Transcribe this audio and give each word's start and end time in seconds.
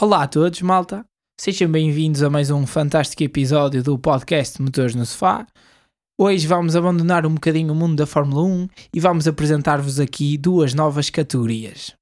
Olá 0.00 0.24
a 0.24 0.26
todos, 0.26 0.60
malta. 0.60 1.06
Sejam 1.40 1.70
bem-vindos 1.70 2.20
a 2.24 2.28
mais 2.28 2.50
um 2.50 2.66
fantástico 2.66 3.22
episódio 3.22 3.80
do 3.80 3.96
podcast 3.96 4.60
Motores 4.60 4.92
no 4.96 5.06
Sofá. 5.06 5.46
Hoje 6.18 6.48
vamos 6.48 6.74
abandonar 6.74 7.24
um 7.24 7.34
bocadinho 7.34 7.72
o 7.72 7.76
mundo 7.76 7.94
da 7.94 8.04
Fórmula 8.04 8.42
1 8.42 8.68
e 8.92 8.98
vamos 8.98 9.28
apresentar-vos 9.28 10.00
aqui 10.00 10.36
duas 10.36 10.74
novas 10.74 11.10
categorias. 11.10 11.94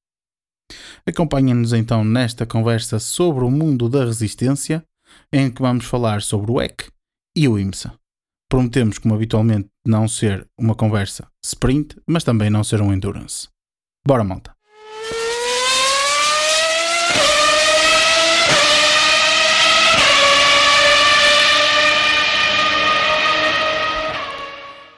Acompanhem-nos 1.07 1.75
então 1.75 2.03
nesta 2.03 2.47
conversa 2.47 2.99
sobre 2.99 3.45
o 3.45 3.51
mundo 3.51 3.91
da 3.91 4.07
resistência, 4.07 4.83
em 5.31 5.51
que 5.51 5.61
vamos 5.61 5.85
falar 5.85 6.23
sobre 6.23 6.51
o 6.51 6.63
EC 6.63 6.91
e 7.37 7.47
o 7.47 7.59
IMSA. 7.59 7.93
Prometemos, 8.49 8.97
como 8.97 9.15
habitualmente, 9.15 9.69
não 9.87 10.09
ser 10.09 10.49
uma 10.59 10.75
conversa 10.75 11.29
sprint, 11.45 12.01
mas 12.07 12.25
também 12.25 12.49
não 12.49 12.65
ser 12.65 12.81
um 12.81 12.91
endurance. 12.91 13.49
Bora, 14.07 14.25
malta! 14.25 14.57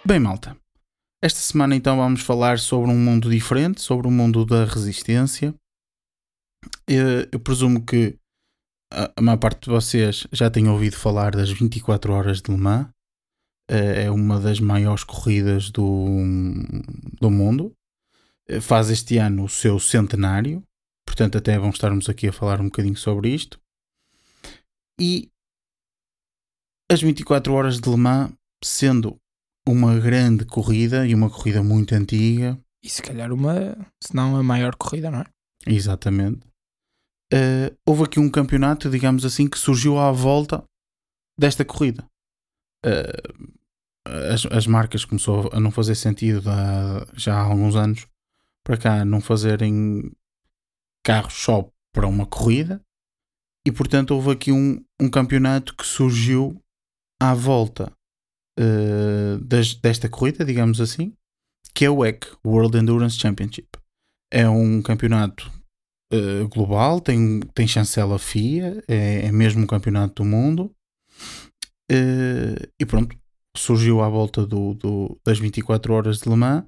Bem, 0.07 0.21
malta, 0.21 0.55
esta 1.23 1.41
semana 1.41 1.75
então 1.75 1.97
vamos 1.97 2.21
falar 2.21 2.59
sobre 2.59 2.91
um 2.91 2.99
mundo 2.99 3.31
diferente, 3.31 3.81
sobre 3.81 4.07
o 4.07 4.11
mundo 4.11 4.45
da 4.45 4.67
resistência. 4.67 5.55
Eu, 6.87 7.27
eu 7.33 7.41
presumo 7.41 7.83
que 7.83 8.19
a, 8.93 9.11
a 9.17 9.23
maior 9.23 9.39
parte 9.39 9.62
de 9.62 9.71
vocês 9.71 10.27
já 10.31 10.51
tenham 10.51 10.75
ouvido 10.75 10.95
falar 10.95 11.35
das 11.35 11.51
24 11.51 12.12
horas 12.12 12.43
de 12.43 12.53
Le 12.53 12.59
Mans. 12.59 12.91
É 13.67 14.11
uma 14.11 14.39
das 14.39 14.61
maiores 14.61 15.05
corridas 15.05 15.71
do, 15.71 16.07
do 17.19 17.31
mundo. 17.31 17.75
Faz 18.61 18.91
este 18.91 19.17
ano 19.17 19.45
o 19.45 19.48
seu 19.48 19.81
centenário, 19.81 20.62
portanto, 21.07 21.39
até 21.39 21.59
vamos 21.59 21.77
estarmos 21.77 22.11
aqui 22.11 22.29
a 22.29 22.33
falar 22.33 22.61
um 22.61 22.67
bocadinho 22.67 22.97
sobre 22.97 23.31
isto. 23.31 23.59
E 25.01 25.31
as 26.93 27.00
24 27.00 27.55
horas 27.55 27.81
de 27.81 27.89
Le 27.89 27.97
Mans, 27.97 28.34
sendo 28.62 29.19
uma 29.67 29.98
grande 29.98 30.45
corrida 30.45 31.07
e 31.07 31.15
uma 31.15 31.31
corrida 31.31 31.62
muito 31.62 31.95
antiga. 31.95 32.59
E 32.83 32.89
se 32.89 33.03
calhar 33.03 33.33
uma, 33.33 33.77
se 34.03 34.15
não 34.15 34.37
a 34.37 34.43
maior 34.43 34.75
corrida, 34.77 35.11
não 35.11 35.21
é? 35.21 35.27
Exatamente. 35.67 36.47
Uh, 37.33 37.75
houve 37.87 38.05
aqui 38.05 38.21
um 38.21 38.31
campeonato, 38.31 38.91
digamos 38.91 39.25
assim, 39.25 39.48
que 39.48 39.59
surgiu 39.59 39.98
à 39.98 40.12
volta 40.12 40.62
desta 41.39 41.65
corrida. 41.65 42.05
Uh, 42.84 43.55
as, 44.06 44.45
as 44.47 44.67
marcas 44.67 45.05
começou 45.05 45.51
a 45.53 45.59
não 45.59 45.71
fazer 45.71 45.95
sentido 45.95 46.51
já 47.15 47.34
há 47.34 47.43
alguns 47.43 47.75
anos 47.75 48.06
para 48.62 48.77
cá 48.77 49.05
não 49.05 49.21
fazerem 49.21 50.12
carros 51.03 51.34
só 51.34 51.69
para 51.93 52.06
uma 52.06 52.27
corrida 52.27 52.81
e 53.67 53.73
portanto 53.73 54.12
houve 54.12 54.31
aqui 54.31 54.53
um, 54.53 54.84
um 55.01 55.11
campeonato 55.11 55.75
que 55.75 55.87
surgiu 55.87 56.61
à 57.21 57.33
volta 57.34 57.93
uh, 58.58 59.38
desta 59.83 60.08
corrida, 60.08 60.44
digamos 60.44 60.80
assim, 60.80 61.12
que 61.74 61.84
é 61.84 61.91
o 61.91 61.98
WEC, 61.98 62.27
World 62.44 62.78
Endurance 62.78 63.19
Championship. 63.19 63.69
É 64.33 64.48
um 64.48 64.83
campeonato 64.83 65.50
uh, 66.12 66.48
global, 66.48 67.00
tem, 67.00 67.41
tem 67.55 67.66
chancela 67.66 68.19
FIA, 68.19 68.82
é, 68.88 69.27
é 69.27 69.32
mesmo 69.32 69.62
um 69.62 69.66
campeonato 69.66 70.22
do 70.22 70.28
mundo. 70.28 70.70
Uh, 71.91 72.58
e 72.80 72.86
pronto, 72.86 73.16
surgiu 73.56 74.00
à 74.00 74.08
volta 74.08 74.47
do, 74.47 74.75
do, 74.75 75.19
das 75.25 75.38
24 75.38 75.92
horas 75.92 76.20
de 76.20 76.28
Le 76.28 76.36
Mans 76.36 76.64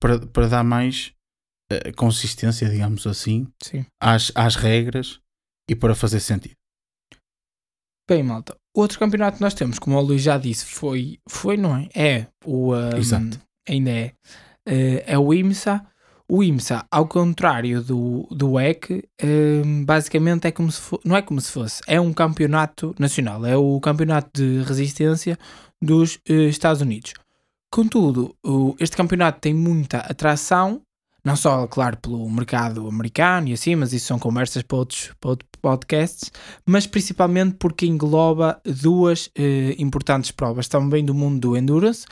para, 0.00 0.26
para 0.26 0.48
dar 0.48 0.64
mais 0.64 1.12
consistência, 1.96 2.68
digamos 2.68 3.06
assim, 3.06 3.46
Às, 4.02 4.32
às 4.34 4.56
regras 4.56 5.20
e 5.70 5.76
para 5.76 5.94
fazer 5.94 6.18
sentido. 6.18 6.56
Bem, 8.10 8.24
malta, 8.24 8.56
outro 8.74 8.98
campeonato 8.98 9.36
que 9.36 9.40
nós 9.40 9.54
temos, 9.54 9.78
como 9.78 9.96
o 9.96 10.00
Luís 10.00 10.20
já 10.20 10.36
disse, 10.36 10.66
foi, 10.66 11.20
foi 11.28 11.56
não 11.56 11.76
é? 11.76 11.88
É 11.94 12.26
o. 12.44 12.74
Um, 12.74 12.96
Exato. 12.96 13.40
Ainda 13.68 13.88
é. 13.88 14.12
Uh, 14.68 15.02
é 15.06 15.16
o 15.16 15.32
IMSA. 15.32 15.80
O 16.28 16.42
IMSA, 16.42 16.84
ao 16.90 17.06
contrário 17.06 17.80
do, 17.80 18.26
do 18.28 18.54
WEC, 18.54 19.04
um, 19.64 19.84
basicamente 19.84 20.48
é 20.48 20.50
como 20.50 20.72
se 20.72 20.80
não 21.04 21.16
é 21.16 21.22
como 21.22 21.40
se 21.40 21.52
fosse, 21.52 21.82
é 21.86 22.00
um 22.00 22.12
campeonato 22.12 22.96
nacional, 22.98 23.46
é 23.46 23.56
o 23.56 23.78
campeonato 23.80 24.30
de 24.34 24.64
resistência 24.64 25.38
dos 25.80 26.16
uh, 26.28 26.32
Estados 26.48 26.82
Unidos. 26.82 27.14
Contudo, 27.70 28.34
o, 28.44 28.74
este 28.80 28.96
campeonato 28.96 29.40
tem 29.40 29.54
muita 29.54 29.98
atração 29.98 30.82
não 31.24 31.36
só, 31.36 31.66
claro, 31.66 31.96
pelo 31.98 32.28
mercado 32.30 32.86
americano 32.88 33.48
e 33.48 33.52
assim, 33.52 33.76
mas 33.76 33.92
isso 33.92 34.06
são 34.06 34.18
conversas 34.18 34.62
para 34.62 34.76
outros, 34.76 35.10
para 35.20 35.30
outros 35.30 35.48
podcasts, 35.60 36.30
mas 36.66 36.86
principalmente 36.86 37.56
porque 37.58 37.86
engloba 37.86 38.60
duas 38.64 39.30
eh, 39.36 39.74
importantes 39.78 40.30
provas 40.30 40.68
também 40.68 41.04
do 41.04 41.14
mundo 41.14 41.40
do 41.40 41.56
endurance, 41.56 42.06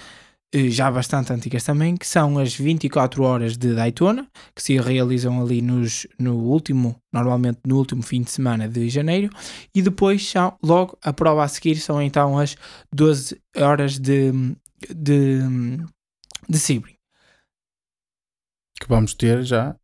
eh, 0.52 0.68
já 0.70 0.90
bastante 0.90 1.32
antigas 1.32 1.64
também, 1.64 1.96
que 1.96 2.06
são 2.06 2.38
as 2.38 2.54
24 2.54 3.22
horas 3.22 3.56
de 3.56 3.74
Daytona, 3.74 4.26
que 4.54 4.62
se 4.62 4.78
realizam 4.78 5.40
ali 5.42 5.62
nos, 5.62 6.06
no 6.18 6.36
último, 6.36 6.96
normalmente 7.12 7.60
no 7.66 7.76
último 7.76 8.02
fim 8.02 8.22
de 8.22 8.30
semana 8.30 8.68
de 8.68 8.88
janeiro, 8.88 9.30
e 9.74 9.82
depois 9.82 10.28
são, 10.28 10.56
logo 10.62 10.98
a 11.02 11.12
prova 11.12 11.44
a 11.44 11.48
seguir 11.48 11.76
são 11.76 12.00
então 12.00 12.38
as 12.38 12.56
12 12.92 13.40
horas 13.56 13.98
de, 13.98 14.32
de, 14.94 15.40
de 16.48 16.58
Sebring 16.58 16.97
que 18.78 18.88
vamos 18.88 19.14
ter 19.14 19.42
já 19.42 19.74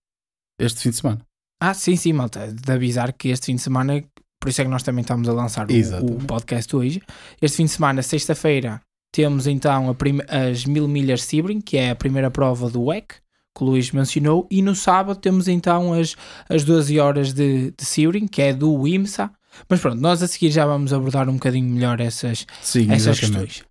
este 0.59 0.81
fim 0.81 0.91
de 0.91 0.97
semana. 0.97 1.21
Ah, 1.61 1.75
sim, 1.75 1.97
sim, 1.97 2.13
malta. 2.13 2.53
De 2.53 2.73
avisar 2.73 3.13
que 3.13 3.29
este 3.29 3.47
fim 3.47 3.57
de 3.57 3.63
semana, 3.63 4.03
por 4.41 4.49
isso 4.49 4.61
é 4.61 4.65
que 4.65 4.71
nós 4.71 4.83
também 4.83 5.03
estamos 5.03 5.29
a 5.29 5.33
lançar 5.33 5.67
o, 5.71 6.07
o, 6.07 6.25
podcast 6.25 6.75
hoje. 6.75 7.03
Este 7.41 7.59
fim 7.59 7.65
de 7.65 7.71
semana, 7.71 8.03
sexta-feira, 8.03 8.81
temos 9.13 9.47
então 9.47 9.97
as 10.29 10.65
mil 10.65 10.87
milhas 10.89 11.23
Sebring, 11.23 11.61
que 11.61 11.77
é 11.77 11.91
a 11.91 11.97
primeira 11.97 12.31
prova 12.31 12.69
do 12.69 12.83
WEC, 12.83 13.15
que 13.57 13.63
o 13.63 13.67
Luís 13.67 13.93
mencionou, 13.93 14.49
e 14.51 14.61
no 14.61 14.75
sábado 14.75 15.19
temos 15.21 15.47
então 15.47 15.93
as, 15.93 16.17
as 16.49 16.65
12 16.65 16.99
horas 16.99 17.33
de, 17.33 17.71
de 17.71 17.85
Sebring, 17.85 18.27
que 18.27 18.43
é 18.43 18.53
do 18.53 18.87
IMSA. 18.87 19.31
Mas 19.69 19.81
pronto, 19.81 20.01
nós 20.01 20.21
a 20.21 20.27
seguir 20.27 20.51
já 20.51 20.67
vamos 20.67 20.93
abordar 20.93 21.29
um 21.29 21.35
bocadinho 21.35 21.69
melhor 21.69 22.01
essas, 22.01 22.45
Sim, 22.61 22.91
essas 22.91 23.21
questões. 23.21 23.65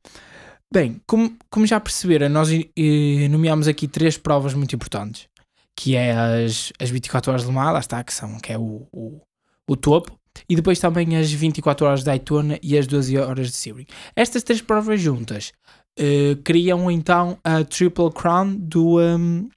Bem, 0.73 0.99
como, 1.05 1.37
como 1.51 1.67
já 1.67 1.79
perceberam, 1.79 2.27
nós 2.29 2.49
eh, 2.51 3.27
nomeamos 3.29 3.67
aqui 3.67 3.87
três 3.87 4.17
provas 4.17 4.55
muito 4.55 4.75
importantes, 4.75 5.27
que 5.75 5.95
é 5.95 6.11
as, 6.13 6.73
as 6.79 6.89
24 6.89 7.31
horas 7.31 7.43
de 7.43 7.47
Le 7.47 7.53
Mans, 7.53 7.73
lá 7.73 7.79
está, 7.79 8.03
que, 8.03 8.11
são, 8.11 8.39
que 8.39 8.51
é 8.51 8.57
o, 8.57 8.87
o, 8.91 9.21
o 9.67 9.75
topo, 9.75 10.17
e 10.49 10.55
depois 10.55 10.79
também 10.79 11.15
as 11.15 11.31
24 11.31 11.85
horas 11.85 11.99
de 11.99 12.07
Daytona 12.07 12.57
e 12.63 12.75
as 12.75 12.87
12 12.87 13.15
horas 13.19 13.51
de 13.51 13.53
Sebring. 13.55 13.85
Estas 14.15 14.41
três 14.41 14.63
provas 14.63 14.99
juntas 14.99 15.51
uh, 15.99 16.41
criam 16.43 16.89
então 16.89 17.37
a 17.43 17.63
Triple 17.63 18.11
Crown 18.11 18.55
do, 18.55 18.99
um, 18.99 19.47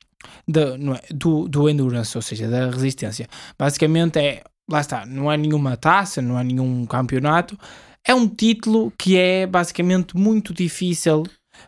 da, 0.46 0.74
é, 0.74 1.14
do, 1.14 1.48
do 1.48 1.70
Endurance, 1.70 2.14
ou 2.14 2.20
seja, 2.20 2.46
da 2.46 2.68
resistência. 2.68 3.26
Basicamente 3.58 4.18
é, 4.18 4.44
lá 4.70 4.82
está, 4.82 5.06
não 5.06 5.32
é 5.32 5.38
nenhuma 5.38 5.78
taça, 5.78 6.20
não 6.20 6.38
é 6.38 6.44
nenhum 6.44 6.84
campeonato, 6.84 7.58
é 8.06 8.14
um 8.14 8.28
título 8.28 8.92
que 8.98 9.16
é 9.16 9.46
basicamente 9.46 10.16
muito 10.16 10.54
difícil 10.54 11.24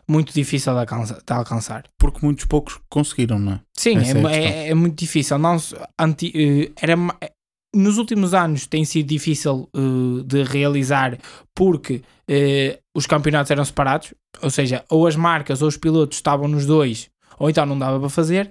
muito 0.07 0.33
difícil 0.33 0.73
de 0.73 0.79
alcançar, 0.79 1.17
de 1.25 1.33
alcançar. 1.33 1.83
Porque 1.97 2.19
muitos 2.21 2.45
poucos 2.45 2.79
conseguiram, 2.89 3.39
não 3.39 3.53
é? 3.53 3.59
Sim, 3.75 3.97
é, 3.97 4.35
é, 4.35 4.69
é, 4.69 4.73
muito 4.73 4.97
difícil. 4.97 5.37
Não, 5.37 5.57
anti, 5.99 6.27
uh, 6.27 6.73
era, 6.79 6.95
nos 7.73 7.97
últimos 7.97 8.33
anos 8.33 8.67
tem 8.67 8.83
sido 8.85 9.07
difícil 9.07 9.69
uh, 9.75 10.23
de 10.23 10.43
realizar 10.43 11.17
porque 11.55 11.95
uh, 12.29 12.79
os 12.95 13.05
campeonatos 13.05 13.51
eram 13.51 13.63
separados, 13.65 14.13
ou 14.41 14.49
seja, 14.49 14.83
ou 14.89 15.07
as 15.07 15.15
marcas 15.15 15.61
ou 15.61 15.67
os 15.67 15.77
pilotos 15.77 16.17
estavam 16.17 16.47
nos 16.47 16.65
dois, 16.65 17.09
ou 17.37 17.49
então 17.49 17.65
não 17.65 17.77
dava 17.77 17.99
para 17.99 18.09
fazer. 18.09 18.49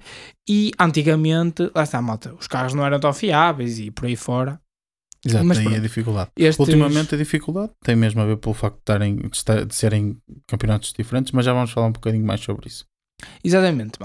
E 0.49 0.73
antigamente, 0.79 1.71
lá 1.75 1.83
está, 1.83 2.01
malta, 2.01 2.35
os 2.39 2.47
carros 2.47 2.75
não 2.75 2.85
eram 2.85 3.01
tão 3.01 3.13
fiáveis 3.13 3.79
e 3.79 3.91
por 3.91 4.07
aí 4.07 4.17
fora. 4.17 4.61
Exato, 5.25 5.45
Mas, 5.45 5.59
tem 5.59 5.75
a 5.75 5.81
dificuldade. 5.81 6.31
Estes... 6.37 6.59
Ultimamente 6.59 7.15
a 7.15 7.19
dificuldade 7.19 7.73
tem 7.83 7.97
mesmo 7.97 8.21
a 8.21 8.25
ver 8.25 8.37
pelo 8.37 8.55
facto 8.55 8.77
de, 8.77 8.85
tarem, 8.85 9.17
de, 9.17 9.65
de 9.67 9.75
serem 9.75 10.17
campeonatos 10.47 10.93
diferentes, 10.93 11.33
mas 11.33 11.45
já 11.45 11.53
vamos 11.53 11.71
falar 11.71 11.89
um 11.89 11.93
bocadinho 11.93 12.25
mais 12.25 12.41
sobre 12.41 12.69
isso. 12.69 12.85
Exatamente. 13.43 13.99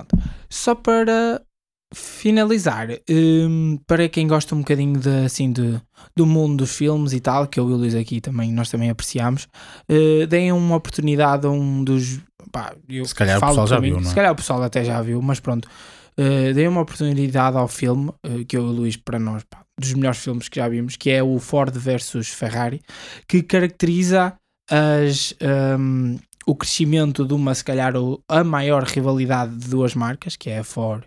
Só 0.50 0.74
para 0.74 1.42
finalizar, 1.94 2.88
um, 3.10 3.78
para 3.86 4.10
quem 4.10 4.28
gosta 4.28 4.56
um 4.56 4.60
bocadinho 4.60 5.00
de, 5.00 5.26
assim, 5.26 5.52
de, 5.52 5.80
do 6.16 6.26
mundo 6.26 6.58
dos 6.58 6.76
filmes 6.76 7.14
e 7.14 7.20
tal, 7.20 7.48
que 7.48 7.60
eu 7.60 7.70
e 7.70 7.74
o 7.74 7.78
Luís 7.78 7.96
aqui 7.96 8.20
também, 8.20 8.52
nós 8.52 8.70
também 8.70 8.90
apreciamos, 8.90 9.48
uh, 9.90 10.28
deem 10.28 10.52
uma 10.52 10.76
oportunidade 10.76 11.46
a 11.46 11.50
um 11.50 11.84
dos. 11.84 12.20
Pá, 12.52 12.76
se 13.06 13.16
calhar 13.16 13.38
o 13.38 13.42
pessoal 13.48 13.68
já 13.68 13.80
viu, 13.80 13.96
não 13.96 14.02
é? 14.02 14.10
Se 14.10 14.16
calhar 14.16 14.32
o 14.32 14.36
pessoal 14.36 14.62
até 14.64 14.84
já 14.84 15.02
viu, 15.02 15.22
mas 15.22 15.40
pronto. 15.40 15.68
Uh, 16.18 16.54
deem 16.54 16.68
uma 16.68 16.82
oportunidade 16.82 17.58
ao 17.58 17.68
filme, 17.68 18.10
uh, 18.10 18.46
que 18.48 18.58
eu 18.58 18.64
e 18.64 18.70
o 18.70 18.72
Luís, 18.72 18.98
para 18.98 19.18
nós, 19.18 19.44
pá, 19.44 19.63
dos 19.80 19.94
melhores 19.94 20.20
filmes 20.20 20.50
que 20.50 20.60
já 20.60 20.68
vimos, 20.68 20.96
que 20.96 21.10
é 21.10 21.24
o 21.24 21.40
Ford 21.40 21.76
versus 21.76 22.30
Ferrari, 22.30 22.82
que 23.28 23.42
caracteriza 23.42 24.34
as, 24.70 25.34
um, 25.80 26.18
o 26.46 26.56
crescimento 26.56 27.26
de 27.26 27.34
uma, 27.34 27.54
se 27.56 27.64
calhar, 27.64 27.94
a 28.28 28.44
maior 28.44 28.84
rivalidade 28.84 29.56
de 29.56 29.70
duas 29.70 29.96
marcas, 29.96 30.36
que 30.36 30.50
é 30.50 30.60
a 30.60 30.64
Ford 30.64 31.04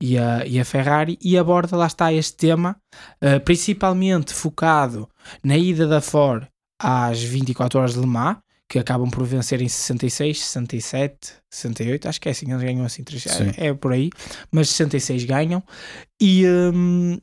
e 0.00 0.18
a, 0.18 0.46
e 0.46 0.60
a 0.60 0.64
Ferrari 0.64 1.18
e 1.22 1.36
aborda 1.36 1.76
lá 1.76 1.86
está 1.86 2.12
este 2.12 2.36
tema, 2.36 2.76
uh, 3.22 3.40
principalmente 3.44 4.32
focado 4.32 5.08
na 5.42 5.56
ida 5.56 5.86
da 5.86 6.00
Ford 6.00 6.46
às 6.80 7.22
24 7.22 7.78
horas 7.78 7.94
de 7.94 8.00
Le 8.00 8.06
Mans, 8.06 8.38
que 8.68 8.78
acabam 8.78 9.10
por 9.10 9.24
vencer 9.24 9.62
em 9.62 9.68
66, 9.68 10.40
67, 10.40 11.32
68, 11.50 12.08
acho 12.08 12.20
que 12.20 12.28
é 12.28 12.32
assim, 12.32 12.50
eles 12.50 12.62
ganham 12.62 12.84
assim, 12.84 13.02
é, 13.56 13.68
é, 13.68 13.74
por 13.74 13.92
aí, 13.92 14.10
mas 14.52 14.68
66 14.68 15.24
ganham. 15.24 15.62
E, 16.20 16.44
um, 16.46 17.18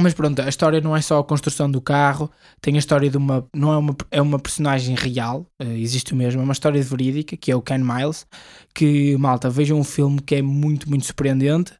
mas 0.00 0.14
pronto, 0.14 0.40
a 0.40 0.48
história 0.48 0.80
não 0.80 0.96
é 0.96 1.00
só 1.00 1.18
a 1.18 1.24
construção 1.24 1.70
do 1.70 1.80
carro, 1.80 2.30
tem 2.60 2.74
a 2.74 2.78
história 2.78 3.08
de 3.08 3.16
uma. 3.16 3.46
Não 3.54 3.72
é 3.72 3.76
uma, 3.76 3.96
é 4.10 4.22
uma 4.22 4.38
personagem 4.38 4.94
real, 4.94 5.46
uh, 5.62 5.64
existe 5.64 6.14
mesmo, 6.14 6.40
é 6.40 6.44
uma 6.44 6.52
história 6.52 6.82
verídica, 6.82 7.36
que 7.36 7.50
é 7.50 7.56
o 7.56 7.62
Ken 7.62 7.78
Miles. 7.78 8.26
Que, 8.74 9.16
malta, 9.16 9.48
vejam 9.48 9.78
um 9.78 9.84
filme 9.84 10.20
que 10.20 10.36
é 10.36 10.42
muito, 10.42 10.88
muito 10.88 11.06
surpreendente. 11.06 11.72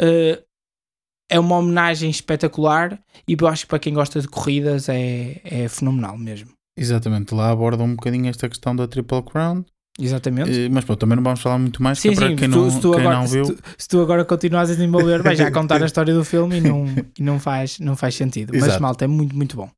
Uh, 0.00 0.42
é 1.30 1.38
uma 1.38 1.56
homenagem 1.56 2.08
espetacular 2.08 2.98
e 3.26 3.36
eu 3.38 3.48
acho 3.48 3.64
que 3.64 3.68
para 3.68 3.78
quem 3.78 3.92
gosta 3.92 4.20
de 4.20 4.28
corridas 4.28 4.88
é, 4.88 5.40
é 5.44 5.68
fenomenal 5.68 6.16
mesmo. 6.16 6.50
Exatamente, 6.76 7.34
lá 7.34 7.50
aborda 7.50 7.82
um 7.82 7.94
bocadinho 7.94 8.28
esta 8.28 8.48
questão 8.48 8.74
da 8.74 8.86
Triple 8.86 9.22
Crown. 9.22 9.64
Exatamente. 9.98 10.68
Mas 10.70 10.84
pronto, 10.84 11.00
também 11.00 11.16
não 11.16 11.22
vamos 11.24 11.40
falar 11.40 11.58
muito 11.58 11.82
mais 11.82 11.98
sim, 11.98 12.14
para 12.14 12.28
sim, 12.28 12.36
quem, 12.36 12.48
tu, 12.48 12.56
não, 12.56 12.80
quem 12.80 13.00
agora, 13.00 13.16
não 13.16 13.26
viu. 13.26 13.44
Se 13.44 13.52
tu, 13.54 13.62
se 13.76 13.88
tu, 13.88 14.00
agora 14.00 14.24
continuas 14.24 14.70
a 14.70 14.74
desenvolver, 14.74 15.22
vais 15.22 15.38
já 15.38 15.50
contar 15.52 15.82
a 15.82 15.86
história 15.86 16.14
do 16.14 16.24
filme 16.24 16.58
e 16.58 16.60
não, 16.60 16.86
e 17.18 17.22
não, 17.22 17.40
faz, 17.40 17.80
não 17.80 17.96
faz 17.96 18.14
sentido. 18.14 18.54
Exato. 18.54 18.72
Mas 18.72 18.80
malta, 18.80 19.04
é 19.04 19.08
muito, 19.08 19.34
muito 19.34 19.56
bom. 19.56 19.68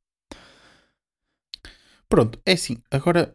Pronto, 2.07 2.37
é 2.45 2.53
assim. 2.53 2.77
Agora, 2.91 3.33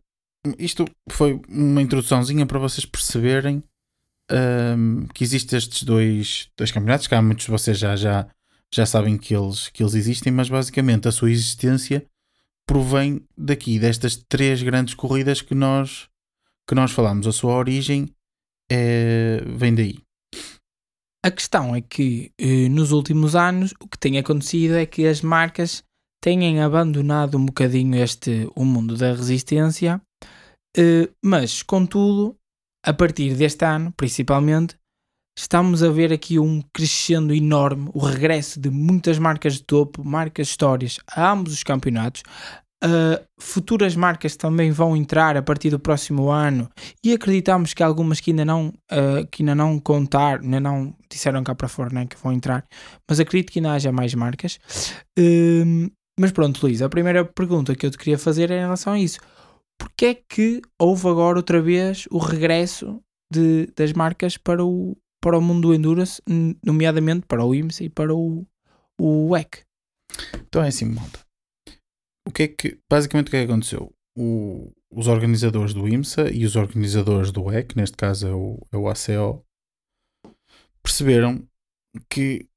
isto 0.59 0.85
foi 1.09 1.41
uma 1.49 1.83
introduçãozinha 1.83 2.47
para 2.47 2.59
vocês 2.59 2.85
perceberem 2.85 3.63
um, 4.31 5.07
que 5.15 5.25
existem 5.25 5.57
estes 5.57 5.83
dois, 5.83 6.49
dois 6.57 6.71
campeonatos, 6.71 7.07
que 7.07 7.15
há 7.15 7.23
muitos 7.23 7.47
de 7.47 7.51
vocês 7.51 7.79
já, 7.79 7.97
já, 7.97 8.27
já 8.73 8.87
sabem 8.87 9.17
que 9.17 9.35
eles, 9.35 9.69
que 9.69 9.83
eles 9.83 9.95
existem, 9.95 10.33
mas 10.33 10.49
basicamente 10.49 11.09
a 11.09 11.13
sua 11.13 11.31
existência 11.31 12.05
provém 12.67 13.25
daqui, 13.37 13.79
destas 13.79 14.17
três 14.29 14.63
grandes 14.63 14.95
corridas 14.95 15.41
que 15.41 15.55
nós, 15.55 16.09
que 16.69 16.75
nós 16.75 16.93
falamos. 16.93 17.27
A 17.27 17.33
sua 17.33 17.55
origem 17.55 18.09
é, 18.71 19.43
vem 19.47 19.75
daí. 19.75 19.99
A 21.25 21.31
questão 21.31 21.75
é 21.75 21.81
que 21.81 22.31
eh, 22.39 22.69
nos 22.69 22.93
últimos 22.93 23.35
anos 23.35 23.75
o 23.81 23.89
que 23.89 23.99
tem 23.99 24.17
acontecido 24.17 24.77
é 24.77 24.87
que 24.87 25.05
as 25.09 25.23
marcas 25.23 25.83
têm 26.23 26.61
abandonado 26.61 27.37
um 27.37 27.47
bocadinho 27.47 27.97
este 27.97 28.49
o 28.55 28.65
mundo 28.65 28.97
da 28.97 29.13
resistência, 29.13 30.01
eh, 30.77 31.09
mas 31.25 31.65
contudo, 31.65 32.37
a 32.85 32.93
partir 32.93 33.35
deste 33.35 33.65
ano, 33.65 33.93
principalmente, 33.97 34.77
estamos 35.37 35.83
a 35.83 35.89
ver 35.91 36.13
aqui 36.13 36.39
um 36.39 36.63
crescendo 36.73 37.35
enorme, 37.35 37.91
o 37.93 37.99
regresso 37.99 38.61
de 38.61 38.71
muitas 38.71 39.19
marcas 39.19 39.55
de 39.55 39.65
topo, 39.65 40.05
marcas 40.05 40.47
histórias 40.47 41.01
a 41.09 41.33
ambos 41.33 41.53
os 41.53 41.65
campeonatos. 41.65 42.23
Uh, 42.85 43.25
futuras 43.41 43.97
marcas 43.97 44.37
também 44.37 44.71
vão 44.71 44.95
entrar 44.95 45.35
a 45.35 45.43
partir 45.43 45.71
do 45.71 45.81
próximo 45.81 46.29
ano 46.29 46.69
e 47.03 47.15
acreditamos 47.15 47.73
que 47.73 47.83
algumas 47.83 48.21
que 48.21 48.33
ainda 48.33 48.45
não 48.45 48.69
uh, 48.93 49.27
que 49.31 49.43
ainda 49.43 49.55
não 49.55 49.79
contar, 49.79 50.41
ainda 50.41 50.61
não 50.61 50.95
disseram 51.11 51.43
cá 51.43 51.55
para 51.55 51.69
fora 51.69 51.95
né, 51.95 52.07
que 52.07 52.17
vão 52.23 52.35
entrar, 52.35 52.67
mas 53.09 53.19
acredito 53.19 53.51
que 53.51 53.61
ainda 53.61 53.73
haja 53.73 53.91
mais 53.91 54.15
marcas. 54.15 54.59
Uh, 55.19 55.91
mas 56.21 56.33
pronto, 56.33 56.63
Luís, 56.63 56.83
a 56.83 56.89
primeira 56.89 57.25
pergunta 57.25 57.75
que 57.75 57.87
eu 57.87 57.91
te 57.91 57.97
queria 57.97 58.19
fazer 58.19 58.51
é 58.51 58.59
em 58.59 58.61
relação 58.61 58.93
a 58.93 58.99
isso. 58.99 59.21
Porquê 59.79 60.07
é 60.07 60.15
que 60.15 60.63
houve 60.79 61.09
agora 61.09 61.39
outra 61.39 61.61
vez 61.61 62.07
o 62.11 62.19
regresso 62.19 63.01
de, 63.33 63.71
das 63.77 63.93
marcas 63.93 64.37
para 64.37 64.65
o, 64.65 64.97
para 65.21 65.39
o 65.39 65.43
mundo 65.43 65.69
do 65.69 65.75
Endurance, 65.75 66.23
nomeadamente 66.65 67.27
para 67.27 67.45
o 67.45 67.55
IMSA 67.55 67.85
e 67.85 67.91
para 67.91 68.15
o, 68.15 68.47
o 68.99 69.31
WEC. 69.31 69.63
Então 70.49 70.63
é 70.63 70.69
assim, 70.69 70.87
malta. 70.87 71.26
O 72.27 72.31
que 72.31 72.43
é 72.43 72.49
que, 72.49 72.79
basicamente, 72.91 73.29
o 73.29 73.31
que 73.31 73.37
é 73.37 73.47
que 73.47 73.53
aconteceu? 73.53 73.95
O, 74.17 74.73
os 74.91 75.07
organizadores 75.07 75.73
do 75.73 75.87
IMSA 75.87 76.31
e 76.33 76.45
os 76.45 76.57
organizadores 76.57 77.31
do 77.31 77.45
WEC, 77.45 77.77
neste 77.77 77.97
caso 77.97 78.27
é 78.27 78.35
o, 78.35 78.67
é 78.73 78.77
o 78.77 78.89
ACO, 78.89 79.45
perceberam 80.83 81.47
que 82.11 82.49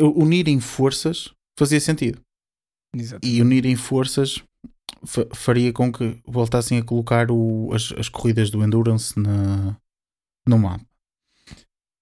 unirem 0.00 0.60
forças 0.60 1.32
fazia 1.58 1.80
sentido. 1.80 2.20
E 3.22 3.42
unirem 3.42 3.76
forças 3.76 4.42
faria 5.34 5.72
com 5.72 5.92
que 5.92 6.20
voltassem 6.24 6.78
a 6.78 6.84
colocar 6.84 7.30
o, 7.30 7.70
as, 7.72 7.92
as 7.92 8.08
corridas 8.08 8.50
do 8.50 8.62
Endurance 8.64 9.18
na, 9.18 9.78
no 10.46 10.58
mapa. 10.58 10.84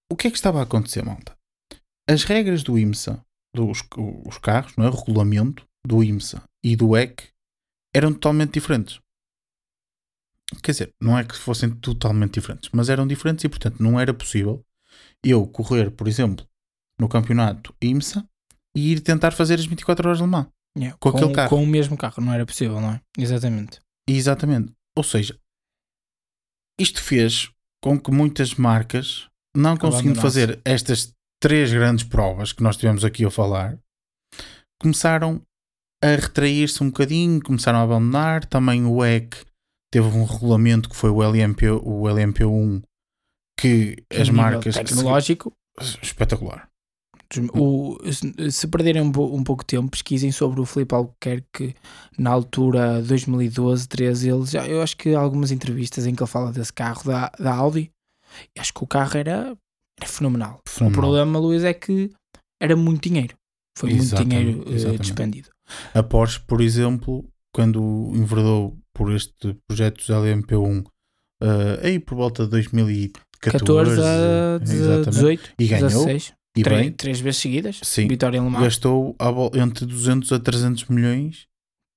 O 0.09 0.15
que 0.15 0.27
é 0.27 0.31
que 0.31 0.37
estava 0.37 0.59
a 0.59 0.63
acontecer, 0.63 1.03
malta? 1.03 1.37
As 2.07 2.23
regras 2.23 2.63
do 2.63 2.77
IMSA, 2.77 3.24
dos 3.55 3.83
os 4.25 4.37
carros, 4.37 4.75
não 4.77 4.85
é? 4.85 4.89
o 4.89 4.95
regulamento 4.95 5.65
do 5.85 6.03
IMSA 6.03 6.43
e 6.63 6.75
do 6.75 6.95
EC 6.97 7.29
eram 7.93 8.13
totalmente 8.13 8.53
diferentes. 8.53 8.99
Quer 10.61 10.71
dizer, 10.71 10.93
não 11.01 11.17
é 11.17 11.23
que 11.23 11.35
fossem 11.35 11.71
totalmente 11.71 12.35
diferentes, 12.35 12.69
mas 12.71 12.89
eram 12.89 13.07
diferentes 13.07 13.43
e, 13.43 13.49
portanto, 13.49 13.81
não 13.81 13.99
era 13.99 14.13
possível 14.13 14.63
eu 15.23 15.45
correr, 15.47 15.89
por 15.91 16.07
exemplo, 16.07 16.45
no 16.99 17.09
campeonato 17.09 17.73
IMSA 17.81 18.27
e 18.75 18.91
ir 18.91 18.99
tentar 18.99 19.31
fazer 19.31 19.55
as 19.55 19.65
24 19.65 20.07
horas 20.07 20.17
de 20.19 20.23
Le 20.23 20.29
Mans 20.29 20.47
yeah, 20.77 20.97
com, 20.99 21.11
com, 21.11 21.17
aquele 21.17 21.33
carro. 21.33 21.49
Com 21.49 21.63
o 21.63 21.67
mesmo 21.67 21.97
carro, 21.97 22.21
não 22.21 22.33
era 22.33 22.45
possível, 22.45 22.79
não 22.79 22.91
é? 22.91 23.01
Exatamente. 23.17 23.79
Exatamente. 24.07 24.73
Ou 24.95 25.03
seja, 25.03 25.39
isto 26.79 27.01
fez 27.01 27.49
com 27.81 27.99
que 27.99 28.11
muitas 28.11 28.55
marcas, 28.55 29.27
não 29.55 29.77
conseguindo 29.77 30.19
fazer 30.19 30.59
estas 30.65 31.14
três 31.45 31.71
grandes 31.71 32.03
provas 32.03 32.51
que 32.51 32.63
nós 32.63 32.75
tivemos 32.75 33.05
aqui 33.05 33.23
a 33.23 33.29
falar, 33.29 33.77
começaram 34.81 35.39
a 36.03 36.07
retrair-se 36.07 36.83
um 36.83 36.87
bocadinho, 36.87 37.39
começaram 37.39 37.77
a 37.77 37.83
abandonar. 37.83 38.43
Também 38.45 38.83
o 38.83 39.05
EC 39.05 39.45
teve 39.93 40.07
um 40.07 40.25
regulamento 40.25 40.89
que 40.89 40.95
foi 40.95 41.11
o, 41.11 41.21
LMP, 41.21 41.69
o 41.69 42.01
LMP1 42.05 42.81
que 43.59 43.95
as 44.11 44.27
marcas. 44.31 44.73
Tecnológico. 44.73 45.53
Espetacular. 46.01 46.67
O, 47.53 47.99
se 48.49 48.67
perderem 48.67 49.03
um, 49.03 49.09
um, 49.09 49.43
pouco 49.43 49.61
de 49.61 49.67
tempo, 49.67 49.91
pesquisem 49.91 50.31
sobre 50.31 50.59
o 50.61 50.65
Felipe 50.65 50.95
Albuquerque 50.95 51.75
na 52.17 52.31
altura 52.31 53.03
2012, 53.03 53.87
13. 53.87 54.29
Ele 54.29 54.45
já, 54.47 54.67
eu 54.67 54.81
acho 54.81 54.97
que 54.97 55.13
algumas 55.13 55.51
entrevistas 55.51 56.07
em 56.07 56.15
que 56.15 56.23
ele 56.23 56.31
fala 56.31 56.51
desse 56.51 56.73
carro 56.73 57.03
da, 57.03 57.31
da 57.37 57.53
Audi, 57.53 57.91
acho 58.57 58.73
que 58.73 58.83
o 58.83 58.87
carro 58.87 59.15
era, 59.15 59.55
era 59.99 60.09
fenomenal. 60.09 60.61
fenomenal. 60.67 60.99
O 60.99 61.01
problema, 61.01 61.39
Luís, 61.39 61.63
é 61.63 61.73
que 61.73 62.11
era 62.61 62.75
muito 62.75 63.07
dinheiro. 63.07 63.35
Foi 63.77 63.91
exatamente, 63.91 64.45
muito 64.45 64.69
dinheiro 64.69 64.93
uh, 64.93 64.99
despendido. 64.99 65.49
A 65.93 66.03
Porsche, 66.03 66.39
por 66.41 66.61
exemplo, 66.61 67.27
quando 67.53 68.11
enverdou 68.13 68.77
por 68.93 69.13
este 69.13 69.57
projeto 69.67 69.97
dos 69.97 70.07
LMP1 70.07 70.85
uh, 70.85 70.85
aí 71.83 71.99
por 71.99 72.15
volta 72.15 72.43
de 72.45 72.51
2014 72.51 74.01
a 74.01 74.57
18 74.59 75.53
e 75.59 75.67
ganhou 75.67 75.89
16. 75.89 76.33
E 76.57 76.63
três, 76.63 76.81
bem, 76.81 76.91
três 76.93 77.19
vezes 77.19 77.41
seguidas, 77.41 77.79
sim, 77.83 78.07
vitória 78.07 78.37
em 78.37 78.41
Le 78.41 78.49
Mans. 78.49 78.63
Gastou 78.63 79.13
entre 79.53 79.85
200 79.85 80.31
a 80.31 80.39
300 80.39 80.85
milhões 80.85 81.47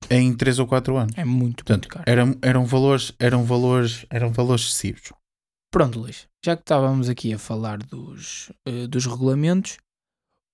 em 0.09 0.33
3 0.33 0.59
ou 0.59 0.67
4 0.67 0.97
anos. 0.97 1.13
É 1.17 1.23
muito, 1.23 1.63
Portanto, 1.63 1.83
muito 1.83 1.87
caro. 1.87 2.03
Eram, 2.05 2.37
eram, 2.41 2.65
valores, 2.65 3.13
eram, 3.19 3.45
valores, 3.45 4.05
eram 4.09 4.33
valores 4.33 4.65
excessivos. 4.65 5.13
Pronto, 5.71 5.99
Luís, 5.99 6.27
já 6.43 6.55
que 6.55 6.63
estávamos 6.63 7.09
aqui 7.09 7.33
a 7.33 7.39
falar 7.39 7.77
dos, 7.77 8.51
uh, 8.67 8.87
dos 8.87 9.05
regulamentos, 9.05 9.77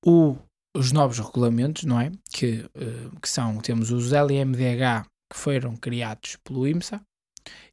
o, 0.06 0.38
os 0.76 0.92
novos 0.92 1.20
regulamentos, 1.20 1.84
não 1.84 2.00
é? 2.00 2.12
Que, 2.32 2.66
uh, 2.76 3.20
que 3.22 3.30
são, 3.30 3.58
temos 3.60 3.92
os 3.92 4.12
LMDH 4.12 5.08
que 5.32 5.40
foram 5.40 5.76
criados 5.76 6.38
pelo 6.44 6.68
IMSA 6.68 7.02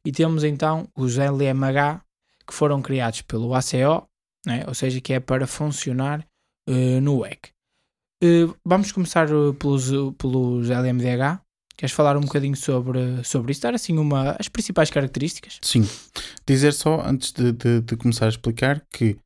e 0.05 0.11
temos 0.11 0.43
então 0.43 0.87
os 0.95 1.17
LMH 1.17 2.03
que 2.45 2.53
foram 2.53 2.81
criados 2.81 3.21
pelo 3.21 3.53
ACO 3.53 4.07
né? 4.45 4.63
ou 4.67 4.73
seja, 4.73 4.99
que 4.99 5.13
é 5.13 5.19
para 5.19 5.47
funcionar 5.47 6.25
uh, 6.69 7.01
no 7.01 7.19
WEC. 7.19 7.51
Vamos 8.65 8.91
começar 8.93 9.27
pelos, 9.59 9.91
pelos 10.17 10.69
LMDH. 10.69 11.41
Queres 11.75 11.93
falar 11.93 12.15
um 12.15 12.21
bocadinho 12.21 12.55
sobre, 12.55 13.23
sobre 13.23 13.51
isso? 13.51 13.61
Dar 13.61 13.73
assim 13.73 13.97
uma, 13.97 14.35
as 14.39 14.47
principais 14.47 14.89
características? 14.89 15.59
Sim. 15.61 15.87
Dizer 16.45 16.73
só, 16.73 17.01
antes 17.01 17.31
de, 17.31 17.51
de, 17.51 17.81
de 17.81 17.97
começar 17.97 18.25
a 18.25 18.29
explicar, 18.29 18.85
que 18.93 19.17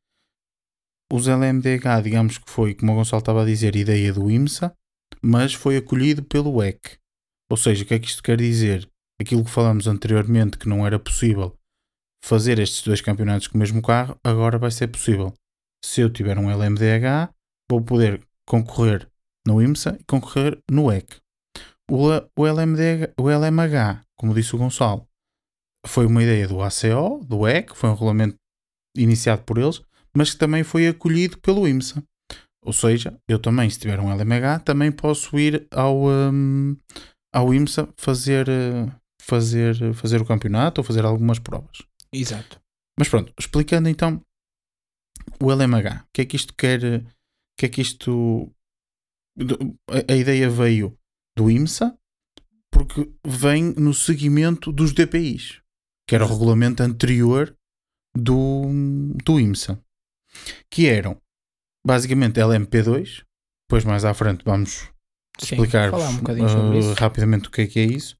os 1.12 1.26
LMDH, 1.26 2.02
digamos 2.02 2.38
que 2.38 2.50
foi, 2.50 2.74
como 2.74 2.92
o 2.92 2.94
Gonçalo 2.96 3.20
estava 3.20 3.42
a 3.42 3.46
dizer, 3.46 3.76
ideia 3.76 4.12
do 4.12 4.30
IMSA, 4.30 4.72
mas 5.22 5.54
foi 5.54 5.76
acolhido 5.76 6.22
pelo 6.22 6.56
WEC. 6.56 6.98
Ou 7.50 7.56
seja, 7.56 7.82
o 7.82 7.86
que 7.86 7.94
é 7.94 7.98
que 7.98 8.08
isto 8.08 8.22
quer 8.22 8.36
dizer? 8.38 8.88
Aquilo 9.20 9.44
que 9.44 9.50
falamos 9.50 9.86
anteriormente, 9.86 10.58
que 10.58 10.68
não 10.68 10.86
era 10.86 10.98
possível 10.98 11.54
fazer 12.24 12.58
estes 12.58 12.82
dois 12.82 13.00
campeonatos 13.00 13.46
com 13.46 13.56
o 13.56 13.58
mesmo 13.58 13.80
carro, 13.80 14.18
agora 14.22 14.58
vai 14.58 14.70
ser 14.70 14.88
possível. 14.88 15.32
Se 15.84 16.00
eu 16.00 16.10
tiver 16.10 16.38
um 16.38 16.50
LMDH, 16.50 17.32
vou 17.70 17.80
poder 17.80 18.22
concorrer 18.46 19.08
no 19.46 19.62
IMSA 19.62 19.96
e 19.98 20.04
concorrer 20.04 20.58
no 20.70 20.92
EC. 20.92 21.16
O, 21.90 22.08
o, 22.36 22.46
LMDH, 22.46 23.14
o 23.18 23.30
LMH, 23.30 24.04
como 24.16 24.34
disse 24.34 24.54
o 24.54 24.58
Gonçalo, 24.58 25.06
foi 25.86 26.04
uma 26.06 26.22
ideia 26.22 26.46
do 26.46 26.60
ACO, 26.62 27.24
do 27.24 27.48
EC, 27.48 27.74
foi 27.74 27.88
um 27.88 27.94
regulamento 27.94 28.36
iniciado 28.96 29.42
por 29.42 29.58
eles, 29.58 29.80
mas 30.14 30.32
que 30.32 30.38
também 30.38 30.62
foi 30.62 30.88
acolhido 30.88 31.38
pelo 31.38 31.66
IMSA. 31.66 32.02
Ou 32.64 32.72
seja, 32.72 33.18
eu 33.26 33.38
também, 33.38 33.70
se 33.70 33.78
tiver 33.78 33.98
um 34.00 34.10
LMH, 34.10 34.60
também 34.64 34.92
posso 34.92 35.38
ir 35.38 35.66
ao, 35.70 36.06
um, 36.06 36.76
ao 37.32 37.54
IMSA 37.54 37.88
fazer, 37.96 38.46
fazer, 39.22 39.94
fazer 39.94 40.20
o 40.20 40.26
campeonato 40.26 40.80
ou 40.80 40.84
fazer 40.84 41.04
algumas 41.04 41.38
provas. 41.38 41.78
Exato. 42.12 42.60
Mas 42.98 43.08
pronto, 43.08 43.32
explicando 43.38 43.88
então 43.88 44.20
o 45.40 45.52
LMH, 45.52 46.02
o 46.02 46.06
que 46.12 46.22
é 46.22 46.26
que 46.26 46.36
isto 46.36 46.52
quer, 46.54 46.80
o 46.82 47.06
que 47.56 47.66
é 47.66 47.68
que 47.68 47.80
isto. 47.80 48.50
A 50.08 50.14
ideia 50.14 50.50
veio 50.50 50.97
do 51.38 51.50
IMSA 51.50 51.96
porque 52.70 53.10
vem 53.26 53.72
no 53.76 53.94
seguimento 53.94 54.70
dos 54.70 54.92
DPIs, 54.92 55.60
que 56.06 56.14
era 56.14 56.24
o 56.24 56.28
regulamento 56.28 56.82
anterior 56.82 57.56
do, 58.16 58.62
do 59.24 59.40
IMSA, 59.40 59.82
que 60.70 60.86
eram 60.86 61.20
basicamente 61.86 62.40
LMP2. 62.40 63.24
Depois, 63.68 63.84
mais 63.84 64.04
à 64.04 64.12
frente, 64.14 64.44
vamos 64.44 64.90
explicar 65.40 65.92
um 65.94 65.98
uh, 65.98 66.94
rapidamente 66.94 67.48
o 67.48 67.50
que 67.50 67.62
é 67.62 67.66
que 67.66 67.80
é 67.80 67.84
isso. 67.84 68.16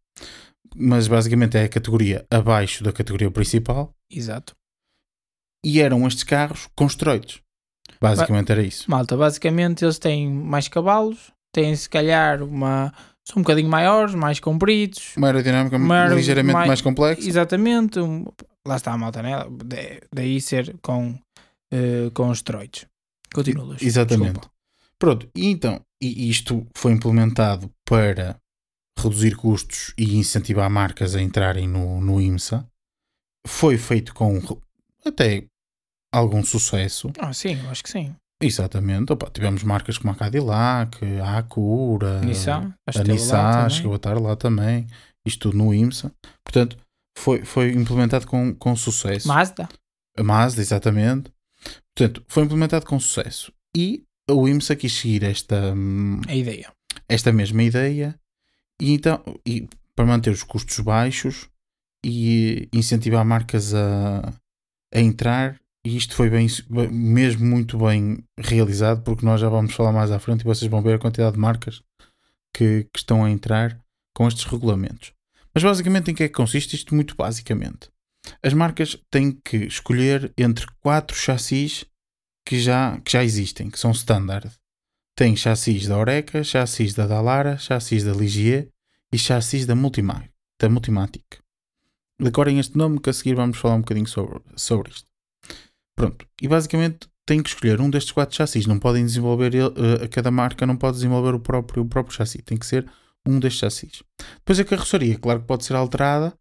Mas 0.77 1.09
basicamente 1.09 1.57
é 1.57 1.65
a 1.65 1.69
categoria 1.69 2.27
abaixo 2.31 2.85
da 2.85 2.93
categoria 2.93 3.31
principal. 3.31 3.95
Exato. 4.11 4.55
E 5.65 5.81
eram 5.81 6.07
estes 6.07 6.25
carros 6.25 6.69
construídos. 6.77 7.43
Basicamente 8.01 8.49
ba 8.49 8.55
era 8.55 8.63
isso. 8.63 8.91
Malta, 8.91 9.17
basicamente 9.17 9.85
eles 9.85 9.99
têm 9.99 10.31
mais 10.31 10.69
cavalos, 10.69 11.33
têm 11.53 11.75
se 11.75 11.89
calhar 11.89 12.43
uma. 12.43 12.93
São 13.27 13.41
um 13.41 13.43
bocadinho 13.43 13.69
maiores, 13.69 14.15
mais 14.15 14.41
compridos. 14.41 15.15
Uma 15.17 15.27
aerodinâmica 15.29 15.79
maior, 15.79 16.15
ligeiramente 16.15 16.55
mais, 16.55 16.69
mais 16.69 16.81
complexa. 16.81 17.29
Exatamente. 17.29 17.99
Um, 17.99 18.25
lá 18.67 18.77
está 18.77 18.93
a 18.93 18.99
malta, 18.99 19.23
né? 19.23 19.35
daí 20.11 20.41
ser 20.41 20.75
com, 20.81 21.11
uh, 21.11 22.11
com 22.15 22.33
esteroides. 22.33 22.87
Continua, 23.35 23.77
Exatamente. 23.81 24.33
Desculpa. 24.33 24.51
Pronto, 24.99 25.29
e 25.35 25.47
então, 25.47 25.81
e 26.03 26.29
isto 26.29 26.67
foi 26.75 26.93
implementado 26.93 27.71
para 27.85 28.37
reduzir 28.99 29.37
custos 29.37 29.95
e 29.97 30.17
incentivar 30.17 30.69
marcas 30.69 31.15
a 31.15 31.23
entrarem 31.23 31.69
no, 31.69 32.01
no 32.01 32.21
IMSA. 32.21 32.67
Foi 33.47 33.79
feito 33.79 34.13
com 34.13 34.41
até 35.05 35.45
algum 36.13 36.43
sucesso. 36.43 37.13
Ah, 37.19 37.33
sim, 37.33 37.55
acho 37.69 37.83
que 37.83 37.91
sim. 37.91 38.15
Exatamente. 38.41 39.13
Opa, 39.13 39.31
tivemos 39.31 39.65
marcas 39.65 39.99
como 39.99 40.13
a 40.13 40.17
Cadillac, 40.17 41.05
a 41.21 41.39
Acura, 41.39 42.21
Nissan, 42.21 42.75
a 42.87 43.03
Nissan 43.03 43.69
chegou 43.69 43.93
a 43.93 43.97
estar 43.97 44.21
lá 44.21 44.37
também. 44.37 44.87
Isto 45.27 45.51
tudo 45.51 45.59
no 45.59 45.75
IMSA. 45.75 46.13
Portanto, 46.45 46.77
foi, 47.17 47.45
foi 47.45 47.73
implementado 47.73 48.27
com, 48.27 48.55
com 48.55 48.77
sucesso. 48.77 49.27
Mazda. 49.27 49.69
A 50.17 50.23
Mazda, 50.23 50.61
exatamente. 50.61 51.33
Portanto, 51.95 52.25
foi 52.29 52.45
implementado 52.45 52.87
com 52.87 52.99
sucesso. 53.01 53.53
E 53.77 54.05
o 54.31 54.49
IMSA 54.49 54.77
quis 54.77 54.93
seguir 54.93 55.25
esta, 55.25 55.75
a 56.29 56.35
ideia. 56.35 56.73
esta 57.09 57.33
mesma 57.33 57.63
ideia 57.63 58.19
e 58.81 58.93
então 58.93 59.23
e 59.47 59.69
para 59.95 60.07
manter 60.07 60.31
os 60.31 60.43
custos 60.45 60.79
baixos 60.79 61.49
e 62.05 62.69
incentivar 62.73 63.25
marcas 63.25 63.75
a, 63.75 64.33
a 64.95 65.01
entrar 65.01 65.61
e 65.85 65.97
isto 65.97 66.15
foi 66.15 66.29
bem, 66.29 66.47
mesmo 66.91 67.47
muito 67.47 67.79
bem 67.79 68.19
realizado 68.39 69.03
porque 69.03 69.25
nós 69.25 69.41
já 69.41 69.49
vamos 69.49 69.75
falar 69.75 69.93
mais 69.93 70.11
à 70.11 70.19
frente 70.19 70.41
e 70.41 70.45
vocês 70.45 70.71
vão 70.71 70.83
ver 70.83 70.95
a 70.95 70.99
quantidade 70.99 71.35
de 71.35 71.41
marcas 71.41 71.83
que, 72.53 72.85
que 72.93 72.99
estão 72.99 73.25
a 73.25 73.31
entrar 73.31 73.79
com 74.15 74.27
estes 74.27 74.45
regulamentos. 74.45 75.13
Mas 75.55 75.63
basicamente 75.63 76.11
em 76.11 76.15
que 76.15 76.25
é 76.25 76.29
que 76.29 76.35
consiste 76.35 76.75
isto? 76.75 76.95
Muito 76.95 77.15
basicamente. 77.15 77.89
As 78.43 78.53
marcas 78.53 78.99
têm 79.11 79.33
que 79.33 79.57
escolher 79.57 80.33
entre 80.37 80.67
quatro 80.81 81.17
chassis 81.17 81.85
que 82.45 82.59
já, 82.61 83.01
que 83.01 83.13
já 83.13 83.25
existem, 83.25 83.71
que 83.71 83.79
são 83.79 83.93
standard. 83.93 84.51
Tem 85.17 85.35
chassis 85.37 85.87
da 85.87 85.97
Oreca, 85.97 86.45
chassis 86.45 86.95
da 86.95 87.07
Dalara, 87.07 87.57
chassis 87.57 88.05
da 88.05 88.13
Ligier 88.13 88.69
e 89.13 89.19
chassis 89.19 89.67
da, 89.67 89.75
Multima, 89.75 90.25
da 90.61 90.69
Multimatic. 90.69 91.25
Decorem 92.21 92.59
este 92.59 92.77
nome 92.77 93.01
que 93.01 93.11
a 93.11 93.13
seguir 93.13 93.35
vamos 93.35 93.59
falar 93.59 93.77
um 93.77 93.81
bocadinho 93.81 94.07
sobre, 94.07 94.41
sobre 94.57 94.91
isto. 94.91 95.08
Pronto, 95.99 96.25
e 96.41 96.47
basicamente 96.47 97.09
têm 97.27 97.43
que 97.43 97.49
escolher 97.49 97.81
um 97.81 97.91
destes 97.91 98.13
quatro 98.13 98.37
chassis. 98.37 98.67
Não 98.67 98.79
podem 98.79 99.05
desenvolver, 99.05 99.53
uh, 99.57 100.09
cada 100.13 100.31
marca 100.31 100.65
não 100.65 100.77
pode 100.77 100.95
desenvolver 100.95 101.35
o 101.35 101.41
próprio, 101.41 101.83
o 101.83 101.89
próprio 101.89 102.15
chassi. 102.15 102.41
Tem 102.41 102.57
que 102.57 102.65
ser 102.65 102.89
um 103.27 103.41
destes 103.41 103.59
chassis. 103.59 104.05
Depois 104.37 104.61
a 104.61 104.65
carroceria, 104.65 105.19
claro 105.19 105.41
que 105.41 105.47
pode 105.47 105.65
ser 105.65 105.75
alterada 105.75 106.33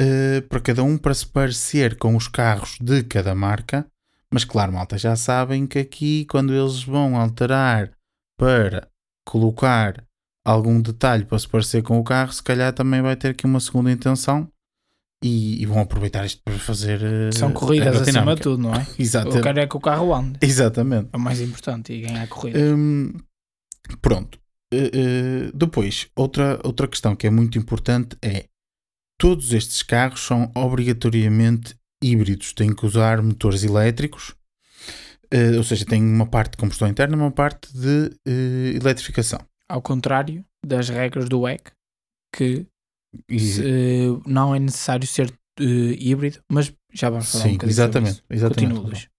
uh, 0.00 0.42
para 0.48 0.58
cada 0.58 0.82
um 0.82 0.96
para 0.96 1.12
se 1.12 1.26
parecer 1.26 1.98
com 1.98 2.16
os 2.16 2.28
carros 2.28 2.78
de 2.80 3.04
cada 3.04 3.34
marca. 3.34 3.86
Mas 4.32 4.42
claro, 4.46 4.72
malta, 4.72 4.96
já 4.96 5.14
sabem 5.14 5.66
que 5.66 5.78
aqui 5.78 6.24
quando 6.24 6.54
eles 6.54 6.82
vão 6.82 7.20
alterar 7.20 7.92
para 8.38 8.88
colocar 9.26 10.02
algum 10.46 10.80
detalhe 10.80 11.26
para 11.26 11.38
se 11.38 11.46
parecer 11.46 11.82
com 11.82 12.00
o 12.00 12.04
carro, 12.04 12.32
se 12.32 12.42
calhar 12.42 12.72
também 12.72 13.02
vai 13.02 13.16
ter 13.16 13.28
aqui 13.28 13.44
uma 13.44 13.60
segunda 13.60 13.92
intenção 13.92 14.50
e, 15.24 15.62
e 15.62 15.64
vão 15.64 15.80
aproveitar 15.80 16.26
isto 16.26 16.42
para 16.44 16.52
fazer. 16.58 17.00
Uh, 17.00 17.34
São 17.34 17.50
corridas 17.50 18.02
acima 18.02 18.34
de 18.34 18.42
tudo, 18.42 18.62
não 18.62 18.74
é? 18.74 18.86
Exatamente. 18.98 19.38
O 19.38 19.42
cara 19.42 19.62
é 19.62 19.66
que 19.66 19.76
o 19.76 19.80
carro 19.80 20.14
ande. 20.14 20.38
Exatamente. 20.42 21.08
É 21.14 21.16
o 21.16 21.20
mais 21.20 21.40
importante 21.40 21.94
e 21.94 22.02
ganhar 22.02 22.22
a 22.22 22.26
corrida. 22.26 22.58
Um, 22.58 23.14
pronto. 24.02 24.38
Uh, 24.72 24.76
uh, 24.76 25.56
depois, 25.56 26.08
outra, 26.14 26.60
outra 26.62 26.86
questão 26.86 27.16
que 27.16 27.26
é 27.26 27.30
muito 27.30 27.56
importante 27.56 28.18
é 28.20 28.44
todos 29.18 29.54
estes 29.54 29.82
carros 29.82 30.20
são 30.20 30.52
obrigatoriamente 30.54 31.74
híbridos, 32.02 32.52
têm 32.52 32.74
que 32.74 32.84
usar 32.84 33.22
motores 33.22 33.64
elétricos, 33.64 34.34
uh, 35.32 35.56
ou 35.56 35.64
seja, 35.64 35.86
têm 35.86 36.02
uma 36.02 36.26
parte 36.26 36.50
de 36.50 36.58
combustão 36.58 36.86
interna 36.86 37.16
e 37.16 37.18
uma 37.18 37.30
parte 37.30 37.72
de 37.72 38.10
eletrificação. 38.76 39.40
Ao 39.66 39.80
contrário 39.80 40.44
das 40.62 40.90
regras 40.90 41.30
do 41.30 41.40
WEC, 41.40 41.70
que 42.34 42.66
se, 43.30 43.60
uh, 43.60 44.22
não 44.26 44.54
é 44.54 44.58
necessário 44.58 45.06
ser 45.06 45.32
híbrido, 45.60 46.40
mas 46.50 46.72
já 46.92 47.10
vamos 47.10 47.30
falar 47.30 47.44
Sim, 47.44 47.50
um 47.50 47.52
bocadinho 47.52 47.72
exatamente, 47.72 48.14
sobre 48.16 48.36
isso. 48.36 48.46
exatamente. 48.46 49.10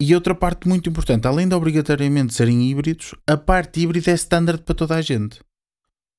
E 0.00 0.14
outra 0.14 0.34
parte 0.34 0.66
muito 0.66 0.88
importante, 0.88 1.26
além 1.26 1.46
de 1.46 1.54
obrigatoriamente 1.54 2.32
serem 2.32 2.68
híbridos, 2.68 3.14
a 3.28 3.36
parte 3.36 3.80
híbrida 3.80 4.10
é 4.10 4.14
standard 4.14 4.62
para 4.62 4.74
toda 4.74 4.96
a 4.96 5.02
gente. 5.02 5.40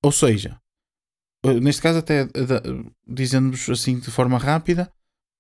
Ou 0.04 0.12
seja, 0.12 0.60
neste 1.62 1.82
caso 1.82 2.00
até 2.00 2.28
dizendo-vos 3.08 3.70
assim 3.70 4.00
de 4.00 4.12
forma 4.12 4.38
rápida, 4.38 4.92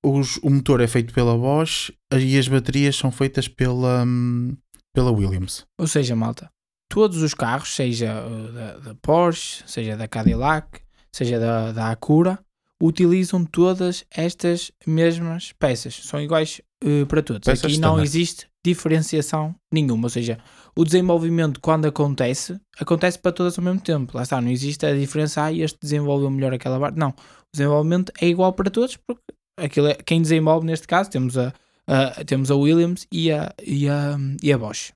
os, 0.03 0.37
o 0.37 0.49
motor 0.49 0.81
é 0.81 0.87
feito 0.87 1.13
pela 1.13 1.37
Bosch 1.37 1.91
e 2.11 2.37
as 2.37 2.47
baterias 2.47 2.95
são 2.95 3.11
feitas 3.11 3.47
pela, 3.47 4.03
hum, 4.03 4.57
pela 4.93 5.11
Williams. 5.11 5.65
Ou 5.77 5.87
seja, 5.87 6.15
malta, 6.15 6.51
todos 6.89 7.21
os 7.21 7.35
carros, 7.35 7.75
seja 7.75 8.25
uh, 8.25 8.51
da, 8.51 8.77
da 8.79 8.95
Porsche, 8.95 9.63
seja 9.67 9.95
da 9.95 10.07
Cadillac, 10.07 10.81
seja 11.11 11.39
da, 11.39 11.71
da 11.71 11.91
Acura, 11.91 12.39
utilizam 12.81 13.45
todas 13.45 14.05
estas 14.09 14.71
mesmas 14.85 15.53
peças. 15.53 15.95
São 16.03 16.21
iguais 16.21 16.61
uh, 16.83 17.05
para 17.05 17.21
todos. 17.21 17.45
Peças 17.45 17.65
Aqui 17.65 17.79
não 17.79 18.01
existe 18.01 18.47
diferenciação 18.65 19.55
nenhuma. 19.71 20.05
Ou 20.05 20.09
seja, 20.09 20.39
o 20.75 20.83
desenvolvimento, 20.83 21.59
quando 21.59 21.87
acontece, 21.87 22.59
acontece 22.79 23.19
para 23.19 23.31
todas 23.31 23.57
ao 23.57 23.63
mesmo 23.63 23.81
tempo. 23.81 24.15
Lá 24.15 24.23
está, 24.23 24.41
não 24.41 24.49
existe 24.49 24.85
a 24.85 24.95
diferença. 24.95 25.43
Ah, 25.43 25.53
este 25.53 25.77
desenvolveu 25.81 26.29
melhor 26.29 26.53
aquela 26.53 26.79
barra. 26.79 26.95
Não. 26.95 27.09
O 27.09 27.51
desenvolvimento 27.53 28.11
é 28.19 28.27
igual 28.27 28.53
para 28.53 28.69
todos 28.69 28.97
porque 28.97 29.21
aquilo 29.57 29.87
é, 29.87 29.95
quem 29.95 30.21
desenvolve 30.21 30.65
neste 30.65 30.87
caso 30.87 31.09
temos 31.09 31.37
a, 31.37 31.53
a, 31.87 32.23
temos 32.25 32.49
a 32.49 32.55
Williams 32.55 33.05
e 33.11 33.31
a, 33.31 33.53
e 33.63 33.87
a, 33.87 34.17
e 34.41 34.51
a 34.51 34.57
Bosch. 34.57 34.91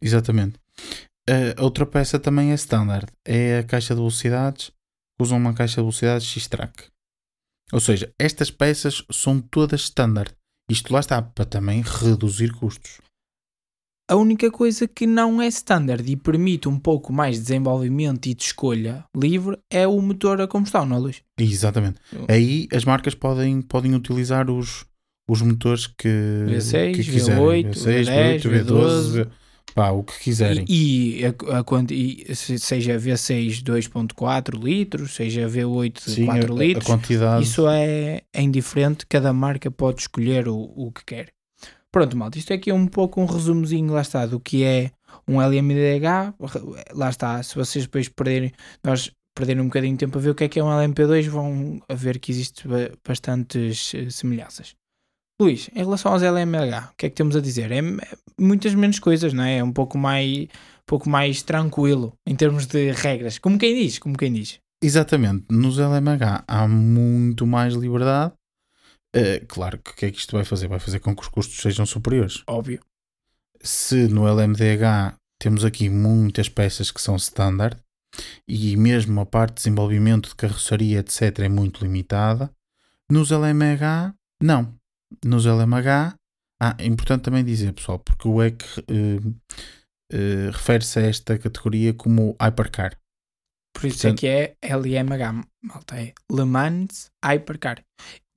Exatamente. 0.00 0.58
Uh, 1.30 1.54
outra 1.62 1.86
peça 1.86 2.18
também 2.18 2.50
é 2.50 2.54
standard, 2.54 3.06
é 3.24 3.58
a 3.58 3.62
caixa 3.62 3.94
de 3.94 4.00
velocidades, 4.00 4.72
usam 5.22 5.38
uma 5.38 5.54
caixa 5.54 5.76
de 5.76 5.82
velocidades 5.82 6.26
X-Track. 6.26 6.84
Ou 7.72 7.80
seja, 7.80 8.12
estas 8.18 8.50
peças 8.50 9.02
são 9.10 9.40
todas 9.40 9.82
standard. 9.82 10.32
Isto 10.70 10.92
lá 10.92 11.00
está 11.00 11.20
para 11.22 11.44
também 11.44 11.82
reduzir 11.82 12.52
custos. 12.52 13.00
A 14.10 14.16
única 14.16 14.50
coisa 14.50 14.86
que 14.86 15.06
não 15.06 15.40
é 15.40 15.46
standard 15.46 16.10
e 16.10 16.16
permite 16.16 16.68
um 16.68 16.78
pouco 16.78 17.12
mais 17.12 17.36
de 17.36 17.42
desenvolvimento 17.42 18.26
e 18.26 18.34
de 18.34 18.42
escolha 18.42 19.04
livre 19.16 19.58
é 19.70 19.86
o 19.86 20.00
motor 20.02 20.40
a 20.40 20.46
combustão, 20.46 20.84
não 20.84 20.96
é, 20.96 21.00
Luís? 21.00 21.22
Exatamente. 21.38 21.98
Aí 22.28 22.68
as 22.72 22.84
marcas 22.84 23.14
podem, 23.14 23.62
podem 23.62 23.94
utilizar 23.94 24.50
os, 24.50 24.84
os 25.28 25.40
motores 25.40 25.86
que, 25.86 26.08
V6, 26.46 26.94
que 26.94 27.04
quiserem. 27.04 27.42
V8, 27.42 27.70
V6, 27.70 28.04
V10, 28.04 28.40
V12, 28.40 28.64
V12 28.66 29.41
pá, 29.74 29.90
o 29.90 30.02
que 30.02 30.18
quiserem. 30.18 30.64
E, 30.68 31.20
e, 31.20 31.26
a, 31.26 31.30
a, 31.30 31.64
e 31.90 32.34
seja 32.34 32.98
V6 32.98 33.62
2.4 33.62 34.62
litros, 34.62 35.14
seja 35.14 35.48
V8 35.48 35.98
Sim, 36.00 36.26
4 36.26 36.52
a, 36.52 36.58
litros, 36.58 36.86
a 36.86 36.88
quantidade... 36.88 37.44
isso 37.44 37.68
é, 37.68 38.22
é 38.32 38.42
indiferente, 38.42 39.06
cada 39.06 39.32
marca 39.32 39.70
pode 39.70 40.00
escolher 40.00 40.48
o, 40.48 40.72
o 40.76 40.92
que 40.92 41.04
quer. 41.04 41.32
Pronto, 41.90 42.16
malta, 42.16 42.38
isto 42.38 42.52
aqui 42.52 42.70
é 42.70 42.74
um 42.74 42.86
pouco 42.86 43.20
um 43.20 43.26
resumozinho, 43.26 43.92
lá 43.92 44.00
está, 44.00 44.24
do 44.24 44.40
que 44.40 44.64
é 44.64 44.90
um 45.28 45.40
LMDH, 45.40 46.34
lá 46.94 47.10
está, 47.10 47.42
se 47.42 47.54
vocês 47.54 47.84
depois 47.84 48.08
perderem, 48.08 48.52
nós 48.82 49.12
perderem 49.34 49.62
um 49.62 49.66
bocadinho 49.66 49.92
de 49.92 49.98
tempo 49.98 50.18
a 50.18 50.20
ver 50.20 50.30
o 50.30 50.34
que 50.34 50.44
é 50.44 50.48
que 50.48 50.58
é 50.58 50.64
um 50.64 50.68
LMP2, 50.68 51.28
vão 51.28 51.82
a 51.88 51.94
ver 51.94 52.18
que 52.18 52.30
existe 52.30 52.64
bastantes 53.06 53.94
eh, 53.94 54.10
semelhanças. 54.10 54.74
Luís, 55.40 55.68
em 55.74 55.78
relação 55.78 56.12
aos 56.12 56.22
LMH, 56.22 56.90
o 56.92 56.96
que 56.96 57.06
é 57.06 57.10
que 57.10 57.16
temos 57.16 57.34
a 57.34 57.40
dizer? 57.40 57.72
É, 57.72 57.78
é 57.78 57.82
muitas 58.38 58.74
menos 58.74 58.98
coisas, 58.98 59.32
não 59.32 59.42
é? 59.42 59.58
É 59.58 59.64
um 59.64 59.72
pouco 59.72 59.98
mais, 59.98 60.44
um 60.44 60.86
pouco 60.86 61.08
mais 61.08 61.42
tranquilo 61.42 62.12
em 62.26 62.36
termos 62.36 62.66
de 62.66 62.92
regras. 62.92 63.38
Como 63.38 63.58
quem 63.58 63.74
diz, 63.74 63.98
como 63.98 64.16
quem 64.16 64.32
diz. 64.32 64.58
Exatamente. 64.82 65.46
Nos 65.50 65.78
LMH 65.78 66.44
há 66.46 66.68
muito 66.68 67.46
mais 67.46 67.74
liberdade. 67.74 68.34
Uh, 69.14 69.44
claro 69.46 69.78
que 69.78 69.90
o 69.90 69.94
que 69.94 70.06
é 70.06 70.10
que 70.10 70.18
isto 70.18 70.34
vai 70.34 70.44
fazer? 70.44 70.68
Vai 70.68 70.78
fazer 70.78 70.98
com 70.98 71.14
que 71.14 71.22
os 71.22 71.28
custos 71.28 71.58
sejam 71.58 71.86
superiores. 71.86 72.42
Óbvio. 72.46 72.80
Se 73.62 74.08
no 74.08 74.26
LMDH 74.26 75.16
temos 75.38 75.64
aqui 75.64 75.88
muitas 75.88 76.48
peças 76.48 76.90
que 76.90 77.00
são 77.00 77.16
standard 77.16 77.76
e 78.46 78.76
mesmo 78.76 79.20
a 79.20 79.26
parte 79.26 79.54
de 79.54 79.62
desenvolvimento 79.62 80.30
de 80.30 80.34
carroçaria, 80.34 81.00
etc., 81.00 81.40
é 81.40 81.48
muito 81.48 81.82
limitada, 81.82 82.50
nos 83.10 83.30
LMH, 83.30 84.14
não. 84.42 84.74
Nos 85.24 85.46
LMH, 85.46 86.16
ah, 86.64 86.76
é 86.78 86.86
importante 86.86 87.22
também 87.22 87.44
dizer, 87.44 87.72
pessoal, 87.72 87.98
porque 87.98 88.28
o 88.28 88.40
EC 88.40 88.62
uh, 88.62 89.28
uh, 89.28 90.50
refere-se 90.52 91.00
a 91.00 91.02
esta 91.02 91.36
categoria 91.36 91.92
como 91.92 92.36
Hypercar. 92.40 92.96
Por 93.74 93.86
isso 93.86 94.02
Portanto, 94.02 94.18
é 94.18 94.20
que 94.20 94.26
é 94.62 94.76
LMH, 94.76 95.44
malta, 95.60 96.00
é 96.00 96.12
Le 96.30 96.44
Mans 96.44 97.10
Hypercar. 97.24 97.84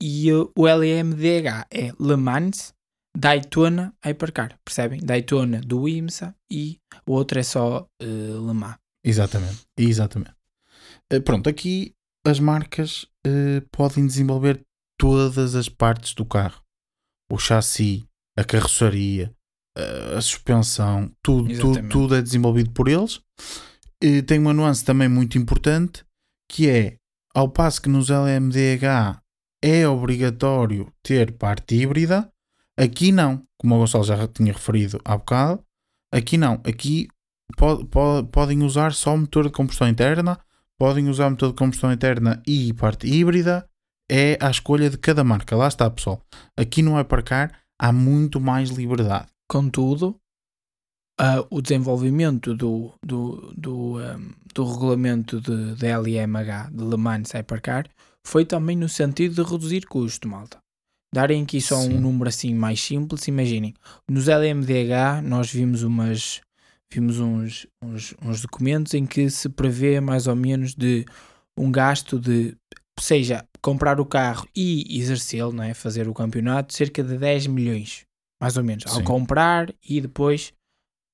E 0.02 0.32
uh, 0.32 0.50
o 0.58 0.66
LMDH 0.66 1.66
é 1.70 1.92
Le 2.00 2.16
Mans 2.16 2.74
Daytona 3.16 3.94
Hypercar, 4.04 4.58
percebem? 4.64 4.98
Daytona 5.00 5.60
do 5.60 5.88
IMSA 5.88 6.34
e 6.50 6.80
o 7.06 7.12
outro 7.12 7.38
é 7.38 7.44
só 7.44 7.86
uh, 8.02 8.46
Le 8.46 8.54
Mans. 8.54 8.78
Exatamente, 9.04 9.66
exatamente. 9.76 10.34
Uh, 11.12 11.22
pronto, 11.22 11.48
aqui 11.48 11.94
as 12.26 12.40
marcas 12.40 13.06
podem 13.70 14.04
desenvolver 14.04 14.60
todas 14.98 15.54
as 15.54 15.68
partes 15.68 16.12
do 16.12 16.24
carro. 16.24 16.60
O 17.30 17.38
chassi, 17.38 18.04
a 18.36 18.44
carroçaria, 18.44 19.32
a 20.16 20.20
suspensão, 20.20 21.10
tudo, 21.22 21.58
tudo, 21.58 21.88
tudo 21.88 22.14
é 22.14 22.22
desenvolvido 22.22 22.70
por 22.70 22.88
eles. 22.88 23.20
Tem 24.26 24.38
uma 24.38 24.52
nuance 24.52 24.84
também 24.84 25.08
muito 25.08 25.36
importante 25.36 26.04
que 26.48 26.68
é 26.68 26.96
ao 27.34 27.48
passo 27.48 27.82
que 27.82 27.88
nos 27.88 28.08
LMDH 28.08 29.20
é 29.62 29.86
obrigatório 29.88 30.90
ter 31.02 31.32
parte 31.32 31.74
híbrida, 31.74 32.30
aqui 32.78 33.10
não, 33.10 33.42
como 33.58 33.74
o 33.74 33.78
Gonçalo 33.78 34.04
já 34.04 34.28
tinha 34.28 34.52
referido 34.52 35.00
há 35.04 35.16
bocado, 35.16 35.62
aqui 36.12 36.38
não, 36.38 36.54
aqui 36.64 37.08
pode, 37.56 37.84
pode, 37.86 38.28
podem 38.28 38.62
usar 38.62 38.92
só 38.92 39.16
motor 39.16 39.44
de 39.44 39.50
combustão 39.50 39.88
interna, 39.88 40.38
podem 40.78 41.08
usar 41.08 41.28
motor 41.30 41.50
de 41.50 41.56
combustão 41.56 41.92
interna 41.92 42.42
e 42.46 42.72
parte 42.74 43.06
híbrida, 43.06 43.68
é 44.10 44.38
a 44.40 44.50
escolha 44.50 44.90
de 44.90 44.98
cada 44.98 45.24
marca. 45.24 45.56
Lá 45.56 45.68
está, 45.68 45.90
pessoal. 45.90 46.20
Aqui 46.56 46.82
no 46.82 46.96
Hypercar 46.96 47.52
há 47.78 47.92
muito 47.92 48.40
mais 48.40 48.70
liberdade. 48.70 49.28
Contudo, 49.48 50.16
uh, 51.20 51.46
o 51.50 51.60
desenvolvimento 51.60 52.54
do, 52.54 52.92
do, 53.04 53.52
do, 53.56 53.98
um, 53.98 54.32
do 54.54 54.64
regulamento 54.64 55.40
de, 55.40 55.74
de 55.74 55.86
LMH 55.86 56.70
de 56.72 56.84
Le 56.84 56.96
Mans 56.96 57.32
Hypercar 57.32 57.88
foi 58.26 58.44
também 58.44 58.76
no 58.76 58.88
sentido 58.88 59.34
de 59.34 59.50
reduzir 59.50 59.86
custo, 59.86 60.28
malta. 60.28 60.58
Darem 61.14 61.44
aqui 61.44 61.60
só 61.60 61.76
Sim. 61.76 61.94
um 61.94 62.00
número 62.00 62.28
assim 62.28 62.54
mais 62.54 62.80
simples, 62.80 63.28
imaginem, 63.28 63.74
nos 64.10 64.26
LMDH 64.28 65.22
nós 65.22 65.50
vimos 65.50 65.82
umas 65.82 66.40
vimos 66.92 67.18
uns, 67.18 67.66
uns, 67.82 68.14
uns 68.22 68.42
documentos 68.42 68.94
em 68.94 69.06
que 69.06 69.30
se 69.30 69.48
prevê 69.48 70.00
mais 70.00 70.26
ou 70.26 70.36
menos 70.36 70.74
de 70.74 71.04
um 71.56 71.70
gasto 71.70 72.18
de 72.18 72.56
seja 72.98 73.46
comprar 73.60 74.00
o 74.00 74.06
carro 74.06 74.48
e 74.54 74.98
exercê-lo, 74.98 75.52
não 75.52 75.64
é? 75.64 75.74
fazer 75.74 76.08
o 76.08 76.14
campeonato, 76.14 76.72
cerca 76.72 77.02
de 77.02 77.18
10 77.18 77.48
milhões, 77.48 78.04
mais 78.40 78.56
ou 78.56 78.64
menos, 78.64 78.84
Sim. 78.86 78.98
ao 78.98 79.04
comprar 79.04 79.72
e 79.86 80.00
depois 80.00 80.52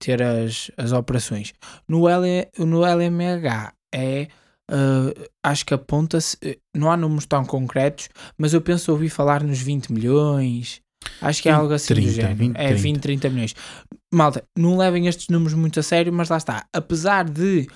ter 0.00 0.22
as, 0.22 0.70
as 0.76 0.92
operações. 0.92 1.52
No, 1.88 2.08
L, 2.08 2.48
no 2.58 2.84
LMH 2.84 3.72
é. 3.94 4.28
Uh, 4.70 5.28
acho 5.44 5.66
que 5.66 5.74
aponta-se. 5.74 6.36
Eh, 6.40 6.56
não 6.74 6.90
há 6.90 6.96
números 6.96 7.26
tão 7.26 7.44
concretos, 7.44 8.08
mas 8.38 8.54
eu 8.54 8.60
penso 8.62 8.90
ouvir 8.90 9.10
falar 9.10 9.42
nos 9.42 9.60
20 9.60 9.92
milhões. 9.92 10.80
Acho 11.20 11.42
que 11.42 11.48
é 11.48 11.52
algo 11.52 11.72
assim 11.74 11.94
30, 11.94 12.08
do 12.08 12.14
género. 12.14 12.36
20, 12.36 12.56
é 12.56 12.74
20, 12.74 13.00
30 13.00 13.30
milhões. 13.30 13.54
Malta, 14.12 14.44
não 14.56 14.76
levem 14.76 15.06
estes 15.06 15.28
números 15.28 15.54
muito 15.54 15.80
a 15.80 15.82
sério, 15.82 16.12
mas 16.12 16.28
lá 16.28 16.36
está. 16.36 16.64
Apesar 16.72 17.28
de 17.28 17.66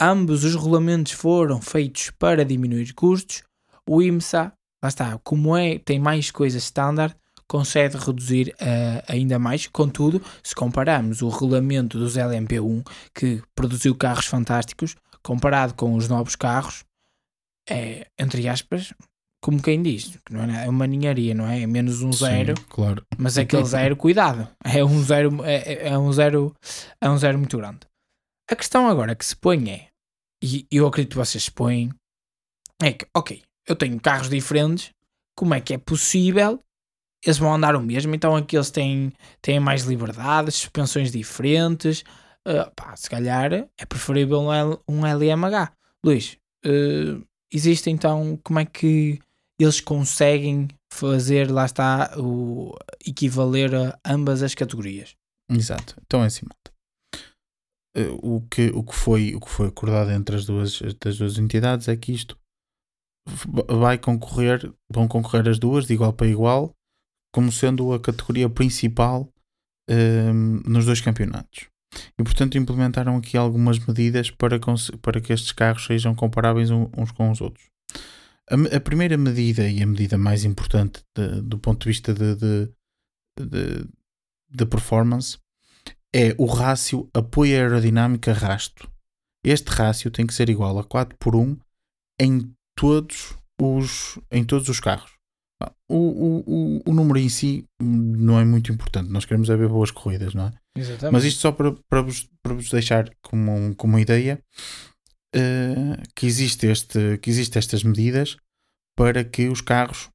ambos 0.00 0.44
os 0.44 0.54
regulamentos 0.54 1.12
foram 1.12 1.60
feitos 1.60 2.10
para 2.18 2.44
diminuir 2.44 2.92
custos, 2.94 3.42
o 3.88 4.02
IMSA, 4.02 4.52
lá 4.82 4.88
está, 4.88 5.18
como 5.24 5.56
é, 5.56 5.78
tem 5.78 5.98
mais 5.98 6.30
coisas 6.30 6.62
standard, 6.64 7.14
consegue 7.48 7.96
reduzir 7.96 8.54
uh, 8.60 9.02
ainda 9.08 9.38
mais. 9.38 9.66
Contudo, 9.66 10.22
se 10.42 10.54
compararmos 10.54 11.22
o 11.22 11.28
regulamento 11.28 11.98
dos 11.98 12.16
LMP1, 12.16 12.86
que 13.14 13.42
produziu 13.54 13.94
carros 13.94 14.26
fantásticos, 14.26 14.94
comparado 15.22 15.74
com 15.74 15.94
os 15.94 16.08
novos 16.08 16.36
carros, 16.36 16.84
é, 17.68 18.06
entre 18.18 18.46
aspas, 18.48 18.92
como 19.40 19.62
quem 19.62 19.82
diz, 19.82 20.18
não 20.30 20.44
é, 20.44 20.66
é 20.66 20.68
uma 20.68 20.86
ninharia, 20.86 21.34
não 21.34 21.46
é? 21.46 21.62
É 21.62 21.66
menos 21.66 22.02
um 22.02 22.12
zero, 22.12 22.56
Sim, 22.56 22.64
claro. 22.68 23.02
mas 23.16 23.38
aquele 23.38 23.64
zero, 23.64 23.96
cuidado, 23.96 24.48
é 24.64 24.84
um 24.84 25.02
zero, 25.02 25.44
é, 25.44 25.88
é, 25.88 25.98
um 25.98 26.12
zero, 26.12 26.54
é 27.00 27.08
um 27.08 27.16
zero 27.16 27.38
muito 27.38 27.56
grande. 27.56 27.80
A 28.50 28.56
questão 28.56 28.88
agora 28.88 29.14
que 29.14 29.24
se 29.24 29.36
põe 29.36 29.70
é, 29.70 29.88
e 30.42 30.66
eu 30.70 30.86
acredito 30.86 31.10
que 31.10 31.16
vocês 31.16 31.44
se 31.44 31.50
põem, 31.50 31.90
é 32.80 32.92
que, 32.92 33.06
ok, 33.14 33.42
eu 33.66 33.76
tenho 33.76 34.00
carros 34.00 34.30
diferentes, 34.30 34.90
como 35.36 35.54
é 35.54 35.60
que 35.60 35.74
é 35.74 35.78
possível 35.78 36.62
eles 37.24 37.38
vão 37.38 37.54
andar 37.54 37.74
o 37.74 37.80
mesmo, 37.80 38.14
então 38.14 38.36
aqui 38.36 38.56
eles 38.56 38.70
têm, 38.70 39.12
têm 39.42 39.58
mais 39.58 39.82
liberdade, 39.82 40.52
suspensões 40.52 41.10
diferentes. 41.10 42.04
Uh, 42.46 42.70
pá, 42.74 42.94
se 42.96 43.10
calhar 43.10 43.52
é 43.52 43.86
preferível 43.86 44.40
um, 44.40 44.52
L, 44.52 44.78
um 44.88 45.04
LMH. 45.04 45.72
Luís, 46.04 46.38
uh, 46.64 47.22
existe 47.52 47.90
então 47.90 48.38
como 48.42 48.60
é 48.60 48.64
que 48.64 49.18
eles 49.58 49.80
conseguem 49.80 50.68
fazer, 50.92 51.50
lá 51.50 51.66
está, 51.66 52.14
o 52.16 52.76
equivaler 53.04 53.74
a 53.74 53.98
ambas 54.04 54.42
as 54.42 54.54
categorias? 54.54 55.16
Exato. 55.50 55.96
Então 56.06 56.22
é 56.22 56.26
assim, 56.26 56.46
uh, 56.46 56.70
o 58.22 58.40
que, 58.42 58.70
o, 58.74 58.82
que 58.82 58.94
foi, 58.94 59.34
o 59.34 59.40
que 59.40 59.50
foi 59.50 59.68
acordado 59.68 60.10
entre 60.10 60.36
as 60.36 60.44
duas, 60.44 60.80
as 60.82 61.18
duas 61.18 61.38
entidades 61.38 61.88
é 61.88 61.96
que 61.96 62.12
isto 62.12 62.38
vai 63.68 63.98
concorrer, 63.98 64.72
vão 64.90 65.06
concorrer 65.06 65.48
as 65.48 65.58
duas 65.58 65.86
de 65.86 65.94
igual 65.94 66.12
para 66.12 66.26
igual 66.26 66.74
como 67.32 67.52
sendo 67.52 67.92
a 67.92 68.00
categoria 68.00 68.48
principal 68.48 69.30
um, 69.88 70.60
nos 70.66 70.86
dois 70.86 71.00
campeonatos. 71.00 71.68
E 72.18 72.22
portanto 72.22 72.58
implementaram 72.58 73.16
aqui 73.16 73.36
algumas 73.36 73.78
medidas 73.78 74.30
para, 74.30 74.58
para 75.02 75.20
que 75.20 75.32
estes 75.32 75.52
carros 75.52 75.84
sejam 75.84 76.14
comparáveis 76.14 76.70
uns 76.70 77.12
com 77.12 77.30
os 77.30 77.40
outros. 77.40 77.66
A, 78.50 78.76
a 78.76 78.80
primeira 78.80 79.16
medida 79.16 79.68
e 79.68 79.82
a 79.82 79.86
medida 79.86 80.16
mais 80.16 80.44
importante 80.44 81.02
de, 81.14 81.42
do 81.42 81.58
ponto 81.58 81.82
de 81.82 81.88
vista 81.88 82.14
de, 82.14 82.34
de, 82.34 82.70
de, 83.38 83.88
de 84.50 84.66
performance 84.66 85.38
é 86.14 86.34
o 86.38 86.46
rácio 86.46 87.08
apoio 87.14 87.54
aerodinâmico 87.54 88.30
rasto. 88.32 88.90
Este 89.44 89.68
rácio 89.68 90.10
tem 90.10 90.26
que 90.26 90.34
ser 90.34 90.48
igual 90.48 90.78
a 90.78 90.84
4 90.84 91.16
por 91.18 91.36
1 91.36 91.56
em 92.20 92.52
todos 92.76 93.36
os, 93.60 94.18
em 94.30 94.44
todos 94.44 94.68
os 94.68 94.80
carros. 94.80 95.12
O, 95.90 95.96
o, 95.96 96.82
o, 96.86 96.94
número 96.94 97.18
em 97.18 97.28
si 97.28 97.64
não 97.80 98.38
é 98.38 98.44
muito 98.44 98.70
importante. 98.70 99.10
Nós 99.10 99.24
queremos 99.24 99.50
é 99.50 99.56
ver 99.56 99.68
boas 99.68 99.90
corridas, 99.90 100.32
não 100.34 100.46
é? 100.46 100.52
Exatamente. 100.76 101.12
Mas 101.12 101.24
isto 101.24 101.40
só 101.40 101.50
para, 101.50 101.72
para, 101.88 102.02
vos, 102.02 102.28
para 102.42 102.54
vos 102.54 102.70
deixar 102.70 103.10
como, 103.22 103.74
como 103.74 103.94
uma 103.94 104.00
ideia 104.00 104.40
uh, 105.34 106.02
que, 106.14 106.26
existe 106.26 106.66
este, 106.66 107.18
que 107.18 107.30
existem 107.30 107.58
estas 107.58 107.82
medidas 107.82 108.36
para 108.96 109.24
que 109.24 109.48
os 109.48 109.60
carros 109.60 110.08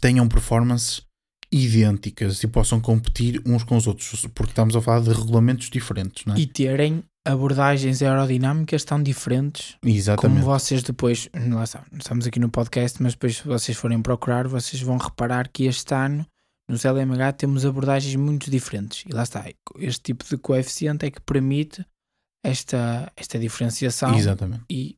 tenham 0.00 0.28
performances 0.28 1.06
idênticas 1.52 2.42
e 2.42 2.48
possam 2.48 2.80
competir 2.80 3.42
uns 3.44 3.62
com 3.62 3.76
os 3.76 3.86
outros, 3.86 4.26
porque 4.34 4.52
estamos 4.52 4.74
a 4.74 4.80
falar 4.80 5.00
de 5.00 5.12
regulamentos 5.12 5.68
diferentes, 5.68 6.24
não 6.24 6.34
é? 6.34 6.38
E 6.38 6.46
terem 6.46 7.04
abordagens 7.24 8.02
aerodinâmicas 8.02 8.84
tão 8.84 9.00
diferentes 9.00 9.76
Exatamente. 9.84 10.40
como 10.40 10.52
vocês 10.52 10.82
depois, 10.82 11.28
lá 11.34 11.62
está, 11.62 11.84
estamos 11.92 12.26
aqui 12.26 12.40
no 12.40 12.48
podcast, 12.48 13.00
mas 13.02 13.12
depois 13.12 13.36
se 13.36 13.46
vocês 13.46 13.76
forem 13.76 14.00
procurar, 14.00 14.48
vocês 14.48 14.80
vão 14.80 14.96
reparar 14.96 15.48
que 15.48 15.64
este 15.64 15.94
ano 15.94 16.26
nos 16.68 16.84
LMH 16.84 17.34
temos 17.36 17.66
abordagens 17.66 18.16
muito 18.16 18.50
diferentes. 18.50 19.04
E 19.06 19.12
lá 19.12 19.22
está, 19.22 19.44
este 19.78 20.02
tipo 20.02 20.24
de 20.24 20.38
coeficiente 20.38 21.04
é 21.04 21.10
que 21.10 21.20
permite 21.20 21.84
esta, 22.42 23.12
esta 23.14 23.38
diferenciação. 23.38 24.16
Exatamente. 24.16 24.64
E 24.70 24.96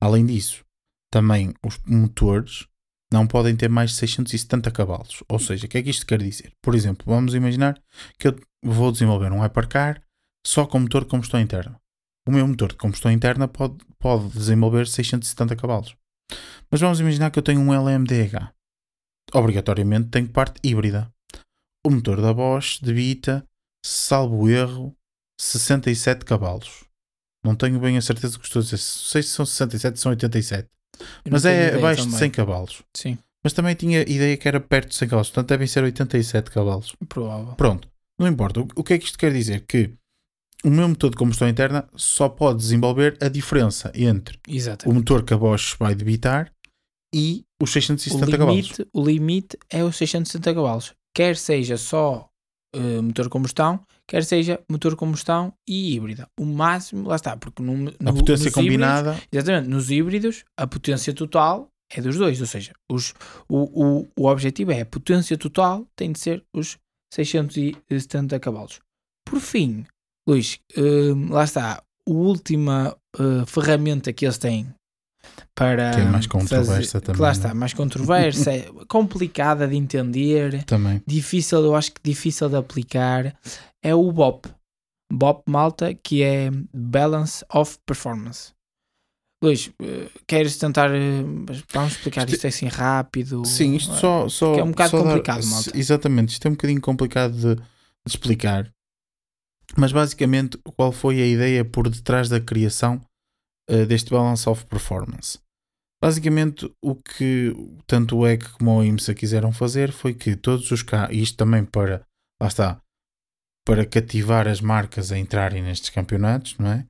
além 0.00 0.24
disso, 0.24 0.64
também 1.10 1.52
os 1.64 1.78
motores 1.84 2.68
não 3.12 3.26
podem 3.26 3.56
ter 3.56 3.68
mais 3.68 3.90
de 3.90 3.96
670 3.96 4.70
cavalos. 4.70 5.22
Ou 5.28 5.38
seja, 5.38 5.66
o 5.66 5.68
que 5.68 5.78
é 5.78 5.82
que 5.82 5.90
isto 5.90 6.06
quer 6.06 6.22
dizer? 6.22 6.52
Por 6.62 6.74
exemplo, 6.74 7.04
vamos 7.06 7.34
imaginar 7.34 7.80
que 8.18 8.28
eu 8.28 8.38
vou 8.62 8.92
desenvolver 8.92 9.32
um 9.32 9.40
hypercar 9.40 10.02
só 10.46 10.66
com 10.66 10.80
motor 10.80 11.04
de 11.04 11.10
combustão 11.10 11.40
interna. 11.40 11.80
O 12.26 12.30
meu 12.30 12.46
motor 12.46 12.68
de 12.68 12.76
combustão 12.76 13.10
interna 13.10 13.48
pode, 13.48 13.78
pode 13.98 14.28
desenvolver 14.28 14.86
670 14.86 15.56
cavalos. 15.56 15.96
Mas 16.70 16.80
vamos 16.80 17.00
imaginar 17.00 17.30
que 17.30 17.38
eu 17.38 17.42
tenho 17.42 17.60
um 17.60 17.72
LMDH. 17.72 18.52
obrigatoriamente 19.32 20.10
tem 20.10 20.26
parte 20.26 20.60
híbrida. 20.62 21.10
O 21.86 21.90
motor 21.90 22.20
da 22.20 22.34
Bosch 22.34 22.80
debita, 22.82 23.46
salvo 23.84 24.48
erro, 24.50 24.94
67 25.40 26.24
cavalos. 26.24 26.84
Não 27.42 27.54
tenho 27.54 27.80
bem 27.80 27.96
a 27.96 28.02
certeza 28.02 28.38
que 28.38 28.44
estou 28.44 28.60
a 28.60 28.62
dizer. 28.62 28.78
Sei 28.78 29.22
se 29.22 29.30
são 29.30 29.46
67 29.46 29.94
ou 29.94 29.96
são 29.96 30.10
87. 30.10 30.68
Mas 31.30 31.44
é 31.44 31.74
abaixo 31.74 32.02
de 32.02 32.06
também. 32.08 32.18
100 32.20 32.30
cavalos. 32.30 32.82
Sim, 32.94 33.18
Mas 33.44 33.52
também 33.52 33.74
tinha 33.74 34.00
ideia 34.02 34.36
que 34.36 34.48
era 34.48 34.58
perto 34.60 34.88
de 34.90 34.94
100 34.96 35.08
cavalos. 35.08 35.28
Portanto, 35.30 35.48
devem 35.48 35.66
ser 35.66 35.82
87 35.84 36.50
cavalos. 36.50 36.94
provável. 37.08 37.54
Pronto. 37.54 37.88
Não 38.18 38.26
importa. 38.26 38.60
O- 38.60 38.68
O 38.76 38.82
que 38.84 38.94
é 38.94 38.98
que 38.98 39.04
isto 39.04 39.16
quer 39.18 39.32
dizer? 39.32 39.64
Que 39.66 39.92
o 40.64 40.70
meu 40.70 40.88
motor 40.88 41.10
de 41.10 41.16
combustão 41.16 41.48
interna 41.48 41.88
só 41.94 42.28
pode 42.28 42.58
desenvolver 42.58 43.16
a 43.22 43.28
diferença 43.28 43.92
entre 43.94 44.36
o 44.48 44.52
Exatamente. 44.52 44.96
motor 44.98 45.22
que 45.22 45.32
a 45.32 45.36
Bosch 45.36 45.76
vai 45.78 45.94
debitar 45.94 46.52
e 47.14 47.44
os 47.62 47.70
O 47.70 47.72
670 47.72 48.36
cavalos. 48.38 48.56
limite, 48.66 48.86
o 48.92 49.04
limite 49.04 49.58
é 49.70 49.84
os 49.84 49.96
660 49.96 50.52
cavalos. 50.54 50.92
Quer 51.14 51.36
seja 51.36 51.76
só 51.76 52.28
eh, 52.74 53.00
motor 53.00 53.28
combustão, 53.28 53.80
quer 54.06 54.24
seja 54.24 54.60
motor 54.68 54.94
combustão 54.96 55.52
e 55.68 55.94
híbrida. 55.94 56.28
O 56.38 56.44
máximo, 56.44 57.08
lá 57.08 57.16
está, 57.16 57.36
porque 57.36 57.62
no, 57.62 57.76
no, 57.76 57.88
A 58.06 58.12
potência 58.12 58.46
nos 58.46 58.54
combinada. 58.54 59.10
híbridos- 59.12 59.28
exatamente, 59.32 59.68
nos 59.68 59.90
híbridos, 59.90 60.44
a 60.56 60.66
potência 60.66 61.12
total 61.14 61.68
é 61.90 62.00
dos 62.02 62.16
dois. 62.16 62.40
Ou 62.40 62.46
seja, 62.46 62.72
os, 62.90 63.14
o, 63.48 63.58
o, 64.02 64.08
o 64.16 64.26
objetivo 64.28 64.72
é 64.72 64.80
a 64.82 64.86
potência 64.86 65.36
total 65.38 65.86
tem 65.96 66.12
de 66.12 66.18
ser 66.18 66.44
os 66.54 66.76
670 67.12 68.38
cavalos. 68.40 68.80
Por 69.24 69.40
fim, 69.40 69.84
Luís, 70.26 70.58
eh, 70.76 70.80
lá 71.30 71.44
está, 71.44 71.74
a 71.76 72.10
última 72.10 72.96
eh, 73.18 73.44
ferramenta 73.46 74.12
que 74.12 74.24
eles 74.24 74.38
têm 74.38 74.72
para 75.54 75.90
Que 75.92 76.00
é 76.00 76.04
mais 76.04 76.26
controversa 76.26 76.92
fazer- 76.92 77.00
também, 77.00 77.20
lá 77.22 77.28
é? 77.28 77.32
está, 77.32 77.54
mais 77.54 77.74
controversa, 77.74 78.52
é 78.52 78.68
complicada 78.88 79.66
de 79.66 79.76
entender, 79.76 80.64
Também. 80.64 81.02
difícil, 81.06 81.64
eu 81.64 81.74
acho 81.74 81.92
que 81.92 82.00
difícil 82.02 82.48
de 82.48 82.56
aplicar, 82.56 83.36
é 83.82 83.94
o 83.94 84.10
BOP. 84.12 84.46
BOP 85.12 85.42
Malta, 85.48 85.94
que 85.94 86.22
é 86.22 86.50
Balance 86.74 87.44
of 87.52 87.78
Performance. 87.86 88.52
Luís, 89.42 89.70
eh, 89.80 90.08
queres 90.26 90.58
tentar, 90.58 90.90
eh, 90.92 91.22
vamos 91.72 91.92
explicar 91.92 92.22
Isto- 92.28 92.34
isto 92.34 92.46
assim 92.48 92.66
rápido? 92.66 93.44
Sim, 93.44 93.76
isto 93.76 93.94
só. 93.94 94.28
só 94.28 94.52
que 94.54 94.60
é 94.60 94.64
um 94.64 94.70
bocado 94.72 94.90
só 94.90 94.96
dar- 94.98 95.04
complicado, 95.04 95.46
malta. 95.46 95.70
Exatamente, 95.78 96.32
isto 96.32 96.46
é 96.46 96.48
um 96.50 96.54
bocadinho 96.54 96.80
complicado 96.80 97.32
de, 97.34 97.54
de 97.54 97.62
explicar. 98.06 98.68
Mas 99.76 99.92
basicamente, 99.92 100.58
qual 100.76 100.90
foi 100.92 101.22
a 101.22 101.26
ideia 101.26 101.64
por 101.64 101.88
detrás 101.88 102.28
da 102.28 102.40
criação 102.40 103.00
eh, 103.68 103.84
deste 103.84 104.10
Balance 104.10 104.48
of 104.48 104.66
Performance? 104.66 105.38
Basicamente, 106.00 106.70
o 106.82 106.94
que 106.94 107.52
tanto 107.86 108.18
o 108.18 108.26
EC 108.26 108.48
como 108.52 108.78
o 108.78 108.84
IMSA 108.84 109.14
quiseram 109.14 109.50
fazer 109.50 109.90
foi 109.90 110.14
que 110.14 110.36
todos 110.36 110.70
os 110.70 110.82
carros, 110.82 111.14
e 111.14 111.22
isto 111.22 111.36
também 111.36 111.64
para, 111.64 112.02
lá 112.40 112.46
está, 112.46 112.80
para 113.66 113.84
cativar 113.84 114.46
as 114.46 114.60
marcas 114.60 115.10
a 115.10 115.18
entrarem 115.18 115.62
nestes 115.62 115.90
campeonatos, 115.90 116.56
não 116.56 116.68
é? 116.70 116.86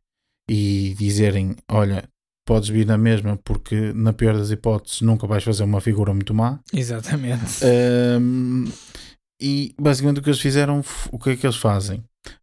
E 0.49 0.95
dizerem: 0.99 1.57
olha, 1.71 2.09
podes 2.47 2.69
vir 2.69 2.87
na 2.87 2.97
mesma, 2.97 3.37
porque 3.39 3.93
na 3.95 4.13
pior 4.13 4.37
das 4.37 4.51
hipóteses 4.51 5.01
nunca 5.01 5.27
vais 5.27 5.43
fazer 5.43 5.65
uma 5.65 5.81
figura 5.81 6.15
muito 6.15 6.35
má. 6.35 6.61
Exatamente. 6.73 7.61
Um, 8.21 8.65
e 9.41 9.73
basicamente 9.81 10.19
o 10.19 10.23
que 10.23 10.31
eles 10.31 10.41
fizeram, 10.41 10.83
o 11.13 11.19
que 11.19 11.31
é 11.31 11.37
que 11.37 11.47
eles 11.47 11.57
fazem? 11.57 12.03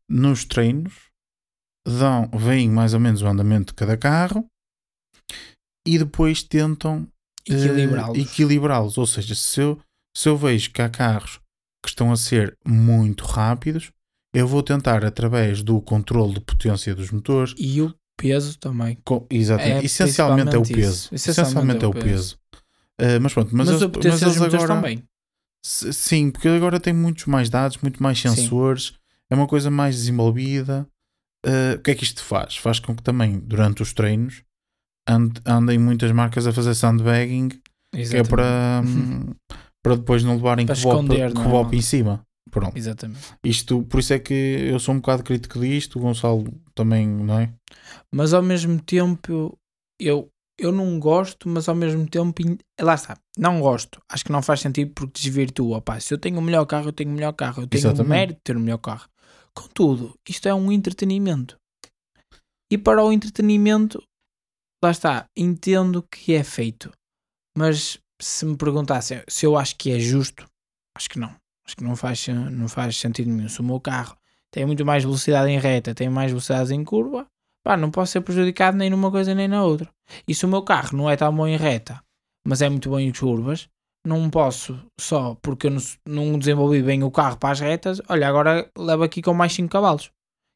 Nos 0.10 0.46
treinos, 0.46 0.94
dão, 1.86 2.30
veem 2.34 2.70
mais 2.70 2.94
ou 2.94 3.00
menos 3.00 3.22
o 3.22 3.28
andamento 3.28 3.68
de 3.68 3.76
cada 3.76 3.96
carro 3.98 4.46
e 5.88 5.98
depois 5.98 6.44
tentam 6.44 7.08
eh, 7.48 7.54
Equilibrá-los. 7.54 8.18
equilibrá-los. 8.18 8.98
Ou 8.98 9.06
seja, 9.06 9.36
se 9.36 9.62
eu, 9.62 9.80
se 10.16 10.28
eu 10.30 10.36
vejo 10.38 10.72
que 10.72 10.82
há 10.82 10.90
carros 10.90 11.40
que 11.84 11.90
estão 11.90 12.12
a 12.12 12.18
ser 12.18 12.58
muito 12.66 13.24
rápidos, 13.26 13.92
eu 14.34 14.48
vou 14.48 14.64
tentar, 14.64 15.06
através 15.06 15.62
do 15.64 15.80
controle 15.82 16.34
de 16.36 16.42
potência 16.42 16.94
dos 16.96 17.12
motores, 17.12 17.54
E 17.58 17.82
o 17.82 17.94
peso 18.18 18.58
também. 18.58 18.98
com- 19.06 19.26
exatamente, 19.30 19.82
É 19.82 19.86
essencialmente 19.86 20.56
é 20.56 20.58
o 20.58 20.64
peso. 20.64 21.10
Essencialmente 21.12 21.16
Essencialmente 21.16 21.86
é 21.86 21.88
o 21.88 21.94
peso. 21.94 22.38
Uh, 23.00 23.20
mas 23.22 23.34
pronto, 23.34 23.56
mas, 23.56 23.68
Mas, 23.70 23.82
eles, 23.82 23.96
mas 23.96 24.22
eles 24.22 24.54
agora. 24.54 24.68
também. 24.76 25.04
Sim, 25.64 26.32
porque 26.32 26.48
agora 26.48 26.80
tem 26.80 26.94
muitos 26.94 27.26
mais 27.26 27.50
dados, 27.50 27.78
muito 27.78 28.02
mais 28.02 28.20
Sim. 28.20 28.30
sensores, 28.36 28.94
é 29.30 29.36
uma 29.36 29.48
coisa 29.48 29.70
mais 29.70 29.96
desenvolvida. 29.96 30.88
Uh, 31.46 31.76
o 31.76 31.80
que 31.80 31.92
é 31.92 31.96
que 31.96 32.04
isto 32.04 32.24
faz? 32.24 32.58
Faz 32.58 32.80
com 32.80 32.96
que 32.96 33.04
também, 33.04 33.40
durante 33.40 33.82
os 33.84 33.94
treinos, 33.94 34.44
and- 35.08 35.40
andem 35.46 35.78
muitas 35.78 36.12
marcas 36.12 36.48
a 36.48 36.54
fazer 36.54 36.74
sandbagging, 36.74 37.50
que 37.50 37.62
é 37.98 38.00
Exatamente. 38.02 38.30
para, 38.30 38.82
hum, 38.84 39.34
para 39.84 39.96
depois 39.96 40.24
não 40.24 40.36
levarem 40.36 40.66
cobope 40.66 41.76
é, 41.76 41.80
em 41.80 41.82
cima. 41.82 42.26
Pronto. 42.50 42.78
Exatamente. 42.78 43.20
Isto, 43.44 43.84
por 43.84 44.00
isso 44.00 44.14
é 44.14 44.20
que 44.20 44.34
eu 44.34 44.80
sou 44.80 44.96
um 44.96 45.00
bocado 45.00 45.24
crítico 45.24 45.60
disto, 45.60 45.98
o 45.98 46.02
Gonçalo 46.02 46.46
também, 46.74 47.08
não 47.08 47.40
é? 47.40 47.54
Mas 48.12 48.34
ao 48.34 48.42
mesmo 48.42 48.80
tempo, 48.82 49.58
eu, 50.00 50.30
eu 50.58 50.72
não 50.72 51.00
gosto, 51.00 51.50
mas 51.50 51.68
ao 51.68 51.76
mesmo 51.76 52.08
tempo, 52.08 52.42
lá 52.80 52.94
está, 52.96 53.18
não 53.38 53.60
gosto. 53.60 54.00
Acho 54.10 54.24
que 54.24 54.32
não 54.32 54.42
faz 54.42 54.62
sentido 54.62 54.92
porque 54.96 55.20
desvirtua. 55.22 55.82
Pá, 55.82 56.00
se 56.00 56.14
eu 56.14 56.18
tenho 56.18 56.38
o 56.40 56.42
melhor 56.42 56.66
carro, 56.66 56.90
eu 56.90 56.94
tenho 56.94 57.10
o 57.10 57.14
melhor 57.14 57.34
carro. 57.34 57.64
Eu 57.64 57.68
tenho 57.68 57.84
o 57.84 57.88
Exatamente. 57.88 58.10
mérito 58.10 58.38
de 58.38 58.44
ter 58.44 58.56
o 58.56 58.60
melhor 58.60 58.78
carro. 58.78 59.10
Contudo, 59.56 60.14
isto 60.28 60.48
é 60.48 60.54
um 60.54 60.72
entretenimento. 60.72 61.58
E 62.72 62.78
para 62.78 63.04
o 63.04 63.12
entretenimento, 63.12 64.04
lá 64.84 64.92
está, 64.92 65.26
entendo 65.36 66.04
que 66.04 66.34
é 66.34 66.44
feito. 66.44 66.92
Mas 67.58 68.00
se 68.22 68.46
me 68.46 68.58
perguntassem 68.58 69.24
se 69.28 69.46
eu 69.46 69.58
acho 69.58 69.76
que 69.76 69.92
é 69.92 70.00
justo, 70.00 70.46
acho 70.96 71.10
que 71.10 71.20
não. 71.20 71.34
Acho 71.66 71.78
que 71.78 71.84
não 71.84 71.96
faz, 71.96 72.28
não 72.28 72.68
faz 72.68 72.98
sentido 72.98 73.32
nenhum. 73.32 73.50
Se 73.50 73.60
o 73.62 73.64
meu 73.64 73.80
carro 73.80 74.16
tem 74.52 74.66
muito 74.66 74.86
mais 74.86 75.04
velocidade 75.04 75.50
em 75.50 75.60
reta, 75.60 75.96
tem 75.96 76.10
mais 76.10 76.32
velocidade 76.32 76.74
em 76.74 76.84
curva, 76.84 77.26
pá, 77.64 77.76
não 77.76 77.90
posso 77.90 78.12
ser 78.12 78.22
prejudicado 78.22 78.78
nem 78.78 78.90
numa 78.90 79.10
coisa 79.10 79.34
nem 79.34 79.48
na 79.48 79.64
outra. 79.64 79.90
E 80.28 80.36
se 80.36 80.46
o 80.46 80.50
meu 80.50 80.62
carro 80.64 80.96
não 80.96 81.10
é 81.10 81.18
tão 81.18 81.36
bom 81.36 81.48
em 81.48 81.58
reta, 81.58 82.02
mas 82.46 82.62
é 82.62 82.70
muito 82.70 82.90
bom 82.90 83.00
em 83.00 83.12
curvas, 83.12 83.68
não 84.06 84.30
posso 84.30 84.80
só 85.00 85.36
porque 85.42 85.68
eu 85.68 85.78
não, 86.08 86.38
desenvolvi 86.38 86.82
bem 86.82 87.04
o 87.04 87.12
carro 87.12 87.38
para 87.38 87.52
as 87.52 87.60
retas, 87.60 88.02
olha, 88.08 88.28
agora 88.28 88.70
levo 88.78 89.04
aqui 89.04 89.22
com 89.22 89.34
mais 89.34 89.54
5 89.54 89.70
cavalos. 89.70 90.12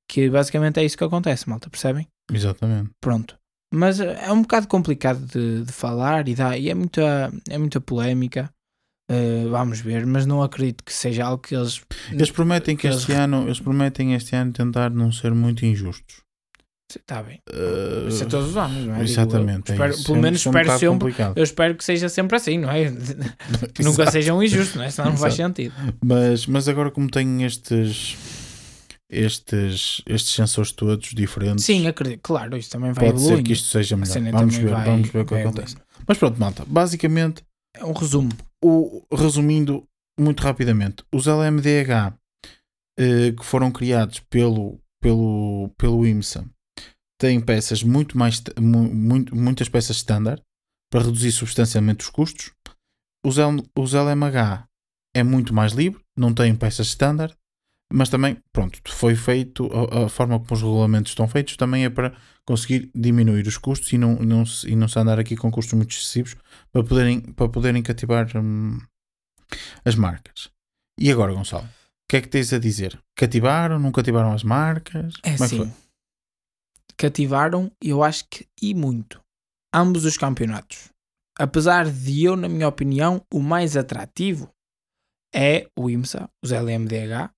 Que 0.09 0.29
basicamente 0.29 0.79
é 0.79 0.83
isso 0.83 0.97
que 0.97 1.03
acontece, 1.03 1.47
malta, 1.47 1.69
percebem? 1.69 2.07
Exatamente. 2.31 2.89
Pronto. 2.99 3.37
Mas 3.71 3.99
eh, 3.99 4.19
é 4.25 4.31
um 4.31 4.41
bocado 4.41 4.67
complicado 4.67 5.19
de, 5.25 5.63
de 5.63 5.71
falar 5.71 6.27
e, 6.27 6.35
dá, 6.35 6.57
e 6.57 6.69
é, 6.69 6.73
muita, 6.73 7.31
é 7.47 7.57
muita 7.57 7.79
polémica. 7.79 8.51
Eh, 9.09 9.45
vamos 9.49 9.79
ver, 9.79 10.05
mas 10.05 10.25
não 10.25 10.41
acredito 10.41 10.83
que 10.83 10.93
seja 10.93 11.25
algo 11.25 11.41
que 11.41 11.55
eles. 11.55 11.81
Eles 12.11 12.31
prometem 12.31 12.75
que 12.75 12.87
que 12.87 12.95
este 12.95 13.11
ano, 13.11 13.43
eles 13.43 13.59
prometem 13.59 14.13
este 14.13 14.35
ano 14.35 14.51
tentar 14.51 14.89
não 14.89 15.11
ser 15.11 15.33
muito 15.33 15.65
injustos. 15.65 16.23
Está 16.95 17.21
bem. 17.21 17.39
Uh, 17.49 18.07
Isso 18.07 18.23
é 18.23 18.25
todos 18.25 18.49
os 18.49 18.57
anos, 18.57 18.73
não 18.77 18.79
é? 18.79 18.83
Digo 18.85 18.93
eu. 18.99 19.03
Exatamente. 19.03 19.69
é 19.71 19.73
Espero- 19.75 19.93
isso. 19.93 20.03
pelo 20.05 20.15
É 20.15 20.19
um- 20.19 20.21
menos 20.23 20.45
é 20.45 20.49
um 20.49 20.51
espero 20.51 20.65
bocado 20.65 20.79
sempre. 20.79 20.91
complicado. 20.99 21.37
Eu 21.37 21.43
espero 21.43 21.75
que 21.75 21.83
seja 21.83 22.09
sempre 22.09 22.35
assim, 22.37 22.57
não 22.57 22.71
é? 22.71 22.85
que 23.73 23.83
nunca 23.83 24.01
Exato. 24.03 24.11
sejam 24.11 24.41
injustos, 24.43 24.75
não 24.75 24.83
é? 24.83 24.89
Senão 24.89 25.11
não 25.11 25.17
faz 25.17 25.33
Exato. 25.35 25.55
sentido. 25.55 25.75
Mas, 26.03 26.47
mas 26.47 26.67
agora 26.67 26.89
como 26.89 27.09
tem 27.09 27.43
estes 27.43 28.17
estes, 29.11 30.01
estes 30.07 30.33
sensores 30.35 30.71
todos 30.71 31.09
diferentes, 31.09 31.65
Sim, 31.65 31.87
acredito. 31.87 32.21
Claro, 32.21 32.55
isso 32.57 32.69
também 32.69 32.91
vai 32.93 33.05
pode 33.07 33.21
ser 33.21 33.41
que 33.43 33.53
isto 33.53 33.67
seja 33.67 33.97
melhor. 33.97 34.31
Vamos 34.31 34.55
ver, 34.55 34.69
vai- 34.69 34.85
vamos 34.85 35.09
ver 35.09 35.19
o 35.21 35.25
que 35.25 35.35
acontece. 35.35 35.73
evoluindo. 35.75 35.81
Mas 36.07 36.17
pronto, 36.17 36.39
malta. 36.39 36.63
Basicamente, 36.67 37.43
É 37.75 37.83
um 37.85 37.93
resumo. 37.93 38.29
o, 38.63 39.03
resumindo 39.11 39.83
muito 40.19 40.41
rapidamente, 40.43 41.03
os 41.13 41.25
LMDH 41.27 42.13
eh, 42.99 43.31
que 43.31 43.43
foram 43.45 43.71
criados 43.71 44.19
pelo, 44.29 44.79
pelo, 45.01 45.71
pelo 45.77 46.05
IMSA 46.05 46.45
têm 47.19 47.39
peças 47.39 47.83
muito 47.83 48.17
mais 48.17 48.41
mu- 48.59 48.91
muito, 48.93 49.35
muitas 49.35 49.69
peças 49.69 49.97
standard 49.97 50.41
para 50.91 51.03
reduzir 51.03 51.31
substancialmente 51.31 52.03
os 52.05 52.09
custos. 52.09 52.51
Os, 53.23 53.37
L, 53.37 53.61
os 53.77 53.93
LMH 53.93 54.65
é 55.13 55.21
muito 55.23 55.53
mais 55.53 55.73
livre, 55.73 56.01
não 56.17 56.33
têm 56.33 56.55
peças 56.55 56.87
standard, 56.87 57.35
mas 57.91 58.07
também, 58.09 58.37
pronto, 58.53 58.79
foi 58.87 59.15
feito, 59.15 59.67
a, 59.73 60.05
a 60.05 60.09
forma 60.09 60.39
como 60.39 60.53
os 60.53 60.61
regulamentos 60.61 61.11
estão 61.11 61.27
feitos 61.27 61.57
também 61.57 61.85
é 61.85 61.89
para 61.89 62.15
conseguir 62.45 62.89
diminuir 62.95 63.45
os 63.47 63.57
custos 63.57 63.91
e 63.91 63.97
não, 63.97 64.15
não, 64.15 64.45
se- 64.45 64.69
e 64.69 64.75
não 64.75 64.87
se 64.87 64.97
andar 64.99 65.19
aqui 65.19 65.35
com 65.35 65.51
custos 65.51 65.73
muito 65.73 65.91
excessivos 65.91 66.35
para 66.71 66.83
poderem, 66.83 67.19
para 67.21 67.49
poderem 67.49 67.81
cativar 67.83 68.27
hum, 68.37 68.79
as 69.83 69.95
marcas. 69.95 70.49
E 70.99 71.11
agora, 71.11 71.33
Gonçalo, 71.33 71.65
o 71.65 71.69
que 72.07 72.17
é 72.17 72.21
que 72.21 72.27
tens 72.27 72.53
a 72.53 72.59
dizer? 72.59 72.99
Cativaram, 73.15 73.79
não 73.79 73.91
cativaram 73.91 74.31
as 74.33 74.43
marcas? 74.43 75.13
É 75.23 75.35
Como 75.35 75.49
que 75.49 75.57
foi? 75.57 75.69
Cativaram, 76.99 77.71
eu 77.81 78.03
acho 78.03 78.25
que 78.29 78.45
e 78.61 78.73
muito. 78.73 79.21
Ambos 79.73 80.03
os 80.03 80.17
campeonatos. 80.17 80.89
Apesar 81.37 81.89
de 81.89 82.25
eu, 82.25 82.35
na 82.35 82.49
minha 82.49 82.67
opinião, 82.67 83.25
o 83.33 83.39
mais 83.39 83.77
atrativo 83.77 84.49
é 85.33 85.67
o 85.77 85.89
IMSA, 85.89 86.29
os 86.43 86.51
LMDH, 86.51 87.31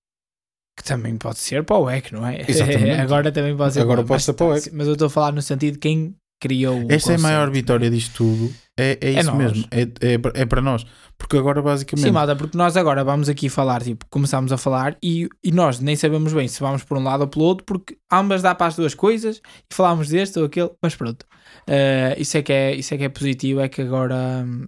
que 0.76 0.82
também 0.82 1.16
pode 1.16 1.38
ser 1.38 1.64
para 1.64 1.78
o 1.78 1.88
EC, 1.88 2.10
não 2.10 2.26
é? 2.26 2.40
Exatamente. 2.50 3.00
Agora 3.00 3.30
também 3.30 3.56
pode 3.56 3.74
ser 3.74 3.80
Agora 3.82 4.00
para 4.00 4.08
pode 4.08 4.22
ser 4.24 4.32
para 4.32 4.46
o 4.46 4.48
mas, 4.48 4.66
EC. 4.66 4.72
mas 4.74 4.86
eu 4.88 4.94
estou 4.94 5.06
a 5.06 5.10
falar 5.10 5.32
no 5.32 5.40
sentido 5.42 5.74
de 5.74 5.78
quem 5.78 6.16
criou 6.42 6.86
Esta 6.88 7.12
é 7.12 7.14
a 7.14 7.18
maior 7.20 7.50
vitória 7.50 7.88
disto 7.88 8.16
tudo. 8.16 8.52
É, 8.76 8.98
é 9.00 9.10
isso 9.12 9.30
nós. 9.30 9.38
mesmo. 9.38 9.64
É, 9.70 9.82
é, 9.82 10.42
é 10.42 10.44
para 10.44 10.60
nós. 10.60 10.84
Porque 11.16 11.36
agora, 11.36 11.62
basicamente. 11.62 12.04
Sim, 12.04 12.10
malta, 12.10 12.34
porque 12.34 12.58
nós 12.58 12.76
agora 12.76 13.04
vamos 13.04 13.28
aqui 13.28 13.48
falar, 13.48 13.80
tipo, 13.80 14.04
começamos 14.10 14.50
a 14.50 14.58
falar 14.58 14.96
e, 15.00 15.28
e 15.44 15.52
nós 15.52 15.78
nem 15.78 15.94
sabemos 15.94 16.32
bem 16.32 16.48
se 16.48 16.58
vamos 16.58 16.82
por 16.82 16.98
um 16.98 17.02
lado 17.04 17.20
ou 17.20 17.28
pelo 17.28 17.44
outro, 17.44 17.64
porque 17.64 17.96
ambas 18.10 18.42
dá 18.42 18.56
para 18.56 18.66
as 18.66 18.74
duas 18.74 18.92
coisas 18.92 19.36
e 19.70 19.74
falámos 19.74 20.08
deste 20.08 20.40
ou 20.40 20.46
aquele, 20.46 20.70
mas 20.82 20.96
pronto. 20.96 21.24
Eh, 21.68 22.16
isso, 22.18 22.36
é 22.36 22.42
que 22.42 22.52
é, 22.52 22.74
isso 22.74 22.92
é 22.92 22.98
que 22.98 23.04
é 23.04 23.08
positivo, 23.08 23.60
é 23.60 23.68
que 23.68 23.82
agora 23.82 24.44
hum, 24.44 24.66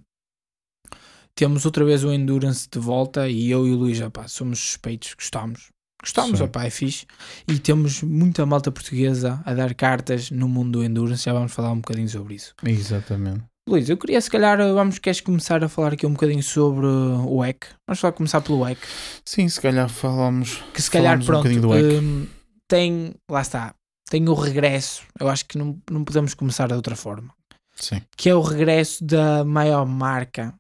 temos 1.35 1.67
outra 1.67 1.85
vez 1.85 2.05
o 2.05 2.13
Endurance 2.13 2.69
de 2.71 2.79
volta 2.79 3.29
e 3.29 3.51
eu 3.51 3.67
e 3.67 3.73
o 3.73 3.77
Luís, 3.77 4.01
opá, 4.01 4.29
somos 4.29 4.61
suspeitos, 4.61 5.15
gostamos. 5.15 5.74
Gostamos, 6.05 6.37
Sim. 6.39 6.45
opá, 6.45 6.67
é 6.67 6.71
fixe. 6.71 7.07
E 7.49 7.59
temos 7.59 8.03
muita 8.03 8.45
malta 8.45 8.71
portuguesa 8.71 9.41
a 9.47 9.55
dar 9.55 9.73
cartas 9.75 10.31
no 10.31 10.47
mundo 10.47 10.73
do 10.79 10.85
Endurance, 10.85 11.25
já 11.25 11.33
vamos 11.33 11.51
falar 11.51 11.73
um 11.73 11.77
bocadinho 11.77 12.09
sobre 12.11 12.35
isso. 12.35 12.55
Exatamente. 12.63 13.43
Luís, 13.67 13.89
eu 13.89 13.97
queria 13.97 14.21
se 14.21 14.31
calhar, 14.31 14.59
vamos, 14.59 14.99
queres 14.99 15.23
começar 15.23 15.65
a 15.65 15.69
falar 15.71 15.95
aqui 15.95 16.05
um 16.07 16.13
bocadinho 16.13 16.43
sobre 16.43 16.85
o 16.85 17.43
EC? 17.43 17.65
Vamos 17.89 17.99
só 18.01 18.13
começar 18.13 18.43
pelo 18.43 18.69
EC, 18.69 18.79
Sim, 19.25 19.49
se 19.49 19.59
calhar 19.59 19.89
falamos. 19.89 20.63
que 20.75 20.83
se 20.83 20.91
calhar, 20.91 21.19
um 21.19 21.25
pronto, 21.25 21.39
bocadinho 21.39 21.63
do 21.63 21.75
EC. 21.75 22.03
hum, 22.03 22.27
tem, 22.69 23.15
lá 23.31 23.41
está, 23.41 23.75
tem 24.11 24.29
o 24.29 24.35
regresso, 24.35 25.05
eu 25.19 25.31
acho 25.31 25.47
que 25.47 25.57
não, 25.57 25.81
não 25.91 26.05
podemos 26.05 26.35
começar 26.35 26.69
de 26.69 26.75
outra 26.75 26.95
forma, 26.95 27.33
Sim. 27.75 28.03
que 28.15 28.29
é 28.29 28.35
o 28.35 28.43
regresso 28.43 29.03
da 29.03 29.43
maior 29.47 29.87
marca 29.87 30.53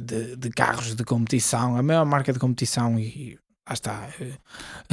de, 0.00 0.36
de 0.36 0.50
carros 0.50 0.94
de 0.94 1.02
competição, 1.04 1.76
a 1.76 1.82
maior 1.82 2.06
marca 2.06 2.32
de 2.32 2.38
competição 2.38 2.96
e 2.96 3.36
lá 3.68 3.72
está. 3.74 4.08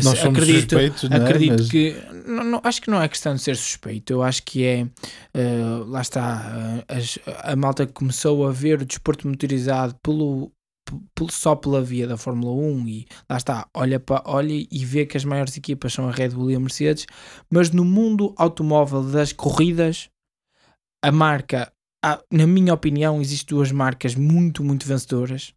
Nós 0.03 0.17
somos 0.19 0.39
acredito, 0.39 0.69
suspeitos, 0.75 1.10
não 1.10 1.17
é? 1.17 1.21
Acredito 1.23 1.57
Mas- 1.60 1.69
que 1.69 1.95
não, 2.27 2.43
não- 2.43 2.62
acho 2.63 2.81
que 2.81 2.89
não 2.89 3.01
é 3.01 3.07
questão 3.10 3.36
de 3.36 3.41
ser 3.41 3.55
suspeito, 3.55 4.13
eu 4.13 4.23
acho 4.23 4.43
que 4.43 4.63
é 4.63 4.88
eh, 5.34 5.84
lá 5.88 6.01
está 6.01 6.84
eh, 6.88 6.95
as- 6.97 7.19
a 7.43 7.55
malta 7.55 7.86
que 7.86 7.93
começou 7.93 8.47
a 8.47 8.51
ver 8.51 8.81
o 8.81 8.86
desporto 8.86 9.27
motorizado 9.27 9.95
pelo, 10.01 10.51
só 11.29 11.55
pela 11.55 11.81
via 11.81 12.07
da 12.07 12.17
Fórmula 12.17 12.53
1 12.53 12.88
e 12.88 13.07
lá 13.29 13.38
está, 13.38 13.67
olha, 13.73 13.99
pa, 13.99 14.23
olha 14.25 14.51
e 14.69 14.86
vê 14.86 15.05
que 15.05 15.17
as 15.17 15.25
maiores 15.25 15.55
equipas 15.57 15.91
são 15.93 16.07
a 16.07 16.12
Red 16.12 16.29
Bull 16.29 16.51
e 16.51 16.55
a 16.55 16.60
Mercedes, 16.60 17.05
mas 17.51 17.69
no 17.71 17.84
mundo 17.86 18.34
automóvel 18.38 19.03
das 19.03 19.31
corridas, 19.34 20.10
a 21.03 21.12
marca, 21.12 21.71
há- 22.03 22.21
na 22.31 22.47
minha 22.47 22.73
opinião, 22.73 23.19
existem 23.21 23.55
duas 23.55 23.71
marcas 23.71 24.15
muito, 24.15 24.63
muito 24.63 24.86
vencedoras, 24.88 25.53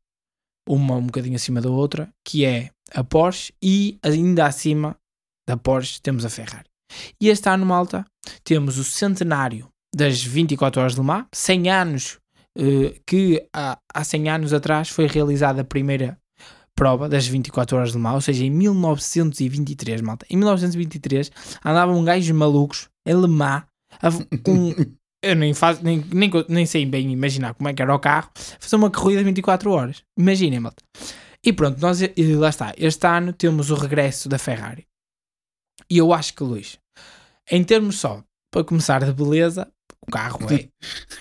uma 0.69 0.97
um 0.97 1.07
bocadinho 1.07 1.37
acima 1.37 1.61
da 1.61 1.69
outra, 1.71 2.09
que 2.27 2.45
é 2.45 2.71
a 2.93 3.05
Porsche 3.05 3.53
e 3.63 3.99
ainda 4.03 4.47
acima 4.47 4.97
da 5.47 5.57
Porsche 5.57 6.01
temos 6.01 6.25
a 6.25 6.31
Ferrari. 6.31 6.69
E 7.21 7.29
este 7.29 7.49
ano, 7.49 7.67
malta, 7.67 8.05
temos 8.43 8.79
o 8.79 8.85
centenário 8.85 9.69
das 9.95 10.23
24 10.23 10.81
horas 10.81 10.95
de 10.95 11.01
Le 11.01 11.07
Mans, 11.07 11.27
100 11.33 11.71
anos, 11.71 12.19
eh, 12.59 13.01
que 13.07 13.47
há, 13.53 13.79
há 13.93 14.05
100 14.05 14.29
anos 14.29 14.53
atrás 14.53 14.89
foi 14.89 15.07
realizada 15.07 15.63
a 15.63 15.65
primeira 15.65 16.19
prova 16.77 17.09
das 17.09 17.27
24 17.27 17.77
horas 17.77 17.91
de 17.91 17.97
Le 17.97 18.03
Mans, 18.03 18.15
ou 18.15 18.21
seja, 18.21 18.45
em 18.45 18.51
1923, 18.51 20.01
malta. 20.01 20.27
Em 20.29 20.37
1923 20.37 21.31
andavam 21.65 22.05
gajos 22.05 22.31
malucos 22.31 22.89
em 23.07 23.15
Le 23.15 23.29
Mans 23.29 23.65
com 24.45 24.75
eu 25.25 25.35
nem, 25.35 25.55
faço, 25.55 25.83
nem, 25.83 26.05
nem, 26.13 26.31
nem 26.49 26.67
sei 26.67 26.85
bem 26.85 27.11
imaginar 27.11 27.55
como 27.55 27.69
é 27.69 27.73
que 27.73 27.81
era 27.81 27.95
o 27.95 27.99
carro, 27.99 28.31
fazer 28.61 28.77
uma 28.77 28.91
corrida 28.91 29.21
de 29.21 29.25
24 29.25 29.71
horas. 29.71 30.03
Imaginem, 30.19 30.61
malta. 30.61 30.83
E 31.45 31.53
pronto, 31.53 31.81
nós, 31.81 32.01
e 32.01 32.35
lá 32.35 32.49
está. 32.49 32.73
Este 32.77 33.07
ano 33.07 33.33
temos 33.33 33.71
o 33.71 33.75
regresso 33.75 34.29
da 34.29 34.39
Ferrari. 34.39 34.87
E 35.91 35.99
eu 35.99 36.13
acho 36.13 36.35
que, 36.35 36.43
Luís, 36.43 36.79
em 37.51 37.63
termos 37.63 37.99
só, 38.01 38.23
para 38.51 38.65
começar 38.65 39.05
de 39.05 39.13
beleza, 39.13 39.69
o 40.07 40.11
carro 40.11 40.39
é, 40.53 40.69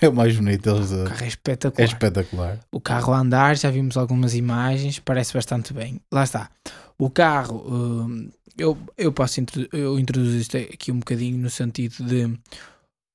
É 0.00 0.08
o 0.08 0.14
mais 0.14 0.36
bonito 0.36 0.62
deles. 0.72 0.90
o 0.92 1.04
carro 1.04 1.20
é 1.20 1.24
É 1.24 1.28
espetacular. 1.28 1.84
espetacular. 1.88 2.60
O 2.72 2.80
carro 2.80 3.12
a 3.12 3.18
andar, 3.18 3.56
já 3.56 3.70
vimos 3.70 3.96
algumas 3.96 4.34
imagens, 4.34 4.98
parece 4.98 5.34
bastante 5.34 5.72
bem. 5.74 6.00
Lá 6.12 6.24
está. 6.24 6.50
O 6.98 7.10
carro, 7.10 7.64
hum, 7.68 8.30
eu, 8.56 8.78
eu 8.96 9.12
posso 9.12 9.40
introdu 9.40 9.68
eu 9.72 9.98
introduzo 9.98 10.36
isto 10.36 10.56
aqui 10.56 10.92
um 10.92 10.98
bocadinho 11.00 11.36
no 11.38 11.50
sentido 11.50 12.04
de. 12.04 12.26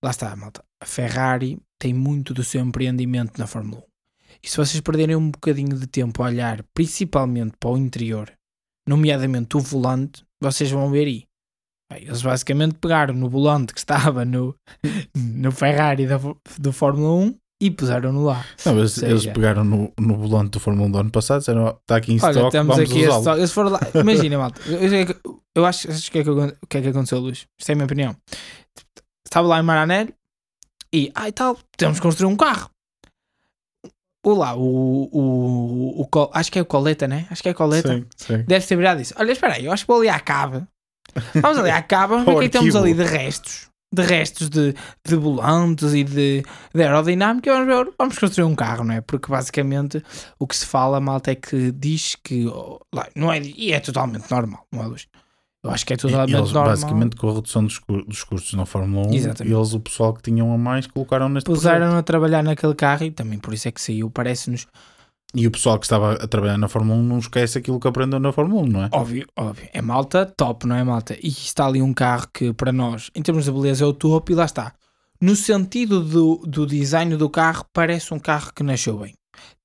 Lá 0.03 0.11
está, 0.11 0.35
malta. 0.35 0.63
A 0.81 0.85
Ferrari 0.85 1.57
tem 1.79 1.93
muito 1.93 2.33
do 2.33 2.43
seu 2.43 2.61
empreendimento 2.61 3.37
na 3.37 3.47
Fórmula 3.47 3.81
1. 3.81 3.88
E 4.43 4.49
se 4.49 4.57
vocês 4.57 4.79
perderem 4.81 5.15
um 5.15 5.29
bocadinho 5.31 5.77
de 5.77 5.87
tempo 5.87 6.21
a 6.23 6.27
olhar 6.27 6.63
principalmente 6.73 7.55
para 7.59 7.69
o 7.71 7.77
interior, 7.77 8.31
nomeadamente 8.87 9.57
o 9.57 9.59
volante, 9.59 10.23
vocês 10.41 10.71
vão 10.71 10.89
ver 10.89 11.07
aí. 11.07 11.23
Bem, 11.91 12.03
Eles 12.03 12.21
basicamente 12.21 12.75
pegaram 12.75 13.13
no 13.13 13.29
volante 13.29 13.73
que 13.73 13.79
estava 13.79 14.23
no, 14.23 14.55
no 15.15 15.51
Ferrari 15.51 16.07
da, 16.07 16.19
do 16.57 16.71
Fórmula 16.71 17.25
1 17.25 17.35
e 17.61 17.71
puseram-no 17.71 18.23
lá. 18.23 18.45
Não, 18.65 18.75
mas 18.75 18.93
Seja- 18.93 19.07
eles 19.09 19.25
pegaram 19.25 19.63
no, 19.63 19.91
no 19.99 20.15
volante 20.15 20.51
do 20.51 20.59
Fórmula 20.59 20.87
1 20.87 20.91
do 20.91 20.97
ano 20.99 21.11
passado 21.11 21.39
disseram: 21.39 21.63
"Ó, 21.65 21.69
está 21.71 21.97
aqui 21.97 22.13
em 22.13 22.19
Olha, 22.21 22.31
stock, 22.31 22.57
vamos 22.57 22.79
aqui 22.79 23.07
usá-lo. 23.07 23.37
Eles 23.39 23.51
foram 23.51 23.71
lá. 23.71 23.79
Imagina, 23.99 24.37
malta. 24.37 24.61
Eu, 24.69 25.41
eu, 25.55 25.65
acho, 25.65 25.89
acho 25.91 26.11
que 26.11 26.19
é 26.19 26.23
que, 26.23 26.29
que 26.69 26.77
é 26.77 26.81
que 26.81 26.87
aconteceu, 26.87 27.19
Luís. 27.19 27.45
Isto 27.59 27.69
é 27.69 27.73
a 27.73 27.75
minha 27.75 27.85
opinião. 27.85 28.15
Estava 29.25 29.47
lá 29.47 29.59
em 29.59 29.63
Maranello 29.63 30.13
e, 30.93 31.11
ai 31.13 31.31
tal, 31.31 31.57
temos 31.77 31.97
que 31.97 32.03
construir 32.03 32.31
um 32.31 32.35
carro. 32.37 32.69
O 34.25 34.33
lá, 34.33 34.53
o, 34.55 35.09
o, 35.11 36.01
o, 36.01 36.07
Col- 36.07 36.29
acho 36.33 36.51
que 36.51 36.59
é 36.59 36.61
o 36.61 36.65
Coleta, 36.65 37.07
né? 37.07 37.25
Acho 37.29 37.41
que 37.41 37.49
é 37.49 37.53
Coleta. 37.53 37.93
Sim, 37.95 38.05
sim. 38.17 38.43
Deve 38.47 38.65
ter 38.65 38.75
virado 38.75 39.01
isso. 39.01 39.13
Olha, 39.17 39.31
espera 39.31 39.53
aí, 39.55 39.65
eu 39.65 39.71
acho 39.71 39.83
que 39.83 39.87
vou 39.87 39.99
ali 39.99 40.09
à 40.09 40.19
cava. 40.19 40.67
Vamos 41.35 41.57
ali 41.57 41.69
à 41.71 41.81
cava, 41.81 42.23
ver 42.23 42.31
o 42.35 42.39
que 42.39 42.45
é 42.45 42.49
que 42.49 42.57
temos 42.57 42.75
ali 42.75 42.93
de 42.93 43.03
restos. 43.03 43.69
De 43.91 44.03
restos 44.03 44.49
de, 44.49 44.75
de 45.03 45.15
volantes 45.15 45.93
e 45.95 46.03
de, 46.03 46.43
de 46.75 46.83
aerodinâmica. 46.83 47.51
Vamos, 47.51 47.67
ver, 47.67 47.93
vamos 47.97 48.19
construir 48.19 48.45
um 48.45 48.53
carro, 48.55 48.83
não 48.83 48.93
é? 48.93 49.01
Porque 49.01 49.31
basicamente 49.31 50.03
o 50.37 50.45
que 50.45 50.55
se 50.55 50.65
fala, 50.65 50.99
malta, 50.99 51.31
é 51.31 51.35
que 51.35 51.71
diz 51.71 52.15
que. 52.23 52.45
oh, 52.47 52.79
não 53.15 53.31
é, 53.33 53.39
e 53.41 53.71
é 53.71 53.79
totalmente 53.79 54.29
normal, 54.29 54.67
não 54.71 54.83
é, 54.83 54.85
Luís? 54.85 55.07
Eu 55.63 55.71
acho 55.71 55.85
que 55.85 55.93
é 55.93 55.97
totalmente 55.97 56.33
Eles, 56.33 56.51
normal. 56.53 56.71
basicamente, 56.71 57.15
com 57.17 57.29
a 57.29 57.33
redução 57.33 57.65
dos, 57.65 57.81
dos 58.07 58.23
custos 58.23 58.53
na 58.53 58.65
Fórmula 58.65 59.07
1, 59.09 59.13
Exatamente. 59.13 59.53
eles, 59.53 59.73
o 59.73 59.79
pessoal 59.79 60.13
que 60.13 60.21
tinham 60.21 60.53
a 60.53 60.57
mais, 60.57 60.87
colocaram 60.87 61.27
neste. 61.27 61.45
Puseram 61.45 61.97
a 61.97 62.01
trabalhar 62.03 62.41
naquele 62.43 62.73
carro 62.73 63.03
e 63.03 63.11
também 63.11 63.37
por 63.37 63.53
isso 63.53 63.67
é 63.67 63.71
que 63.71 63.81
saiu. 63.81 64.09
Parece-nos 64.09 64.67
E 65.35 65.45
o 65.45 65.51
pessoal 65.51 65.77
que 65.77 65.85
estava 65.85 66.13
a 66.13 66.27
trabalhar 66.27 66.57
na 66.57 66.67
Fórmula 66.69 66.97
1 66.99 67.03
não 67.03 67.19
esquece 67.19 67.57
aquilo 67.57 67.79
que 67.79 67.87
aprendeu 67.87 68.19
na 68.19 68.31
Fórmula 68.31 68.61
1, 68.63 68.65
não 68.67 68.83
é? 68.83 68.89
Óbvio, 68.93 69.27
óbvio. 69.37 69.67
É 69.73 69.81
malta 69.81 70.25
top, 70.25 70.65
não 70.65 70.75
é 70.77 70.83
malta? 70.83 71.15
E 71.21 71.27
está 71.27 71.65
ali 71.67 71.81
um 71.81 71.93
carro 71.93 72.27
que 72.33 72.53
para 72.53 72.71
nós, 72.71 73.11
em 73.13 73.21
termos 73.21 73.43
de 73.43 73.51
beleza, 73.51 73.83
é 73.83 73.87
o 73.87 73.93
topo 73.93 74.31
e 74.31 74.35
lá 74.35 74.45
está. 74.45 74.73
No 75.21 75.35
sentido 75.35 76.01
do, 76.01 76.37
do 76.47 76.65
design 76.65 77.17
do 77.17 77.29
carro, 77.29 77.65
parece 77.73 78.13
um 78.13 78.19
carro 78.19 78.53
que 78.55 78.63
nasceu 78.63 78.97
bem. 78.97 79.13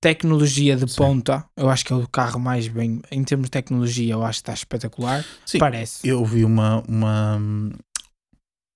Tecnologia 0.00 0.76
de 0.76 0.90
Sim. 0.90 0.96
ponta, 0.96 1.48
eu 1.56 1.68
acho 1.70 1.84
que 1.84 1.92
é 1.92 1.96
o 1.96 2.06
carro 2.08 2.38
mais 2.38 2.68
bem. 2.68 3.00
Em 3.10 3.24
termos 3.24 3.46
de 3.46 3.50
tecnologia, 3.52 4.12
eu 4.12 4.22
acho 4.22 4.38
que 4.38 4.42
está 4.42 4.52
espetacular. 4.54 5.24
Sim. 5.46 5.58
Parece. 5.58 6.06
Eu 6.06 6.24
vi 6.24 6.44
uma, 6.44 6.82
uma, 6.88 7.38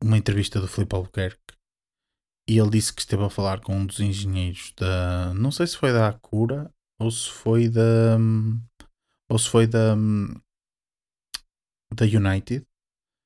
uma 0.02 0.16
entrevista 0.16 0.60
do 0.60 0.68
Filipe 0.68 0.94
Albuquerque 0.94 1.38
e 2.48 2.58
ele 2.58 2.70
disse 2.70 2.92
que 2.92 3.00
esteve 3.00 3.24
a 3.24 3.30
falar 3.30 3.60
com 3.60 3.76
um 3.76 3.84
dos 3.86 4.00
engenheiros 4.00 4.72
da. 4.76 5.34
Não 5.34 5.50
sei 5.50 5.66
se 5.66 5.76
foi 5.76 5.92
da 5.92 6.08
Acura 6.08 6.70
ou 6.98 7.10
se 7.10 7.28
foi 7.30 7.68
da. 7.68 8.16
Ou 9.30 9.38
se 9.38 9.48
foi 9.48 9.66
da. 9.66 9.94
Da 11.94 12.04
United, 12.04 12.64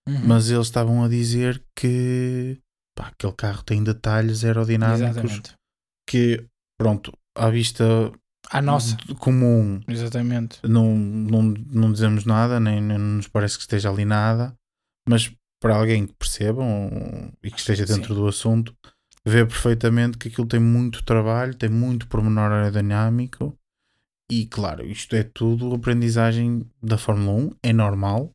Uhum. 0.09 0.27
mas 0.27 0.51
eles 0.51 0.67
estavam 0.67 1.05
a 1.05 1.09
dizer 1.09 1.63
que 1.77 2.59
pá, 2.97 3.09
aquele 3.09 3.33
carro 3.35 3.63
tem 3.63 3.85
detalhes 3.85 4.45
aerodinâmicos 4.45 5.09
Exatamente. 5.17 5.55
que, 6.09 6.45
pronto, 6.77 7.17
à 7.35 7.51
vista 7.51 8.13
A 8.51 8.61
nossa. 8.61 8.97
comum 9.19 9.81
Exatamente. 9.89 10.59
não, 10.65 10.97
não, 10.97 11.43
não 11.43 11.93
dizemos 11.93 12.25
nada, 12.25 12.59
nem, 12.61 12.81
nem 12.81 12.99
nos 12.99 13.29
parece 13.29 13.57
que 13.57 13.63
esteja 13.63 13.91
ali 13.91 14.05
nada, 14.05 14.55
mas 15.09 15.33
para 15.61 15.77
alguém 15.77 16.07
que 16.07 16.15
perceba 16.15 16.63
um, 16.63 17.31
e 17.43 17.51
que 17.51 17.59
esteja 17.59 17.87
dentro 17.87 18.15
Sim. 18.15 18.21
do 18.21 18.27
assunto, 18.27 18.77
vê 19.25 19.47
perfeitamente 19.47 20.19
que 20.19 20.29
aquilo 20.29 20.47
tem 20.47 20.59
muito 20.61 21.05
trabalho, 21.05 21.55
tem 21.55 21.69
muito 21.69 22.09
pormenor 22.09 22.51
aerodinâmico 22.51 23.57
e 24.31 24.47
claro, 24.47 24.85
isto 24.85 25.15
é 25.15 25.23
tudo 25.23 25.75
aprendizagem 25.75 26.69
da 26.83 26.97
Fórmula 26.97 27.39
1, 27.39 27.51
é 27.63 27.73
normal, 27.73 28.33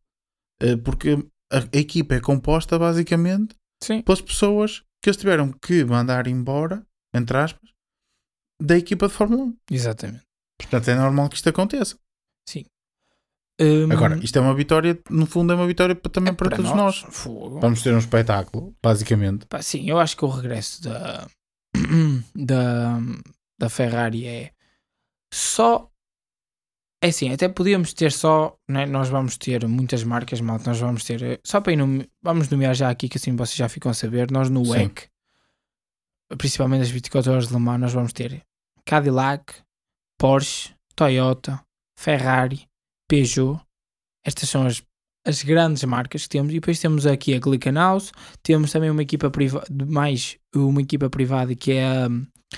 eh, 0.62 0.78
porque 0.78 1.18
a, 1.52 1.58
a 1.58 1.78
equipa 1.78 2.16
é 2.16 2.20
composta 2.22 2.78
basicamente 2.78 3.56
Sim. 3.84 4.02
pelas 4.02 4.22
pessoas 4.22 4.84
que 5.02 5.10
eles 5.10 5.18
tiveram 5.18 5.52
que 5.52 5.84
mandar 5.84 6.28
embora, 6.28 6.86
entre 7.14 7.38
aspas, 7.38 7.70
da 8.62 8.78
equipa 8.78 9.08
de 9.08 9.14
Fórmula 9.14 9.44
1. 9.44 9.58
Exatamente. 9.72 10.24
Portanto, 10.58 10.88
é 10.90 10.96
normal 10.96 11.30
que 11.30 11.36
isto 11.36 11.50
aconteça. 11.50 11.98
Hum, 13.60 13.92
Agora, 13.92 14.20
isto 14.24 14.38
é 14.38 14.42
uma 14.42 14.54
vitória, 14.54 15.00
no 15.10 15.26
fundo, 15.26 15.52
é 15.52 15.56
uma 15.56 15.66
vitória 15.66 15.96
também 15.96 16.32
é 16.32 16.36
para, 16.36 16.56
todos 16.56 16.72
nós. 16.76 16.98
Fogo. 17.10 17.60
Vamos 17.60 17.82
ter 17.82 17.92
um 17.92 17.98
espetáculo, 17.98 18.76
basicamente. 18.84 19.48
Pá, 19.48 19.64
sim, 19.64 19.90
eu 19.90 19.98
acho 19.98 20.16
que 20.16 20.24
o 20.24 20.28
regresso 20.28 20.84
da, 20.84 21.28
da, 22.36 23.00
da 23.60 23.68
Ferrari 23.68 24.28
é 24.28 24.52
só. 25.34 25.90
É 27.04 27.08
assim, 27.08 27.32
até 27.32 27.50
podíamos 27.50 27.94
ter 27.96 28.12
só. 28.12 28.56
Né, 28.70 28.86
nós 28.86 29.10
vamos 29.10 29.38
ter 29.38 29.68
muitas 29.68 30.04
marcas, 30.04 30.40
mal, 30.40 30.60
nós 30.64 30.80
vamos 30.80 31.04
ter. 31.04 31.24
eh, 31.24 31.40
Só 31.44 31.60
para 31.60 31.74
ir 31.74 31.78
nome- 31.78 32.08
vamos 32.22 32.50
nomear 32.50 32.76
já 32.76 32.92
aqui, 32.92 33.10
que 33.10 33.18
assim 33.18 33.36
vocês 33.36 33.56
já 33.58 33.68
ficam 33.68 33.90
a 33.90 33.94
saber. 33.96 34.30
Nós 34.30 34.52
no 34.52 34.64
Sim. 34.66 34.72
WEC 34.72 35.10
principalmente 36.38 36.82
as 36.84 36.90
24 36.90 37.32
horas 37.32 37.48
de 37.48 37.54
Le 37.54 37.60
Mans, 37.60 37.80
nós 37.80 37.94
vamos 37.94 38.14
ter 38.14 38.44
Cadillac, 38.88 39.54
Porsche, 40.18 40.74
Toyota, 40.96 41.62
Ferrari, 42.00 42.66
Peugeot. 43.08 43.60
Estas 44.26 44.50
são 44.50 44.66
as, 44.66 44.82
as 45.28 45.44
grandes 45.44 45.84
marcas 45.84 46.24
que 46.24 46.30
temos. 46.30 46.52
E 46.52 46.56
depois 46.56 46.80
temos 46.80 47.06
aqui 47.06 47.36
a 47.36 47.40
Glickenhaus, 47.40 48.14
temos 48.42 48.72
também 48.72 48.90
uma 48.90 49.04
equipa 49.04 49.30
privada, 49.30 49.68
mais 49.86 50.38
uma 50.56 50.82
equipa 50.82 51.10
privada 51.10 51.54
que 51.54 51.74
é 51.74 51.86
a. 51.86 52.10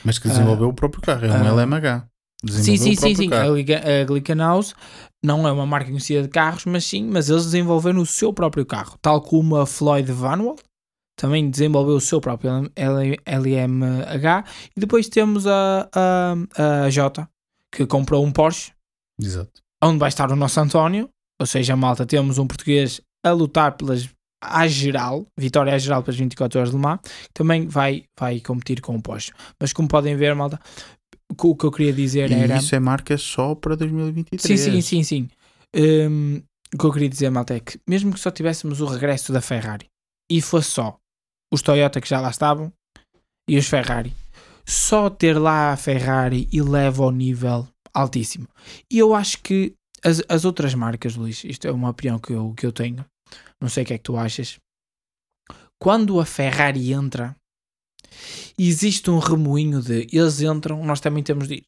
Mas 0.05 0.19
que 0.19 0.27
desenvolveu 0.27 0.69
o 0.69 0.73
próprio 0.73 1.01
carro, 1.01 1.25
é 1.25 1.31
um 1.31 1.33
ah, 1.33 1.63
LMH. 1.63 2.07
Sim, 2.47 2.77
sim, 2.77 2.95
sim, 2.95 3.15
sim. 3.15 3.29
carro. 3.29 3.55
A, 3.55 4.01
a 4.01 4.05
Glickenhaus 4.05 4.75
não 5.23 5.47
é 5.47 5.51
uma 5.51 5.65
marca 5.65 5.87
conhecida 5.87 6.21
de 6.21 6.29
carros, 6.29 6.65
mas 6.65 6.85
sim, 6.85 7.05
mas 7.05 7.29
eles 7.29 7.45
desenvolveram 7.45 7.99
o 8.01 8.05
seu 8.05 8.31
próprio 8.31 8.65
carro, 8.65 8.97
tal 9.01 9.19
como 9.19 9.55
a 9.57 9.65
Floyd 9.65 10.11
Vanwall 10.11 10.57
também 11.19 11.49
desenvolveu 11.49 11.95
o 11.95 12.01
seu 12.01 12.21
próprio 12.21 12.71
LMH 12.75 14.43
e 14.75 14.79
depois 14.79 15.09
temos 15.09 15.45
a, 15.45 15.89
a, 15.93 16.83
a 16.85 16.89
Jota 16.89 17.29
que 17.71 17.85
comprou 17.85 18.25
um 18.25 18.31
Porsche 18.31 18.71
Exato. 19.21 19.61
onde 19.83 19.99
vai 19.99 20.07
estar 20.09 20.31
o 20.31 20.35
nosso 20.35 20.59
António, 20.59 21.09
ou 21.39 21.45
seja, 21.45 21.75
malta, 21.75 22.05
temos 22.05 22.37
um 22.37 22.47
português 22.47 23.01
a 23.23 23.31
lutar 23.31 23.75
pelas 23.75 24.07
à 24.41 24.65
geral, 24.69 25.25
vitória 25.37 25.73
à 25.75 25.77
geral 25.77 26.01
pelas 26.01 26.17
24 26.17 26.57
horas 26.59 26.69
de 26.71 26.77
Le 26.77 26.81
Mans, 26.81 26.99
que 27.01 27.33
também 27.33 27.67
vai, 27.67 28.05
vai 28.17 28.39
competir 28.39 28.79
com 28.79 28.95
o 28.95 29.01
Porsche. 29.01 29.33
Mas 29.59 29.73
como 29.73 29.89
podem 29.89 30.15
ver, 30.15 30.33
malta, 30.33 30.57
o 31.37 31.55
que- 31.55 31.65
eu 31.65 31.71
queria 31.71 31.91
dizer 31.91 32.31
E 32.31 32.35
era. 32.35 32.55
isso 32.55 32.73
é 32.73 32.79
marca 32.79 33.17
só 33.17 33.53
para 33.53 33.75
2023. 33.75 34.41
Sim, 34.41 34.55
sim, 34.57 34.81
sim, 34.81 35.03
sim. 35.03 35.29
Hum, 35.75 36.41
o 36.73 36.77
que 36.77 36.85
eu 36.85 36.93
queria 36.93 37.09
dizer, 37.09 37.29
malta, 37.29 37.53
é 37.55 37.59
que 37.59 37.77
mesmo 37.85 38.13
que 38.13 38.19
só 38.19 38.31
tivéssemos 38.31 38.79
o 38.79 38.85
regresso 38.85 39.33
da 39.33 39.41
Ferrari 39.41 39.87
e 40.31 40.41
fosse 40.41 40.71
só 40.71 40.97
os 41.51 41.61
Toyota 41.61 41.99
que 41.99 42.09
já 42.09 42.19
lá 42.19 42.29
estavam 42.29 42.71
e 43.47 43.57
os 43.57 43.67
Ferrari, 43.67 44.13
só 44.65 45.09
ter 45.09 45.37
lá 45.37 45.73
a 45.73 45.77
Ferrari 45.77 46.47
eleva 46.53 47.03
ao 47.03 47.11
nível 47.11 47.67
altíssimo. 47.93 48.47
E 48.91 48.99
eu 48.99 49.15
acho 49.15 49.41
que 49.41 49.73
as, 50.03 50.21
as 50.29 50.45
outras 50.45 50.73
marcas, 50.73 51.15
Luís, 51.15 51.43
isto 51.43 51.67
é 51.67 51.71
uma 51.71 51.89
opinião 51.89 52.19
que 52.19 52.33
eu, 52.33 52.53
que 52.53 52.65
eu 52.65 52.71
tenho, 52.71 53.05
não 53.61 53.69
sei 53.69 53.83
o 53.83 53.85
que 53.85 53.93
é 53.93 53.97
que 53.97 54.03
tu 54.03 54.17
achas. 54.17 54.57
Quando 55.81 56.19
a 56.19 56.25
Ferrari 56.25 56.93
entra, 56.93 57.35
existe 58.57 59.09
um 59.09 59.19
remoinho 59.19 59.81
de 59.81 60.07
eles 60.11 60.41
entram, 60.41 60.83
nós 60.85 60.99
também 60.99 61.23
temos 61.23 61.47
de 61.47 61.55
ir. 61.55 61.65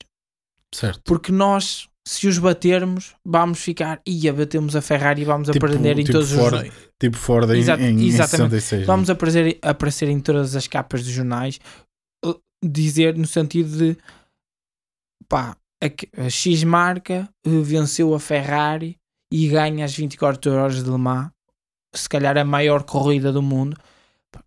Certo. 0.74 1.02
Porque 1.04 1.32
nós, 1.32 1.90
se 2.08 2.28
os 2.28 2.38
batermos, 2.38 3.14
vamos 3.26 3.60
ficar. 3.60 4.02
Ia, 4.08 4.34
batemos 4.34 4.76
a 4.76 4.82
Ferrari 4.82 5.22
e 5.22 5.26
vamos 5.26 5.50
Tipo- 5.50 5.66
aprender 5.66 5.98
em 6.00 6.04
tipo 6.04 6.14
todos 6.14 6.32
Ford, 6.32 6.66
os. 6.68 6.74
Tipo 7.00 7.18
Ford 7.18 7.50
em, 7.52 7.54
em, 7.62 8.02
em 8.04 8.08
exatamente. 8.08 8.52
66. 8.62 8.86
Vamos 8.88 9.10
aparecer, 9.10 9.60
aparecer 9.62 10.10
em 10.10 10.20
todas 10.20 10.56
as 10.56 10.68
capas 10.68 11.04
dos 11.04 11.12
jornais. 11.12 11.60
uh, 12.26 12.40
Dizer 12.64 13.16
no 13.18 13.26
sentido 13.28 13.78
de 13.78 13.98
pá, 15.28 15.56
a, 15.84 16.24
a 16.26 16.30
X 16.30 16.64
marca 16.64 17.30
uh, 17.46 17.62
venceu 17.64 18.14
a 18.14 18.20
Ferrari 18.20 18.98
e 19.32 19.48
ganha 19.48 19.86
as 19.86 19.96
24 19.96 20.52
horas 20.52 20.84
de 20.84 20.90
Le 20.90 20.98
Mans, 20.98 21.30
se 21.96 22.08
calhar 22.10 22.38
a 22.38 22.44
maior 22.46 22.84
corrida 22.84 23.32
do 23.32 23.42
mundo. 23.42 23.78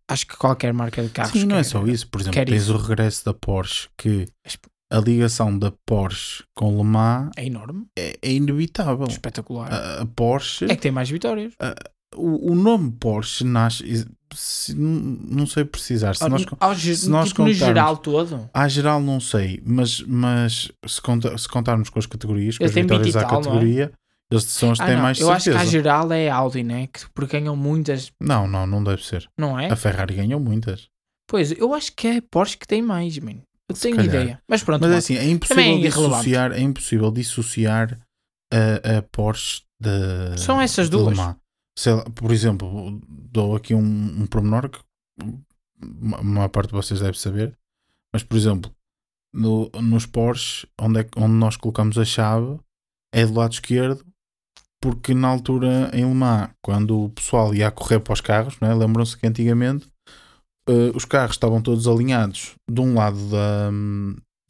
Acho 0.08 0.26
que 0.26 0.36
qualquer 0.36 0.72
marca 0.72 1.02
de 1.02 1.10
carros. 1.10 1.32
Sim, 1.32 1.44
não 1.46 1.56
é 1.56 1.58
quer- 1.58 1.64
só 1.64 1.86
isso. 1.86 2.08
Por 2.08 2.20
exemplo, 2.20 2.44
tens 2.44 2.62
isso. 2.62 2.74
o 2.74 2.78
regresso 2.78 3.24
da 3.24 3.34
Porsche 3.34 3.88
que 3.98 4.26
a 4.96 5.00
ligação 5.00 5.58
da 5.58 5.72
Porsche 5.86 6.44
com 6.54 6.76
Le 6.76 6.84
Mans 6.84 7.30
É 7.36 7.44
enorme, 7.46 7.86
é, 7.98 8.16
é 8.22 8.32
inevitável. 8.32 9.06
espetacular. 9.06 9.72
A, 9.72 10.02
a 10.02 10.06
Porsche, 10.06 10.64
É 10.66 10.76
que 10.76 10.82
tem 10.82 10.92
mais 10.92 11.08
vitórias. 11.10 11.52
o, 12.16 12.52
o 12.52 12.54
nome 12.54 12.92
Porsche 12.92 13.42
nasce, 13.44 14.06
se- 14.34 14.74
não 14.76 15.46
sei 15.46 15.64
precisar, 15.64 16.14
se 16.14 16.28
nós, 16.28 16.46
ao 16.60 16.74
se 16.76 17.08
nós 17.10 17.28
tipo, 17.28 17.42
no 17.42 17.48
contarmos- 17.48 17.56
geral 17.56 17.96
todo. 17.96 18.48
À 18.54 18.68
geral 18.68 19.00
não 19.00 19.18
sei, 19.20 19.60
mas, 19.66 20.00
mas 20.02 20.70
se, 20.86 21.00
conta- 21.00 21.36
se 21.38 21.48
contarmos 21.48 21.88
com 21.90 21.98
as 21.98 22.06
categorias, 22.06 22.56
com 22.58 22.64
as 22.64 22.72
têm 22.72 22.82
20 22.84 22.90
vitórias 22.90 23.16
à 23.16 23.20
é? 23.20 23.24
categoria, 23.26 23.92
eles 24.30 24.44
são 24.44 24.70
as 24.72 24.78
que 24.78 24.84
Ah, 24.84 24.86
têm 24.86 24.94
não, 24.96 25.02
mais 25.02 25.18
eu 25.20 25.30
acho 25.30 25.44
que 25.44 25.52
certeza. 25.52 25.64
a 25.68 25.70
geral 25.70 26.12
é 26.12 26.28
a 26.28 26.36
Audi, 26.36 26.62
né? 26.62 26.86
Que, 26.86 27.00
porque 27.14 27.38
ganham 27.38 27.54
muitas, 27.56 28.10
Não, 28.20 28.46
não, 28.48 28.66
não 28.66 28.82
deve 28.82 29.04
ser. 29.04 29.28
não 29.38 29.58
é? 29.58 29.70
A 29.70 29.76
Ferrari 29.76 30.14
ganhou 30.14 30.38
muitas. 30.40 30.88
Pois, 31.28 31.52
eu 31.52 31.72
acho 31.74 31.92
que 31.96 32.06
é 32.06 32.16
a 32.18 32.22
Porsche 32.22 32.56
que 32.58 32.66
tem 32.66 32.80
mais, 32.82 33.18
mano. 33.18 33.42
Eu 33.68 33.76
tenho 33.76 33.96
calhar. 33.96 34.14
ideia. 34.14 34.42
Mas 34.48 34.62
pronto, 34.62 34.82
Mas 34.82 34.92
é 34.92 34.96
assim, 34.96 35.14
é 35.14 35.20
Também 35.20 35.32
impossível 35.32 35.74
é 35.74 35.80
dissociar, 35.80 36.52
é 36.52 36.60
impossível 36.60 37.10
dissociar 37.10 38.00
a, 38.52 38.98
a 38.98 39.02
Porsche 39.02 39.62
da 39.80 40.36
São 40.36 40.60
essas 40.60 40.88
duas. 40.88 41.16
Lá, 41.16 41.36
por 42.14 42.30
exemplo, 42.30 43.00
dou 43.08 43.56
aqui 43.56 43.74
um, 43.74 43.80
um 44.22 44.26
pormenor 44.26 44.68
que 44.68 44.78
uma, 45.80 46.20
uma 46.20 46.48
parte 46.48 46.68
de 46.68 46.74
vocês 46.74 47.00
deve 47.00 47.18
saber, 47.18 47.56
mas 48.12 48.22
por 48.22 48.36
exemplo, 48.36 48.74
no, 49.32 49.70
nos 49.82 50.06
Porsche, 50.06 50.66
onde, 50.80 51.00
é, 51.00 51.08
onde 51.16 51.34
nós 51.34 51.56
colocamos 51.56 51.98
a 51.98 52.04
chave 52.04 52.58
é 53.12 53.26
do 53.26 53.34
lado 53.34 53.52
esquerdo, 53.52 54.04
porque 54.80 55.14
na 55.14 55.28
altura 55.28 55.90
em 55.92 56.06
Le 56.06 56.14
Mans, 56.14 56.50
quando 56.62 57.04
o 57.04 57.10
pessoal 57.10 57.54
ia 57.54 57.70
correr 57.70 58.00
para 58.00 58.12
os 58.12 58.20
carros, 58.20 58.56
é? 58.60 58.74
lembram-se 58.74 59.16
que 59.16 59.26
antigamente 59.26 59.88
eh, 60.68 60.92
os 60.94 61.04
carros 61.04 61.36
estavam 61.36 61.60
todos 61.60 61.86
alinhados 61.88 62.52
de 62.70 62.80
um 62.80 62.94
lado 62.94 63.18
da, 63.28 63.70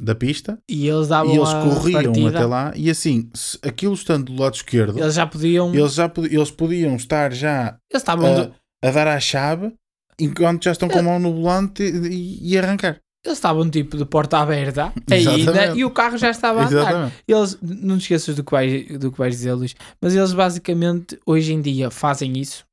da 0.02 0.14
pista 0.14 0.58
e 0.68 0.88
eles 0.88 1.08
e 1.10 1.36
eles 1.36 1.52
corriam 1.52 2.02
partida, 2.02 2.28
até 2.30 2.46
lá 2.46 2.72
e 2.76 2.90
assim, 2.90 3.30
aquilo 3.62 3.94
estando 3.94 4.32
do 4.32 4.40
lado 4.42 4.54
esquerdo, 4.54 4.98
Eles 4.98 5.14
já 5.14 5.26
podiam. 5.26 5.74
Eles, 5.74 5.94
já 5.94 6.08
pod- 6.08 6.32
eles 6.32 6.50
podiam 6.50 6.96
estar 6.96 7.32
já 7.32 7.76
a, 7.92 8.88
a 8.88 8.90
dar 8.90 9.08
à 9.08 9.20
chave 9.20 9.72
enquanto 10.18 10.64
já 10.64 10.72
estão 10.72 10.88
com 10.88 10.98
a 10.98 11.02
mão 11.02 11.18
no 11.18 11.32
volante 11.34 11.82
e, 11.82 12.38
e 12.52 12.58
arrancar. 12.58 12.98
Eles 13.26 13.38
estavam 13.38 13.68
tipo 13.70 13.96
de 13.96 14.04
porta 14.04 14.36
aberta 14.38 14.92
ainda 15.10 15.32
Exatamente. 15.40 15.78
e 15.78 15.84
o 15.86 15.90
carro 15.90 16.18
já 16.18 16.28
estava 16.28 16.60
a 16.60 16.66
andar. 16.66 16.80
Exatamente. 16.82 17.14
Eles, 17.26 17.58
não 17.62 17.96
te 17.96 18.02
esqueças 18.02 18.36
do 18.36 18.44
que, 18.44 18.50
vais, 18.52 18.98
do 18.98 19.10
que 19.10 19.16
vais 19.18 19.34
dizer, 19.34 19.54
Luís, 19.54 19.74
mas 19.98 20.14
eles 20.14 20.34
basicamente 20.34 21.18
hoje 21.24 21.54
em 21.54 21.60
dia 21.62 21.90
fazem 21.90 22.36
isso, 22.38 22.66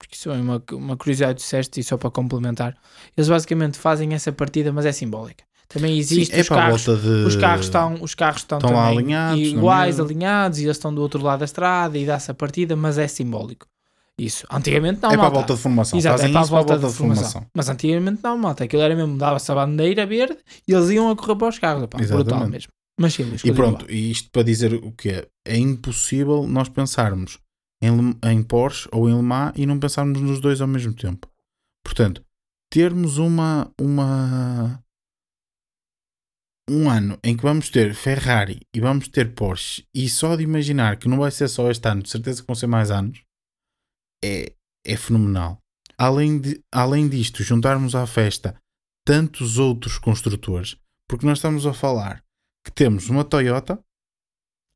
porque 0.00 0.16
isso 0.16 0.30
é 0.30 0.32
uma, 0.32 0.62
uma 0.72 0.96
curiosidade 0.96 1.34
que 1.34 1.40
disseste 1.42 1.78
e 1.78 1.84
só 1.84 1.98
para 1.98 2.10
complementar. 2.10 2.74
Eles 3.14 3.28
basicamente 3.28 3.76
fazem 3.78 4.14
essa 4.14 4.32
partida, 4.32 4.72
mas 4.72 4.86
é 4.86 4.92
simbólica. 4.92 5.44
Também 5.68 5.98
existe 5.98 6.32
Sim, 6.32 6.38
é 6.38 6.40
os 6.40 6.48
carros. 6.48 6.84
volta 6.86 7.00
de. 7.02 7.08
Os 7.26 7.36
carros 7.36 7.66
estão, 7.66 7.94
os 8.00 8.14
carros 8.14 8.40
estão, 8.40 8.58
estão 8.58 8.80
alinhados, 8.80 9.38
na 9.38 9.58
iguais, 9.58 10.00
alinhados, 10.00 10.58
e 10.58 10.64
eles 10.64 10.78
estão 10.78 10.92
do 10.92 11.02
outro 11.02 11.22
lado 11.22 11.40
da 11.40 11.44
estrada 11.44 11.98
e 11.98 12.06
dá-se 12.06 12.30
a 12.30 12.34
partida, 12.34 12.74
mas 12.74 12.96
é 12.96 13.06
simbólico. 13.06 13.66
Isso. 14.18 14.46
Antigamente 14.50 15.00
não, 15.02 15.10
é 15.10 15.12
para 15.12 15.20
a 15.20 15.22
malta. 15.24 15.36
volta 15.36 15.54
de 15.54 15.60
formação. 15.60 15.98
Exato, 15.98 16.16
Fazem 16.16 16.30
é 16.30 16.32
para 16.32 16.40
a 16.40 16.42
isso 16.42 16.50
para 16.50 16.58
a 16.58 16.62
volta, 16.62 16.78
volta 16.78 16.92
de 16.92 16.98
formação. 16.98 17.46
Mas 17.54 17.68
antigamente 17.68 18.20
não, 18.24 18.38
malta. 18.38 18.64
Aquilo 18.64 18.82
era 18.82 18.96
mesmo, 18.96 19.16
dava-se 19.18 19.52
a 19.52 19.54
bandeira 19.54 20.06
verde 20.06 20.38
e 20.66 20.72
eles 20.72 20.88
iam 20.90 21.10
a 21.10 21.16
correr 21.16 21.36
para 21.36 21.48
os 21.48 21.58
carros. 21.58 21.86
Pá, 21.86 21.98
brutal 21.98 22.48
mesmo. 22.48 22.72
Mas 22.98 23.14
sim, 23.14 23.30
E 23.44 23.52
pronto, 23.52 23.86
e 23.90 24.10
isto 24.10 24.28
para 24.30 24.42
dizer 24.42 24.74
o 24.74 24.92
que 24.92 25.08
é, 25.10 25.26
é 25.46 25.56
impossível 25.56 26.46
nós 26.46 26.68
pensarmos 26.68 27.38
em, 27.82 27.90
em 28.30 28.42
Porsche 28.42 28.88
ou 28.92 29.08
em 29.08 29.16
Le 29.16 29.22
Mans 29.22 29.52
e 29.56 29.66
não 29.66 29.78
pensarmos 29.78 30.20
nos 30.20 30.40
dois 30.40 30.60
ao 30.60 30.68
mesmo 30.68 30.92
tempo. 30.92 31.30
Portanto, 31.84 32.24
termos 32.70 33.18
uma, 33.18 33.72
uma 33.80 34.82
um 36.68 36.88
ano 36.88 37.18
em 37.24 37.36
que 37.36 37.42
vamos 37.42 37.68
ter 37.68 37.94
Ferrari 37.94 38.60
e 38.72 38.80
vamos 38.80 39.08
ter 39.08 39.34
Porsche 39.34 39.84
e 39.94 40.08
só 40.08 40.36
de 40.36 40.44
imaginar 40.44 40.96
que 40.96 41.08
não 41.08 41.18
vai 41.18 41.30
ser 41.30 41.48
só 41.48 41.70
este 41.70 41.88
ano, 41.88 42.02
de 42.02 42.10
certeza 42.10 42.40
que 42.40 42.46
vão 42.46 42.54
ser 42.54 42.68
mais 42.68 42.90
anos, 42.90 43.24
é, 44.22 44.52
é 44.86 44.96
fenomenal. 44.96 45.58
Além, 45.98 46.40
de, 46.40 46.62
além 46.72 47.08
disto, 47.08 47.42
juntarmos 47.42 47.94
à 47.94 48.06
festa 48.06 48.56
tantos 49.04 49.58
outros 49.58 49.98
construtores, 49.98 50.76
porque 51.08 51.26
nós 51.26 51.38
estamos 51.38 51.66
a 51.66 51.74
falar 51.74 52.22
que 52.64 52.70
temos 52.70 53.08
uma 53.08 53.24
Toyota 53.24 53.82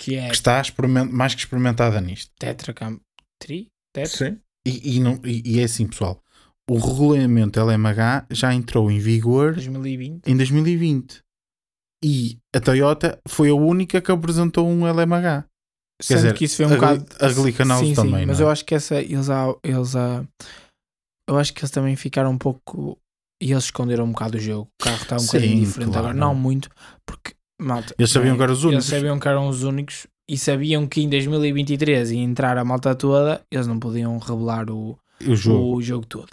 Que 0.00 0.16
é 0.16 0.28
que 0.28 0.34
está 0.34 0.62
mais 1.10 1.34
que 1.34 1.40
experimentada 1.40 2.00
nisto. 2.00 2.32
Tetracam... 2.38 3.00
Tri? 3.40 3.68
Tetra? 3.94 4.30
Sim. 4.30 4.40
E, 4.66 4.96
e, 4.96 5.00
não, 5.00 5.20
e, 5.24 5.42
e 5.44 5.60
é 5.60 5.64
assim, 5.64 5.86
pessoal. 5.86 6.22
O 6.68 6.78
regulamento 6.78 7.60
LMH 7.60 8.26
já 8.30 8.54
entrou 8.54 8.90
em 8.90 8.98
vigor 8.98 9.52
2020. 9.52 10.26
em 10.26 10.36
2020. 10.36 11.22
E 12.02 12.38
a 12.54 12.60
Toyota 12.60 13.20
foi 13.28 13.50
a 13.50 13.54
única 13.54 14.00
que 14.00 14.10
apresentou 14.10 14.68
um 14.68 14.86
LMH. 14.86 15.44
Sendo 16.02 16.16
dizer, 16.18 16.34
que 16.34 16.44
isso 16.44 16.56
foi 16.56 16.66
um 16.66 16.72
a 16.72 16.74
bocado... 16.74 17.06
A 17.20 17.28
sim, 17.78 17.94
também, 17.94 18.20
Sim, 18.20 18.26
mas 18.26 18.40
é? 18.40 18.42
eu 18.42 18.50
acho 18.50 18.64
que 18.64 18.74
essa... 18.74 18.96
Eles, 18.96 19.30
há- 19.30 19.54
eles, 19.62 19.94
há- 19.94 20.26
eu 21.28 21.38
acho 21.38 21.52
que 21.54 21.60
eles 21.60 21.70
também 21.70 21.96
ficaram 21.96 22.30
um 22.30 22.38
pouco... 22.38 22.98
E 23.42 23.52
eles 23.52 23.64
esconderam 23.64 24.04
um 24.04 24.12
bocado 24.12 24.38
o 24.38 24.40
jogo. 24.40 24.70
O 24.80 24.84
carro 24.84 25.02
está 25.02 25.16
um 25.16 25.20
Sim, 25.20 25.26
bocadinho 25.26 25.64
diferente 25.64 25.90
claro. 25.92 26.06
agora. 26.08 26.18
Não 26.18 26.34
muito, 26.34 26.68
porque... 27.06 27.33
Malta, 27.60 27.94
Eles 27.98 28.10
sabiam 28.10 28.32
bem, 28.32 28.38
que 28.38 28.42
eram 28.42 28.52
os 28.52 28.64
únicos. 28.64 28.74
Eles 28.74 28.84
sabiam 29.00 29.18
que 29.18 29.28
eram 29.28 29.48
os 29.48 29.62
únicos 29.62 30.06
e 30.28 30.38
sabiam 30.38 30.86
que 30.86 31.02
em 31.02 31.08
2023 31.08 32.10
ia 32.12 32.20
entrar 32.20 32.58
a 32.58 32.64
malta 32.64 32.94
toda, 32.94 33.42
eles 33.50 33.66
não 33.66 33.78
podiam 33.78 34.16
revelar 34.18 34.70
o, 34.70 34.98
O 35.26 35.36
jogo. 35.36 35.76
o 35.76 35.82
jogo 35.82 36.06
todo. 36.06 36.30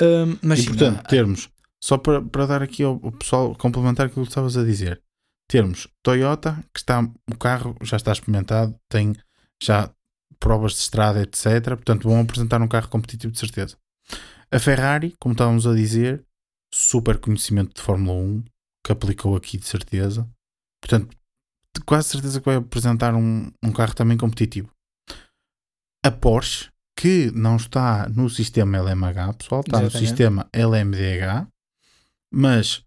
Hum, 0.00 0.36
mas 0.42 0.58
e 0.58 0.62
sim, 0.62 0.68
portanto, 0.68 1.00
ah, 1.04 1.08
termos, 1.08 1.48
só 1.80 1.96
para, 1.96 2.20
para 2.20 2.46
dar 2.46 2.62
aqui 2.62 2.82
ao, 2.82 3.00
ao 3.02 3.12
pessoal 3.12 3.54
complementar 3.54 4.06
aquilo 4.06 4.26
que 4.26 4.30
estavas 4.30 4.56
a 4.56 4.64
dizer, 4.64 5.00
termos 5.48 5.88
Toyota, 6.02 6.62
que 6.74 6.80
está, 6.80 7.00
o 7.00 7.36
carro 7.38 7.76
já 7.82 7.96
está 7.96 8.12
experimentado, 8.12 8.74
tem 8.88 9.14
já 9.62 9.90
provas 10.38 10.72
de 10.72 10.78
estrada, 10.80 11.22
etc. 11.22 11.62
Portanto, 11.68 12.08
vão 12.08 12.20
apresentar 12.20 12.60
um 12.60 12.68
carro 12.68 12.88
competitivo 12.88 13.32
de 13.32 13.38
certeza. 13.38 13.76
A 14.50 14.58
Ferrari, 14.58 15.14
como 15.18 15.32
estávamos 15.32 15.66
a 15.66 15.74
dizer, 15.74 16.22
super 16.72 17.18
conhecimento 17.18 17.74
de 17.74 17.82
Fórmula 17.82 18.18
1 18.18 18.44
que 18.86 18.92
aplicou 18.92 19.34
aqui 19.34 19.58
de 19.58 19.66
certeza. 19.66 20.28
Portanto, 20.80 21.16
de 21.76 21.82
quase 21.84 22.08
certeza 22.10 22.38
que 22.40 22.46
vai 22.46 22.54
apresentar 22.56 23.14
um, 23.14 23.50
um 23.64 23.72
carro 23.72 23.94
também 23.94 24.16
competitivo. 24.16 24.70
A 26.04 26.10
Porsche, 26.10 26.70
que 26.98 27.30
não 27.32 27.56
está 27.56 28.08
no 28.08 28.30
sistema 28.30 28.78
LMH, 28.78 29.34
pessoal, 29.38 29.60
está 29.62 29.80
no 29.80 29.86
Exatamente. 29.86 30.08
sistema 30.08 30.48
LMDH, 30.54 31.48
mas 32.32 32.84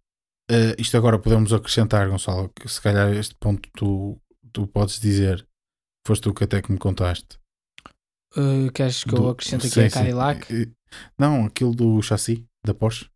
eh, 0.50 0.76
isto 0.80 0.96
agora 0.96 1.20
podemos 1.20 1.52
acrescentar, 1.52 2.10
Gonçalo, 2.10 2.50
que 2.50 2.68
se 2.70 2.82
calhar 2.82 3.12
este 3.14 3.36
ponto 3.36 3.70
tu, 3.76 4.18
tu 4.54 4.66
podes 4.68 5.00
dizer, 5.00 5.46
foste 6.08 6.24
tu 6.24 6.34
que 6.34 6.46
até 6.46 6.62
que 6.62 6.72
me 6.72 6.78
contaste. 6.80 7.38
Uh, 8.38 8.72
queres 8.74 9.04
que 9.04 9.14
eu 9.14 9.20
do- 9.20 9.30
acrescente 9.30 9.66
aqui 9.68 9.74
sim, 9.76 9.82
a 9.82 9.90
sim. 9.90 10.00
Cadillac? 10.00 10.54
Eh, 10.54 10.70
Não, 11.20 11.46
aquilo 11.46 11.76
do 11.76 12.02
chassi 12.02 12.46
da 12.66 12.74
Porsche. 12.74 13.10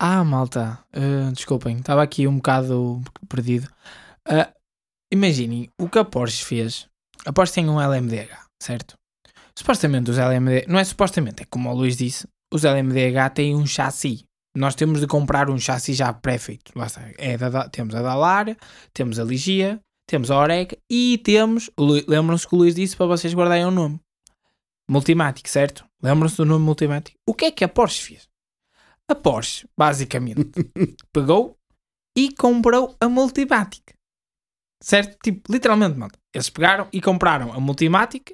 Ah, 0.00 0.22
malta, 0.22 0.78
uh, 0.96 1.32
desculpem, 1.32 1.78
estava 1.78 2.02
aqui 2.02 2.28
um 2.28 2.36
bocado 2.36 3.02
perdido. 3.28 3.68
Uh, 4.28 4.46
imaginem, 5.12 5.68
o 5.76 5.88
que 5.88 5.98
a 5.98 6.04
Porsche 6.04 6.44
fez. 6.44 6.88
A 7.26 7.32
Porsche 7.32 7.54
tem 7.54 7.68
um 7.68 7.80
LMDH, 7.80 8.46
certo? 8.62 8.94
Supostamente 9.56 10.08
os 10.08 10.16
LMDH, 10.16 10.68
não 10.68 10.78
é 10.78 10.84
supostamente, 10.84 11.42
é 11.42 11.46
como 11.46 11.68
o 11.68 11.74
Luís 11.74 11.96
disse, 11.96 12.28
os 12.54 12.62
LMDH 12.62 13.30
têm 13.34 13.56
um 13.56 13.66
chassi. 13.66 14.24
Nós 14.56 14.76
temos 14.76 15.00
de 15.00 15.08
comprar 15.08 15.50
um 15.50 15.58
chassi 15.58 15.94
já 15.94 16.12
pré-feito. 16.12 16.72
É 17.18 17.36
temos 17.70 17.94
a 17.94 18.02
Dallara, 18.02 18.56
temos 18.92 19.18
a 19.18 19.24
Ligia, 19.24 19.80
temos 20.06 20.30
a 20.30 20.38
Oreg 20.38 20.78
e 20.88 21.18
temos. 21.18 21.70
Lembram-se 22.06 22.46
que 22.46 22.54
o 22.54 22.58
Luís 22.58 22.74
disse 22.74 22.96
para 22.96 23.06
vocês 23.06 23.34
guardarem 23.34 23.66
o 23.66 23.70
nome. 23.70 24.00
Multimatic, 24.88 25.48
certo? 25.48 25.84
Lembram-se 26.00 26.36
do 26.36 26.44
nome 26.44 26.64
Multimatic? 26.64 27.14
O 27.26 27.34
que 27.34 27.46
é 27.46 27.50
que 27.50 27.64
a 27.64 27.68
Porsche 27.68 28.02
fez? 28.02 28.27
A 29.10 29.14
Porsche, 29.14 29.66
basicamente, 29.78 30.50
pegou 31.12 31.56
e 32.16 32.32
comprou 32.32 32.94
a 33.00 33.08
Multimatic. 33.08 33.82
Certo? 34.82 35.16
Tipo, 35.22 35.50
literalmente, 35.52 35.98
mano. 35.98 36.12
Eles 36.34 36.50
pegaram 36.50 36.86
e 36.92 37.00
compraram 37.00 37.52
a 37.52 37.58
Multimatic 37.60 38.32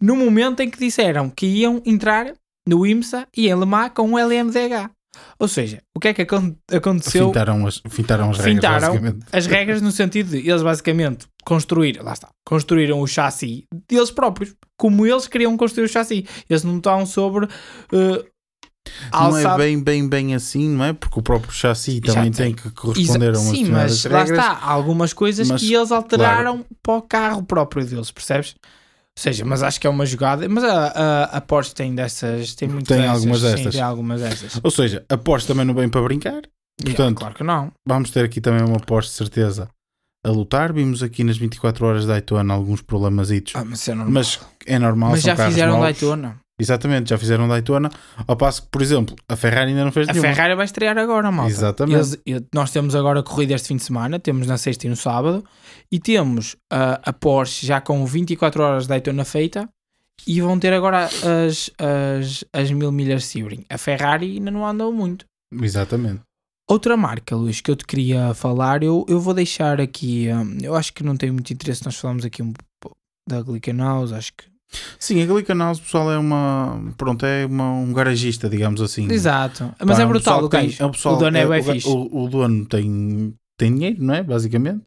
no 0.00 0.16
momento 0.16 0.60
em 0.60 0.70
que 0.70 0.78
disseram 0.78 1.30
que 1.30 1.46
iam 1.46 1.82
entrar 1.84 2.32
no 2.66 2.86
IMSA 2.86 3.26
e 3.36 3.48
em 3.48 3.58
Le 3.58 3.66
Mans 3.66 3.92
com 3.94 4.12
o 4.12 4.18
LMDH. 4.18 4.90
Ou 5.38 5.48
seja, 5.48 5.82
o 5.96 6.00
que 6.00 6.08
é 6.08 6.14
que 6.14 6.22
acon- 6.22 6.54
aconteceu? 6.70 7.26
Fintaram 7.28 7.66
as, 7.66 7.82
fintaram 7.88 8.30
as 8.30 8.38
regras, 8.38 8.54
Fintaram 8.54 8.88
basicamente. 8.92 9.26
as 9.32 9.46
regras 9.46 9.82
no 9.82 9.90
sentido 9.90 10.30
de 10.30 10.48
eles 10.48 10.62
basicamente 10.62 11.26
construir, 11.44 12.00
lá 12.02 12.12
está, 12.12 12.28
construíram 12.46 13.00
o 13.00 13.06
chassi 13.06 13.64
deles 13.88 14.10
próprios, 14.10 14.54
como 14.78 15.06
eles 15.06 15.26
queriam 15.26 15.56
construir 15.56 15.84
o 15.84 15.88
chassi. 15.88 16.26
Eles 16.48 16.62
não 16.62 16.76
estão 16.76 17.04
sobre 17.06 17.46
uh, 17.46 18.28
Não 19.12 19.20
é 19.20 19.24
alçado- 19.44 19.58
bem, 19.58 19.80
bem, 19.82 20.08
bem 20.08 20.34
assim, 20.34 20.68
não 20.68 20.84
é? 20.84 20.92
Porque 20.92 21.18
o 21.18 21.22
próprio 21.22 21.52
chassi 21.52 22.00
Já 22.04 22.14
também 22.14 22.32
tem. 22.32 22.46
tem 22.46 22.54
que 22.54 22.70
corresponder 22.70 23.34
a 23.34 23.38
umas 23.38 23.56
Sim, 23.56 23.64
mas 23.66 24.04
lá 24.04 24.18
regras. 24.20 24.38
está, 24.38 24.52
há 24.52 24.70
algumas 24.70 25.12
coisas 25.12 25.48
Mas, 25.48 25.60
que 25.60 25.72
eles 25.74 25.92
alteraram 25.92 26.64
para 26.82 26.94
o 26.94 27.02
carro 27.02 27.42
próprio 27.42 27.84
deles, 27.84 28.10
percebes? 28.10 28.54
Ou 28.60 29.22
seja, 29.22 29.44
mas 29.44 29.62
acho 29.62 29.80
que 29.80 29.86
é 29.86 29.90
uma 29.90 30.06
jogada. 30.06 30.48
Mas 30.48 30.62
a, 30.64 30.86
a, 30.88 31.24
a 31.36 31.40
Porsche 31.40 31.74
tem 31.74 31.94
dessas, 31.94 32.54
tem 32.54 32.68
muito 32.68 32.86
Tem 32.86 32.98
dessas, 32.98 33.14
algumas 33.16 33.40
sim, 33.40 33.46
destas. 33.50 33.74
tem 33.74 33.82
algumas 33.82 34.20
dessas. 34.20 34.60
Ou 34.62 34.70
seja, 34.70 35.04
a 35.08 35.16
Porsche 35.18 35.46
também 35.48 35.64
não 35.64 35.74
vem 35.74 35.88
para 35.88 36.00
brincar. 36.02 36.42
Portanto, 36.82 37.18
claro 37.18 37.34
que 37.34 37.42
não. 37.44 37.72
Vamos 37.86 38.10
ter 38.10 38.24
aqui 38.24 38.40
também 38.40 38.64
uma 38.64 38.78
Porsche 38.78 39.10
de 39.10 39.16
certeza 39.16 39.68
a 40.24 40.30
lutar. 40.30 40.72
Vimos 40.72 41.02
aqui 41.02 41.24
nas 41.24 41.36
24 41.36 41.84
horas 41.84 42.06
da 42.06 42.12
Daytona 42.14 42.54
alguns 42.54 42.80
problemas, 42.80 43.28
Ah, 43.54 43.64
mas 43.64 43.88
é 43.88 43.94
normal. 43.94 44.12
mas 44.14 44.40
é 44.66 44.78
normal. 44.78 45.10
Mas 45.10 45.22
já 45.22 45.36
fizeram 45.36 45.72
novos. 45.72 45.84
Daytona. 45.86 46.36
Exatamente, 46.58 47.10
já 47.10 47.18
fizeram 47.18 47.46
Daytona. 47.46 47.88
Ao 48.26 48.36
passo 48.36 48.62
que, 48.62 48.68
por 48.68 48.82
exemplo, 48.82 49.14
a 49.28 49.36
Ferrari 49.36 49.70
ainda 49.70 49.84
não 49.84 49.92
fez 49.92 50.08
A 50.08 50.12
nenhuma. 50.12 50.34
Ferrari 50.34 50.54
vai 50.56 50.64
estrear 50.64 50.98
agora, 50.98 51.30
malta. 51.30 51.50
Exatamente. 51.50 51.96
Eles- 51.96 52.18
eu- 52.26 52.44
nós 52.52 52.70
temos 52.72 52.94
agora 52.94 53.22
corrida 53.22 53.54
este 53.54 53.68
fim 53.68 53.76
de 53.76 53.84
semana, 53.84 54.18
temos 54.18 54.46
na 54.46 54.58
sexta 54.58 54.86
e 54.86 54.90
no 54.90 54.96
sábado, 54.96 55.44
e 55.90 55.98
temos 56.00 56.56
ah, 56.72 57.00
a 57.04 57.12
Porsche 57.12 57.64
já 57.66 57.80
com 57.80 58.04
24 58.04 58.62
horas 58.62 58.82
de 58.84 58.88
Daytona 58.88 59.24
feita, 59.24 59.68
e 60.26 60.40
vão 60.40 60.58
ter 60.58 60.72
agora 60.72 61.04
as, 61.04 61.70
as, 61.78 62.44
as 62.52 62.70
mil 62.72 62.90
milhas 62.90 63.22
de 63.22 63.28
Sebring. 63.28 63.64
A 63.70 63.78
Ferrari 63.78 64.32
ainda 64.38 64.50
não 64.50 64.66
andou 64.66 64.92
muito. 64.92 65.24
Exatamente. 65.62 66.20
Outra 66.68 66.96
marca, 66.96 67.34
Luís, 67.36 67.60
que 67.62 67.70
eu 67.70 67.76
te 67.76 67.86
queria 67.86 68.34
falar, 68.34 68.82
eu, 68.82 69.06
eu 69.08 69.18
vou 69.20 69.32
deixar 69.32 69.80
aqui, 69.80 70.28
hum, 70.30 70.58
eu 70.60 70.74
acho 70.74 70.92
que 70.92 71.02
não 71.04 71.16
tem 71.16 71.30
muito 71.30 71.50
interesse, 71.52 71.82
nós 71.84 71.96
falamos 71.96 72.24
aqui 72.26 72.42
um 72.42 72.52
pouco 72.80 72.96
da 73.26 73.40
Glickenhaus, 73.40 74.12
acho 74.12 74.32
que... 74.36 74.44
Sim, 74.98 75.22
a 75.22 75.26
Glickenhaus, 75.26 75.80
pessoal, 75.80 76.10
é 76.12 76.18
uma. 76.18 76.92
Pronto, 76.96 77.24
é 77.24 77.46
uma, 77.46 77.72
um 77.72 77.92
garagista, 77.92 78.48
digamos 78.48 78.80
assim. 78.82 79.10
Exato, 79.10 79.74
mas 79.84 79.96
Pá, 79.96 80.02
é 80.02 80.06
brutal 80.06 80.44
o 80.44 80.48
gajo. 80.48 80.82
é 80.82 80.86
um 80.86 80.90
pessoal- 80.90 81.16
o 81.16 81.18
dono 81.18 81.36
é, 81.36 81.40
é- 81.40 81.46
o 81.86 81.90
o, 81.90 82.24
o 82.24 82.28
dono 82.28 82.66
tem, 82.66 83.34
tem 83.56 83.74
dinheiro, 83.74 84.02
não 84.02 84.14
é? 84.14 84.22
Basicamente. 84.22 84.82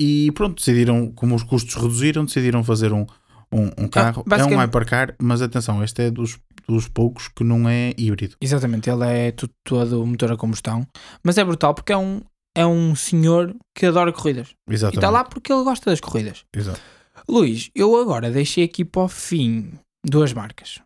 E 0.00 0.32
pronto, 0.32 0.56
decidiram, 0.56 1.12
como 1.12 1.34
os 1.34 1.42
custos 1.42 1.74
reduziram, 1.74 2.24
decidiram 2.24 2.64
fazer 2.64 2.92
um, 2.92 3.04
um, 3.52 3.70
um 3.84 3.88
carro. 3.88 4.24
é 4.30 4.44
um 4.44 4.56
hypercar, 4.58 5.14
mas 5.20 5.42
atenção, 5.42 5.84
este 5.84 6.02
é 6.04 6.10
dos, 6.10 6.38
dos 6.66 6.88
poucos 6.88 7.28
que 7.28 7.44
não 7.44 7.68
é 7.68 7.92
híbrido. 7.98 8.36
Exatamente, 8.40 8.88
ele 8.88 9.04
é 9.04 9.34
todo 9.62 10.06
motor 10.06 10.32
a 10.32 10.36
combustão, 10.36 10.86
mas 11.22 11.36
é 11.36 11.44
brutal 11.44 11.74
porque 11.74 11.92
é 11.92 11.96
um, 11.96 12.22
é 12.56 12.66
um 12.66 12.94
senhor 12.96 13.54
que 13.76 13.86
adora 13.86 14.12
corridas. 14.12 14.48
E 14.68 14.72
Exatamente. 14.72 14.96
está 14.98 15.10
lá 15.10 15.22
porque 15.24 15.52
ele 15.52 15.62
gosta 15.62 15.90
das 15.90 16.00
corridas. 16.00 16.44
Exato. 16.56 16.80
Luís, 17.28 17.70
eu 17.74 17.96
agora 18.00 18.30
deixei 18.30 18.64
aqui 18.64 18.84
para 18.84 19.02
o 19.02 19.08
fim 19.08 19.72
duas 20.04 20.32
marcas 20.32 20.80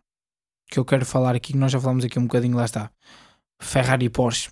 que 0.69 0.77
eu 0.79 0.85
quero 0.85 1.05
falar 1.05 1.35
aqui, 1.35 1.53
que 1.53 1.57
nós 1.57 1.71
já 1.71 1.79
falamos 1.79 2.03
aqui 2.03 2.19
um 2.19 2.23
bocadinho, 2.23 2.57
lá 2.57 2.65
está. 2.65 2.91
Ferrari 3.61 4.05
e 4.05 4.09
Porsche. 4.09 4.49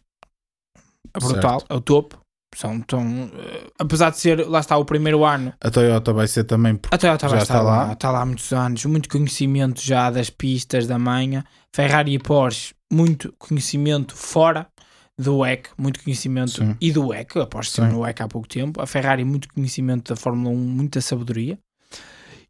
É 1.13 1.19
brutal, 1.19 1.61
é 1.69 1.73
o 1.73 1.81
topo. 1.81 2.19
São 2.55 2.79
tão. 2.79 3.29
eh, 3.37 3.67
apesar 3.77 4.11
de 4.11 4.17
ser, 4.17 4.47
lá 4.47 4.61
está, 4.61 4.77
o 4.77 4.85
primeiro 4.85 5.25
ano, 5.25 5.53
A 5.61 5.69
Toyota 5.69 6.13
vai 6.13 6.25
ser 6.25 6.45
também. 6.45 6.75
porque 6.77 6.95
a 6.95 6.97
Toyota 6.97 7.27
Já 7.27 7.39
está 7.39 7.61
lá, 7.61 7.87
lá. 7.87 7.93
está 7.93 8.11
lá 8.11 8.21
há 8.21 8.25
muitos 8.25 8.51
anos, 8.53 8.85
muito 8.85 9.09
conhecimento 9.09 9.81
já 9.81 10.09
das 10.09 10.29
pistas 10.29 10.87
da 10.87 10.97
manha. 10.97 11.43
Ferrari 11.75 12.13
e 12.13 12.19
Porsche, 12.19 12.73
muito 12.91 13.33
conhecimento 13.37 14.15
fora 14.15 14.67
do 15.19 15.39
WEC, 15.39 15.69
muito 15.77 16.01
conhecimento 16.01 16.51
Sim. 16.51 16.77
e 16.79 16.93
do 16.93 17.11
a 17.11 17.25
Porsche 17.45 17.71
esteve 17.71 17.87
Sim. 17.89 17.93
no 17.93 17.99
WEC 18.03 18.21
há 18.21 18.27
pouco 18.29 18.47
tempo. 18.47 18.81
A 18.81 18.87
Ferrari, 18.87 19.25
muito 19.25 19.49
conhecimento 19.53 20.13
da 20.13 20.15
Fórmula 20.15 20.55
1, 20.55 20.57
muita 20.57 21.01
sabedoria. 21.01 21.59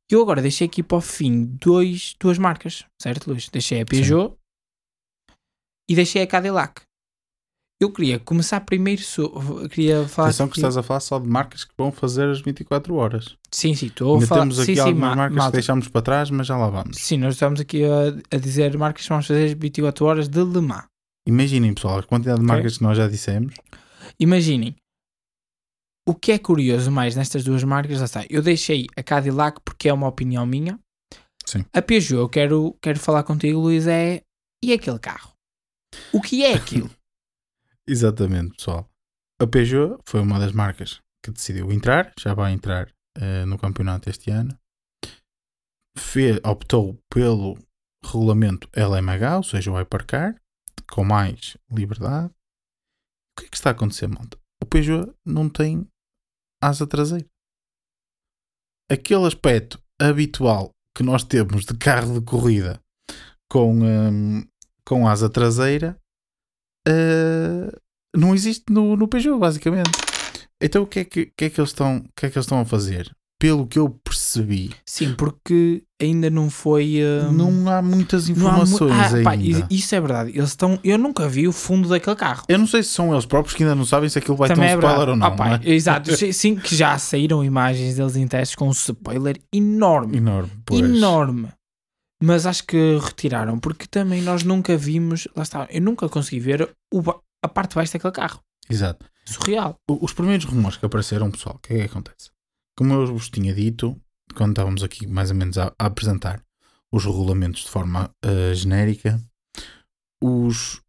Eu 0.09 0.21
agora 0.21 0.41
deixei 0.41 0.67
aqui 0.67 0.83
para 0.83 0.97
o 0.97 1.01
fim 1.01 1.45
dois, 1.45 2.15
duas 2.19 2.37
marcas, 2.37 2.83
certo, 3.01 3.29
Luís? 3.31 3.49
Deixei 3.49 3.81
a 3.81 3.85
Peugeot 3.85 4.35
e 5.89 5.95
deixei 5.95 6.21
a 6.21 6.27
Cadillac. 6.27 6.81
Eu 7.81 7.91
queria 7.91 8.19
começar 8.19 8.61
primeiro. 8.61 9.01
So... 9.01 9.29
Queria 9.69 10.07
falar. 10.07 10.29
Atenção 10.29 10.47
que 10.47 10.51
aqui- 10.53 10.59
estás 10.61 10.77
a 10.77 10.83
falar 10.83 10.99
só 11.01 11.19
de 11.19 11.27
marcas 11.27 11.63
que 11.65 11.73
vão 11.77 11.91
fazer 11.91 12.29
as 12.29 12.39
24 12.39 12.95
horas. 12.95 13.35
Sim, 13.51 13.75
sim, 13.75 13.87
estou 13.87 14.11
a 14.11 14.13
Ainda 14.15 14.27
falar. 14.27 14.41
temos 14.41 14.59
aqui 14.59 14.65
sim, 14.67 14.73
sim, 14.75 14.79
algumas 14.79 15.09
ma- 15.09 15.15
marcas 15.15 15.45
que 15.47 15.51
deixámos 15.51 15.87
para 15.89 16.01
trás, 16.01 16.29
mas 16.29 16.47
já 16.47 16.55
lá 16.57 16.69
vamos. 16.69 16.97
Sim, 16.97 17.17
nós 17.17 17.33
estamos 17.33 17.59
aqui 17.59 17.83
a, 17.83 18.35
a 18.35 18.39
dizer 18.39 18.77
marcas 18.77 19.03
que 19.03 19.09
vamos 19.09 19.27
fazer 19.27 19.55
24 19.57 20.05
horas 20.05 20.29
de 20.29 20.39
Le 20.41 20.61
Mans. 20.61 20.85
Imaginem, 21.27 21.73
pessoal, 21.73 21.99
a 21.99 22.03
quantidade 22.03 22.39
de 22.39 22.45
marcas 22.45 22.77
que 22.77 22.83
nós 22.83 22.95
já 22.97 23.07
dissemos. 23.07 23.55
Imaginem. 24.19 24.75
O 26.07 26.13
que 26.13 26.31
é 26.31 26.37
curioso 26.39 26.91
mais 26.91 27.15
nestas 27.15 27.43
duas 27.43 27.63
marcas, 27.63 27.97
já 27.99 28.05
está. 28.05 28.25
Eu 28.29 28.41
deixei 28.41 28.85
a 28.95 29.01
Cadillac 29.01 29.59
porque 29.65 29.89
é 29.89 29.93
uma 29.93 30.07
opinião 30.07 30.45
minha. 30.45 30.79
Sim. 31.45 31.65
A 31.73 31.81
Peugeot, 31.81 32.19
eu 32.21 32.29
quero, 32.29 32.77
quero 32.81 32.99
falar 32.99 33.23
contigo, 33.23 33.59
Luís, 33.59 33.87
é. 33.87 34.21
E 34.63 34.71
aquele 34.73 34.99
carro? 34.99 35.33
O 36.13 36.21
que 36.21 36.43
é 36.45 36.53
aquilo? 36.53 36.89
Exatamente, 37.87 38.55
pessoal. 38.55 38.89
A 39.41 39.47
Peugeot 39.47 39.99
foi 40.05 40.21
uma 40.21 40.39
das 40.39 40.51
marcas 40.51 41.01
que 41.23 41.31
decidiu 41.31 41.71
entrar, 41.71 42.11
já 42.19 42.33
vai 42.33 42.51
entrar 42.51 42.91
eh, 43.17 43.45
no 43.45 43.57
campeonato 43.57 44.09
este 44.09 44.29
ano. 44.31 44.57
Fe- 45.97 46.39
optou 46.43 46.97
pelo 47.09 47.57
regulamento 48.03 48.69
LMH, 48.73 49.37
ou 49.37 49.43
seja, 49.43 49.71
o 49.71 49.75
Hypercar, 49.75 50.35
com 50.89 51.03
mais 51.03 51.57
liberdade. 51.71 52.27
O 52.27 53.39
que 53.41 53.45
é 53.47 53.49
que 53.49 53.55
está 53.57 53.69
a 53.69 53.73
acontecer, 53.73 54.07
malta? 54.07 54.37
O 54.61 54.65
Peugeot 54.65 55.11
não 55.25 55.49
tem 55.49 55.87
asa 56.67 56.87
traseira. 56.87 57.27
Aquele 58.89 59.25
aspecto 59.25 59.81
habitual 59.99 60.71
que 60.95 61.03
nós 61.03 61.23
temos 61.23 61.65
de 61.65 61.75
carro 61.77 62.19
de 62.19 62.25
corrida 62.25 62.79
com, 63.49 63.81
hum, 63.83 64.45
com 64.85 65.07
asa 65.07 65.29
traseira 65.29 65.99
eh, 66.87 67.71
não 68.15 68.33
existe 68.33 68.71
no, 68.71 68.95
no 68.95 69.07
Peugeot, 69.07 69.39
basicamente. 69.39 69.91
Então 70.61 70.83
o 70.83 70.87
que 70.87 70.99
é 70.99 71.05
que, 71.05 71.25
que, 71.25 71.45
é 71.45 71.49
que 71.49 71.59
eles 71.59 71.71
estão, 71.71 72.01
que 72.15 72.25
é 72.25 72.29
que 72.29 72.37
eles 72.37 72.45
estão 72.45 72.59
a 72.59 72.65
fazer? 72.65 73.13
Pelo 73.37 73.67
que 73.67 73.77
eu 73.77 73.89
percebi, 73.89 74.71
Sim, 74.85 75.13
porque 75.13 75.83
ainda 76.01 76.29
não 76.29 76.49
foi. 76.49 76.99
hum, 77.03 77.33
não 77.33 77.69
há 77.69 77.81
muitas 77.81 78.29
não 78.29 78.47
há 78.47 78.51
mu- 78.57 78.63
informações 78.63 79.13
Ah, 79.19 79.23
pá, 79.23 79.31
ainda. 79.31 79.67
i- 79.69 79.77
isso 79.77 79.93
é 79.93 79.99
verdade. 79.99 80.29
Eles 80.29 80.49
estão. 80.49 80.79
Eu 80.83 80.97
nunca 80.97 81.27
vi 81.27 81.45
o 81.45 81.51
fundo 81.51 81.89
daquele 81.89 82.15
carro. 82.15 82.45
Eu 82.47 82.57
não 82.57 82.65
sei 82.65 82.81
se 82.81 82.89
são 82.89 83.11
eles 83.11 83.25
próprios 83.25 83.53
que 83.55 83.63
ainda 83.63 83.75
não 83.75 83.83
sabem 83.85 84.07
se 84.07 84.17
aquilo 84.17 84.37
vai 84.37 84.47
ter 84.47 84.57
um 84.57 84.63
é 84.63 84.73
spoiler 84.75 85.09
ou 85.09 85.15
não. 85.17 85.27
Ah, 85.27 85.31
pá, 85.31 85.45
não 85.49 85.55
é? 85.55 85.61
Exato, 85.69 86.11
sim, 86.33 86.55
que 86.55 86.73
já 86.75 86.97
saíram 86.97 87.43
imagens 87.43 87.95
deles 87.97 88.15
em 88.15 88.25
testes 88.25 88.55
com 88.55 88.69
um 88.69 88.71
spoiler 88.71 89.37
enorme. 89.53 90.15
Enorme. 90.17 90.51
pois. 90.65 90.79
enorme. 90.81 91.49
Mas 92.23 92.45
acho 92.45 92.63
que 92.65 92.97
retiraram, 93.03 93.59
porque 93.59 93.85
também 93.85 94.21
nós 94.21 94.43
nunca 94.43 94.77
vimos, 94.77 95.27
lá 95.35 95.43
está, 95.43 95.67
eu 95.69 95.81
nunca 95.81 96.07
consegui 96.07 96.39
ver 96.39 96.69
o 96.91 97.03
a 97.43 97.47
parte 97.49 97.71
de 97.71 97.75
baixo 97.75 97.91
daquele 97.93 98.13
carro. 98.13 98.39
Exato. 98.69 99.05
Surreal. 99.25 99.75
Os 99.89 100.13
primeiros 100.13 100.45
rumores 100.45 100.77
que 100.77 100.85
apareceram, 100.85 101.29
pessoal, 101.29 101.55
o 101.57 101.59
que 101.59 101.73
é 101.73 101.77
que 101.79 101.83
acontece? 101.83 102.29
Como 102.77 102.93
eu 102.93 103.07
vos 103.07 103.29
tinha 103.29 103.53
dito, 103.53 103.99
quando 104.35 104.51
estávamos 104.51 104.83
aqui 104.83 105.07
mais 105.07 105.31
ou 105.31 105.37
menos 105.37 105.57
a, 105.57 105.73
a 105.79 105.85
apresentar 105.85 106.43
os 106.91 107.05
regulamentos 107.05 107.63
de 107.63 107.69
forma 107.69 108.13
eh, 108.23 108.53
genérica, 108.53 109.21
os, 110.21 110.81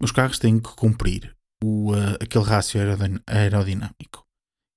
os 0.00 0.10
carros 0.12 0.38
têm 0.38 0.58
que 0.60 0.74
cumprir 0.74 1.36
o, 1.62 1.94
eh, 1.94 2.18
aquele 2.20 2.44
rácio 2.44 2.80
aerodin- 2.80 3.22
aerodinâmico. 3.26 4.26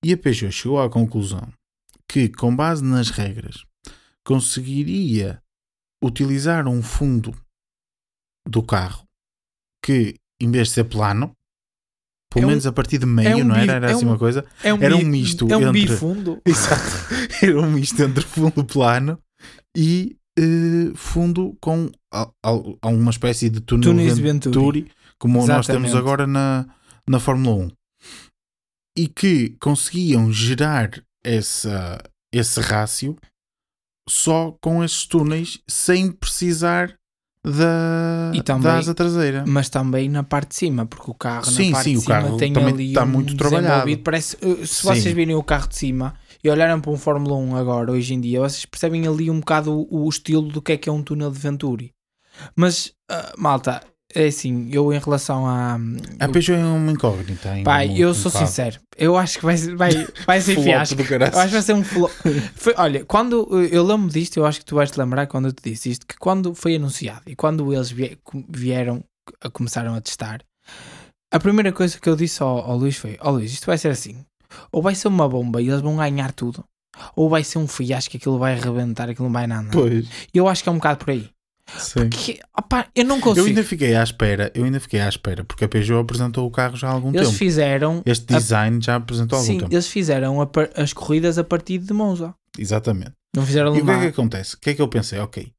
E 0.06 0.14
a 0.14 0.18
Peugeot 0.18 0.52
chegou 0.52 0.82
à 0.82 0.90
conclusão 0.90 1.52
que, 2.08 2.30
com 2.30 2.56
base 2.56 2.84
nas 2.84 3.10
regras, 3.10 3.66
conseguiria 4.26 5.42
utilizar 6.04 6.68
um 6.68 6.82
fundo 6.84 7.32
do 8.48 8.62
carro 8.62 9.08
que, 9.84 10.16
em 10.40 10.52
vez 10.52 10.68
de 10.68 10.74
ser 10.76 10.84
plano, 10.84 11.36
pelo 12.34 12.44
É 12.44 12.46
um- 12.46 12.50
menos 12.50 12.66
a 12.68 12.72
partir 12.72 12.98
de 12.98 13.06
meio, 13.06 13.28
é 13.30 13.36
um 13.36 13.44
não 13.44 13.56
era? 13.56 13.74
Era 13.74 13.90
é 13.92 13.94
assim 13.94 14.06
um- 14.06 14.10
uma 14.10 14.18
coisa. 14.18 14.46
É 14.64 14.74
um 14.74 14.82
Era 14.82 14.96
um 14.96 15.04
misto 15.06 15.48
É 15.52 15.58
um 15.58 15.62
entre- 15.70 15.82
bifundo. 15.88 16.42
Exato. 16.46 16.82
Era 17.42 17.60
um 17.60 17.72
misto 17.72 18.02
entre 18.02 18.24
fundo 18.24 18.64
plano 18.66 19.20
e 19.76 20.16
eh, 20.38 20.92
fundo 20.96 21.56
com 21.62 21.92
al- 22.12 22.34
al- 22.44 22.78
alguma 22.82 23.12
espécie 23.12 23.50
de 23.50 23.60
túnel 23.62 23.92
Túneis 23.92 24.16
de 24.16 24.22
Venturi, 24.22 24.82
Venturi. 24.82 24.92
como 25.20 25.38
nós 25.46 25.68
temos 25.68 25.90
Exatamente. 25.90 25.98
agora 25.98 26.26
na, 26.28 26.66
na 27.08 27.20
Fórmula 27.20 27.56
1. 27.66 27.72
E 28.98 29.08
que 29.08 29.56
conseguiam 29.60 30.32
gerar 30.32 30.90
essa, 31.24 32.02
esse 32.34 32.60
rácio 32.62 33.16
só 34.10 34.56
com 34.62 34.84
esses 34.84 35.06
túneis 35.08 35.60
sem 35.70 36.12
precisar 36.12 36.94
da, 37.46 38.32
também- 38.44 38.64
da 38.64 38.78
asa 38.78 38.94
traseira. 38.94 39.44
Mas 39.48 39.70
também 39.70 40.08
na 40.10 40.24
parte 40.24 40.50
de 40.50 40.56
cima, 40.56 40.86
porque 40.86 41.12
o 41.12 41.14
carro 41.14 41.46
Sim, 41.46 41.68
na 41.70 41.72
parte 41.74 41.84
sim, 41.84 41.92
de 41.92 41.98
o 41.98 42.02
cima 42.02 42.16
carro 42.22 42.38
tem 42.38 42.54
também 42.54 42.74
ali 42.74 42.88
está 42.88 43.04
um 43.04 43.08
muito 43.08 43.36
trabalhado. 43.36 43.98
Parece, 44.00 44.38
uh, 44.38 44.66
se 44.66 44.76
Sim. 44.76 44.88
vocês 44.88 45.14
virem 45.14 45.36
o 45.36 45.44
carro 45.44 45.68
de 45.68 45.76
cima 45.76 46.14
e 46.44 46.50
olharem 46.50 46.80
para 46.80 46.92
um 46.92 46.98
Fórmula 46.98 47.36
1 47.36 47.56
agora, 47.56 47.92
hoje 47.92 48.14
em 48.14 48.22
dia, 48.22 48.40
vocês 48.40 48.66
percebem 48.66 49.08
ali 49.08 49.30
um 49.30 49.40
bocado 49.40 49.74
o, 49.74 50.06
o 50.06 50.10
estilo 50.10 50.48
do 50.50 50.62
que 50.62 50.74
é 50.74 50.78
que 50.78 50.90
é 50.90 50.92
um 50.92 51.02
túnel 51.04 51.32
de 51.32 51.40
Venturi. 51.40 51.94
Mas, 52.56 52.92
ah, 53.10 53.34
malta, 53.38 53.82
é 54.16 54.26
assim, 54.28 54.70
eu 54.72 54.94
em 54.94 55.00
relação 55.00 55.46
a. 55.46 55.78
A 56.20 56.28
Peugeot 56.30 56.60
é 56.60 56.64
uma 56.64 56.92
incógnita. 56.92 57.50
ainda 57.52 57.66
Pai, 57.70 57.90
um- 57.90 57.98
eu 57.98 58.14
sou 58.14 58.32
sincero, 58.32 58.80
eu 58.98 59.18
acho 59.18 59.40
que 59.40 59.46
vai, 59.46 59.56
vai, 59.58 60.08
vai 60.26 60.42
ser 60.42 60.56
fiasco. 60.64 60.96
Eu 61.02 61.40
acho 61.40 61.48
que 61.48 61.54
vai 61.54 61.62
ser 61.62 61.74
um 61.74 61.84
flop. 61.84 62.12
Foi- 62.56 62.74
olha, 62.78 63.06
quando 63.06 63.48
eu 63.72 63.84
lembro 63.84 64.10
disto, 64.10 64.38
eu 64.38 64.46
acho 64.46 64.60
que 64.60 64.66
tu 64.66 64.76
vais 64.76 64.90
te 64.92 64.98
lembrar 65.00 65.28
quando 65.28 65.46
eu 65.48 65.54
te 65.54 65.64
disse 65.72 65.90
isto, 65.92 66.06
que 66.06 66.18
quando 66.18 66.54
foi 66.56 66.76
anunciado 66.76 67.22
e 67.28 67.36
quando 67.36 67.74
eles 67.74 67.92
vie- 67.92 68.18
vieram 68.50 69.04
a 69.42 69.50
começaram 69.50 69.94
a 69.96 70.02
testar, 70.02 70.42
a 71.32 71.40
primeira 71.40 71.72
coisa 71.72 72.00
que 72.00 72.08
eu 72.10 72.16
disse 72.16 72.42
ao, 72.44 72.60
ao 72.60 72.78
Luís 72.78 72.96
foi: 72.98 73.18
Ó 73.22 73.32
Luís, 73.32 73.52
isto 73.54 73.66
vai 73.66 73.78
ser 73.78 73.90
assim, 73.90 74.24
ou 74.72 74.82
vai 74.82 74.96
ser 74.96 75.08
uma 75.08 75.28
bomba 75.28 75.62
e 75.62 75.68
eles 75.70 75.82
vão 75.82 75.98
ganhar 75.98 76.32
tudo, 76.32 76.64
ou 77.16 77.30
vai 77.30 77.44
ser 77.44 77.58
um 77.58 77.68
fiasco 77.68 78.12
que 78.12 78.18
aquilo 78.18 78.38
vai 78.38 78.54
arrebentar, 78.54 79.10
aquilo 79.10 79.26
não 79.28 79.34
vai 79.34 79.48
nada. 79.48 79.70
Pois, 79.72 80.06
E 80.34 80.38
eu 80.38 80.48
acho 80.48 80.62
que 80.62 80.70
é 80.70 80.72
um 80.72 80.76
bocado 80.76 81.00
por 81.00 81.10
aí. 81.12 81.30
Sim. 81.78 82.10
Que, 82.10 82.40
opá, 82.58 82.88
eu 82.96 83.06
não 83.06 83.18
Eu 83.18 83.22
consigo. 83.22 83.48
ainda 83.48 83.64
fiquei 83.64 83.96
à 83.96 84.04
espera, 84.04 84.52
eu 84.56 84.64
ainda 84.66 84.80
fiquei 84.80 85.00
à 85.00 85.08
espera, 85.10 85.44
porque 85.44 85.66
a 85.66 85.70
Peugeot 85.70 86.00
apresentou 86.02 86.48
o 86.48 86.52
carro 86.52 86.76
já 86.76 86.88
há 86.90 86.92
algum 86.92 87.10
Eles 87.10 87.28
tempo. 87.28 87.38
fizeram. 87.38 88.02
Este 88.06 88.34
a- 88.34 88.38
design 88.38 88.82
já 88.82 88.96
apresentou 88.96 89.38
há 89.38 89.42
algum 89.42 89.54
Sim, 89.54 89.60
tempo. 89.60 89.74
eles 89.74 89.88
fizeram 89.88 90.42
a 90.42 90.50
as 90.76 90.94
corridas 90.94 91.38
a 91.38 91.44
partir 91.44 91.80
de 91.80 91.94
Monza. 91.94 92.34
Exatamente. 92.58 93.14
Não 93.36 93.46
fizeram 93.46 93.76
E 93.76 93.82
o 93.82 93.86
que 93.86 93.92
é 93.92 94.00
que 94.00 94.06
acontece? 94.08 94.56
O 94.56 94.60
que 94.60 94.70
é 94.70 94.74
que 94.76 94.82
eu 94.82 94.88
pensei? 94.88 95.18
Ok, 95.20 95.52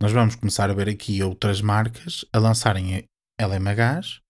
nós 0.00 0.12
vamos 0.12 0.34
começar 0.34 0.68
a 0.68 0.74
ver 0.74 0.88
aqui 0.88 1.22
outras 1.22 1.60
marcas 1.62 2.24
a 2.32 2.38
lançarem 2.38 3.04
LMHs. 3.40 4.20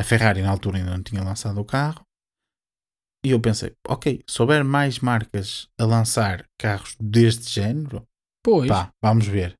A 0.00 0.04
Ferrari 0.04 0.40
na 0.42 0.50
altura 0.50 0.78
ainda 0.78 0.90
não 0.92 1.02
tinha 1.02 1.22
lançado 1.22 1.60
o 1.60 1.64
carro. 1.64 2.00
E 3.24 3.30
eu 3.32 3.40
pensei, 3.40 3.72
ok, 3.86 4.22
se 4.28 4.40
houver 4.40 4.62
mais 4.62 5.00
marcas 5.00 5.66
a 5.76 5.84
lançar 5.84 6.44
carros 6.56 6.94
deste 7.00 7.50
género, 7.50 8.04
Pois, 8.44 8.68
pá, 8.68 8.90
vamos 9.02 9.26
ver. 9.26 9.54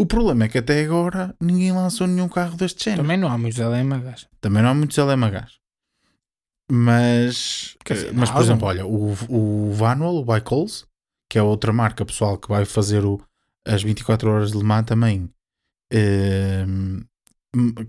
O 0.00 0.06
problema 0.06 0.44
é 0.44 0.48
que 0.48 0.56
até 0.56 0.82
agora 0.82 1.36
ninguém 1.38 1.72
lançou 1.72 2.06
nenhum 2.06 2.26
carro 2.26 2.56
deste 2.56 2.82
género. 2.84 3.02
também 3.02 3.18
não 3.18 3.28
há 3.28 3.36
muitos 3.36 3.58
LMHs. 3.58 4.28
Também 4.40 4.62
não 4.62 4.70
há 4.70 4.74
muitos 4.74 4.96
LMHs. 4.96 5.60
Mas, 6.72 7.76
dizer, 7.86 8.08
eh, 8.08 8.12
mas 8.14 8.30
por 8.30 8.40
exemplo, 8.40 8.66
olha, 8.66 8.86
o, 8.86 9.14
o 9.28 9.72
Vanual, 9.74 10.16
o 10.16 10.24
Bicols, 10.24 10.86
que 11.28 11.38
é 11.38 11.42
outra 11.42 11.70
marca 11.70 12.02
pessoal 12.06 12.38
que 12.38 12.48
vai 12.48 12.64
fazer 12.64 13.04
o, 13.04 13.20
as 13.66 13.82
24 13.82 14.30
horas 14.30 14.52
de 14.52 14.56
Le 14.56 14.64
Mans 14.64 14.86
também, 14.86 15.28
ehm, 15.92 17.02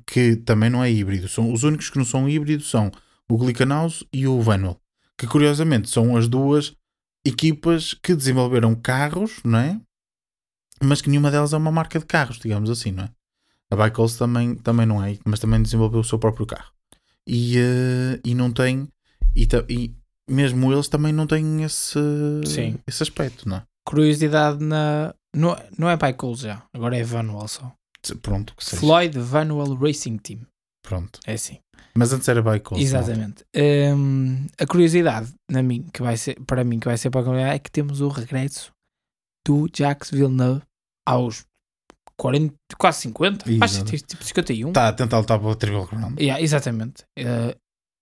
que 0.06 0.36
também 0.36 0.70
não 0.70 0.84
é 0.84 0.92
híbrido. 0.92 1.30
São, 1.30 1.54
os 1.54 1.64
únicos 1.64 1.90
que 1.90 1.98
não 1.98 2.04
são 2.04 2.28
híbridos 2.28 2.70
são 2.70 2.92
o 3.30 3.38
Glickenhaus 3.38 4.04
e 4.12 4.28
o 4.28 4.42
Vanual, 4.42 4.78
que 5.18 5.28
curiosamente 5.28 5.90
são 5.90 6.18
as 6.18 6.28
duas 6.28 6.76
equipas 7.26 7.94
que 7.94 8.14
desenvolveram 8.14 8.76
carros, 8.76 9.40
não 9.46 9.60
é? 9.60 9.80
Mas 10.82 11.02
que 11.02 11.10
nenhuma 11.10 11.30
delas 11.30 11.54
é 11.54 11.58
uma 11.58 11.72
marca 11.72 12.00
de 12.00 12.06
carros, 12.06 12.40
digamos 12.40 12.70
assim, 12.70 12.92
não 12.92 13.04
é? 13.04 13.10
A 13.72 13.76
Bicols 13.76 14.18
também, 14.18 14.56
também 14.56 14.86
não 14.86 15.04
é, 15.04 15.18
mas 15.24 15.40
também 15.40 15.62
desenvolveu 15.62 16.02
o 16.02 16.04
seu 16.04 16.20
próprio 16.20 16.46
carro. 16.46 16.72
E, 17.26 17.58
eh, 17.58 18.20
e 18.26 18.36
não 18.36 18.52
tem, 18.52 18.90
e, 19.36 19.48
e 19.70 19.96
mesmo 20.30 20.74
eles 20.74 20.88
também 20.88 21.14
não 21.14 21.26
têm 21.26 21.64
esse, 21.64 22.00
Sim. 22.46 22.78
esse 22.86 23.04
aspecto, 23.04 23.48
não 23.48 23.58
é? 23.58 23.64
Curiosidade 23.86 24.64
na. 24.64 25.14
Não, 25.34 25.58
não 25.78 25.90
é 25.90 25.96
Bicols 25.96 26.42
já, 26.42 26.64
agora 26.74 26.98
é 26.98 27.04
Vanual 27.04 27.48
só. 27.48 27.72
Pronto, 28.22 28.54
que 28.56 28.66
seja. 28.66 28.80
Floyd 28.80 29.18
Vanual 29.18 29.76
Racing 29.76 30.18
Team. 30.18 30.42
Pronto. 30.84 31.20
É 31.26 31.34
assim. 31.34 31.60
Mas 31.96 32.12
antes 32.12 32.28
era 32.28 32.42
Bicols. 32.42 32.82
Exatamente. 32.82 33.46
Hum, 33.56 34.48
a 34.60 34.66
curiosidade 34.66 35.34
na 35.50 35.62
mim, 35.62 35.88
que 35.94 36.02
vai 36.02 36.18
ser, 36.18 36.40
para 36.46 36.64
mim 36.64 36.80
que 36.80 36.88
vai 36.88 36.98
ser 36.98 37.10
para 37.10 37.30
a 37.32 37.54
é 37.54 37.60
que 37.60 37.72
temos 37.72 38.02
o 38.02 38.08
regresso 38.08 38.72
do 39.46 39.70
Jacques 39.74 40.12
Villeneuve 40.12 40.62
aos 41.08 41.46
40, 42.18 42.54
quase 42.78 43.00
50, 43.02 43.46
acho 43.64 43.84
que 43.86 43.98
tipo 44.00 44.24
51. 44.24 44.68
Está 44.70 44.88
a 44.90 44.94
tentar 44.94 45.20
lutar 45.20 45.40
para 45.40 45.48
o 45.48 45.56
Triple 45.56 45.88
Crown. 45.88 46.14
Yeah, 46.20 46.42
exatamente. 46.42 47.04
Uh, 47.18 47.58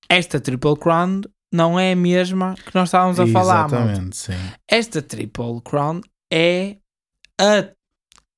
esta 0.09 0.39
Triple 0.39 0.75
Crown 0.77 1.21
não 1.53 1.79
é 1.79 1.93
a 1.93 1.95
mesma 1.95 2.55
que 2.55 2.75
nós 2.75 2.89
estávamos 2.89 3.19
a 3.19 3.27
falar. 3.27 3.67
Exatamente, 3.67 4.17
sim. 4.17 4.33
Esta 4.67 5.01
Triple 5.01 5.61
Crown 5.63 6.01
é 6.31 6.77
a, 7.39 7.69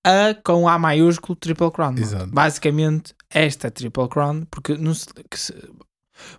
a 0.05 0.33
com 0.43 0.67
A 0.67 0.77
maiúsculo 0.77 1.35
Triple 1.35 1.71
Crown. 1.71 1.95
Basicamente, 2.31 3.13
esta 3.29 3.71
Triple 3.71 4.07
Crown, 4.07 4.45
porque 4.51 4.77
não 4.77 4.93
se, 4.93 5.07
se- 5.33 5.53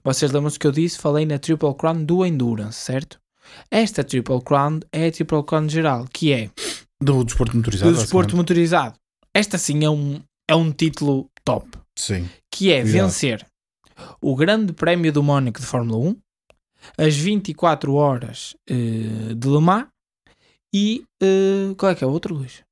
vocês 0.04 0.30
lembram-se 0.30 0.58
que 0.58 0.66
eu 0.66 0.72
disse, 0.72 0.98
falei 0.98 1.26
na 1.26 1.38
Triple 1.38 1.74
Crown 1.74 2.04
do 2.04 2.24
Endurance, 2.24 2.78
certo? 2.78 3.18
Esta 3.70 4.04
Triple 4.04 4.40
Crown 4.42 4.80
é 4.92 5.08
a 5.08 5.12
Triple 5.12 5.42
Crown 5.42 5.68
geral, 5.68 6.06
que 6.12 6.32
é 6.32 6.50
Do 7.02 7.24
desporto 7.24 7.56
motorizado. 7.56 7.92
do 7.92 7.98
desporto 7.98 8.36
motorizado. 8.36 8.96
Esta 9.34 9.58
sim 9.58 9.84
é 9.84 9.90
um, 9.90 10.20
é 10.48 10.54
um 10.54 10.70
título 10.70 11.30
top 11.44 11.66
Sim. 11.98 12.28
que 12.50 12.72
é 12.72 12.82
Cuidado. 12.82 13.04
vencer 13.04 13.46
o 14.20 14.36
Grande 14.36 14.72
Prémio 14.72 15.12
do 15.12 15.22
Mónaco 15.22 15.60
de 15.60 15.66
Fórmula 15.66 16.10
1, 16.10 16.16
as 16.98 17.16
24 17.16 17.94
horas 17.94 18.56
eh, 18.68 19.34
de 19.34 19.48
Le 19.48 19.60
Mans 19.60 19.86
e 20.74 21.04
eh, 21.22 21.74
qual 21.76 21.92
é 21.92 21.94
que 21.94 22.04
é 22.04 22.06
o 22.06 22.10
outro, 22.10 22.34
Luís? 22.34 22.62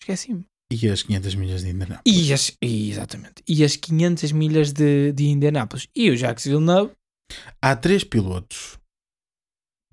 Esqueci-me. 0.00 0.44
E 0.72 0.88
as 0.88 1.02
500 1.02 1.34
milhas 1.34 1.62
de 1.62 1.70
Indianápolis. 1.70 2.02
E 2.06 2.32
as, 2.32 2.56
e, 2.62 2.90
exatamente. 2.90 3.42
E 3.46 3.62
as 3.62 3.76
500 3.76 4.32
milhas 4.32 4.72
de, 4.72 5.12
de 5.12 5.26
Indianápolis. 5.26 5.88
E 5.94 6.10
o 6.10 6.16
Jacques 6.16 6.46
Villeneuve, 6.46 6.92
Há 7.60 7.74
três 7.74 8.04
pilotos 8.04 8.78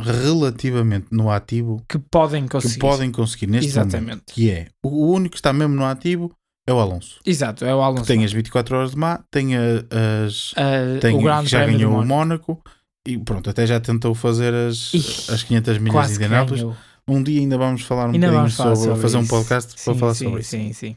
relativamente 0.03 1.07
no 1.11 1.29
ativo 1.31 1.83
que 1.87 1.97
podem 1.97 2.47
conseguir. 2.47 2.73
que 2.73 2.79
podem 2.79 3.11
conseguir 3.11 3.47
neste 3.47 3.69
Exatamente. 3.69 4.01
momento. 4.01 4.23
Que 4.27 4.51
é 4.51 4.67
o 4.83 5.07
único 5.11 5.31
que 5.31 5.37
está 5.37 5.51
mesmo 5.53 5.75
no 5.75 5.85
ativo 5.85 6.31
é 6.67 6.73
o 6.73 6.79
Alonso. 6.79 7.19
Exato, 7.25 7.65
é 7.65 7.73
o 7.73 7.81
Alonso. 7.81 8.05
Tem 8.05 8.23
as 8.23 8.31
24 8.31 8.75
horas 8.77 8.91
de 8.91 8.97
má, 8.97 9.23
tem 9.31 9.55
as. 9.55 10.53
Eh, 10.55 10.99
Tem, 10.99 11.15
o 11.17 11.21
Grande 11.21 11.49
já 11.49 11.65
ganhou 11.65 11.93
o 11.99 12.05
Mónaco. 12.05 12.61
E 13.07 13.17
pronto, 13.17 13.49
até 13.49 13.65
já 13.65 13.79
tentou 13.79 14.13
fazer 14.13 14.53
as, 14.53 14.93
Ih, 14.93 15.33
as 15.33 15.41
500 15.43 15.77
milhas 15.79 16.11
de 16.11 16.19
que 16.19 16.23
Indianápolis. 16.25 16.63
Um 17.07 17.23
dia 17.23 17.39
ainda 17.41 17.57
vamos 17.57 17.81
falar 17.81 18.07
um 18.07 18.11
Ainda 18.13 18.27
bocadinho 18.27 18.51
falar 18.55 18.75
sobre, 18.75 18.89
sobre 18.89 19.01
fazer 19.01 19.17
um 19.17 19.21
isso. 19.21 19.29
podcast 19.29 19.73
para 19.83 19.93
Sim, 19.93 19.99
falar 19.99 20.13
sim, 20.13 20.25
sobre 20.25 20.41
isso. 20.41 20.49
Sim, 20.51 20.73
sim. 20.73 20.95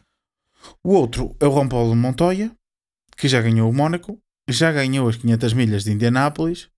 O 0.84 0.92
outro 0.92 1.34
é 1.40 1.46
o 1.46 1.50
Juan 1.50 1.66
Paulo 1.66 1.96
Montoya, 1.96 2.52
que 3.16 3.26
já 3.26 3.40
ganhou 3.40 3.70
o 3.70 3.72
Mónaco, 3.72 4.18
já 4.48 4.70
ganhou 4.70 5.08
as 5.08 5.16
500 5.16 5.52
milhas 5.54 5.84
de 5.84 5.92
Indianápolis, 5.92 6.68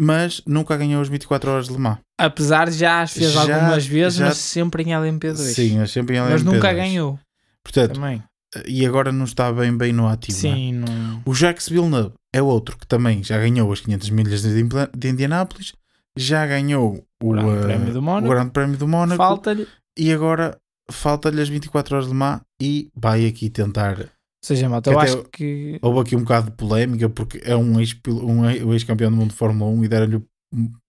mas 0.00 0.42
nunca 0.46 0.76
ganhou 0.76 1.00
as 1.02 1.08
24 1.08 1.50
horas 1.50 1.66
de 1.66 1.72
Le 1.72 1.78
Mans. 1.78 1.98
Apesar 2.18 2.70
de 2.70 2.76
já 2.78 3.02
as 3.02 3.12
fez 3.12 3.32
Já- 3.32 3.40
algumas 3.40 3.86
vezes, 3.86 4.18
já- 4.18 4.26
mas 4.26 4.36
sempre 4.38 4.82
em 4.84 4.92
LMP2. 4.92 5.54
Sim, 5.54 5.78
mas 5.78 5.90
sempre 5.90 6.16
em 6.16 6.20
mas 6.20 6.42
LMP2. 6.42 6.54
nunca 6.54 6.72
ganhou 6.72 7.18
Portanto, 7.64 7.94
também. 7.94 8.22
e 8.66 8.86
agora 8.86 9.10
não 9.12 9.24
está 9.24 9.52
bem, 9.52 9.76
bem 9.76 9.92
no 9.92 10.06
ativo. 10.08 10.38
não 10.46 10.52
é? 10.52 10.56
Sim, 10.56 10.72
não... 10.74 11.22
O 11.24 11.34
Jacques 11.34 11.68
Villeneuve 11.68 12.12
é 12.32 12.40
outro 12.42 12.78
que 12.78 12.86
também 12.86 13.22
já 13.22 13.38
ganhou 13.38 13.72
as 13.72 13.80
500 13.80 14.10
milhas 14.10 14.42
de, 14.42 15.08
Indianápolis, 15.08 15.72
já 16.16 16.46
ganhou 16.46 17.04
o, 17.22 17.28
O 17.30 17.32
Grande 17.32 17.50
eh, 17.58 17.62
Prémio 17.62 17.92
do 17.92 17.98
o 17.98 18.02
Mónaco. 18.02 18.28
Grande 18.34 18.50
Prémio 18.50 18.76
do 18.76 18.88
Mónaco 18.88 19.16
Falta-lhe 19.16 19.66
e 19.98 20.12
agora 20.12 20.56
falta-lhe 20.90 21.40
as 21.40 21.48
24 21.48 21.96
horas 21.96 22.08
de 22.08 22.14
Mans 22.14 22.40
e 22.60 22.88
vai 22.94 23.26
aqui 23.26 23.48
tentar. 23.50 24.08
Ou 24.44 24.46
seja, 24.46 24.68
malta, 24.68 24.90
Que 24.90 24.96
eu 24.96 25.00
acho 25.00 25.16
eu- 25.18 25.24
que. 25.24 25.78
Houve 25.80 26.00
aqui 26.00 26.16
um 26.16 26.20
bocado 26.20 26.50
de 26.50 26.56
polémica 26.56 27.08
porque 27.08 27.40
é 27.44 27.56
um 27.56 27.78
ex- 27.80 27.94
ex- 28.50 28.62
ex-campeão 28.72 29.10
do 29.10 29.16
mundo 29.16 29.30
de 29.30 29.36
Fórmula 29.36 29.70
1 29.70 29.84
e 29.84 29.88
deram-lhe 29.88 30.22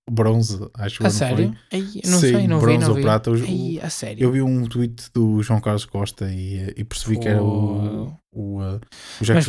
bronze, 0.10 0.60
acho 0.74 1.04
eu. 1.04 1.08
A 1.08 1.10
sério? 1.12 1.56
foi? 1.70 1.80
Ei, 1.80 2.02
não 2.06 2.20
Sim, 2.20 2.32
sei, 2.34 2.48
não 2.48 2.60
vi, 2.60 2.66
bronze 2.66 2.80
não 2.82 2.90
ou 2.90 2.96
vi. 2.96 3.02
prata. 3.04 3.30
Ei, 3.32 3.80
a 3.80 3.90
sério. 3.90 4.24
Eu 4.24 4.32
vi 4.32 4.42
um 4.42 4.66
tweet 4.66 5.06
do 5.14 5.42
João 5.44 5.62
Carlos 5.62 5.86
Costa 5.86 6.30
e, 6.32 6.74
e 6.76 6.84
percebi 6.84 7.20
que 7.20 7.28
era 7.28 7.44
o, 7.44 8.12
o, 8.34 8.60
uh, 8.60 8.80
o 9.22 9.24
Jacques. 9.24 9.48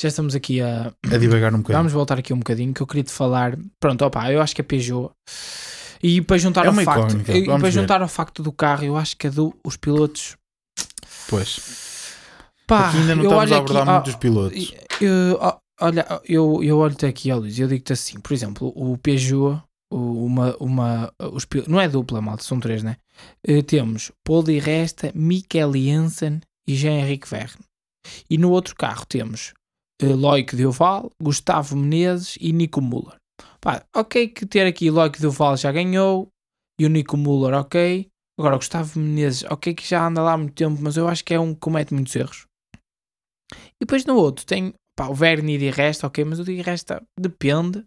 Já 0.00 0.08
estamos 0.08 0.34
aqui 0.34 0.60
a. 0.60 0.92
A 1.12 1.18
divagar 1.18 1.54
um 1.54 1.58
bocadinho. 1.58 1.78
Vamos 1.78 1.92
voltar 1.92 2.18
aqui 2.18 2.32
um 2.32 2.38
bocadinho 2.38 2.72
que 2.74 2.80
eu 2.80 2.86
queria 2.86 3.04
te 3.04 3.12
falar. 3.12 3.56
Pronto, 3.78 4.02
opa, 4.04 4.32
eu 4.32 4.40
acho 4.40 4.54
que 4.54 4.60
a 4.60 4.64
Peugeot. 4.64 5.10
E 6.02 6.20
para 6.20 6.36
juntar 6.38 6.64
É 6.64 6.68
ao 6.68 6.74
facto, 6.74 7.16
e 7.30 7.44
para 7.44 7.58
ver. 7.58 7.70
juntar 7.70 8.02
ao 8.02 8.08
facto 8.08 8.42
do 8.42 8.50
carro, 8.50 8.84
eu 8.84 8.96
acho 8.96 9.16
que 9.16 9.26
a 9.26 9.30
do, 9.30 9.54
os 9.64 9.76
pilotos. 9.76 10.36
Pois. 11.28 11.83
Pá, 12.66 12.88
aqui 12.88 12.98
ainda 12.98 13.14
não 13.16 13.24
estamos 13.24 13.52
a 13.52 13.56
abordar 13.58 13.82
aqui, 13.82 13.90
muito 13.92 14.06
ah, 14.08 14.10
os 14.10 14.16
pilotos. 14.16 14.74
eu- 15.00 15.38
ó, 15.40 15.58
olha, 15.80 16.06
eu, 16.24 16.62
eu 16.64 16.78
olho-te 16.78 17.06
aqui, 17.06 17.30
ó 17.30 17.36
Luís, 17.36 17.58
eu 17.58 17.68
digo-te 17.68 17.92
assim, 17.92 18.18
por 18.20 18.32
exemplo, 18.32 18.72
o 18.74 18.96
Peugeot, 18.98 19.62
uma, 19.92 20.56
uma, 20.58 21.12
os, 21.32 21.46
não 21.68 21.80
é 21.80 21.88
dupla, 21.88 22.20
malta, 22.20 22.42
são 22.42 22.58
três, 22.58 22.82
né? 22.82 22.96
Eh, 23.46 23.62
temos 23.62 24.10
Paul 24.24 24.42
Di 24.42 24.58
Resta, 24.58 25.12
Mikel 25.14 25.72
Jensen 25.74 26.40
e 26.66 26.74
Jean-Henrique 26.74 27.28
Verne. 27.28 27.62
E 28.28 28.36
no 28.38 28.50
outro 28.50 28.74
carro 28.74 29.04
temos 29.06 29.52
eh, 30.02 30.06
Loic 30.06 30.56
Dioval, 30.56 31.10
Gustavo 31.22 31.76
Menezes 31.76 32.36
e 32.40 32.52
Nico 32.52 32.80
Müller. 32.80 33.16
Pá, 33.60 33.84
ok 33.94 34.28
que 34.28 34.46
ter 34.46 34.66
aqui 34.66 34.90
Loic 34.90 35.18
Dioval 35.20 35.56
já 35.56 35.70
ganhou 35.70 36.28
e 36.80 36.86
o 36.86 36.88
Nico 36.88 37.16
Müller, 37.16 37.54
ok. 37.54 38.08
Agora, 38.38 38.56
o 38.56 38.58
Gustavo 38.58 38.98
Menezes, 38.98 39.44
ok 39.48 39.74
que 39.74 39.86
já 39.88 40.04
anda 40.06 40.20
lá 40.22 40.32
há 40.32 40.36
muito 40.36 40.54
tempo, 40.54 40.76
mas 40.82 40.96
eu 40.96 41.06
acho 41.06 41.24
que 41.24 41.34
é 41.34 41.38
um 41.38 41.54
que 41.54 41.60
comete 41.60 41.94
muitos 41.94 42.16
erros. 42.16 42.46
E 43.76 43.80
depois 43.80 44.04
no 44.04 44.16
outro 44.16 44.44
tem 44.44 44.74
pá, 44.96 45.08
o 45.08 45.14
Verne 45.14 45.54
e 45.54 45.58
Di 45.58 45.70
Resta, 45.70 46.06
ok, 46.06 46.24
mas 46.24 46.38
o 46.38 46.44
Di 46.44 46.62
Resta 46.62 47.02
depende. 47.18 47.84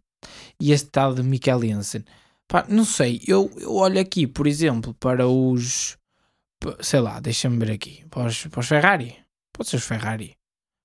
E 0.60 0.72
este 0.72 0.90
tal 0.90 1.14
de 1.14 1.24
Mikel 1.24 1.62
Jensen. 1.62 2.04
Pá, 2.48 2.66
não 2.68 2.86
sei, 2.86 3.22
eu, 3.28 3.52
eu 3.58 3.76
olho 3.76 4.00
aqui, 4.00 4.26
por 4.26 4.48
exemplo, 4.48 4.94
para 4.96 5.28
os. 5.28 5.98
Sei 6.82 7.00
lá, 7.00 7.20
deixa-me 7.20 7.58
ver 7.58 7.72
aqui. 7.72 8.06
Para 8.10 8.28
os, 8.28 8.48
para 8.48 8.60
os 8.60 8.68
Ferrari. 8.68 9.16
Pode 9.54 9.70
ser 9.70 9.78
os 9.78 9.84
Ferrari. 9.84 10.36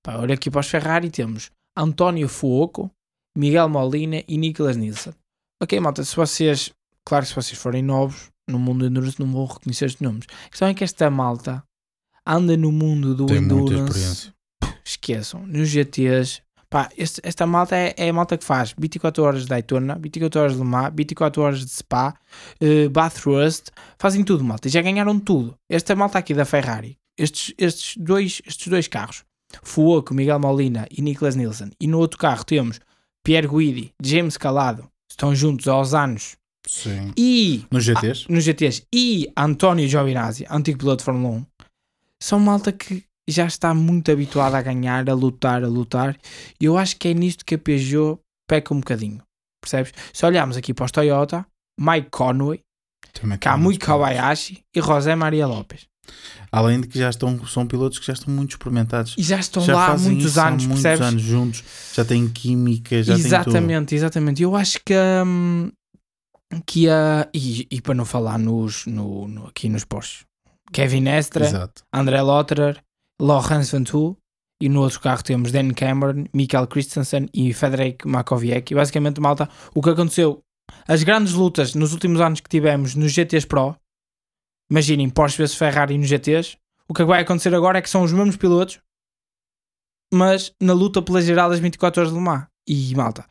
Pá, 0.03 0.17
olha 0.17 0.35
aqui 0.35 0.51
para 0.51 0.59
os 0.59 0.67
Ferrari 0.67 1.09
temos 1.09 1.49
António 1.75 2.27
Fuoco, 2.27 2.91
Miguel 3.35 3.69
Molina 3.69 4.23
e 4.27 4.37
Nicolas 4.37 4.77
Nielsen. 4.77 5.13
Ok, 5.61 5.79
malta, 5.79 6.03
se 6.03 6.15
vocês. 6.15 6.71
Claro 7.05 7.25
se 7.25 7.35
vocês 7.35 7.59
forem 7.59 7.81
novos 7.81 8.31
no 8.47 8.59
mundo 8.59 8.79
do 8.79 8.85
Endurance 8.87 9.19
não 9.19 9.31
vão 9.31 9.45
reconhecer 9.45 9.85
estes 9.85 10.01
nomes. 10.01 10.25
A 10.45 10.49
questão 10.49 10.67
é 10.67 10.73
que 10.73 10.83
esta 10.83 11.09
malta 11.09 11.63
anda 12.25 12.55
no 12.57 12.71
mundo 12.71 13.15
do 13.15 13.25
Tem 13.25 13.37
Endurance. 13.37 14.31
Esqueçam, 14.85 15.45
nos 15.47 15.69
GTs, 15.69 16.41
pá, 16.69 16.89
este- 16.97 17.21
esta 17.23 17.45
malta 17.45 17.75
é, 17.75 17.93
é 17.97 18.09
a 18.09 18.13
malta 18.13 18.37
que 18.37 18.43
faz 18.43 18.73
24 18.77 19.23
horas 19.23 19.41
de 19.43 19.47
Daytona, 19.47 19.97
24 19.99 20.39
horas 20.41 20.53
de 20.53 20.59
Le 20.59 20.65
Mans, 20.65 20.91
24 20.95 21.41
horas 21.41 21.59
de 21.65 21.69
Spa, 21.71 22.13
eh, 22.59 22.87
Bathurst, 22.89 23.67
fazem 23.99 24.23
tudo, 24.23 24.43
malta, 24.43 24.67
já 24.69 24.81
ganharam 24.81 25.19
tudo. 25.19 25.55
Esta 25.69 25.95
malta 25.95 26.17
aqui 26.19 26.33
da 26.33 26.45
Ferrari, 26.45 26.97
estes, 27.17 27.53
estes, 27.57 27.95
dois, 27.97 28.41
estes 28.45 28.67
dois 28.67 28.87
carros, 28.87 29.23
Fuoco, 29.61 30.13
Miguel 30.15 30.39
Molina 30.39 30.87
e 30.89 31.01
Nicolas 31.01 31.35
Nielsen, 31.35 31.69
e 31.79 31.87
no 31.87 31.99
outro 31.99 32.17
carro 32.17 32.43
temos 32.43 32.79
Pierre 33.23 33.47
Guidi, 33.47 33.93
James 34.03 34.35
Calado, 34.35 34.89
estão 35.09 35.35
juntos 35.35 35.67
aos 35.67 35.93
anos, 35.93 36.35
Sim. 36.67 37.13
e 37.15 37.63
Nos 37.69 37.83
GTs? 37.83 38.25
nos 38.27 38.43
GTs 38.43 38.83
e 38.91 39.27
António 39.37 39.87
Giovinazzi, 39.87 40.45
antigo 40.49 40.79
piloto 40.79 40.97
de 40.99 41.03
Fórmula 41.05 41.35
1, 41.35 41.45
são 42.19 42.39
malta 42.39 42.71
que 42.71 43.03
já 43.27 43.45
está 43.45 43.73
muito 43.73 44.11
habituada 44.11 44.57
a 44.57 44.61
ganhar, 44.61 45.09
a 45.09 45.13
lutar, 45.13 45.63
a 45.63 45.67
lutar. 45.67 46.17
E 46.59 46.65
eu 46.65 46.77
acho 46.77 46.97
que 46.97 47.07
é 47.09 47.13
nisto 47.13 47.45
que 47.45 47.55
a 47.55 47.57
Peugeot 47.57 48.19
peca 48.47 48.73
um 48.73 48.79
bocadinho. 48.79 49.21
Percebes? 49.61 49.93
Se 50.11 50.25
olharmos 50.25 50.57
aqui 50.57 50.73
para 50.73 50.85
os 50.85 50.91
Toyota, 50.91 51.45
Mike 51.79 52.09
Conway, 52.11 52.59
Kamui. 53.39 53.77
Kobayashi 53.77 54.63
e 54.75 54.81
José 54.81 55.15
Maria 55.15 55.47
Lopes. 55.47 55.85
Além 56.51 56.81
de 56.81 56.87
que 56.87 56.99
já 56.99 57.09
estão, 57.09 57.45
são 57.47 57.65
pilotos 57.65 57.97
que 57.97 58.05
já 58.05 58.13
estão 58.13 58.33
muito 58.33 58.51
experimentados. 58.51 59.15
E 59.17 59.23
já 59.23 59.39
estão 59.39 59.63
já 59.63 59.73
lá 59.73 59.85
há 59.93 59.97
muitos 59.97 60.37
anos, 60.37 60.63
há 60.65 60.67
muitos 60.67 60.83
percebes? 60.83 61.07
anos 61.07 61.21
juntos, 61.21 61.63
já 61.93 62.03
têm 62.03 62.27
química, 62.27 63.01
já 63.01 63.13
têm 63.13 63.23
tudo. 63.23 63.27
exatamente, 63.27 63.95
exatamente. 63.95 64.43
Eu 64.43 64.53
acho 64.55 64.79
que 64.85 64.93
hum, 65.25 65.71
que 66.65 66.89
a 66.89 67.27
e, 67.33 67.65
e 67.71 67.81
para 67.81 67.93
não 67.95 68.03
falar 68.05 68.37
nos 68.37 68.85
no, 68.85 69.27
no- 69.29 69.47
aqui 69.47 69.69
nos 69.69 69.85
Porsche, 69.85 70.25
Kevin 70.73 71.07
Estra, 71.07 71.45
Exato. 71.45 71.83
André 71.93 72.21
Lotterer, 72.21 72.83
Laurence 73.21 73.71
Ventoux 73.75 74.17
e 74.61 74.69
no 74.69 74.81
outro 74.81 74.99
carro 75.01 75.23
temos 75.23 75.51
Dan 75.51 75.71
Cameron, 75.73 76.25
Michael 76.33 76.67
Christensen 76.67 77.27
e 77.33 77.53
Federico 77.53 78.07
Makoviec. 78.07 78.71
E 78.71 78.75
basicamente, 78.75 79.19
malta, 79.19 79.49
o 79.75 79.81
que 79.81 79.89
aconteceu, 79.89 80.41
as 80.87 81.03
grandes 81.03 81.33
lutas 81.33 81.73
nos 81.75 81.91
últimos 81.93 82.21
anos 82.21 82.39
que 82.39 82.49
tivemos 82.49 82.95
nos 82.95 83.11
GTs 83.11 83.45
Pro, 83.45 83.75
imaginem 84.71 85.09
Porsche 85.09 85.37
vs 85.43 85.55
Ferrari 85.55 85.97
nos 85.97 86.07
GTs, 86.07 86.57
o 86.87 86.93
que 86.93 87.03
vai 87.03 87.21
acontecer 87.21 87.53
agora 87.53 87.79
é 87.79 87.81
que 87.81 87.89
são 87.89 88.03
os 88.03 88.11
mesmos 88.13 88.37
pilotos, 88.37 88.79
mas 90.13 90.53
na 90.61 90.73
luta 90.73 91.01
pela 91.01 91.21
geral 91.21 91.49
das 91.49 91.59
24 91.59 92.01
horas 92.01 92.13
de 92.13 92.17
Le 92.19 92.23
Mans. 92.23 92.45
E 92.67 92.95
malta, 92.95 93.25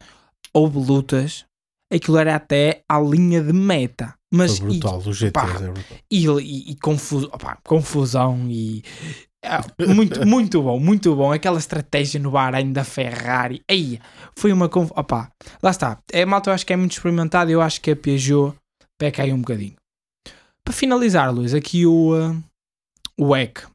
houve 0.53 0.79
lutas, 0.79 1.47
aquilo 1.91 2.19
era 2.19 2.37
até 2.37 2.83
à 2.89 3.01
linha 3.01 3.43
de 3.43 3.53
meta. 3.53 4.15
Mas 4.35 4.59
Foi 4.59 4.69
brutal, 4.69 4.99
os 4.99 5.17
GTs 5.17 5.33
pá, 5.33 5.47
é 5.47 5.71
brutal. 5.71 5.99
e, 6.11 6.27
e, 6.27 6.71
e 6.73 6.77
confu- 6.77 7.25
opá, 7.33 7.59
confusão 7.65 8.47
e 8.51 8.83
ah, 9.45 9.61
muito, 9.87 10.25
muito 10.27 10.63
bom, 10.63 10.79
muito 10.79 11.15
bom. 11.17 11.33
Aquela 11.33 11.59
estratégia 11.59 12.21
no 12.21 12.31
Bahrein 12.31 12.73
da 12.73 12.85
Ferrari. 12.85 13.63
Aí, 13.69 14.01
foi 14.37 14.53
uma 14.53 14.69
conf... 14.69 14.91
opá, 14.97 15.31
lá 15.63 15.71
está. 15.71 15.99
É 16.13 16.25
malta, 16.25 16.51
eu 16.51 16.55
acho 16.55 16.65
que 16.67 16.73
é 16.73 16.77
muito 16.77 16.93
experimentado. 16.93 17.51
Eu 17.51 17.61
acho 17.61 17.81
que 17.81 17.91
a 17.91 17.97
Peugeot 17.97 18.55
peca 18.99 19.23
aí 19.23 19.33
um 19.33 19.41
bocadinho. 19.41 19.75
Para 20.65 20.73
finalizar, 20.75 21.33
Luís, 21.35 21.55
aqui 21.55 21.85
o, 21.87 22.15
ah, 22.15 22.37
o 23.19 23.37
EC. 23.37 23.67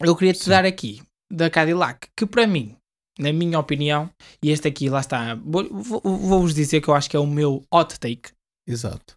Eu 0.00 0.14
queria 0.16 0.32
te 0.32 0.44
Sim. 0.44 0.50
dar 0.50 0.64
aqui 0.64 1.02
da 1.30 1.50
Cadillac, 1.50 2.08
que 2.16 2.26
para 2.26 2.46
mim, 2.46 2.76
na 3.18 3.32
minha 3.32 3.58
opinião, 3.58 4.08
e 4.42 4.50
este 4.50 4.68
aqui, 4.68 4.88
lá 4.88 5.00
está, 5.00 5.34
vou- 5.36 5.68
vou- 5.72 6.00
vou-vos 6.04 6.54
dizer 6.54 6.80
que 6.80 6.88
eu 6.88 6.94
acho 6.94 7.08
que 7.10 7.16
é 7.16 7.20
o 7.20 7.26
meu 7.26 7.64
hot 7.72 7.98
take 7.98 8.30
Exato. 8.66 9.16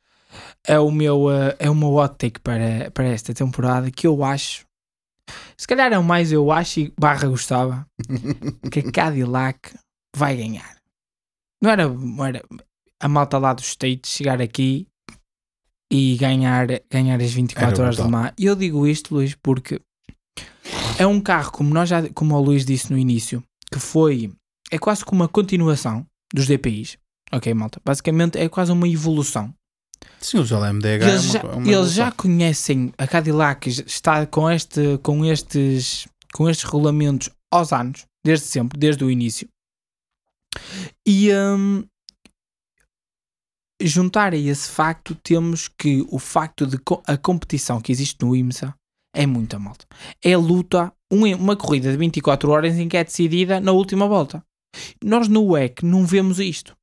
é 0.65 0.79
o 0.79 0.89
meu, 0.91 1.29
eh, 1.31 1.55
é 1.59 1.69
o 1.69 1.75
meu 1.75 1.93
hot 1.95 2.15
take 2.17 2.39
para, 2.39 2.89
para 2.91 3.05
esta 3.07 3.33
temporada 3.33 3.89
que 3.91 4.05
eu 4.07 4.23
acho, 4.23 4.65
se 5.57 5.67
calhar 5.67 5.91
é 5.91 5.97
o 5.97 6.03
mais 6.03 6.31
eu 6.31 6.51
acho 6.51 6.79
e 6.79 6.93
barra 6.99 7.27
gostava, 7.27 7.87
que 8.71 8.79
a 8.79 8.91
Cadillac 8.91 9.73
vai 10.15 10.35
ganhar. 10.35 10.77
Não 11.61 11.71
era, 11.71 11.87
não 11.87 12.25
era 12.25 12.43
a 12.99 13.07
malta 13.07 13.37
lá 13.37 13.53
dos 13.53 13.67
States 13.67 14.11
chegar 14.11 14.41
aqui 14.41 14.87
e 15.91 16.17
ganhar, 16.17 16.67
ganhar 16.89 17.19
as 17.21 17.31
24 17.31 17.69
Era 17.69 17.83
horas 17.83 17.97
de 17.97 18.03
mar. 18.03 18.33
E 18.37 18.45
eu 18.45 18.55
digo 18.55 18.85
isto, 18.85 19.13
Luís, 19.13 19.35
porque 19.35 19.81
é 20.99 21.07
um 21.07 21.21
carro, 21.21 21.51
como, 21.51 21.73
nós 21.73 21.89
já, 21.89 22.07
como 22.09 22.35
o 22.35 22.41
Luís 22.41 22.65
disse 22.65 22.91
no 22.91 22.97
início, 22.97 23.43
que 23.71 23.79
foi, 23.79 24.31
é 24.71 24.77
quase 24.77 25.05
como 25.05 25.21
uma 25.21 25.27
continuação 25.27 26.05
dos 26.33 26.47
DPIs. 26.47 26.97
Ok, 27.31 27.53
malta? 27.53 27.81
Basicamente 27.85 28.37
é 28.37 28.47
quase 28.47 28.71
uma 28.71 28.87
evolução. 28.87 29.53
Sim, 30.19 30.39
os 30.39 30.51
LMDH 30.51 31.03
Eles, 31.07 31.07
é 31.07 31.13
uma, 31.13 31.21
já, 31.21 31.39
é 31.39 31.55
uma 31.55 31.71
eles 31.71 31.91
já 31.93 32.11
conhecem 32.11 32.93
a 32.97 33.07
Cadillac, 33.07 33.69
já 33.69 33.83
está 33.83 34.25
com, 34.25 34.49
este, 34.49 34.97
com, 35.03 35.23
estes, 35.25 36.07
com 36.33 36.49
estes 36.49 36.65
regulamentos 36.69 37.29
aos 37.51 37.71
anos, 37.71 38.05
desde 38.25 38.45
sempre, 38.47 38.77
desde 38.79 39.03
o 39.03 39.11
início. 39.11 39.47
E 41.07 41.29
hum, 41.33 41.83
juntar 43.81 44.33
a 44.33 44.37
esse 44.37 44.69
facto, 44.69 45.15
temos 45.15 45.67
que 45.67 46.05
o 46.09 46.17
facto 46.19 46.65
de 46.65 46.77
co- 46.79 47.01
a 47.05 47.15
competição 47.17 47.79
que 47.79 47.91
existe 47.91 48.17
no 48.25 48.35
IMSA 48.35 48.73
é 49.15 49.25
muita 49.25 49.59
malta. 49.59 49.85
É 50.23 50.35
luta, 50.35 50.91
um- 51.11 51.25
uma 51.35 51.55
corrida 51.55 51.91
de 51.91 51.97
24 51.97 52.49
horas 52.51 52.75
em 52.77 52.87
que 52.89 52.97
é 52.97 53.03
decidida 53.03 53.59
na 53.59 53.71
última 53.71 54.07
volta. 54.07 54.43
Nós 55.03 55.27
no 55.27 55.43
WEC 55.51 55.83
não 55.85 56.05
vemos 56.05 56.39
isto. 56.39 56.75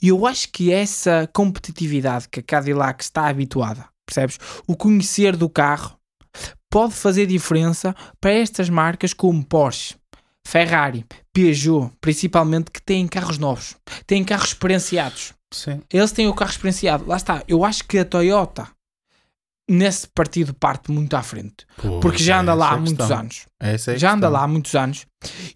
E 0.00 0.08
eu 0.08 0.26
acho 0.26 0.48
que 0.50 0.72
essa 0.72 1.28
competitividade 1.32 2.28
que 2.28 2.40
a 2.40 2.42
Cadillac 2.42 3.02
está 3.02 3.28
habituada, 3.28 3.86
percebes? 4.06 4.38
O 4.66 4.76
conhecer 4.76 5.36
do 5.36 5.48
carro 5.48 5.96
pode 6.70 6.94
fazer 6.94 7.26
diferença 7.26 7.94
para 8.20 8.32
estas 8.32 8.68
marcas 8.68 9.12
como 9.12 9.44
Porsche, 9.44 9.94
Ferrari, 10.46 11.04
Peugeot, 11.32 11.92
principalmente 12.00 12.70
que 12.70 12.82
têm 12.82 13.06
carros 13.06 13.38
novos, 13.38 13.76
têm 14.06 14.24
carros 14.24 14.48
experienciados. 14.48 15.32
Sim. 15.52 15.80
Eles 15.92 16.12
têm 16.12 16.26
o 16.26 16.34
carro 16.34 16.50
experienciado. 16.50 17.06
Lá 17.06 17.16
está. 17.16 17.44
Eu 17.46 17.64
acho 17.64 17.84
que 17.84 17.98
a 17.98 18.04
Toyota 18.04 18.66
nesse 19.68 20.08
partido 20.08 20.52
parte 20.52 20.90
muito 20.90 21.14
à 21.14 21.22
frente, 21.22 21.64
Pois, 21.76 22.00
porque 22.00 22.22
já 22.22 22.40
anda 22.40 22.52
lá 22.52 22.66
é 22.66 22.70
a 22.70 22.72
há 22.72 22.76
muitos 22.78 22.96
questão. 22.96 23.18
anos 23.18 23.46
é 23.60 23.78
já 23.78 24.10
anda 24.12 24.26
questão. 24.26 24.30
lá 24.32 24.42
há 24.42 24.48
muitos 24.48 24.74
anos. 24.74 25.06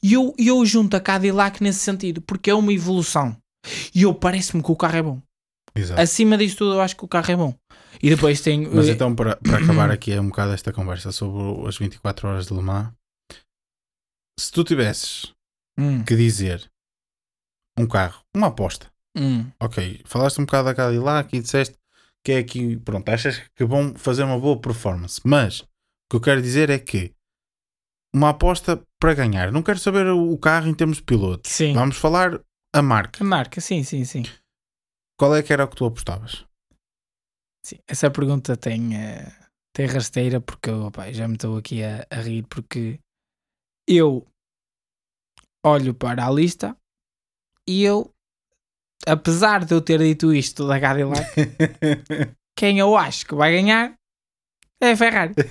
E 0.03 0.13
eu, 0.13 0.35
e 0.39 0.49
eu 0.49 0.65
junto 0.65 0.97
a 0.97 1.01
Cadillac 1.01 1.63
nesse 1.63 1.81
sentido, 1.81 2.21
porque 2.23 2.51
é 2.51 2.55
uma 2.55 2.73
evolução. 2.73 3.37
E 3.95 4.03
eu 4.03 4.14
parece-me 4.14 4.62
que 4.62 4.71
o 4.71 4.77
carro 4.77 4.97
é 4.97 5.03
bom. 5.03 5.23
Exato. 5.75 6.01
Acima 6.01 6.39
disto 6.39 6.59
tudo, 6.59 6.75
eu 6.75 6.81
acho 6.81 6.97
que 6.97 7.05
o 7.05 7.09
carro 7.09 7.31
é 7.31 7.37
bom. 7.37 7.55
E 8.03 8.11
depois 8.11 8.41
tem. 8.41 8.67
Mas 8.73 8.89
eh, 8.89 8.93
então, 8.93 9.14
para, 9.14 9.37
para 9.37 9.59
acabar 9.59 9.91
aqui 9.93 10.19
um 10.19 10.29
bocado 10.29 10.53
esta 10.53 10.73
conversa 10.73 11.12
sobre 11.12 11.69
as 11.69 11.77
24 11.77 12.29
horas 12.29 12.47
de 12.47 12.55
Le 12.55 12.62
Mans, 12.62 12.93
se 14.39 14.51
tu 14.53 14.64
tivesses 14.64 15.33
hum, 15.79 16.03
que 16.05 16.17
dizer 16.17 16.71
um 17.79 17.87
carro, 17.87 18.23
uma 18.35 18.49
aposta, 18.49 18.91
hum, 19.17 19.47
ok, 19.61 20.03
falaste 20.05 20.41
um 20.41 20.45
bocado 20.45 20.69
da 20.69 20.75
Cadillac 20.75 21.37
e 21.37 21.41
disseste 21.41 21.77
que 22.25 22.33
é 22.33 22.39
aqui, 22.39 22.77
pronto, 22.79 23.09
achas 23.09 23.41
que 23.55 23.64
vão 23.64 23.95
fazer 23.95 24.25
uma 24.25 24.39
boa 24.39 24.61
performance, 24.61 25.21
mas 25.25 25.61
o 25.61 25.67
que 26.11 26.17
eu 26.17 26.21
quero 26.21 26.43
dizer 26.43 26.71
é 26.71 26.79
que 26.79 27.12
uma 28.12 28.31
aposta 28.31 28.83
para 28.99 29.14
ganhar, 29.14 29.53
não 29.53 29.62
quero 29.62 29.79
saber 29.79 30.07
o 30.09 30.37
carro 30.37 30.67
em 30.67 30.75
termos 30.75 30.97
de 30.97 31.05
piloto, 31.05 31.49
sim. 31.49 31.73
vamos 31.73 31.97
falar 31.97 32.41
a 32.77 32.83
marca. 32.83 33.22
A 33.22 33.27
marca, 33.27 33.61
sim, 33.61 33.83
sim, 33.83 34.05
sim. 34.05 34.22
Qual 35.18 35.35
é 35.35 35.43
que 35.43 35.51
era 35.53 35.64
o 35.64 35.68
que 35.68 35.77
tu 35.77 35.87
apostavas? 35.87 36.45
Sim, 37.64 37.79
essa 37.89 38.11
pergunta 38.11 38.55
tem, 38.57 38.95
eh, 38.95 39.33
tem 39.72 39.87
rasteira 39.87 40.41
porque 40.41 40.68
eu, 40.68 40.85
opá, 40.85 41.11
já 41.11 41.27
me 41.27 41.35
estou 41.35 41.57
aqui 41.57 41.83
a, 41.83 42.07
a 42.11 42.20
rir 42.20 42.43
porque 42.45 43.01
eu 43.89 44.27
olho 45.64 45.95
para 45.95 46.27
a 46.27 46.31
lista 46.31 46.77
e 47.66 47.83
eu, 47.83 48.14
apesar 49.07 49.64
de 49.64 49.74
eu 49.74 49.81
ter 49.81 49.99
dito 49.99 50.35
isto 50.35 50.68
da 50.68 50.79
Cadillac, 50.79 51.27
quem 52.57 52.79
eu 52.79 52.95
acho 52.95 53.27
que 53.27 53.35
vai 53.35 53.53
ganhar 53.53 53.95
é 54.83 54.93
a 54.93 54.97
Ferrari. 54.97 55.35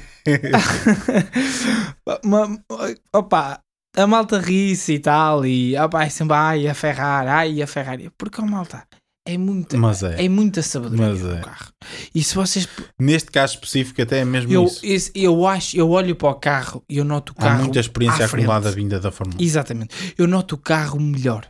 Opa, 3.12 3.65
a 3.96 4.08
malta 4.08 4.40
ri-se 4.40 4.94
e 4.94 5.00
tal 5.00 5.46
e 5.46 5.78
opa, 5.78 6.04
é 6.04 6.10
sempre 6.10 6.36
ai 6.36 6.68
a 6.68 6.74
Ferrari, 6.74 7.30
ai 7.30 7.62
a 7.62 7.68
Ferrari, 7.68 8.10
porque 8.18 8.42
a 8.42 8.46
malta 8.46 8.86
é 9.28 9.38
muita, 9.40 9.76
é. 10.16 10.26
é 10.26 10.30
muita 10.30 10.62
sabedoria 10.62 11.08
Mas 11.08 11.26
é. 11.26 11.42
carro. 11.42 11.72
E 12.14 12.24
se 12.24 12.36
vocês 12.36 12.68
Neste 13.00 13.32
caso 13.32 13.56
específico, 13.56 14.00
até 14.02 14.20
é 14.20 14.26
mesmo 14.26 14.52
eu, 14.54 14.66
isso. 14.66 14.86
esse- 14.86 15.12
eu 15.16 15.48
acho, 15.48 15.76
eu 15.76 15.90
olho 15.90 16.16
para 16.16 16.30
o 16.30 16.36
carro 16.36 16.84
e 16.88 16.98
eu 16.98 17.04
noto 17.06 17.32
o 17.32 17.36
Há 17.40 17.42
carro. 17.42 17.64
muita 17.64 17.80
experiência 17.80 18.26
acumulada 18.26 18.72
vinda 18.72 19.00
da 19.00 19.12
Fórmula 19.12 19.40
1. 19.42 19.44
Exatamente. 19.44 20.14
Eu 20.18 20.28
noto 20.28 20.54
o 20.56 20.58
carro 20.60 21.00
melhor. 21.00 21.48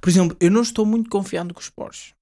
Por 0.00 0.10
exemplo, 0.10 0.36
eu 0.38 0.50
não 0.50 0.60
estou 0.62 0.84
muito 0.84 1.08
confiando 1.08 1.54
com 1.54 1.60
os 1.60 1.70
Porsche. 1.70 2.12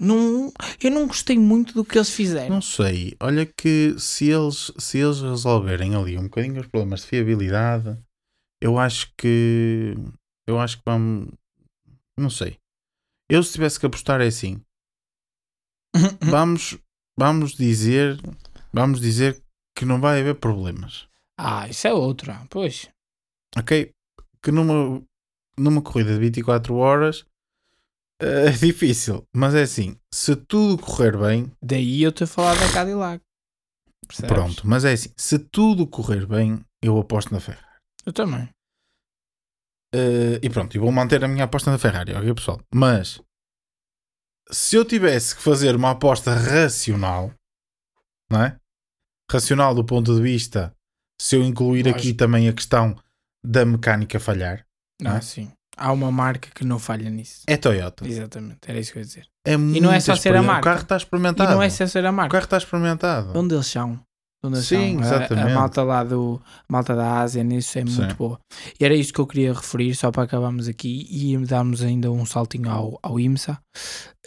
Não, 0.00 0.52
eu 0.82 0.90
não 0.90 1.06
gostei 1.06 1.38
muito 1.38 1.74
do 1.74 1.84
que 1.84 1.96
eles 1.96 2.10
fizeram. 2.10 2.56
Não 2.56 2.62
sei, 2.62 3.14
olha 3.20 3.46
que 3.46 3.94
se 3.98 4.28
eles, 4.28 4.70
se 4.78 4.98
eles 4.98 5.20
resolverem 5.20 5.94
ali 5.94 6.18
um 6.18 6.24
bocadinho 6.24 6.60
os 6.60 6.66
problemas 6.66 7.00
de 7.00 7.06
fiabilidade, 7.06 7.96
eu 8.62 8.78
acho 8.78 9.12
que 9.18 9.94
eu 10.46 10.58
acho 10.60 10.78
que 10.78 10.84
vamos 10.86 11.28
não 12.16 12.30
sei. 12.30 12.56
Eu 13.28 13.42
se 13.42 13.52
tivesse 13.52 13.80
que 13.80 13.86
apostar 13.86 14.20
é 14.20 14.26
assim, 14.28 14.62
vamos 16.22 16.78
vamos 17.18 17.54
dizer 17.54 18.20
vamos 18.72 19.00
dizer 19.00 19.42
que 19.76 19.84
não 19.84 20.00
vai 20.00 20.20
haver 20.20 20.36
problemas. 20.36 21.08
ah, 21.36 21.68
isso 21.68 21.88
é 21.88 21.92
outra. 21.92 22.46
Pois. 22.48 22.88
Ok? 23.56 23.92
Que 24.42 24.52
numa, 24.52 25.02
numa 25.58 25.82
corrida 25.82 26.12
de 26.12 26.20
24 26.20 26.74
horas 26.76 27.26
é 28.20 28.50
difícil, 28.50 29.24
mas 29.34 29.54
é 29.54 29.62
assim, 29.62 29.96
se 30.12 30.36
tudo 30.36 30.80
correr 30.80 31.16
bem, 31.18 31.50
Daí 31.60 32.02
eu 32.02 32.12
ter 32.12 32.26
falado 32.26 32.60
da 32.60 32.72
Cadillac. 32.72 33.20
Percebes? 34.06 34.32
pronto, 34.32 34.66
mas 34.66 34.84
é 34.84 34.92
assim, 34.92 35.10
se 35.16 35.38
tudo 35.38 35.86
correr 35.86 36.26
bem, 36.26 36.64
eu 36.82 36.98
aposto 36.98 37.32
na 37.32 37.40
Ferrari. 37.40 37.71
Eu 38.06 38.12
também. 38.12 38.48
Eh, 39.94 40.40
e 40.42 40.50
pronto, 40.50 40.74
e 40.74 40.78
vou 40.78 40.90
manter 40.90 41.22
a 41.24 41.28
minha 41.28 41.44
aposta 41.44 41.70
na 41.70 41.78
Ferrari, 41.78 42.14
ok 42.14 42.34
pessoal? 42.34 42.60
Mas 42.74 43.20
se 44.50 44.76
eu 44.76 44.84
tivesse 44.84 45.36
que 45.36 45.42
fazer 45.42 45.76
uma 45.76 45.90
aposta 45.90 46.34
racional, 46.34 47.32
não 48.30 48.42
é? 48.42 48.56
Racional 49.30 49.74
do 49.74 49.84
ponto 49.84 50.14
de 50.14 50.22
vista, 50.22 50.74
se 51.20 51.36
eu 51.36 51.42
incluir 51.42 51.88
aqui 51.88 51.98
Lógico. 51.98 52.18
também 52.18 52.48
a 52.48 52.52
questão 52.52 52.96
da 53.44 53.64
mecânica 53.64 54.18
falhar, 54.20 54.64
Não, 55.00 55.12
Não 55.12 55.18
é? 55.18 55.20
sim. 55.20 55.50
Há 55.76 55.90
uma 55.90 56.12
marca 56.12 56.50
que 56.50 56.64
não 56.66 56.78
falha 56.78 57.08
nisso. 57.08 57.42
é 57.46 57.56
Toyota. 57.56 58.06
Exatamente. 58.06 58.58
Era 58.68 58.78
isso 58.78 58.92
que 58.92 58.98
eu 58.98 59.00
ia 59.02 59.06
dizer. 59.06 59.26
É 59.46 59.56
não 59.56 59.90
é 59.90 59.98
só 60.00 60.14
ser 60.14 60.36
a 60.36 60.42
marca. 60.42 60.60
O 60.60 60.64
carro 60.64 60.82
está 60.82 60.94
E 60.94 60.98
experimentado. 60.98 61.50
não 61.54 61.62
é 61.62 61.70
só 61.70 61.86
ser 61.86 62.04
a 62.04 62.10
O 62.10 62.12
marca. 62.12 62.30
carro 62.32 62.44
está 62.44 62.58
experimentado. 62.58 63.32
Onde 63.38 63.54
eles 63.54 63.66
são? 63.66 63.98
Eles 64.44 64.66
Sim, 64.66 64.94
são. 64.94 65.02
A- 65.02 65.02
A, 65.02 65.16
exatamente. 65.24 65.54
malta 65.54 65.82
lá 65.84 66.02
do 66.02 66.40
a 66.68 66.72
malta 66.72 66.96
da 66.96 67.20
Ásia 67.20 67.44
nisso 67.44 67.78
é 67.78 67.84
muito 67.84 68.10
Sim. 68.10 68.16
boa. 68.18 68.40
E 68.80 68.84
era 68.84 68.94
isso 68.94 69.12
que 69.12 69.20
eu 69.20 69.26
queria 69.26 69.52
referir, 69.52 69.94
só 69.94 70.10
para 70.10 70.24
acabarmos 70.24 70.66
aqui 70.66 71.06
e 71.10 71.36
darmos 71.46 71.82
ainda 71.82 72.10
um 72.10 72.26
saltinho 72.26 72.68
ao, 72.70 72.98
ao 73.02 73.20
IMSA. 73.20 73.58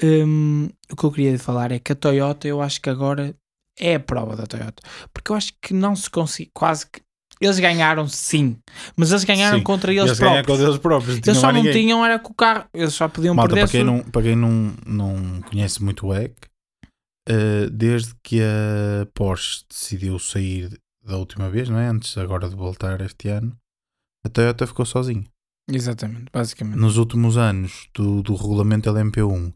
Hum, 0.04 0.70
o 0.92 0.96
que 0.96 1.04
eu 1.04 1.12
queria 1.12 1.40
falar 1.40 1.72
é 1.72 1.80
que 1.80 1.92
a 1.92 1.96
Toyota, 1.96 2.48
eu 2.48 2.62
acho 2.62 2.82
que 2.82 2.90
agora 2.90 3.36
é 3.80 3.96
a 3.96 4.00
prova 4.00 4.36
da 4.36 4.46
Toyota. 4.46 4.82
Porque 5.14 5.32
eu 5.32 5.36
acho 5.36 5.54
que 5.62 5.74
não 5.74 5.96
se 5.96 6.10
consegue, 6.10 6.50
quase 6.54 6.86
que. 6.90 7.02
Eles 7.42 7.60
ganharam 7.60 8.08
sim, 8.08 8.56
mas 8.96 9.12
eles 9.12 9.26
ganharam 9.26 9.58
Sim, 9.58 9.64
contra 9.66 9.92
eles, 9.92 10.06
Eles 10.06 10.18
próprios. 10.20 10.58
com 10.58 10.64
eles 10.66 10.78
próprios. 10.78 11.18
Eles 11.18 11.38
só 11.38 11.48
não 11.52 11.56
ninguém. 11.62 11.74
tinham, 11.74 12.06
era 12.06 12.18
com 12.18 12.32
o 12.32 12.34
carro, 12.34 12.64
eles 12.74 12.94
só 12.94 13.10
podiam 13.10 13.36
Malta, 13.36 13.50
perder. 13.54 13.66
para 13.68 13.72
quem, 13.74 13.84
não, 13.84 14.00
para 14.10 14.22
quem 14.22 14.36
não, 14.38 14.74
não 14.88 15.42
conhece 15.42 15.84
muito 15.84 16.08
o 16.08 16.16
EC, 16.16 16.32
eh, 17.28 17.70
desde 17.72 18.14
que 18.24 18.42
a 18.42 19.06
Porsche 19.14 19.66
decidiu 19.70 20.20
sair 20.20 20.80
da 21.04 21.18
última 21.18 21.50
vez, 21.50 21.70
não 21.70 21.80
é? 21.80 21.88
Antes 21.88 22.18
agora 22.18 22.50
de 22.50 22.56
voltar 22.56 23.02
este 23.02 23.30
ano, 23.30 23.58
a 24.26 24.30
Toyota 24.30 24.66
ficou 24.66 24.86
sozinha. 24.86 25.26
Exatamente, 25.70 26.26
basicamente. 26.32 26.78
Nos 26.78 26.98
últimos 26.98 27.38
anos 27.38 27.90
do, 27.94 28.22
do 28.22 28.36
regulamento 28.36 28.90
LMP1 28.90 29.54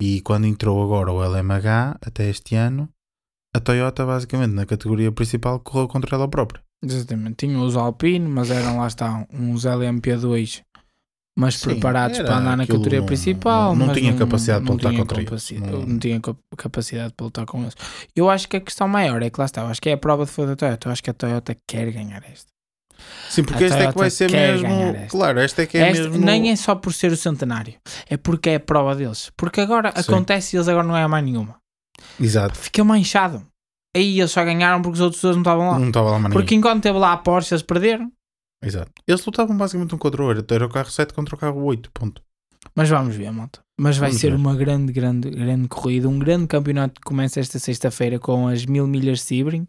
e 0.00 0.20
quando 0.20 0.46
entrou 0.46 0.82
agora 0.82 1.12
o 1.12 1.22
LMH, 1.22 1.98
até 2.00 2.28
este 2.28 2.54
ano, 2.54 2.88
a 3.54 3.60
Toyota 3.60 4.06
basicamente 4.06 4.52
na 4.52 4.66
categoria 4.66 5.10
principal 5.10 5.58
correu 5.60 5.88
contra 5.88 6.16
ela 6.16 6.28
própria. 6.28 6.62
Exatamente. 6.82 7.46
Tinham 7.46 7.62
os 7.66 7.76
Alpine, 7.76 8.28
mas 8.28 8.50
eram 8.50 8.78
lá 8.78 8.86
está 8.86 9.26
uns 9.32 9.64
LMP2, 9.64 10.62
mas 11.40 11.54
Sim, 11.54 11.66
preparados 11.70 12.18
para 12.18 12.36
andar 12.36 12.56
na 12.56 12.66
categoria 12.66 12.98
não- 12.98 13.06
principal. 13.06 13.76
não- 13.76 13.86
não 13.86 13.94
tinha 13.94 14.12
capacidade 14.12 14.64
para 14.64 14.72
lutar 14.74 14.92
contra 14.92 15.20
eles. 15.22 15.50
Não- 15.52 15.86
Não 15.86 15.98
tinha 16.00 16.20
cap- 16.20 16.38
capacidade 16.56 17.12
para 17.16 17.24
lutar 17.24 17.46
com 17.46 17.62
eles. 17.62 17.74
Eu 18.16 18.28
acho 18.28 18.48
que 18.48 18.56
a 18.56 18.60
questão 18.60 18.88
maior 18.88 19.22
é 19.22 19.30
que 19.30 19.38
lá 19.38 19.44
está. 19.46 19.64
Acho 19.66 19.80
que 19.80 19.88
é 19.88 19.92
a 19.92 19.96
prova 19.96 20.24
de 20.24 20.32
fogo 20.32 20.48
da 20.48 20.56
Toyota. 20.56 20.88
Eu 20.88 20.92
acho 20.92 21.02
que 21.02 21.10
a 21.10 21.14
Toyota 21.14 21.56
quer 21.66 21.92
ganhar 21.92 22.20
esta. 22.28 22.48
Sim, 23.30 23.44
porque 23.44 23.62
A 23.62 23.66
esta 23.68 23.78
é 23.84 23.92
que 23.92 23.98
vai 23.98 24.10
ser 24.10 24.28
mesmo. 24.32 24.66
esta. 24.66 25.06
Claro, 25.06 25.38
esta 25.38 25.62
é 25.62 25.66
que 25.66 25.78
é 25.78 25.90
Esta 25.90 26.08
mesmo. 26.08 26.24
Nem 26.24 26.50
é 26.50 26.56
só 26.56 26.74
por 26.74 26.92
ser 26.92 27.12
o 27.12 27.16
centenário, 27.16 27.74
é 28.10 28.16
porque 28.16 28.50
é 28.50 28.54
a 28.56 28.60
prova 28.60 28.96
deles. 28.96 29.30
Porque 29.36 29.60
agora 29.60 29.92
Sim. 29.94 30.00
acontece 30.00 30.56
e 30.56 30.58
eles 30.58 30.66
agora 30.66 30.84
não 30.84 30.94
ganham 30.94 31.08
mais 31.08 31.24
nenhuma. 31.24 31.54
Exato. 32.20 32.58
Fica 32.58 32.82
manchado. 32.82 33.46
Aí 33.96 34.18
eles 34.18 34.32
só 34.32 34.44
ganharam 34.44 34.82
porque 34.82 34.94
os 34.96 35.00
outros 35.00 35.22
dois 35.22 35.36
não 35.36 35.42
estavam 35.42 35.70
lá. 35.70 35.78
Não 35.78 35.86
estava 35.88 36.10
lá 36.10 36.18
mais 36.18 36.32
Porque 36.32 36.54
enquanto 36.56 36.82
teve 36.82 36.98
lá 36.98 37.12
a 37.12 37.16
Porsche, 37.16 37.54
eles 37.54 37.62
perderam. 37.62 38.10
Exato. 38.62 38.90
Eles 39.06 39.24
lutavam 39.24 39.56
basicamente 39.56 39.94
um 39.94 39.98
contra 39.98 40.22
o 40.22 40.26
outro. 40.26 40.54
Era 40.54 40.66
o 40.66 40.68
carro 40.68 40.90
7 40.90 41.12
contra 41.14 41.34
o 41.34 41.38
carro 41.38 41.62
8. 41.64 41.90
Ponto. 41.92 42.22
Mas 42.74 42.88
vamos 42.88 43.14
ver, 43.14 43.30
malta. 43.32 43.60
Mas 43.80 43.96
vai 43.96 44.08
Vamos 44.10 44.20
ser 44.20 44.30
ver. 44.30 44.36
uma 44.36 44.54
grande, 44.56 44.92
grande, 44.92 45.30
grande 45.30 45.68
corrida. 45.68 46.08
Um 46.08 46.18
grande 46.18 46.48
campeonato 46.48 46.94
que 47.00 47.02
começa 47.06 47.38
esta 47.38 47.56
sexta-feira 47.60 48.18
com 48.18 48.48
as 48.48 48.66
mil 48.66 48.84
milhas 48.88 49.18
de 49.20 49.24
Sebring. 49.24 49.66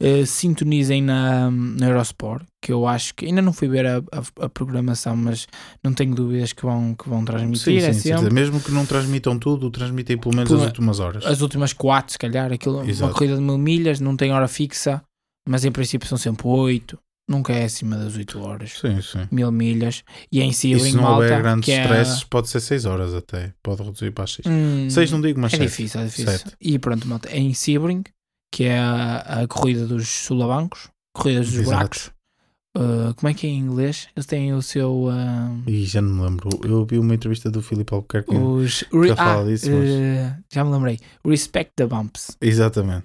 Eh, 0.00 0.24
sintonizem 0.24 1.02
na, 1.02 1.50
na 1.50 1.88
Eurosport, 1.88 2.46
que 2.62 2.72
eu 2.72 2.86
acho 2.88 3.14
que 3.14 3.26
ainda 3.26 3.42
não 3.42 3.52
fui 3.52 3.68
ver 3.68 3.86
a, 3.86 3.98
a- 3.98 4.44
a 4.46 4.48
programação, 4.48 5.14
mas 5.14 5.46
não 5.84 5.92
tenho 5.92 6.14
dúvidas 6.14 6.54
que 6.54 6.62
vão, 6.62 6.94
que 6.94 7.06
vão 7.08 7.22
transmitir. 7.26 7.82
Sim, 7.82 7.86
é 7.86 7.92
sim, 7.92 8.00
certeza. 8.08 8.30
Mesmo 8.30 8.58
que 8.60 8.70
não 8.72 8.86
transmitam 8.86 9.38
tudo, 9.38 9.70
transmitem 9.70 10.16
pelo 10.16 10.34
menos 10.34 10.48
Pelo- 10.48 10.62
as 10.62 10.66
últimas 10.68 10.98
horas. 11.00 11.26
As 11.26 11.42
últimas 11.42 11.74
quatro, 11.74 12.12
se 12.12 12.18
calhar. 12.18 12.50
Aquilo, 12.50 12.78
uma 12.78 12.88
Exato. 12.90 13.12
corrida 13.12 13.36
de 13.36 13.42
mil 13.42 13.58
milhas, 13.58 14.00
não 14.00 14.16
tem 14.16 14.32
hora 14.32 14.48
fixa, 14.48 15.02
mas 15.46 15.66
em 15.66 15.70
princípio 15.70 16.08
são 16.08 16.16
sempre 16.16 16.46
oito. 16.48 16.98
Nunca 17.32 17.52
é 17.52 17.64
acima 17.64 17.96
das 17.96 18.14
oito 18.16 18.38
horas. 18.40 18.72
Sim, 18.78 19.00
sim. 19.00 19.26
Mil 19.30 19.50
milhas. 19.50 20.04
E 20.30 20.40
em 20.42 20.50
E 20.50 20.54
Sebring, 20.54 20.90
se 20.90 20.96
não 20.96 21.02
malta, 21.04 21.22
houver 21.22 21.42
grandes 21.42 21.64
que 21.64 21.72
é- 21.72 21.82
stresses, 21.82 22.24
pode 22.24 22.48
ser 22.50 22.60
6 22.60 22.84
horas 22.84 23.14
até. 23.14 23.52
Pode 23.62 23.82
reduzir 23.82 24.10
para 24.12 24.24
as 24.24 24.32
6. 24.34 24.46
Hum, 24.46 24.90
6 24.90 25.10
não 25.10 25.20
digo, 25.20 25.40
mas 25.40 25.54
É 25.54 25.56
7. 25.56 25.68
difícil, 25.68 26.00
é 26.00 26.04
difícil. 26.04 26.30
Sete. 26.38 26.56
E 26.60 26.78
pronto, 26.78 27.08
malta, 27.08 27.28
é 27.30 27.38
em 27.38 27.54
Sebring, 27.54 28.04
que 28.52 28.64
é 28.64 28.78
a, 28.78 29.42
a 29.42 29.48
corrida 29.48 29.86
dos 29.86 30.06
sulabancos, 30.08 30.88
corridas 31.14 31.50
dos 31.50 31.64
buracos. 31.64 32.10
Uh, 32.76 33.12
como 33.16 33.28
é 33.28 33.34
que 33.34 33.46
é 33.46 33.50
em 33.50 33.58
inglês? 33.58 34.08
Eles 34.16 34.24
têm 34.26 34.54
o 34.54 34.62
seu. 34.62 35.04
uh, 35.08 35.62
E 35.66 35.84
já 35.84 36.00
não 36.00 36.14
me 36.14 36.22
lembro. 36.22 36.48
Eu 36.64 36.86
vi 36.86 36.98
uma 36.98 37.14
entrevista 37.14 37.50
do 37.50 37.60
Filipe 37.60 37.92
Albuquerque. 37.92 38.34
os. 38.34 38.78
já 39.06 39.14
ah, 39.40 39.44
disso, 39.44 39.70
mas- 39.70 39.90
uh, 39.90 40.42
já 40.50 40.64
me 40.64 40.70
lembrei. 40.70 40.98
Respect 41.24 41.72
the 41.76 41.86
bumps. 41.86 42.36
Exatamente. 42.40 43.04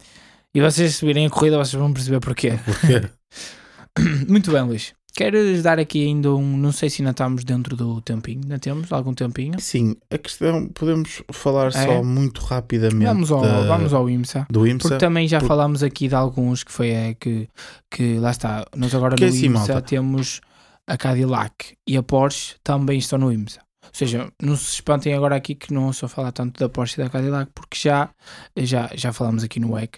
E 0.56 0.62
vocês 0.62 0.96
se 0.96 1.06
virem 1.06 1.26
a 1.26 1.30
corrida, 1.30 1.58
vocês 1.58 1.74
vão 1.80 1.92
perceber 1.94 2.20
porquê. 2.22 2.58
Porque 2.64 3.10
Muito 4.28 4.52
bem, 4.52 4.62
Luís. 4.64 4.94
Queres 5.16 5.64
dar 5.64 5.80
aqui 5.80 6.06
ainda 6.06 6.32
um. 6.36 6.56
Não 6.58 6.72
sei 6.72 6.92
se 6.92 7.02
ainda 7.02 7.10
estamos 7.10 7.44
dentro 7.44 7.76
do 7.76 8.00
tempinho. 8.02 8.42
Ainda 8.44 8.60
temos 8.60 8.92
algum 8.92 9.14
tempinho? 9.16 9.60
Sim, 9.60 9.96
a 10.12 10.18
questão, 10.18 10.68
podemos 10.68 11.24
falar 11.32 11.68
É? 11.70 11.72
só 11.72 12.04
muito 12.04 12.40
rapidamente 12.42 13.06
Vamos 13.06 13.32
ao, 13.32 13.42
da- 13.42 13.66
vamos 13.66 13.94
ao 13.94 14.08
IMSA. 14.08 14.46
do 14.50 14.68
IMSA. 14.68 14.90
Porque 14.90 14.98
também 15.04 15.28
já 15.28 15.40
por- 15.40 15.48
falámos 15.48 15.82
aqui 15.82 16.08
de 16.08 16.14
alguns 16.14 16.64
que 16.64 16.72
foi 16.72 16.90
é, 16.90 17.14
que, 17.16 17.50
que 17.90 18.20
lá 18.20 18.30
está, 18.30 18.64
nós 18.76 18.94
agora 18.94 19.16
Que 19.16 19.22
no 19.24 19.28
é 19.28 19.30
assim, 19.32 19.46
IMSA 19.48 19.58
malta. 19.74 19.82
temos 19.82 20.42
a 20.86 20.96
Cadillac 20.96 21.76
e 21.88 21.98
a 21.98 22.04
Porsche 22.04 22.56
também 22.64 23.00
estão 23.00 23.18
no 23.18 23.32
IMSA. 23.34 23.60
Ou 23.86 23.90
seja, 23.94 24.32
não 24.40 24.56
se 24.56 24.74
espantem 24.76 25.16
agora 25.16 25.36
aqui 25.36 25.56
que 25.56 25.74
não 25.74 25.92
sou 25.94 26.08
falar 26.08 26.32
tanto 26.32 26.60
da 26.60 26.70
Porsche 26.70 27.02
e 27.02 27.04
da 27.04 27.10
Cadillac, 27.10 27.50
porque 27.56 27.78
já, 27.80 28.10
já, 28.56 28.88
já 28.94 29.12
falamos 29.12 29.44
aqui 29.44 29.60
no 29.60 29.72
WEC. 29.74 29.98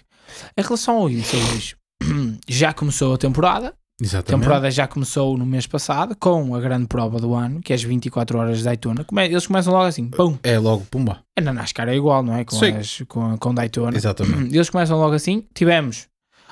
Em 0.56 0.62
relação 0.62 0.96
ao 0.96 1.10
IMSA, 1.10 1.36
Luís, 1.36 1.74
já 2.48 2.72
começou 2.72 3.12
a 3.12 3.18
temporada. 3.18 3.74
A 4.00 4.02
Exatamente. 4.04 4.40
temporada 4.42 4.70
já 4.70 4.86
começou 4.86 5.36
no 5.36 5.44
mês 5.44 5.66
passado, 5.66 6.16
com 6.18 6.54
a 6.54 6.60
grande 6.60 6.86
prova 6.86 7.18
do 7.18 7.34
ano, 7.34 7.60
que 7.60 7.72
é 7.72 7.76
as 7.76 7.82
24 7.82 8.38
horas 8.38 8.58
de 8.58 8.64
Daytona. 8.64 9.04
Come- 9.04 9.26
Eles 9.26 9.46
começam 9.46 9.72
logo 9.74 9.84
assim, 9.84 10.08
pum. 10.08 10.38
É 10.42 10.58
logo 10.58 10.86
Pumba. 10.90 11.20
É 11.36 11.40
na 11.42 11.52
NASCAR 11.52 11.88
é 11.88 11.94
igual, 11.96 12.22
não 12.22 12.34
é? 12.34 12.44
Com, 12.44 12.56
Sim. 12.56 12.76
as, 12.76 13.02
com, 13.06 13.36
com 13.36 13.54
Daytona. 13.54 13.94
Exatamente. 13.96 14.52
Eles 14.56 14.70
começam 14.70 14.98
logo 14.98 15.14
assim. 15.14 15.44
Tivemos, 15.54 16.06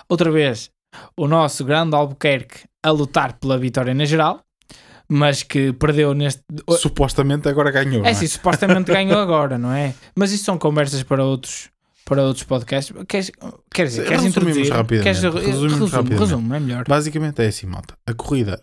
outra 0.08 0.30
vez, 0.30 0.70
o 1.16 1.26
nosso 1.26 1.64
grande 1.64 1.94
Albuquerque 1.96 2.60
a 2.84 2.90
lutar 2.90 3.32
pela 3.34 3.56
vitória 3.56 3.94
na 3.94 4.04
geral, 4.04 4.40
mas 5.08 5.42
que 5.42 5.72
perdeu 5.72 6.12
neste. 6.12 6.42
Supostamente 6.78 7.48
agora 7.48 7.70
ganhou. 7.70 8.04
É 8.04 8.12
não 8.12 8.14
sim, 8.14 8.26
supostamente 8.26 8.92
ganhou 8.92 9.16
agora, 9.20 9.56
não 9.56 9.72
é? 9.72 9.94
Mas 10.14 10.32
isso 10.32 10.44
são 10.44 10.58
conversas 10.58 11.02
para 11.02 11.24
outros, 11.24 11.70
para 12.08 12.22
outros 12.22 12.44
podcasts. 12.44 12.94
Queres, 13.06 13.30
quer 13.72 13.84
dizer, 13.86 14.06
queres 14.08 14.24
introduzir? 14.24 14.72
rapidamente, 14.72 15.20
Queres, 15.20 15.22
resumo, 15.46 15.86
rapidamente. 15.86 16.18
resumo, 16.20 16.54
é 16.54 16.60
melhor. 16.60 16.84
Basicamente 16.88 17.42
é 17.42 17.46
assim, 17.48 17.66
malta. 17.66 17.94
A 18.06 18.14
corrida 18.14 18.62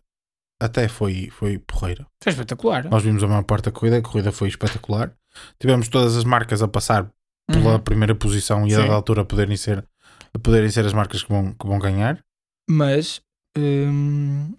até 0.61 0.87
foi, 0.87 1.29
foi 1.31 1.59
porreira. 1.59 2.07
Foi 2.23 2.31
espetacular. 2.31 2.89
Nós 2.89 3.03
vimos 3.03 3.23
a 3.23 3.27
maior 3.27 3.43
parte 3.43 3.65
da 3.65 3.71
corrida, 3.71 3.97
a 3.97 4.01
corrida 4.01 4.31
foi 4.31 4.47
espetacular. 4.49 5.13
Tivemos 5.59 5.87
todas 5.89 6.15
as 6.17 6.23
marcas 6.23 6.61
a 6.63 6.67
passar 6.67 7.09
pela 7.51 7.73
Uhum. 7.73 7.79
primeira 7.79 8.15
posição 8.15 8.65
e 8.67 8.73
a 8.73 8.79
dada 8.79 8.93
altura 8.93 9.23
poderem 9.23 9.55
ser, 9.55 9.85
a 10.33 10.39
poderem 10.39 10.69
ser 10.71 10.85
as 10.85 10.93
marcas 10.93 11.21
que 11.23 11.29
vão, 11.29 11.53
que 11.53 11.67
vão 11.67 11.77
ganhar. 11.77 12.19
Mas 12.69 13.21
hum, 13.57 14.55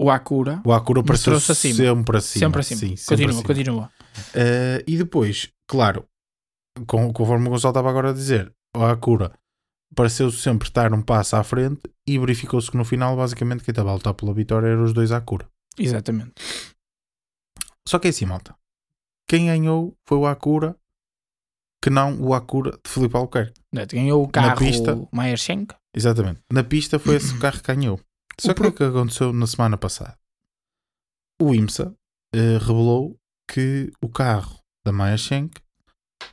o 0.00 0.10
Acura 0.10 0.60
O 0.64 0.72
Acura 0.72 1.00
acima. 1.00 1.40
sempre 1.40 2.16
acima. 2.18 2.40
sempre 2.40 2.60
acima. 2.60 2.80
Sim, 2.80 2.96
sempre 2.96 3.26
continua, 3.26 3.30
acima. 3.30 3.46
continua. 3.46 3.90
Eh, 4.34 4.84
e 4.86 4.96
depois, 4.98 5.48
claro, 5.66 6.04
conforme 6.86 7.46
o 7.48 7.50
Gonçalo 7.50 7.72
estava 7.72 7.90
agora 7.90 8.10
a 8.10 8.14
dizer, 8.14 8.52
o 8.76 8.82
Acura 8.84 9.32
pareceu 9.94 10.30
sempre 10.30 10.68
estar 10.68 10.92
um 10.92 11.02
passo 11.02 11.36
à 11.36 11.44
frente 11.44 11.82
e 12.06 12.18
verificou-se 12.18 12.70
que 12.70 12.76
no 12.76 12.84
final, 12.84 13.16
basicamente, 13.16 13.62
quem 13.62 13.72
estava 13.72 13.90
a 13.90 13.94
lutar 13.94 14.14
pela 14.14 14.32
vitória 14.32 14.68
eram 14.68 14.84
os 14.84 14.92
dois 14.92 15.12
Acura. 15.12 15.46
Exatamente. 15.78 16.32
Só 17.86 17.98
que 17.98 18.06
é 18.08 18.10
assim, 18.10 18.24
malta. 18.26 18.54
Quem 19.28 19.46
ganhou 19.46 19.96
foi 20.06 20.18
o 20.18 20.26
Acura, 20.26 20.76
que 21.82 21.90
não 21.90 22.20
o 22.20 22.34
Acura 22.34 22.72
de 22.84 22.90
Filipe 22.90 23.16
Albuquerque. 23.16 23.60
Ganhou 23.90 24.22
o 24.22 24.28
carro 24.28 24.56
pista- 24.58 25.08
Meyer 25.12 25.36
Shank. 25.36 25.74
Exatamente. 25.94 26.40
Na 26.52 26.62
pista 26.64 26.98
foi 26.98 27.16
esse 27.16 27.36
carro 27.40 27.60
que 27.60 27.74
ganhou. 27.74 28.00
Só 28.40 28.52
O 28.52 28.54
que 28.54 28.60
o 28.60 28.64
que 28.64 28.70
pro- 28.70 28.72
que 28.72 28.84
aconteceu 28.84 29.32
na 29.32 29.46
semana 29.46 29.76
passada? 29.76 30.16
O 31.40 31.54
IMSA 31.54 31.94
eh, 32.34 32.58
revelou 32.58 33.18
que 33.50 33.90
o 34.02 34.08
carro 34.08 34.58
da 34.84 34.92
Maya 34.92 35.16
Schenck 35.18 35.60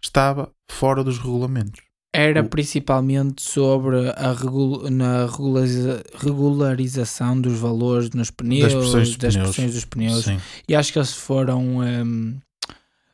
estava 0.02 0.52
fora 0.70 1.04
dos 1.04 1.18
regulamentos. 1.18 1.82
Era 2.14 2.42
O- 2.42 2.50
principalmente 2.50 3.42
sobre 3.44 4.10
a 4.10 4.34
regul- 4.34 4.90
na 4.90 5.26
regulariza- 5.28 6.04
regularização 6.16 7.40
dos 7.40 7.58
valores 7.60 8.10
nos 8.12 8.32
pneus, 8.32 8.74
pressões 8.74 9.10
dos 9.10 9.18
das 9.18 9.34
pneus. 9.36 9.50
pressões 9.56 9.74
dos 9.76 9.86
pneus. 9.86 10.26
E 10.68 10.76
acho 10.76 10.92
que 10.92 10.98
eles 11.00 11.14
foram. 11.14 11.78
hum, 11.80 12.40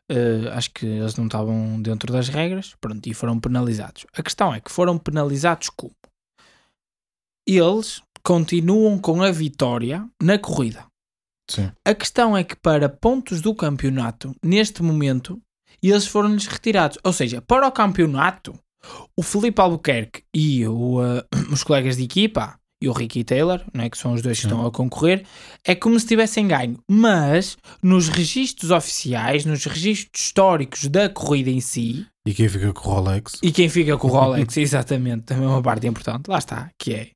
eh, 0.10 0.50
acho 0.54 0.72
que 0.72 0.86
eles 0.86 1.16
não 1.18 1.26
estavam 1.26 1.82
dentro 1.82 2.14
das 2.14 2.30
regras 2.30 2.74
pronto, 2.80 3.06
e 3.10 3.14
foram 3.14 3.38
penalizados. 3.40 4.06
A 4.16 4.24
questão 4.24 4.54
é 4.54 4.62
que 4.62 4.72
foram 4.72 4.98
penalizados 4.98 5.70
como? 5.70 5.92
Eles 7.48 8.02
continuam 8.24 8.98
com 8.98 9.22
a 9.22 9.30
vitória 9.32 10.08
na 10.22 10.40
corrida. 10.40 10.86
Sim. 11.50 11.72
A 11.86 11.94
questão 11.94 12.36
é 12.36 12.44
que 12.44 12.56
para 12.56 12.90
pontos 12.90 13.40
do 13.42 13.54
campeonato, 13.54 14.34
neste 14.44 14.82
momento, 14.82 15.40
eles 15.82 16.06
foram-lhes 16.08 16.46
retirados. 16.48 16.98
Ou 17.04 17.14
seja, 17.14 17.42
para 17.42 17.68
o 17.68 17.72
campeonato, 17.72 18.54
o 19.18 19.24
Felipe 19.24 19.62
Albuquerque 19.62 20.24
e 20.34 20.68
o, 20.68 21.02
eh, 21.04 21.24
os 21.52 21.64
colegas 21.64 21.98
de 21.98 22.04
equipa, 22.04 22.60
e 22.82 22.90
o 22.90 22.92
Ricky 22.92 23.24
Taylor, 23.24 23.62
não 23.74 23.86
é, 23.86 23.90
que 23.90 23.98
são 23.98 24.14
os 24.14 24.22
dois 24.22 24.38
que 24.38 24.44
Sim. 24.44 24.50
estão 24.50 24.66
a 24.66 24.70
concorrer, 24.72 25.26
é 25.66 25.74
como 25.74 26.00
se 26.00 26.06
tivessem 26.06 26.48
ganho. 26.48 26.78
Mas, 26.90 27.58
nos 27.82 28.10
registros 28.10 28.70
oficiais, 28.70 29.46
nos 29.46 29.64
registros 29.66 30.22
históricos 30.22 30.86
da 30.88 31.08
corrida 31.10 31.50
em 31.50 31.62
si, 31.62 32.06
E 32.26 32.34
quem 32.34 32.50
fica 32.50 32.74
com 32.74 32.90
o 32.90 32.94
Rolex? 32.94 33.40
e 33.42 33.52
quem 33.52 33.70
fica 33.70 33.98
com 33.98 34.08
o 34.08 34.12
Rolex, 34.12 34.58
exatamente, 34.58 35.24
também 35.24 35.46
é 35.46 35.48
uma 35.48 35.62
parte 35.64 35.88
importante, 35.88 36.28
lá 36.28 36.38
está, 36.38 36.70
que 36.78 36.94
é 36.94 37.08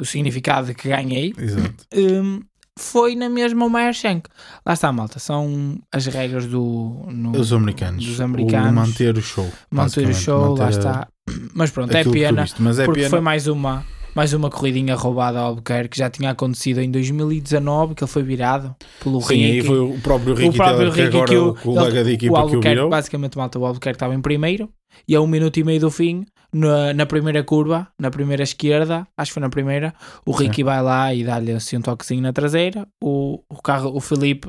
o 0.00 0.04
significado 0.04 0.66
de 0.68 0.74
que 0.74 0.88
ganhei, 0.90 1.32
Exato. 1.36 1.86
hum, 1.94 2.42
foi 2.78 3.14
na 3.14 3.28
mesma 3.28 3.64
o 3.64 3.70
Meyer 3.70 3.92
Shank. 3.94 4.28
Lá 4.64 4.74
está, 4.74 4.92
malta. 4.92 5.18
São 5.18 5.78
as 5.92 6.06
regras 6.06 6.46
do, 6.46 7.06
no- 7.10 7.38
Os 7.38 7.52
americanos. 7.52 8.04
dos 8.04 8.20
americanos. 8.20 8.70
O 8.70 8.74
manter 8.74 9.16
o 9.16 9.22
show. 9.22 9.50
manter 9.70 10.06
o 10.08 10.14
show, 10.14 10.54
lá 10.54 10.64
manter 10.66 10.78
está. 10.78 11.08
Mas 11.54 11.70
pronto, 11.70 11.94
é 11.96 12.04
pena. 12.04 12.44
Mas 12.58 12.78
é 12.78 12.84
porque 12.84 13.00
pena. 13.00 13.10
foi 13.10 13.20
mais 13.20 13.46
uma, 13.46 13.84
mais 14.14 14.32
uma 14.32 14.50
corridinha 14.50 14.94
roubada 14.94 15.38
ao 15.38 15.46
Albuquerque, 15.46 15.88
que 15.90 15.98
já 15.98 16.08
tinha 16.10 16.30
acontecido 16.30 16.80
em 16.80 16.90
2019, 16.90 17.94
que 17.94 18.04
ele 18.04 18.10
foi 18.10 18.22
virado 18.22 18.74
pelo 19.02 19.20
Sim, 19.22 19.34
aí 19.42 19.52
Ricky. 19.52 19.66
foi 19.66 19.80
o 19.80 19.98
próprio 20.00 20.34
Ricky 20.34 20.48
o 20.50 20.52
próprio 20.52 20.92
que 20.92 21.00
agora 21.00 21.26
que 21.28 21.36
o, 21.36 21.44
o 21.64 21.80
ele- 21.86 22.14
o 22.14 22.18
que 22.18 22.30
o 22.30 22.36
Albuquerque, 22.36 22.68
virou. 22.68 22.90
basicamente, 22.90 23.36
malta, 23.38 23.58
o 23.58 23.64
Albuquerque 23.66 23.96
estava 23.96 24.14
em 24.14 24.20
primeiro 24.20 24.68
e 25.08 25.14
a 25.16 25.20
um 25.20 25.26
minuto 25.26 25.58
e 25.58 25.64
meio 25.64 25.80
do 25.80 25.90
fim, 25.90 26.24
na, 26.56 26.94
na 26.94 27.04
primeira 27.04 27.44
curva, 27.44 27.86
na 27.98 28.10
primeira 28.10 28.42
esquerda, 28.42 29.06
acho 29.16 29.30
que 29.30 29.34
foi 29.34 29.42
na 29.42 29.50
primeira, 29.50 29.94
o 30.24 30.32
Ricky 30.32 30.64
vai 30.64 30.82
lá 30.82 31.12
e 31.12 31.22
dá-lhe 31.22 31.52
assim 31.52 31.76
um 31.76 31.82
toquezinho 31.82 32.22
na 32.22 32.32
traseira, 32.32 32.88
o, 33.02 33.42
o 33.48 33.60
carro, 33.60 33.94
o 33.94 34.00
Felipe 34.00 34.48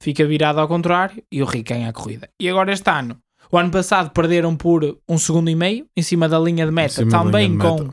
fica 0.00 0.24
virado 0.24 0.60
ao 0.60 0.68
contrário 0.68 1.22
e 1.32 1.42
o 1.42 1.46
Ricky 1.46 1.74
ganha 1.74 1.88
a 1.88 1.92
corrida. 1.92 2.28
E 2.40 2.48
agora 2.48 2.72
este 2.72 2.88
ano, 2.88 3.18
o 3.50 3.58
ano 3.58 3.70
passado 3.70 4.10
perderam 4.10 4.54
por 4.54 4.98
um 5.08 5.18
segundo 5.18 5.50
e 5.50 5.56
meio 5.56 5.86
em 5.96 6.02
cima 6.02 6.28
da 6.28 6.38
linha 6.38 6.64
de 6.64 6.70
meta, 6.72 7.04
também 7.08 7.50
de 7.50 7.58
com 7.58 7.82
meta. 7.82 7.92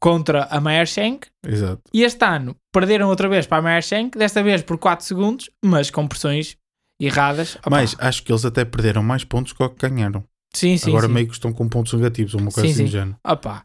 contra 0.00 0.44
a 0.44 0.58
Meyer 0.58 0.86
Shank. 0.86 1.26
Exato. 1.46 1.82
E 1.92 2.02
este 2.02 2.24
ano 2.24 2.56
perderam 2.72 3.08
outra 3.08 3.28
vez 3.28 3.46
para 3.46 3.58
a 3.58 3.62
Meyer 3.62 3.82
Shank, 3.82 4.16
desta 4.16 4.42
vez 4.42 4.62
por 4.62 4.78
4 4.78 5.04
segundos, 5.04 5.50
mas 5.62 5.90
com 5.90 6.08
pressões 6.08 6.56
erradas. 6.98 7.56
Opa, 7.56 7.70
Mas 7.70 7.94
acho 7.98 8.22
que 8.22 8.32
eles 8.32 8.44
até 8.46 8.64
perderam 8.64 9.02
mais 9.02 9.22
pontos 9.22 9.52
que 9.52 9.62
o 9.62 9.68
que 9.68 9.86
ganharam. 9.86 10.24
Sim, 10.54 10.76
sim, 10.78 10.90
Agora 10.90 11.06
sim. 11.06 11.12
meio 11.12 11.26
que 11.26 11.34
estão 11.34 11.52
com 11.52 11.68
pontos 11.68 11.92
negativos, 11.92 12.34
ou 12.34 12.40
uma 12.40 12.50
coisa 12.50 12.66
Sim, 12.68 12.74
assim 12.74 12.82
do 12.84 12.86
sim. 12.88 12.92
género. 12.92 13.16
Opa, 13.24 13.64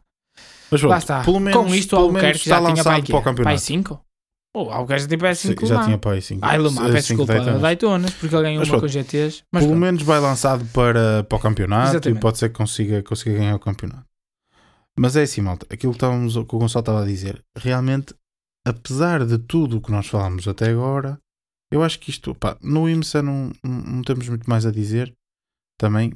Mas 0.69 0.81
lá 0.81 0.87
pronto, 0.89 0.99
está. 1.01 1.23
pelo 1.23 1.39
menos, 1.39 1.61
Com 1.61 1.75
isto 1.75 1.95
o 1.95 1.99
Albuquerque 1.99 2.37
está 2.37 2.49
já 2.61 2.71
tinha 2.73 2.83
para, 2.83 2.91
lançado 2.97 3.05
para 3.07 3.17
o 3.17 3.21
Pai 3.21 3.33
campeonato. 3.33 3.61
5? 3.61 4.05
O 4.53 4.59
Albuquerque 4.69 5.03
já 5.03 5.07
tem 5.09 5.17
para 5.17 5.35
Sim, 5.35 5.47
5 5.49 5.65
já 5.65 5.83
tinha 5.85 5.97
para 5.97 6.11
aí 6.11 6.21
5. 6.21 6.45
Ai, 6.45 6.57
Lumar, 6.57 6.91
peço 6.91 7.07
desculpa, 7.07 7.33
Daytonas. 7.33 7.61
Daytonas, 7.61 8.13
porque 8.15 8.35
ele 8.35 8.43
ganhou 8.43 8.59
Mas 8.59 8.67
uma 8.67 8.79
pronto. 8.79 8.81
com 8.81 8.87
GTs. 8.99 9.43
Mas 9.51 9.63
Pelo 9.63 9.71
pronto. 9.71 9.79
menos 9.81 10.03
vai 10.03 10.19
lançado 10.19 10.65
para, 10.73 11.23
para 11.23 11.37
o 11.37 11.39
campeonato 11.39 11.91
Exatamente. 11.91 12.17
e 12.17 12.21
pode 12.21 12.37
ser 12.37 12.49
que 12.49 12.55
consiga, 12.55 13.01
consiga 13.03 13.37
ganhar 13.37 13.55
o 13.55 13.59
campeonato. 13.59 14.05
Mas 14.99 15.15
é 15.15 15.21
assim, 15.23 15.39
malta, 15.41 15.65
aquilo 15.69 15.93
que, 15.93 15.97
estávamos, 15.97 16.33
que 16.33 16.39
o 16.39 16.59
Gonçalo 16.59 16.81
estava 16.81 17.01
a 17.03 17.05
dizer, 17.05 17.41
realmente, 17.57 18.13
apesar 18.67 19.25
de 19.25 19.37
tudo 19.37 19.77
o 19.77 19.81
que 19.81 19.89
nós 19.89 20.07
falámos 20.07 20.45
até 20.49 20.69
agora, 20.69 21.17
eu 21.71 21.81
acho 21.81 21.97
que 21.99 22.09
isto, 22.09 22.35
pá, 22.35 22.57
no 22.61 22.89
IMSA 22.89 23.21
não, 23.21 23.51
não, 23.63 24.01
temos 24.01 24.27
muito 24.27 24.49
mais 24.49 24.65
a 24.65 24.71
dizer 24.71 25.15
também, 25.79 26.13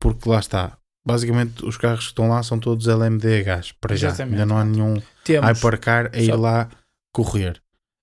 porque 0.00 0.28
lá 0.28 0.38
está. 0.38 0.76
Basicamente, 1.06 1.64
os 1.64 1.76
carros 1.76 2.00
que 2.00 2.06
estão 2.10 2.28
lá 2.28 2.42
são 2.42 2.58
todos 2.58 2.86
LMDHs, 2.88 3.72
para 3.80 3.94
já. 3.94 4.08
Exatamente. 4.08 4.34
Ainda 4.40 4.46
não 4.46 4.58
há 4.58 4.64
nenhum 4.64 5.00
temos, 5.24 5.48
Hypercar 5.48 6.10
a 6.12 6.18
ir 6.18 6.26
Só- 6.26 6.36
lá 6.36 6.68
correr. 7.14 7.62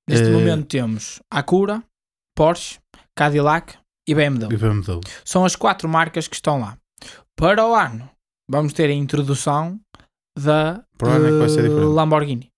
neste 0.09 0.27
eh, 0.27 0.31
momento 0.31 0.67
temos 0.67 1.21
Acura, 1.29 1.83
Porsche, 2.35 2.79
Cadillac 3.15 3.75
e 4.07 4.15
BMW. 4.15 4.53
E 4.53 4.57
BMW. 4.57 5.01
São 5.25 5.43
as 5.43 5.55
quatro 5.55 5.87
marcas 5.89 6.27
que 6.29 6.35
estão 6.35 6.59
lá. 6.61 6.77
Para 7.35 7.65
o 7.67 7.75
ano, 7.75 8.09
vamos 8.49 8.71
ter 8.73 8.89
a 8.89 8.93
introdução 8.93 9.79
da 10.39 10.83
Para 10.97 11.13
é 11.13 11.15
eh. 11.17 11.69
Lamborghini, 11.85 12.49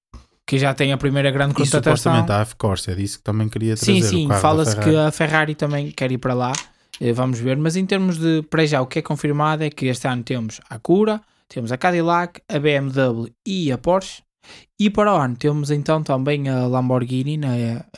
que 0.47 0.59
já 0.59 0.73
tem 0.75 0.93
a 0.93 0.97
primeira 0.97 1.31
grande 1.31 1.53
E 1.53 1.55
contratação. 1.55 1.95
supostamente 1.97 2.31
a 2.31 2.41
F-Corsa, 2.41 2.91
é 2.91 2.95
disso 2.95 3.17
que 3.17 3.23
também 3.23 3.49
queria 3.49 3.75
trazer. 3.75 4.01
Sim, 4.01 4.01
sim, 4.03 4.27
fala-se 4.39 4.79
que 4.79 4.95
a 4.95 5.11
Ferrari 5.11 5.55
também 5.55 5.91
quer 5.91 6.11
ir 6.11 6.19
para 6.19 6.33
lá. 6.35 6.53
Eh, 7.01 7.11
Vamos 7.13 7.39
ver, 7.39 7.57
mas 7.57 7.75
em 7.75 7.85
termos 7.85 8.17
de 8.17 8.41
para 8.43 8.65
já, 8.65 8.81
o 8.81 8.87
que 8.87 8.99
é 8.99 9.01
confirmado 9.01 9.63
é 9.63 9.69
que 9.69 9.87
este 9.87 10.07
ano 10.07 10.23
temos 10.23 10.61
a 10.69 10.79
Cura, 10.79 11.21
temos 11.47 11.71
a 11.71 11.77
Cadillac, 11.77 12.41
a 12.49 12.59
BMW 12.59 13.31
e 13.45 13.71
a 13.71 13.77
Porsche. 13.77 14.23
E 14.79 14.89
para 14.91 15.11
o 15.13 15.17
ano 15.17 15.35
temos 15.35 15.71
então 15.71 16.03
também 16.03 16.47
a 16.49 16.67
Lamborghini 16.67 17.35
na, 17.37 17.47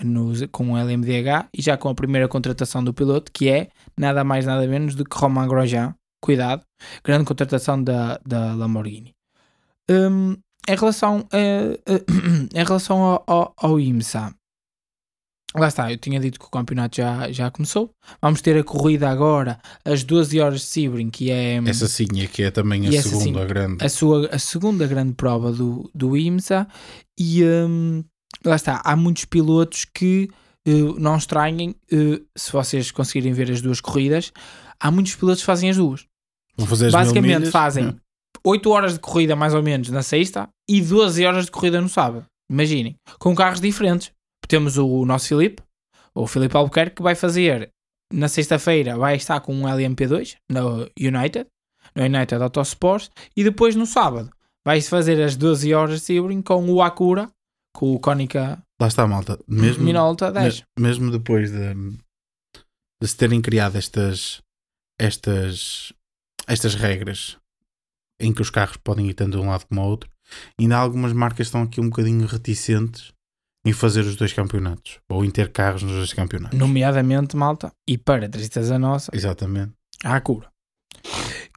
nos- 0.03 0.45
com 0.51 0.71
o 0.71 0.77
LMDH 0.77 1.49
e 1.53 1.61
já 1.61 1.75
com 1.77 1.89
a 1.89 1.95
primeira 1.95 2.27
contratação 2.27 2.81
do 2.83 2.93
piloto, 2.93 3.31
que 3.33 3.49
é 3.49 3.67
nada 3.97 4.23
mais 4.23 4.45
nada 4.45 4.65
menos 4.65 4.95
do 4.95 5.03
que 5.03 5.17
Romain 5.17 5.47
Grosjean. 5.47 5.93
Cuidado, 6.21 6.63
grande 7.03 7.25
contratação 7.25 7.83
da, 7.83 8.19
da 8.25 8.53
Lamborghini. 8.55 9.13
Hum, 9.89 10.35
em 10.67 10.75
relação, 10.75 11.25
a, 11.31 11.37
em 12.59 12.63
relação 12.63 13.01
ao, 13.01 13.23
ao, 13.27 13.53
ao 13.57 13.79
IMSA, 13.79 14.33
lá 15.59 15.67
está, 15.67 15.91
eu 15.91 15.97
tinha 15.97 16.19
dito 16.19 16.39
que 16.39 16.45
o 16.45 16.49
campeonato 16.49 16.97
já, 16.97 17.31
já 17.31 17.51
começou. 17.51 17.89
Vamos 18.21 18.41
ter 18.41 18.57
a 18.57 18.63
corrida 18.63 19.09
agora 19.09 19.59
às 19.83 20.03
12 20.03 20.39
horas 20.39 20.61
de 20.61 20.65
Sebring, 20.67 21.09
que 21.09 21.31
é 21.31 21.57
Essa 21.65 21.87
sim 21.87 22.07
é 22.21 22.27
que 22.27 22.43
é 22.43 22.51
também 22.51 22.87
a 22.87 23.01
segunda 23.01 23.41
sim, 23.41 23.47
grande. 23.47 23.85
a, 23.85 23.89
sua, 23.89 24.27
a 24.27 24.39
segunda 24.39 24.87
grande 24.87 25.13
prova 25.13 25.51
do, 25.51 25.89
do 25.93 26.15
IMSA. 26.15 26.67
E 27.19 27.43
hum, 27.43 28.03
lá 28.45 28.55
está, 28.55 28.81
há 28.83 28.95
muitos 28.95 29.25
pilotos 29.25 29.85
que 29.85 30.29
uh, 30.67 30.99
não 30.99 31.17
estranhem 31.17 31.75
uh, 31.91 32.25
se 32.35 32.51
vocês 32.51 32.91
conseguirem 32.91 33.33
ver 33.33 33.51
as 33.51 33.61
duas 33.61 33.81
corridas. 33.81 34.31
Há 34.79 34.91
muitos 34.91 35.15
pilotos 35.15 35.41
que 35.41 35.45
fazem 35.45 35.69
as 35.69 35.77
duas. 35.77 36.05
Vão 36.55 36.67
fazer 36.67 36.87
as 36.87 36.93
Basicamente 36.93 37.51
fazem 37.51 37.87
É. 37.87 38.07
8 38.43 38.69
horas 38.69 38.93
de 38.93 38.99
corrida 38.99 39.35
mais 39.35 39.53
ou 39.53 39.61
menos 39.61 39.89
na 39.89 40.01
sexta 40.01 40.47
e 40.69 40.81
12 40.81 41.25
horas 41.25 41.45
de 41.45 41.51
corrida 41.51 41.81
no 41.81 41.89
sábado. 41.89 42.25
Imaginem, 42.49 42.95
com 43.19 43.35
carros 43.35 43.59
diferentes. 43.59 44.11
Temos 44.47 44.77
o 44.77 45.05
nosso 45.05 45.27
Filipe, 45.29 45.61
o 46.15 46.25
Filipe 46.27 46.55
Albuquerque, 46.55 46.95
que 46.97 47.01
vai 47.03 47.15
fazer 47.15 47.69
na 48.13 48.27
sexta-feira, 48.27 48.97
vai 48.97 49.15
estar 49.17 49.39
com 49.41 49.53
um 49.53 49.63
LMP2 49.63 50.37
no 50.49 50.89
United, 50.99 51.47
no 51.95 52.03
United 52.03 52.35
Autosports, 52.41 53.09
e 53.35 53.43
depois 53.43 53.75
no 53.75 53.85
sábado 53.85 54.29
vai 54.65 54.81
fazer 54.81 55.21
as 55.21 55.35
12 55.35 55.73
horas 55.73 55.99
de 55.99 56.05
Sebring 56.05 56.41
com 56.41 56.69
o 56.69 56.81
Acura, 56.81 57.29
com 57.75 57.93
o 57.93 57.99
Konica 57.99 58.61
Lá 58.79 58.87
está, 58.87 59.07
malta. 59.07 59.39
Mesmo, 59.47 59.83
Minolta 59.83 60.31
10. 60.31 60.61
me- 60.77 60.83
mesmo 60.87 61.11
depois 61.11 61.51
de, 61.51 61.73
de 63.01 63.07
se 63.07 63.17
terem 63.17 63.41
criado 63.41 63.75
estas, 63.75 64.41
estas, 64.99 65.91
estas 66.47 66.75
regras 66.75 67.37
em 68.19 68.33
que 68.33 68.41
os 68.41 68.49
carros 68.49 68.77
podem 68.77 69.09
ir 69.09 69.13
tanto 69.13 69.37
de 69.37 69.43
um 69.43 69.49
lado 69.49 69.65
como 69.67 69.81
ao 69.81 69.87
outro, 69.89 70.09
ainda 70.59 70.77
algumas 70.77 71.13
marcas 71.13 71.47
estão 71.47 71.61
aqui 71.63 71.79
um 71.81 71.89
bocadinho 71.89 72.25
reticentes 72.27 73.11
em 73.67 73.73
fazer 73.73 74.01
os 74.01 74.15
dois 74.15 74.31
campeonatos 74.31 74.99
ou 75.09 75.25
em 75.25 75.29
ter 75.29 75.51
carros 75.51 75.83
nos 75.83 75.91
dois 75.91 76.13
campeonatos. 76.13 76.57
Nomeadamente, 76.57 77.35
malta, 77.35 77.69
e 77.85 77.97
para 77.97 78.29
tristeza 78.29 78.79
nossa, 78.79 79.11
Exatamente. 79.13 79.73
a 80.05 80.15
Acura. 80.15 80.49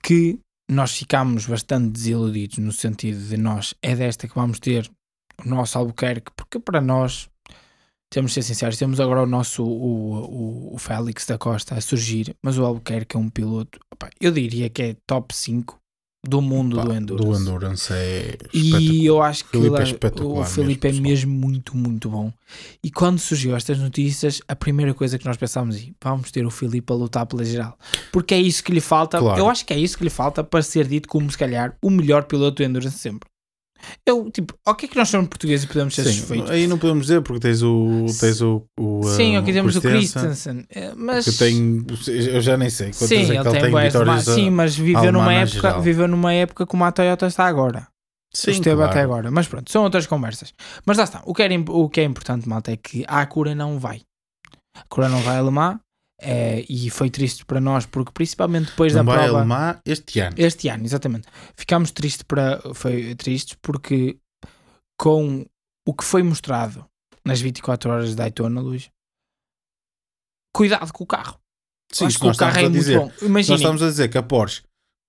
Que 0.02 0.40
nós 0.68 0.96
ficámos 0.96 1.46
bastante 1.46 1.90
desiludidos 1.90 2.58
no 2.58 2.72
sentido 2.72 3.20
de 3.28 3.36
nós 3.36 3.74
é 3.80 3.94
desta 3.94 4.26
que 4.26 4.34
vamos 4.34 4.58
ter 4.58 4.90
o 5.44 5.48
nosso 5.48 5.78
Albuquerque, 5.78 6.32
porque 6.36 6.58
para 6.58 6.80
nós, 6.80 7.30
temos 8.10 8.32
de 8.32 8.34
ser 8.34 8.42
sinceros, 8.42 8.76
temos 8.76 8.98
agora 8.98 9.22
o 9.22 9.26
nosso 9.26 9.64
o, 9.64 10.72
o, 10.72 10.74
o 10.74 10.78
Félix 10.78 11.26
da 11.26 11.38
Costa 11.38 11.76
a 11.76 11.80
surgir, 11.80 12.34
mas 12.42 12.58
o 12.58 12.64
Albuquerque 12.64 13.16
é 13.16 13.20
um 13.20 13.30
piloto, 13.30 13.78
opa, 13.92 14.10
eu 14.20 14.32
diria 14.32 14.68
que 14.68 14.82
é 14.82 14.96
top 15.06 15.32
5 15.32 15.79
do 16.26 16.42
mundo 16.42 16.76
Pá, 16.76 16.84
do 16.84 16.92
Endurance. 16.92 17.30
Do 17.30 17.40
Endurance 17.40 17.92
é 17.92 18.36
E 18.52 19.06
eu 19.06 19.22
acho 19.22 19.44
que 19.44 19.50
Filipe 19.52 19.80
é 19.80 19.82
espetacular 19.82 20.40
o 20.40 20.44
Filipe 20.44 20.86
mesmo, 20.88 21.06
é 21.06 21.08
mesmo 21.08 21.32
muito, 21.32 21.76
muito 21.76 22.10
bom. 22.10 22.32
E 22.84 22.90
quando 22.90 23.18
surgiu 23.18 23.56
estas 23.56 23.78
notícias, 23.78 24.42
a 24.46 24.54
primeira 24.54 24.92
coisa 24.92 25.18
que 25.18 25.24
nós 25.24 25.36
pensámos 25.36 25.76
é 25.76 25.88
vamos 26.02 26.30
ter 26.30 26.44
o 26.44 26.50
Filipe 26.50 26.92
a 26.92 26.96
lutar 26.96 27.26
pela 27.26 27.44
geral. 27.44 27.78
Porque 28.12 28.34
é 28.34 28.38
isso 28.38 28.62
que 28.62 28.72
lhe 28.72 28.80
falta. 28.80 29.18
Claro. 29.18 29.38
Eu 29.38 29.48
acho 29.48 29.64
que 29.64 29.72
é 29.72 29.78
isso 29.78 29.96
que 29.96 30.04
lhe 30.04 30.10
falta 30.10 30.44
para 30.44 30.62
ser 30.62 30.86
dito 30.86 31.08
como, 31.08 31.30
se 31.30 31.38
calhar, 31.38 31.76
o 31.82 31.90
melhor 31.90 32.24
piloto 32.24 32.56
do 32.56 32.64
Endurance 32.64 32.98
sempre. 32.98 33.28
Eu, 34.06 34.30
tipo, 34.30 34.54
o 34.66 34.74
que 34.74 34.86
é 34.86 34.88
que 34.88 34.96
nós 34.96 35.08
somos 35.08 35.28
portugueses 35.28 35.64
e 35.64 35.68
podemos 35.68 35.94
ser 35.94 36.04
satisfeitos? 36.04 36.50
aí 36.50 36.66
não 36.66 36.78
podemos 36.78 37.02
dizer 37.06 37.22
porque 37.22 37.40
tens 37.40 37.62
o 37.62 38.06
tens 38.18 38.40
o, 38.42 38.64
o 38.78 39.02
Sim, 39.04 39.36
uh, 39.36 39.40
ok, 39.40 39.52
temos 39.54 39.76
o 39.76 39.80
Christensen, 39.80 40.66
eh, 40.70 40.92
Mas... 40.96 41.24
que 41.24 41.32
tem 41.32 41.84
eu 42.08 42.40
já 42.40 42.56
nem 42.56 42.68
sei 42.70 42.88
quantas 42.92 43.08
Sim, 43.08 43.14
é 43.16 43.24
que 43.24 43.30
ele 43.30 43.38
ele 43.38 43.50
tem, 43.50 43.60
tem 43.72 43.82
vitórias 43.82 44.28
a- 44.28 44.34
Sim, 44.34 44.50
mas 44.50 44.76
viveu 44.76 44.98
alemã 44.98 45.12
numa, 45.12 45.34
época, 45.34 45.60
geral. 45.60 45.82
viveu 45.82 46.08
numa 46.08 46.32
época 46.34 46.66
como 46.66 46.84
a 46.84 46.92
Toyota 46.92 47.26
está 47.26 47.46
agora. 47.46 47.86
Sim, 48.34 48.52
esteve 48.52 48.76
claro. 48.76 48.90
até 48.90 49.00
agora. 49.00 49.30
Mas 49.30 49.48
pronto, 49.48 49.72
são 49.72 49.82
outras 49.82 50.06
conversas. 50.06 50.54
Mas 50.86 50.96
lá 50.98 51.04
está. 51.04 51.20
O 51.24 51.34
que, 51.34 51.44
im- 51.48 51.64
o 51.68 51.88
que 51.88 52.00
é 52.00 52.04
importante, 52.04 52.48
malta, 52.48 52.70
é 52.70 52.76
que 52.76 53.04
a 53.08 53.20
Acura 53.22 53.54
não 53.54 53.78
vai. 53.78 54.02
A 54.76 54.80
Acura 54.82 55.08
não 55.08 55.20
vai 55.20 55.36
a 55.38 55.42
Eh, 56.22 56.66
e 56.68 56.90
foi 56.90 57.08
triste 57.08 57.44
para 57.46 57.60
nós, 57.60 57.86
porque 57.86 58.12
principalmente 58.12 58.66
depois 58.70 58.92
não 58.94 59.04
da 59.04 59.12
a 59.12 59.16
prova. 59.16 59.80
Este 59.86 60.20
ano 60.20 60.34
Este 60.38 60.68
ano, 60.68 60.84
exatamente. 60.84 61.26
Ficámos 61.56 61.90
tristes, 61.92 62.22
para, 62.22 62.60
foi, 62.74 63.14
tristes 63.14 63.56
porque 63.62 64.18
com 64.98 65.46
o 65.88 65.94
que 65.94 66.04
foi 66.04 66.22
mostrado 66.22 66.84
nas 67.24 67.40
24 67.40 67.90
horas 67.90 68.10
de 68.10 68.16
Daytona, 68.16 68.60
Luís, 68.60 68.90
cuidado 70.54 70.92
com 70.92 71.04
o 71.04 71.06
carro. 71.06 71.38
Sim, 71.92 72.06
Acho 72.06 72.18
que 72.20 72.26
o 72.26 72.36
carro 72.36 72.56
é 72.56 72.60
a 72.60 72.62
muito 72.62 72.74
dizer. 72.74 72.98
bom. 72.98 73.10
nós 73.28 73.48
estamos 73.48 73.82
a 73.82 73.86
dizer 73.88 74.08
que 74.08 74.18
a 74.18 74.22
Porsche 74.22 74.62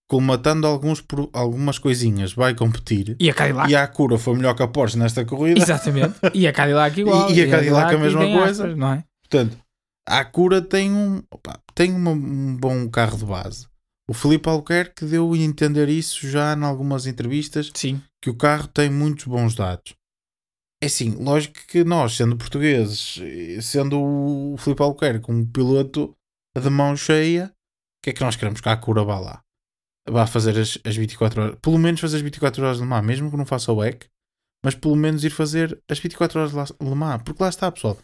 colmatando 0.10 0.68
alguns, 0.68 1.04
algumas 1.32 1.78
coisinhas 1.80 2.34
vai 2.34 2.54
competir 2.56 3.16
e 3.20 3.30
a 3.30 3.34
Cadillac. 3.34 3.72
e 3.72 3.76
a 3.76 3.84
Acura 3.84 4.18
foi 4.18 4.36
melhor 4.36 4.54
que 4.56 4.62
a 4.64 4.68
Porsche 4.68 4.98
nesta 4.98 5.24
corrida 5.24 5.62
Exatamente. 5.62 6.16
E 6.34 6.46
a 6.48 6.52
Cadillac 6.52 7.00
igual. 7.00 7.30
E- 7.32 7.36
e 7.36 7.42
a 7.44 7.50
Cadillac 7.50 7.96
a 7.96 7.98
mesma 7.98 8.20
tem 8.22 8.38
coisa. 8.38 8.64
aspas, 8.64 8.78
não 8.78 8.94
é? 8.94 9.04
portanto 9.22 9.58
a 10.08 10.20
Acura 10.20 10.62
tem 10.62 10.92
um 10.92 11.24
opa, 11.32 11.60
tem 11.76 11.92
uma- 11.94 12.12
um 12.12 12.56
bom 12.58 12.90
carro 12.90 13.18
de 13.18 13.26
base 13.26 13.72
o 14.12 14.14
Filipe 14.14 14.50
Albuquerque 14.50 15.06
deu 15.06 15.32
a 15.32 15.38
entender 15.38 15.88
isso 15.88 16.28
já 16.28 16.54
em 16.54 16.64
algumas 16.66 17.08
entrevistas 17.08 17.72
Sim. 17.74 18.02
que 18.22 18.30
o 18.30 18.36
carro 18.36 18.68
tem 18.68 18.90
muitos 18.90 19.24
bons 19.24 19.56
dados. 19.56 19.94
É 20.84 20.88
assim, 20.88 21.12
lógico 21.12 21.56
que 21.66 21.82
nós, 21.86 22.18
sendo 22.18 22.36
portugueses, 22.36 23.18
sendo 23.62 23.98
o 24.02 24.58
Filipe 24.58 24.82
Albuquerque 24.84 25.32
um 25.32 25.46
piloto 25.46 26.14
de 26.60 26.70
mão 26.70 26.98
cheia, 26.98 27.46
o 27.46 28.04
que 28.04 28.10
é 28.10 28.14
que 28.14 28.20
nós 28.22 28.36
queremos 28.36 28.60
que 28.60 28.68
a 28.68 28.74
Acura 28.74 29.02
vá 29.06 29.18
lá? 29.18 29.42
Vá 30.10 30.28
fazer 30.28 30.60
as, 30.60 30.78
as 30.84 30.96
24 30.98 31.42
horas, 31.42 31.56
pelo 31.62 31.78
menos 31.78 32.02
fazer 32.02 32.18
as 32.18 32.22
24 32.24 32.66
horas 32.66 32.78
de 32.78 32.84
Le 32.84 32.90
Mans, 32.90 33.06
mesmo 33.06 33.32
que 33.32 33.38
não 33.38 33.46
faça 33.46 33.72
o 33.72 33.78
WEC, 33.78 34.08
mas 34.66 34.76
pelo 34.76 34.98
menos 34.98 35.24
ir 35.24 35.30
fazer 35.30 35.82
as 35.90 36.00
24 36.00 36.38
horas 36.38 36.52
de 36.52 36.58
Le 36.86 36.96
Mans, 36.96 37.22
porque 37.24 37.42
lá 37.42 37.48
está, 37.48 37.72
pessoal. 37.72 37.98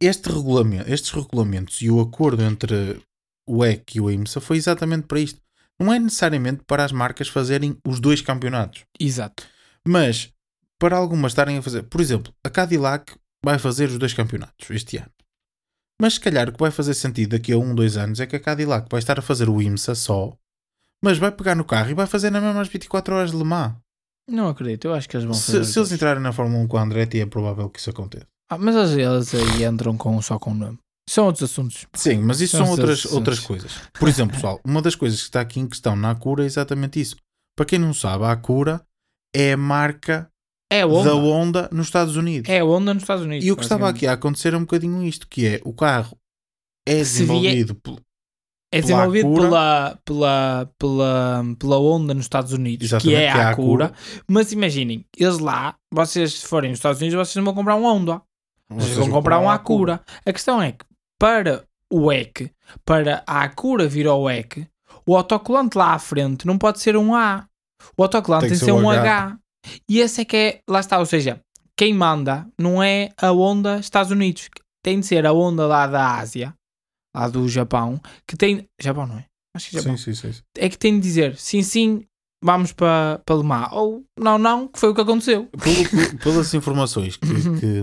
Este 0.00 0.28
regulamento, 0.30 0.90
estes 0.90 1.10
regulamentos 1.10 1.80
e 1.82 1.90
o 1.90 2.00
acordo 2.00 2.42
entre 2.42 3.00
o 3.48 3.58
WEC 3.58 3.96
e 3.96 4.00
o 4.00 4.10
IMSA 4.10 4.40
foi 4.40 4.56
exatamente 4.56 5.06
para 5.06 5.20
isto. 5.20 5.40
Não 5.78 5.92
é 5.92 5.98
necessariamente 5.98 6.62
para 6.66 6.84
as 6.84 6.92
marcas 6.92 7.28
fazerem 7.28 7.76
os 7.86 8.00
dois 8.00 8.20
campeonatos, 8.22 8.84
Exato. 8.98 9.44
mas 9.86 10.32
para 10.78 10.96
algumas 10.96 11.32
estarem 11.32 11.58
a 11.58 11.62
fazer. 11.62 11.82
Por 11.84 12.00
exemplo, 12.00 12.32
a 12.44 12.48
Cadillac 12.50 13.14
vai 13.44 13.58
fazer 13.58 13.88
os 13.88 13.98
dois 13.98 14.12
campeonatos 14.14 14.70
este 14.70 14.96
ano. 14.96 15.10
Mas 16.00 16.14
se 16.14 16.20
calhar 16.20 16.48
o 16.48 16.52
que 16.52 16.58
vai 16.60 16.70
fazer 16.70 16.94
sentido 16.94 17.30
daqui 17.30 17.52
a 17.52 17.58
um, 17.58 17.74
dois 17.74 17.96
anos 17.96 18.20
é 18.20 18.26
que 18.26 18.36
a 18.36 18.40
Cadillac 18.40 18.86
vai 18.90 18.98
estar 18.98 19.18
a 19.18 19.22
fazer 19.22 19.48
o 19.48 19.60
IMSA 19.62 19.94
só, 19.94 20.36
mas 21.02 21.18
vai 21.18 21.30
pegar 21.32 21.54
no 21.54 21.64
carro 21.64 21.90
e 21.90 21.94
vai 21.94 22.06
fazer 22.06 22.30
na 22.30 22.40
mesma 22.40 22.60
as 22.60 22.68
24 22.68 23.14
horas 23.14 23.30
de 23.30 23.36
Le 23.36 23.44
Mans. 23.44 23.74
Não 24.28 24.48
acredito, 24.48 24.86
eu 24.88 24.94
acho 24.94 25.08
que 25.08 25.16
eles 25.16 25.24
vão 25.24 25.34
Se, 25.34 25.52
fazer. 25.52 25.64
se 25.64 25.78
eles 25.78 25.92
entrarem 25.92 26.22
na 26.22 26.32
Fórmula 26.32 26.62
1 26.64 26.68
com 26.68 26.76
o 26.76 26.80
Andretti, 26.80 27.20
é 27.20 27.26
provável 27.26 27.70
que 27.70 27.78
isso 27.78 27.90
aconteça. 27.90 28.26
Ah, 28.50 28.58
mas 28.58 28.74
eles, 28.76 28.92
eles 28.96 29.34
aí 29.34 29.64
entram 29.64 29.96
com, 29.96 30.20
só 30.22 30.38
com 30.38 30.52
o 30.52 30.54
nome. 30.54 30.78
São 31.08 31.26
outros 31.26 31.44
assuntos. 31.50 31.86
Sim, 31.94 32.18
mas 32.18 32.40
isso 32.40 32.56
São 32.56 32.64
são 32.66 32.70
outras, 32.72 32.98
assuntos. 33.00 33.16
outras 33.16 33.40
coisas. 33.40 33.72
Por 33.98 34.08
exemplo, 34.08 34.34
pessoal, 34.34 34.60
uma 34.64 34.82
das 34.82 34.94
coisas 34.96 35.18
que 35.20 35.24
está 35.26 35.40
aqui 35.40 35.60
em 35.60 35.68
questão 35.68 35.94
na 35.94 36.10
Acura 36.10 36.42
é 36.42 36.46
exatamente 36.46 37.00
isso. 37.00 37.16
Para 37.56 37.66
quem 37.66 37.78
não 37.78 37.94
sabe, 37.94 38.24
a 38.24 38.32
Acura 38.32 38.84
é 39.34 39.52
a 39.52 39.56
marca 39.56 40.28
É 40.70 40.82
a 40.82 40.86
Honda. 40.86 41.10
da 41.10 41.14
Honda 41.16 41.68
nos 41.72 41.86
Estados 41.86 42.16
Unidos. 42.16 42.50
É 42.50 42.58
a 42.60 42.64
Honda 42.64 42.92
nos 42.92 43.02
Estados 43.04 43.24
Unidos. 43.24 43.46
E 43.46 43.52
o 43.52 43.56
que 43.56 43.62
estava 43.62 43.88
aqui 43.88 44.06
a 44.06 44.12
acontecer 44.14 44.52
é 44.52 44.56
um 44.56 44.60
bocadinho 44.60 45.02
isto, 45.04 45.28
que 45.28 45.46
é 45.46 45.60
o 45.64 45.72
carro 45.72 46.16
é 46.88 46.96
desenvolvido 46.96 47.74
pel- 47.76 47.98
É 48.72 48.80
pela 48.80 48.82
desenvolvido 48.82 49.32
pela, 49.34 49.98
pela, 50.04 50.70
pela, 50.78 51.44
pela 51.58 51.78
Honda 51.78 52.14
nos 52.14 52.24
Estados 52.24 52.52
Unidos, 52.52 52.88
que 52.88 52.94
Exatamente, 52.94 53.16
é 53.16 53.32
que 53.32 53.38
é 53.38 53.42
a 53.42 53.48
a 53.48 53.50
Acura. 53.52 53.84
Acura. 53.86 53.98
Mas 54.28 54.50
imaginem, 54.52 55.04
eles 55.16 55.38
lá, 55.38 55.76
vocês 55.92 56.34
se 56.34 56.46
forem 56.46 56.70
nos 56.70 56.78
Estados 56.80 57.00
Unidos, 57.00 57.16
vocês 57.16 57.36
não 57.36 57.44
vão 57.44 57.54
comprar 57.54 57.76
um 57.76 57.84
Honda. 57.84 58.20
Vocês, 58.68 58.96
vão 58.96 59.10
comprar 59.10 59.38
um 59.38 59.48
Acura. 59.48 60.00
A 60.24 60.32
questão 60.32 60.60
é 60.60 60.72
que 60.72 60.84
para 61.18 61.64
o 61.92 62.10
EC, 62.12 62.50
para 62.84 63.22
a 63.26 63.42
Acura 63.42 63.86
vir 63.86 64.06
ao 64.06 64.28
EC, 64.30 64.66
o 65.06 65.16
autocolante 65.16 65.78
lá 65.78 65.92
à 65.94 65.98
frente 65.98 66.46
não 66.46 66.58
pode 66.58 66.80
ser 66.80 66.96
um 66.96 67.14
A. 67.14 67.46
O 67.96 68.02
autocolante 68.02 68.42
Tem 68.42 68.50
tem 68.50 68.58
que 68.58 68.64
ser 68.64 68.72
o 68.72 68.76
um 68.76 68.90
H. 68.90 69.00
H. 69.00 69.38
E 69.88 70.00
esse 70.00 70.20
é 70.20 70.24
que 70.24 70.36
é, 70.36 70.60
lá 70.68 70.80
está, 70.80 70.98
ou 70.98 71.06
seja, 71.06 71.40
quem 71.76 71.92
manda 71.94 72.46
não 72.58 72.82
é 72.82 73.10
a 73.20 73.30
Honda 73.30 73.78
Estados 73.78 74.10
Unidos, 74.10 74.48
tem 74.82 75.00
de 75.00 75.06
ser 75.06 75.26
a 75.26 75.32
Honda 75.32 75.66
lá 75.66 75.86
da 75.86 76.16
Ásia, 76.18 76.54
lá 77.14 77.28
do 77.28 77.48
Japão, 77.48 78.00
que 78.26 78.36
tem. 78.36 78.66
Japão 78.80 79.06
não 79.06 79.18
é? 79.18 79.24
Acho 79.54 79.70
que 79.70 79.76
é 79.78 79.80
Japão. 79.80 79.96
Sim, 79.96 80.12
sim, 80.14 80.32
sim. 80.32 80.40
É 80.58 80.68
que 80.68 80.78
tem 80.78 80.94
de 80.94 81.00
dizer 81.00 81.36
sim, 81.36 81.62
sim, 81.62 82.04
vamos 82.42 82.72
para, 82.72 83.20
Le 83.30 83.42
Mans. 83.42 83.68
Ou 83.72 84.04
não, 84.18 84.38
não, 84.38 84.68
que 84.68 84.78
foi 84.78 84.90
o 84.90 84.94
que 84.94 85.00
aconteceu. 85.00 85.46
Pelo- 85.46 86.18
pelas 86.18 86.52
informações 86.54 87.16
que, 87.16 87.26
Uhum. 87.26 87.58
que, 87.58 87.82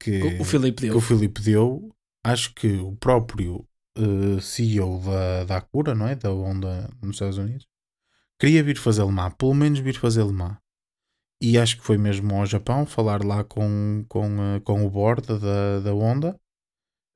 que, 0.00 0.38
O, 0.40 0.44
Filipe 0.44 0.82
que 0.82 0.88
deu. 0.88 0.96
o 0.96 1.00
Filipe 1.00 1.40
deu, 1.40 1.94
acho 2.24 2.54
que 2.54 2.76
o 2.76 2.94
próprio 2.96 3.66
eh, 3.96 4.40
CEO 4.40 5.00
da, 5.00 5.44
da 5.44 5.56
Acura, 5.56 5.94
não 5.94 6.06
é? 6.06 6.14
Da 6.14 6.30
Honda 6.30 6.88
nos 7.02 7.16
Estados 7.16 7.38
Unidos, 7.38 7.66
queria 8.40 8.62
vir 8.62 8.78
fazer 8.78 9.04
Le 9.04 9.12
Mans, 9.12 9.34
pelo 9.36 9.54
menos 9.54 9.80
vir 9.80 9.94
fazer 9.98 10.24
Le 10.24 10.32
Mans. 10.32 10.56
E 11.42 11.56
acho 11.56 11.76
que 11.78 11.84
foi 11.84 11.96
mesmo 11.96 12.34
ao 12.34 12.46
Japão 12.46 12.84
falar 12.84 13.24
lá 13.24 13.44
com, 13.44 14.04
com, 14.08 14.56
eh, 14.56 14.60
com 14.60 14.84
o 14.84 14.90
board 14.90 15.26
da, 15.38 15.80
da 15.80 15.94
Honda. 15.94 16.38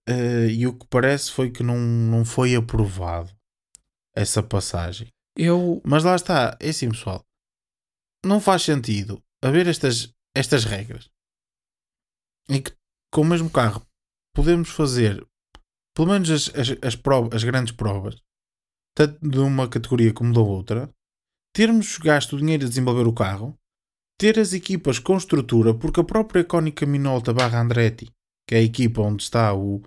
Eh, 0.09 0.49
e 0.49 0.67
o 0.67 0.77
que 0.77 0.87
parece 0.89 1.31
foi 1.31 1.51
que 1.51 1.63
não, 1.63 1.79
não 1.79 2.25
foi 2.25 2.55
aprovado 2.55 3.31
essa 4.15 4.43
passagem. 4.43 5.09
Eu. 5.37 5.81
Mas 5.85 6.05
lá 6.05 6.15
está, 6.15 6.57
é 6.61 6.69
assim 6.69 6.91
pessoal. 6.91 7.25
Não 8.25 8.41
faz 8.41 8.63
sentido 8.63 9.21
haver 9.43 9.67
estas, 9.67 10.13
estas 10.37 10.65
regras 10.65 11.12
em 12.53 12.63
que 12.63 12.73
com 13.13 13.23
o 13.23 13.25
mesmo 13.25 13.51
carro 13.51 13.87
podemos 14.35 14.71
fazer 14.71 15.27
pelo 15.95 16.09
menos 16.09 16.31
as, 16.31 16.49
as, 16.55 16.77
as, 16.83 16.97
provas, 16.97 17.35
as 17.35 17.45
grandes 17.45 17.73
provas, 17.73 18.17
tanto 18.97 19.19
de 19.29 19.39
uma 19.39 19.69
categoria 19.69 20.13
como 20.13 20.33
da 20.33 20.41
outra, 20.41 20.93
termos 21.55 21.99
gasto 21.99 22.35
o 22.35 22.39
dinheiro 22.39 22.65
a 22.65 22.69
desenvolver 22.69 23.07
o 23.07 23.13
carro, 23.13 23.59
ter 24.19 24.39
as 24.39 24.53
equipas 24.53 24.99
com 24.99 25.17
estrutura, 25.17 25.75
porque 25.75 26.01
a 26.01 26.05
própria 26.05 26.45
Cónica 26.45 26.87
Minolta 26.87 27.33
barra 27.33 27.61
Andretti, 27.61 28.11
que 28.49 28.55
é 28.55 28.59
a 28.59 28.63
equipa 28.63 29.03
onde 29.03 29.23
está 29.23 29.53
o, 29.55 29.83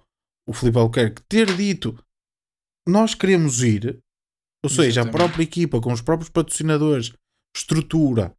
o 0.47 0.53
Filipe 0.53 0.78
Albuquerque, 0.78 1.24
ter 1.28 1.55
dito 1.55 1.97
nós 2.88 3.16
queremos 3.16 3.63
ir, 3.63 3.99
ou 4.63 4.70
seja, 4.70 5.01
a 5.01 5.09
própria 5.09 5.43
equipa 5.43 5.82
com 5.82 5.91
os 5.91 6.01
próprios 6.01 6.30
patrocinadores, 6.30 7.13
estrutura 7.55 8.36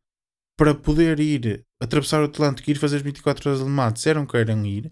para 0.56 0.74
poder 0.74 1.18
ir 1.18 1.65
atravessar 1.82 2.22
o 2.22 2.26
Atlântico 2.26 2.70
e 2.70 2.72
ir 2.72 2.78
fazer 2.78 2.96
as 2.96 3.02
24 3.02 3.48
horas 3.48 3.60
de 3.60 3.66
Le 3.66 3.70
Mans, 3.70 3.94
disseram 3.94 4.24
que 4.26 4.32
queiram 4.32 4.64
ir, 4.64 4.90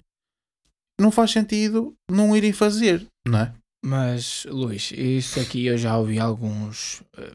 não 1.01 1.11
faz 1.11 1.30
sentido 1.32 1.95
não 2.11 2.37
irem 2.37 2.53
fazer, 2.53 3.07
não 3.26 3.39
é? 3.41 3.55
Mas, 3.85 4.47
Luís, 4.49 4.93
isso 4.93 5.39
aqui 5.41 5.66
eu 5.66 5.76
já 5.76 5.97
ouvi 5.99 6.18
alguns. 6.18 7.03
eh, 7.16 7.35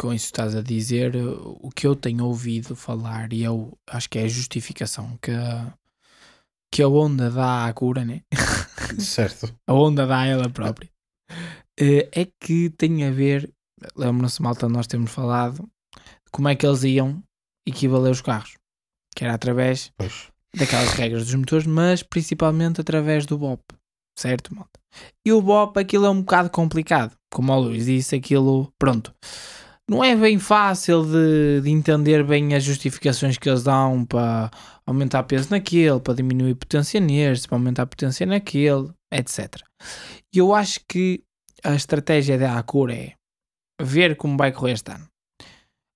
Com 0.00 0.12
isso 0.12 0.26
estás 0.26 0.54
a 0.54 0.62
dizer, 0.62 1.14
o 1.16 1.70
que 1.74 1.86
eu 1.86 1.94
tenho 1.96 2.24
ouvido 2.24 2.74
falar, 2.76 3.32
e 3.32 3.42
eu 3.42 3.72
acho 3.90 4.08
que 4.10 4.18
é 4.18 4.24
a 4.24 4.28
justificação 4.28 5.18
que 5.22 5.30
a, 5.30 5.72
que 6.72 6.82
a 6.82 6.88
onda 6.88 7.30
dá 7.30 7.66
à 7.66 7.72
cura, 7.72 8.04
né? 8.04 8.20
Certo. 9.00 9.54
a 9.68 9.72
onda 9.74 10.06
dá 10.06 10.20
a 10.20 10.26
ela 10.26 10.48
própria, 10.50 10.88
eh, 11.78 12.08
é 12.12 12.26
que 12.40 12.70
tem 12.70 13.04
a 13.04 13.10
ver, 13.10 13.50
lembram-se, 13.96 14.40
malta, 14.40 14.68
nós 14.68 14.86
temos 14.86 15.10
falado, 15.10 15.66
como 16.30 16.48
é 16.48 16.54
que 16.56 16.66
eles 16.66 16.84
iam 16.84 17.22
equivaler 17.66 18.12
os 18.12 18.20
carros, 18.22 18.54
que 19.16 19.24
era 19.24 19.34
através 19.34 19.90
Pois. 19.96 20.28
daquelas 20.54 20.92
regras 20.92 21.24
dos 21.24 21.34
motores, 21.34 21.66
mas 21.66 22.02
principalmente 22.02 22.80
através 22.80 23.24
do 23.24 23.38
BOP, 23.38 23.62
certo, 24.16 24.54
malta? 24.54 24.78
E 25.26 25.32
o 25.32 25.40
BOP, 25.40 25.78
aquilo 25.78 26.06
é 26.06 26.10
um 26.10 26.20
bocado 26.20 26.50
complicado, 26.50 27.16
como 27.32 27.52
o 27.52 27.60
Luís 27.60 27.86
disse, 27.86 28.14
aquilo, 28.14 28.72
pronto, 28.78 29.14
não 29.88 30.04
é 30.04 30.14
bem 30.14 30.38
fácil 30.38 31.04
de, 31.04 31.62
de 31.62 31.70
entender 31.70 32.24
bem 32.24 32.54
as 32.54 32.62
justificações 32.62 33.38
que 33.38 33.48
eles 33.48 33.62
dão 33.62 34.04
para 34.04 34.50
aumentar 34.84 35.22
peso 35.22 35.50
naquele, 35.50 36.00
para 36.00 36.14
diminuir 36.14 36.54
potência 36.54 37.00
neste, 37.00 37.48
para 37.48 37.56
aumentar 37.56 37.86
potência 37.86 38.26
naquele, 38.26 38.90
etc. 39.12 39.62
E 40.34 40.38
eu 40.38 40.54
acho 40.54 40.80
que 40.88 41.22
a 41.64 41.74
estratégia 41.74 42.36
da 42.36 42.58
Acura 42.58 42.94
é 42.94 43.14
ver 43.80 44.16
como 44.16 44.36
vai 44.36 44.52
correr 44.52 44.72
este 44.72 44.92
ano. 44.92 45.08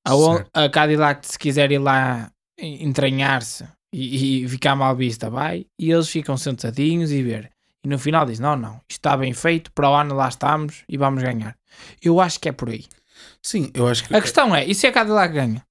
A, 0.06 0.64
a 0.64 0.70
Cadillac, 0.70 1.26
se 1.26 1.38
quiser 1.38 1.70
ir 1.70 1.78
lá 1.78 2.32
entranhar-se 2.66 3.64
e, 3.92 4.44
e 4.44 4.48
ficar 4.48 4.74
mal 4.76 4.94
vista, 4.94 5.28
vai. 5.30 5.66
E 5.78 5.90
eles 5.90 6.08
ficam 6.08 6.36
sentadinhos 6.36 7.10
e 7.10 7.22
ver. 7.22 7.50
E 7.84 7.88
no 7.88 7.98
final 7.98 8.26
diz: 8.26 8.38
Não, 8.38 8.56
não, 8.56 8.74
isto 8.88 8.98
está 9.00 9.16
bem 9.16 9.32
feito, 9.32 9.70
para 9.72 9.90
o 9.90 9.94
ano 9.94 10.14
lá 10.14 10.28
estamos 10.28 10.84
e 10.88 10.96
vamos 10.96 11.22
ganhar. 11.22 11.56
Eu 12.02 12.20
acho 12.20 12.38
que 12.40 12.48
é 12.48 12.52
por 12.52 12.68
aí. 12.68 12.84
Sim, 13.42 13.70
eu 13.74 13.86
acho 13.88 14.04
que 14.06 14.14
A 14.14 14.20
questão 14.20 14.54
é: 14.54 14.64
e 14.66 14.74
se 14.74 14.86
a 14.86 14.92
Cadillac 14.92 15.32
ganha? 15.32 15.62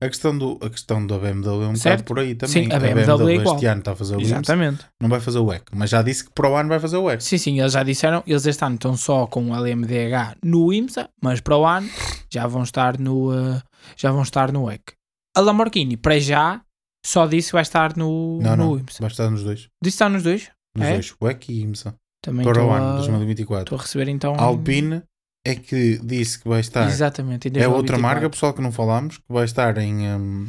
a 0.00 0.06
questão, 0.08 0.36
do, 0.38 0.56
a 0.62 0.70
questão 0.70 1.04
da 1.04 1.18
BMW 1.18 1.64
é 1.64 1.66
um 1.66 1.74
Certo. 1.74 1.82
bocado 1.98 2.04
por 2.04 2.18
aí 2.20 2.34
também. 2.36 2.66
Sim, 2.66 2.72
a 2.72 2.78
BMW 2.78 3.30
é 3.30 3.34
igual. 3.34 3.56
este 3.56 3.66
ano 3.66 3.78
está 3.80 3.90
a 3.92 3.96
fazer 3.96 4.16
o 4.16 4.20
Exatamente. 4.20 4.84
não 5.00 5.08
vai 5.08 5.18
fazer 5.18 5.38
o 5.40 5.46
WEC, 5.46 5.64
mas 5.72 5.90
já 5.90 6.02
disse 6.02 6.24
que 6.24 6.30
para 6.30 6.48
o 6.48 6.54
ano 6.54 6.68
vai 6.68 6.78
fazer 6.78 6.96
o 6.98 7.02
WEC. 7.02 7.20
Sim, 7.20 7.36
sim, 7.36 7.58
eles 7.58 7.72
já 7.72 7.82
disseram, 7.82 8.22
eles 8.24 8.46
este 8.46 8.64
ano 8.64 8.76
estão 8.76 8.96
só 8.96 9.26
com 9.26 9.50
o 9.50 9.56
LMDH 9.56 10.36
no 10.44 10.72
IMSA, 10.72 11.10
mas 11.20 11.40
para 11.40 11.56
o 11.56 11.66
ano 11.66 11.90
já 12.30 12.46
vão 12.46 12.62
estar 12.62 12.96
no, 12.96 13.32
eh, 13.34 13.60
já 13.96 14.12
vão 14.12 14.22
estar 14.22 14.52
no 14.52 14.70
EC. 14.70 14.92
A 15.38 15.40
Lamborghini, 15.40 15.96
para 15.96 16.18
já, 16.18 16.60
só 17.06 17.26
disse 17.26 17.48
que 17.50 17.52
vai 17.52 17.62
estar 17.62 17.96
no, 17.96 18.40
Não, 18.42 18.56
no 18.56 18.64
não, 18.70 18.78
IMSA. 18.78 18.96
vai 19.00 19.08
estar 19.10 19.30
nos 19.30 19.44
dois. 19.44 19.60
Disse 19.60 19.70
que 19.82 19.88
está 19.88 20.08
nos 20.08 20.22
dois? 20.24 20.50
Nos 20.76 20.86
É? 20.86 20.92
dois, 20.94 21.14
WEC 21.20 21.52
e 21.52 21.60
IMSA. 21.62 21.94
Também 22.20 22.44
Para 22.44 22.64
o 22.64 22.70
ano 22.72 22.86
a, 22.86 22.96
2024. 22.96 23.62
estou 23.62 23.78
a 23.78 23.82
receber 23.82 24.08
então... 24.08 24.34
Alpine 24.38 25.02
é 25.46 25.54
que 25.54 25.98
disse 26.02 26.40
que 26.40 26.48
vai 26.48 26.58
estar. 26.60 26.88
Exatamente, 26.88 27.46
É 27.48 27.68
outra 27.68 27.96
2024. 27.96 28.02
marca, 28.02 28.28
pessoal, 28.30 28.52
que 28.52 28.60
não 28.60 28.72
falámos, 28.72 29.18
que 29.18 29.24
vai 29.28 29.44
estar 29.44 29.78
em. 29.78 30.08
hum, 30.12 30.48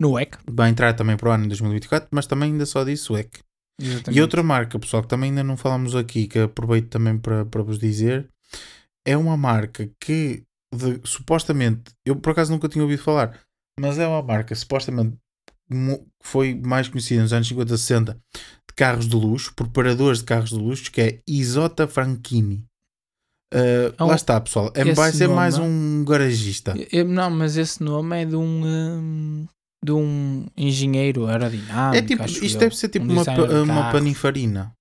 No 0.00 0.18
EC. 0.18 0.36
vai 0.50 0.68
entrar 0.68 0.92
também 0.94 1.16
para 1.16 1.28
o 1.28 1.32
ano 1.32 1.44
em 1.44 1.48
2024, 1.48 2.08
mas 2.10 2.26
também 2.26 2.50
ainda 2.52 2.66
só 2.66 2.82
disse 2.82 3.10
WEC. 3.12 3.38
Exatamente. 3.80 4.18
E 4.18 4.20
outra 4.20 4.42
marca, 4.42 4.78
pessoal, 4.78 5.02
que 5.02 5.08
também 5.08 5.30
ainda 5.30 5.44
não 5.44 5.56
falamos 5.56 5.94
aqui, 5.94 6.26
que 6.26 6.40
aproveito 6.40 6.88
também 6.88 7.16
para, 7.16 7.44
para 7.44 7.62
vos 7.62 7.78
dizer, 7.78 8.28
é 9.04 9.16
uma 9.16 9.36
marca 9.36 9.88
que 10.00 10.42
de- 10.74 11.00
supostamente, 11.04 11.92
eu 12.04 12.16
por 12.16 12.30
acaso 12.32 12.50
nunca 12.52 12.68
tinha 12.68 12.82
ouvido 12.82 13.02
falar, 13.02 13.38
mas 13.78 13.98
é 13.98 14.06
uma 14.06 14.22
marca 14.22 14.54
supostamente 14.54 15.16
foi 16.22 16.54
mais 16.54 16.88
conhecida 16.88 17.22
nos 17.22 17.32
anos 17.32 17.48
50, 17.48 17.76
60 17.76 18.12
de 18.68 18.74
carros 18.76 19.08
de 19.08 19.16
luxo, 19.16 19.52
preparadores 19.54 20.20
de 20.20 20.24
carros 20.24 20.50
de 20.50 20.56
luxo, 20.56 20.90
que 20.92 21.00
é 21.00 21.20
Isota 21.26 21.88
Franchini. 21.88 22.64
Uh, 23.52 24.02
um- 24.02 24.06
lá 24.06 24.14
está, 24.14 24.40
pessoal. 24.40 24.70
É, 24.74 24.84
vai 24.92 25.12
ser 25.12 25.28
mais 25.28 25.56
nome- 25.58 25.70
um 25.70 26.04
garagista. 26.04 26.74
Eu- 26.92 27.08
não, 27.08 27.30
mas 27.30 27.56
esse 27.56 27.82
nome 27.82 28.22
é 28.22 28.24
de 28.24 28.36
um... 28.36 28.62
hum, 28.64 29.46
de 29.84 29.92
um 29.92 30.46
engenheiro 30.56 31.26
aerodinâmico. 31.26 31.96
É 31.96 32.02
tipo, 32.02 32.24
isto 32.24 32.44
eu. 32.54 32.58
deve 32.60 32.76
ser 32.76 32.88
tipo 32.88 33.04
Um 33.06 33.12
uma, 33.12 33.62
uma 33.62 33.92
panifarina. 33.92 34.72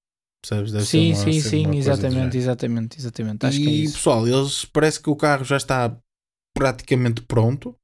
Percebes? 0.41 0.71
Deve 0.71 0.85
Sim, 0.85 1.07
uma- 1.13 1.15
sim, 1.15 1.41
sim, 1.41 1.75
exatamente, 1.77 2.37
exatamente, 2.37 2.97
exatamente. 2.99 3.45
Acho 3.45 3.57
que 3.59 3.67
é 3.67 3.71
E 3.71 3.83
isso. 3.83 3.93
pessoal, 3.95 4.27
eles 4.27 4.65
parece 4.65 4.99
que 4.99 5.09
o 5.09 5.15
carro 5.15 5.43
já 5.43 5.57
está 5.57 5.95
praticamente 6.55 7.21
pronto 7.21 7.75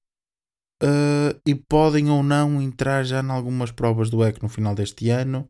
eh, 0.82 1.36
e 1.46 1.56
podem 1.56 2.10
ou 2.10 2.24
não 2.24 2.62
entrar 2.62 3.04
já 3.04 3.22
em 3.22 3.30
algumas 3.30 3.72
provas 3.72 4.10
do 4.10 4.24
EC 4.26 4.42
no 4.42 4.50
final 4.50 4.74
deste 4.76 5.10
ano, 5.10 5.48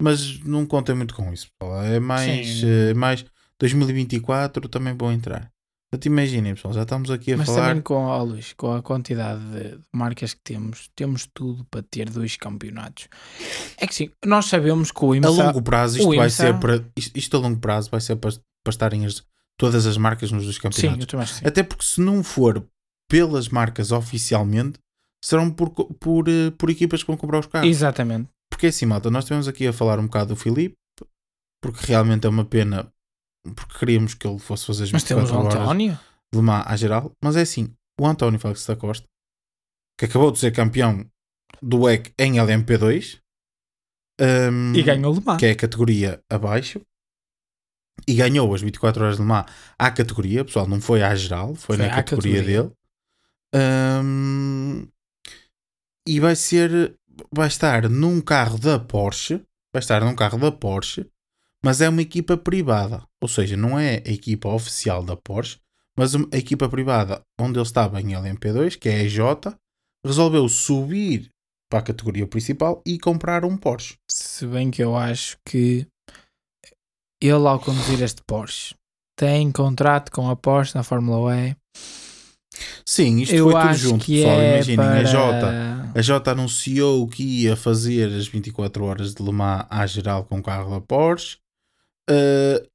mas 0.00 0.40
não 0.40 0.66
contem 0.66 0.94
muito 0.94 1.14
com 1.14 1.32
isso. 1.32 1.46
Pessoal. 1.58 1.82
É 1.84 2.00
mais, 2.00 2.46
Sim. 2.46 2.66
eh, 2.90 2.94
mais 2.94 3.24
2024 3.58 4.68
também 4.68 4.94
vão 4.96 5.12
entrar. 5.12 5.50
Portanto, 5.90 6.06
imaginem, 6.06 6.54
pessoal, 6.54 6.72
já 6.72 6.82
estamos 6.84 7.10
aqui 7.10 7.34
a 7.34 7.36
Mas 7.36 7.46
falar. 7.46 7.68
também 7.68 7.82
com, 7.82 7.94
ó, 8.06 8.22
Luís, 8.22 8.54
com 8.54 8.72
a 8.72 8.80
quantidade 8.82 9.40
de 9.50 9.78
marcas 9.92 10.32
que 10.32 10.40
temos, 10.42 10.88
temos 10.96 11.28
tudo 11.34 11.66
para 11.70 11.82
ter 11.82 12.08
dois 12.08 12.34
campeonatos. 12.38 13.08
É 13.76 13.86
que 13.86 13.94
sim, 13.94 14.10
nós 14.24 14.46
sabemos 14.46 14.90
que 14.90 15.04
o 15.04 15.12
A 15.12 15.16
IMSA... 15.18 15.30
longo 15.30 15.60
prazo, 15.60 15.98
isto 15.98 16.08
o 16.10 16.16
vai 16.16 16.26
IMSA 16.28 16.36
ser 16.46 16.58
para. 16.58 16.82
Isto, 16.96 17.18
isto 17.18 17.36
a 17.36 17.40
longo 17.40 17.60
prazo 17.60 17.90
vai 17.90 18.00
ser 18.00 18.16
para, 18.16 18.30
para 18.64 18.70
estarem 18.70 19.04
as- 19.04 19.22
todas 19.58 19.84
as 19.84 19.98
marcas 19.98 20.32
nos 20.32 20.44
dois 20.44 20.56
Sim, 20.56 20.62
campeonatos. 20.62 21.12
eu 21.12 21.20
acho 21.20 21.34
que 21.34 21.38
sim. 21.40 21.46
Até 21.46 21.62
porque 21.62 21.84
se 21.84 22.00
não 22.00 22.24
for 22.24 22.66
pelas 23.12 23.50
marcas 23.50 23.92
oficialmente, 23.92 24.78
serão 25.22 25.50
por, 25.50 25.68
por, 25.70 26.28
eh, 26.30 26.50
por 26.56 26.70
equipas 26.70 27.02
que 27.02 27.06
vão 27.08 27.16
comprar 27.18 27.40
os 27.40 27.46
carros. 27.46 27.68
Exatamente. 27.68 28.30
Porque 28.50 28.68
assim, 28.68 28.86
malta, 28.86 29.10
nós 29.10 29.24
estivemos 29.24 29.46
aqui 29.46 29.66
a 29.66 29.72
falar 29.72 29.98
um 29.98 30.06
bocado 30.06 30.28
do 30.34 30.36
Filipe, 30.36 30.74
porque 31.62 31.84
realmente 31.86 32.26
é 32.26 32.30
uma 32.30 32.44
pena, 32.46 32.90
porque 33.54 33.78
queríamos 33.78 34.14
que 34.14 34.26
ele 34.26 34.38
fosse 34.38 34.64
fazer 34.66 34.84
as 34.84 34.92
Mas 34.92 35.04
temos 35.04 35.24
24 35.24 35.44
o 35.44 35.46
horas 35.46 35.62
António. 35.62 35.92
de 36.32 36.38
Le 36.38 36.42
Mans 36.42 36.64
à 36.66 36.74
geral, 36.74 37.12
mas 37.22 37.36
é 37.36 37.42
assim, 37.42 37.74
o 38.00 38.06
António 38.06 38.40
Félix 38.40 38.64
da 38.66 38.76
Costa, 38.76 39.06
que 39.98 40.06
acabou 40.06 40.32
de 40.32 40.38
ser 40.38 40.50
campeão 40.50 41.04
do 41.60 41.80
WEC 41.82 42.12
em 42.18 42.38
LMP2, 42.38 43.18
hum, 44.20 44.72
E 44.74 44.82
ganhou 44.82 45.12
Le 45.14 45.20
Mans. 45.22 45.38
que 45.38 45.44
é 45.46 45.50
a 45.50 45.56
categoria 45.56 46.20
abaixo, 46.30 46.80
e 48.08 48.14
ganhou 48.14 48.52
as 48.54 48.62
24 48.62 49.04
horas 49.04 49.16
de 49.16 49.22
Le 49.22 49.28
Mans 49.28 49.44
à 49.78 49.90
categoria, 49.90 50.44
pessoal, 50.44 50.66
não 50.66 50.80
foi 50.80 51.02
à 51.02 51.14
geral, 51.14 51.54
foi, 51.54 51.76
Foi 51.76 51.86
na 51.86 51.94
categoria, 51.94 52.36
categoria. 52.40 52.62
dele. 52.64 52.72
Hum, 53.54 54.86
e 56.06 56.18
vai 56.18 56.34
ser, 56.34 56.94
vai 57.32 57.48
estar 57.48 57.88
num 57.88 58.20
carro 58.20 58.58
da 58.58 58.78
Porsche, 58.78 59.42
vai 59.72 59.80
estar 59.80 60.02
num 60.02 60.14
carro 60.14 60.38
da 60.38 60.50
Porsche, 60.50 61.06
mas 61.64 61.80
é 61.80 61.88
uma 61.88 62.02
equipa 62.02 62.36
privada, 62.36 63.06
ou 63.20 63.28
seja, 63.28 63.56
não 63.56 63.78
é 63.78 64.02
a 64.06 64.10
equipa 64.10 64.48
oficial 64.48 65.04
da 65.04 65.16
Porsche, 65.16 65.60
mas 65.96 66.14
a 66.14 66.36
equipa 66.36 66.68
privada 66.68 67.22
onde 67.38 67.58
ele 67.58 67.66
estava 67.66 68.00
em 68.00 68.14
LMP2, 68.14 68.76
que 68.78 68.88
é 68.88 68.96
a 68.96 69.02
EJ, 69.04 69.18
resolveu 70.04 70.48
subir 70.48 71.30
para 71.70 71.78
a 71.78 71.82
categoria 71.82 72.26
principal 72.26 72.82
e 72.84 72.98
comprar 72.98 73.44
um 73.44 73.56
Porsche. 73.56 73.96
Se 74.10 74.46
bem 74.46 74.70
que 74.70 74.82
eu 74.82 74.96
acho 74.96 75.38
que 75.46 75.86
ele, 77.20 77.46
ao 77.46 77.60
conduzir 77.60 78.02
este 78.02 78.22
Porsche, 78.26 78.74
tem 79.16 79.52
contrato 79.52 80.10
com 80.10 80.28
a 80.28 80.34
Porsche 80.34 80.74
na 80.74 80.82
Fórmula 80.82 81.36
E. 81.36 81.56
Sim, 82.84 83.20
isto 83.20 83.34
eu 83.34 83.50
foi 83.50 83.60
tudo 83.62 83.74
junto, 83.74 84.06
pessoal. 84.06 84.40
é 84.40 84.54
Imaginem, 84.54 84.76
para... 84.76 84.98
a 85.00 85.04
Jota. 85.04 85.92
A 85.94 86.02
Jota 86.02 86.30
anunciou 86.32 87.06
que 87.08 87.22
ia 87.22 87.56
fazer 87.56 88.08
as 88.12 88.26
24 88.26 88.84
horas 88.84 89.14
de 89.14 89.22
Le 89.22 89.32
Mans 89.32 89.66
à 89.70 89.86
geral 89.86 90.24
com 90.24 90.38
o 90.38 90.42
carro 90.42 90.70
da 90.70 90.80
Porsche. 90.80 91.38
eh, 92.08 92.66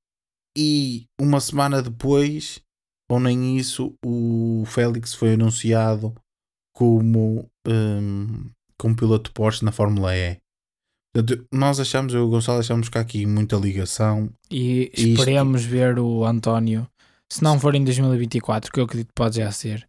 e 0.58 1.06
uma 1.22 1.40
semana 1.40 1.82
depois, 1.84 2.60
ou 3.10 3.20
nem 3.20 3.58
isso, 3.58 3.94
o 4.04 4.64
Félix 4.66 5.14
foi 5.14 5.34
anunciado 5.34 6.16
como, 6.76 7.48
hum, 7.68 8.50
como 8.80 8.96
piloto 8.96 9.32
Porsche 9.34 9.64
na 9.64 9.72
Fórmula 9.72 10.16
E. 10.16 10.38
Portanto, 11.14 11.46
nós 11.52 11.80
achamos, 11.80 12.14
eu 12.14 12.22
e 12.22 12.24
o 12.24 12.30
Gonçalo 12.30 12.60
achamos 12.60 12.90
que 12.90 12.98
há 12.98 13.02
aqui 13.02 13.26
muita 13.26 13.56
ligação. 13.56 14.30
E 14.52 14.92
Isto- 14.94 15.20
esperemos 15.20 15.64
ver 15.64 15.98
o 16.00 16.26
António, 16.26 16.88
se 17.32 17.44
não 17.44 17.60
for 17.60 17.76
em 17.76 17.84
2024, 17.84 18.72
que 18.72 18.80
eu 18.80 18.84
acredito 18.86 19.08
que 19.10 19.14
pode 19.16 19.38
já 19.38 19.52
ser, 19.52 19.88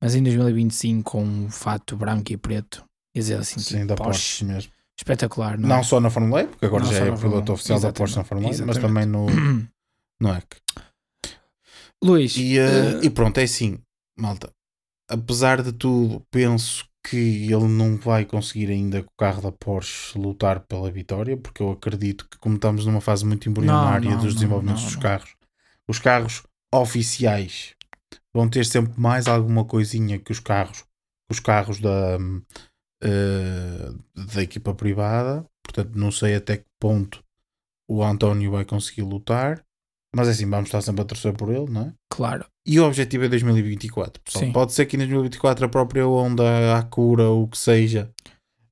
mas 0.00 0.14
em 0.14 0.22
2025 0.22 1.10
com 1.10 1.22
um 1.24 1.50
fato 1.50 1.96
branco 1.96 2.32
e 2.32 2.36
preto. 2.36 2.84
Quer 3.14 3.20
dizer 3.20 3.34
assim, 3.38 3.58
Sim, 3.60 3.74
tipo, 3.76 3.86
da 3.86 3.96
Porsche, 3.96 4.10
Porsche 4.12 4.44
mesmo. 4.44 4.72
espetacular, 4.98 5.58
não, 5.58 5.68
Não, 5.68 5.76
é? 5.76 5.82
só 5.82 6.00
na 6.00 6.10
Fórmula 6.10 6.42
E, 6.42 6.46
porque 6.46 6.66
agora 6.66 6.84
Não 6.84 6.90
já 6.92 6.98
é 6.98 7.00
na 7.06 7.12
o 7.14 7.16
Fórmula 7.16 7.42
piloto 7.42 7.52
E, 7.52 7.54
oficial 7.54 7.80
da 7.80 7.92
Porsche 7.92 8.16
na 8.16 8.22
exatamente, 8.22 8.28
Fórmula 8.28 8.54
E, 8.54 8.62
mas 8.66 8.76
exatamente. 8.76 8.80
também 8.80 9.06
no, 9.06 9.26
no 10.20 10.28
EC. 10.36 10.56
Luís, 12.02 12.36
E, 12.36 12.58
eh, 12.58 12.62
eh, 12.62 13.00
e 13.02 13.10
pronto, 13.10 13.38
é 13.38 13.42
assim, 13.44 13.78
malta. 14.18 14.50
Apesar 15.08 15.62
de 15.62 15.72
tudo, 15.72 16.22
penso 16.30 16.84
que 17.02 17.16
ele 17.50 17.66
não 17.66 17.96
vai 17.96 18.24
conseguir 18.24 18.70
ainda 18.70 19.02
com 19.02 19.08
o 19.08 19.16
carro 19.18 19.42
da 19.42 19.50
Porsche 19.50 20.16
lutar 20.18 20.60
pela 20.60 20.90
vitória, 20.90 21.36
porque 21.36 21.62
eu 21.62 21.70
acredito 21.70 22.28
que, 22.28 22.38
como 22.38 22.56
estamos 22.56 22.86
numa 22.86 23.00
fase 23.00 23.24
muito 23.24 23.48
embrionária 23.48 24.16
dos 24.16 24.34
desenvolvimentos 24.34 24.82
não, 24.82 24.88
dos 24.88 24.96
não. 24.96 25.02
carros, 25.02 25.34
os 25.88 25.98
carros 25.98 26.42
oficiais 26.72 27.74
vão 28.34 28.48
ter 28.48 28.64
sempre 28.64 28.98
mais 28.98 29.26
alguma 29.26 29.64
coisinha 29.64 30.18
que 30.18 30.32
os 30.32 30.38
carros, 30.38 30.84
os 31.30 31.40
carros 31.40 31.80
da, 31.80 32.18
eh, 33.02 33.92
da 34.34 34.42
equipa 34.42 34.74
privada. 34.74 35.44
Portanto, 35.64 35.96
não 35.96 36.10
sei 36.10 36.34
até 36.34 36.58
que 36.58 36.66
ponto 36.80 37.22
o 37.88 38.02
António 38.02 38.52
vai 38.52 38.64
conseguir 38.64 39.02
lutar. 39.02 39.64
Mas 40.14 40.26
é 40.26 40.32
assim, 40.32 40.48
vamos 40.48 40.68
estar 40.68 40.80
sempre 40.80 41.02
a 41.02 41.04
torcer 41.04 41.32
por 41.32 41.52
ele, 41.52 41.70
não 41.70 41.82
é? 41.82 41.92
Claro. 42.10 42.44
E 42.66 42.80
o 42.80 42.84
objetivo 42.84 43.24
é 43.24 43.28
2024. 43.28 44.20
pessoal. 44.22 44.44
Sim. 44.44 44.52
Pode 44.52 44.72
ser 44.72 44.86
que 44.86 44.96
em 44.96 44.98
2024 44.98 45.66
a 45.66 45.68
própria 45.68 46.06
Honda, 46.06 46.76
a 46.76 46.82
Cura, 46.82 47.28
o 47.30 47.46
que 47.46 47.56
seja, 47.56 48.10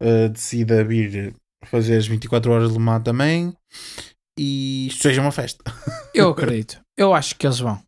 eh, 0.00 0.28
decida 0.28 0.82
vir 0.82 1.34
fazer 1.66 1.96
as 1.96 2.06
24 2.06 2.50
horas 2.50 2.70
de 2.70 2.78
Le 2.78 2.80
Mans 2.84 3.02
também 3.02 3.54
e 4.38 4.86
isto 4.86 5.02
seja 5.02 5.20
uma 5.20 5.32
festa. 5.32 5.62
Eu 6.14 6.30
acredito. 6.30 6.80
eu 6.96 7.12
acho 7.12 7.36
que 7.36 7.46
eles 7.46 7.58
vão. 7.58 7.82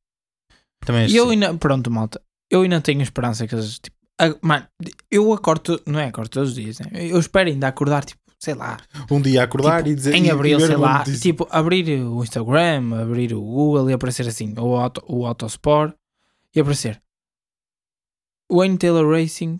Também 0.84 1.08
E 1.08 1.16
eu 1.16 1.28
ainda, 1.30 1.54
pronto, 1.54 1.90
malta. 1.90 2.20
Eu 2.50 2.62
ainda 2.62 2.80
tenho 2.80 3.02
esperança 3.02 3.46
que 3.46 3.54
eles, 3.54 3.78
tipo, 3.78 3.96
a- 4.20 4.34
mano, 4.42 4.66
eu 5.10 5.32
acordo, 5.32 5.80
não 5.86 5.98
é 6.00 6.06
acordo 6.08 6.28
todos 6.30 6.50
os 6.50 6.54
dias, 6.54 6.78
né? 6.80 6.86
Eu 6.92 7.18
espero 7.18 7.48
ainda 7.48 7.68
acordar, 7.68 8.04
tipo, 8.04 8.20
sei 8.38 8.54
lá, 8.54 8.78
um 9.10 9.20
dia 9.20 9.42
acordar 9.44 9.78
tipo, 9.78 9.90
e 9.90 9.94
dizer 9.94 10.14
em 10.14 10.30
abril, 10.30 10.58
sei 10.60 10.76
lá, 10.76 10.98
notícia. 10.98 11.20
tipo, 11.20 11.46
abrir 11.50 12.00
o 12.02 12.22
Instagram, 12.22 13.00
abrir 13.02 13.34
o 13.34 13.40
Google 13.40 13.90
e 13.90 13.92
aparecer 13.92 14.26
assim, 14.26 14.54
o, 14.58 14.74
auto, 14.76 15.02
o 15.06 15.26
Autosport 15.26 15.94
e 16.54 16.60
aparecer 16.60 17.00
Wayne 18.50 18.78
Taylor 18.78 19.08
Racing 19.10 19.58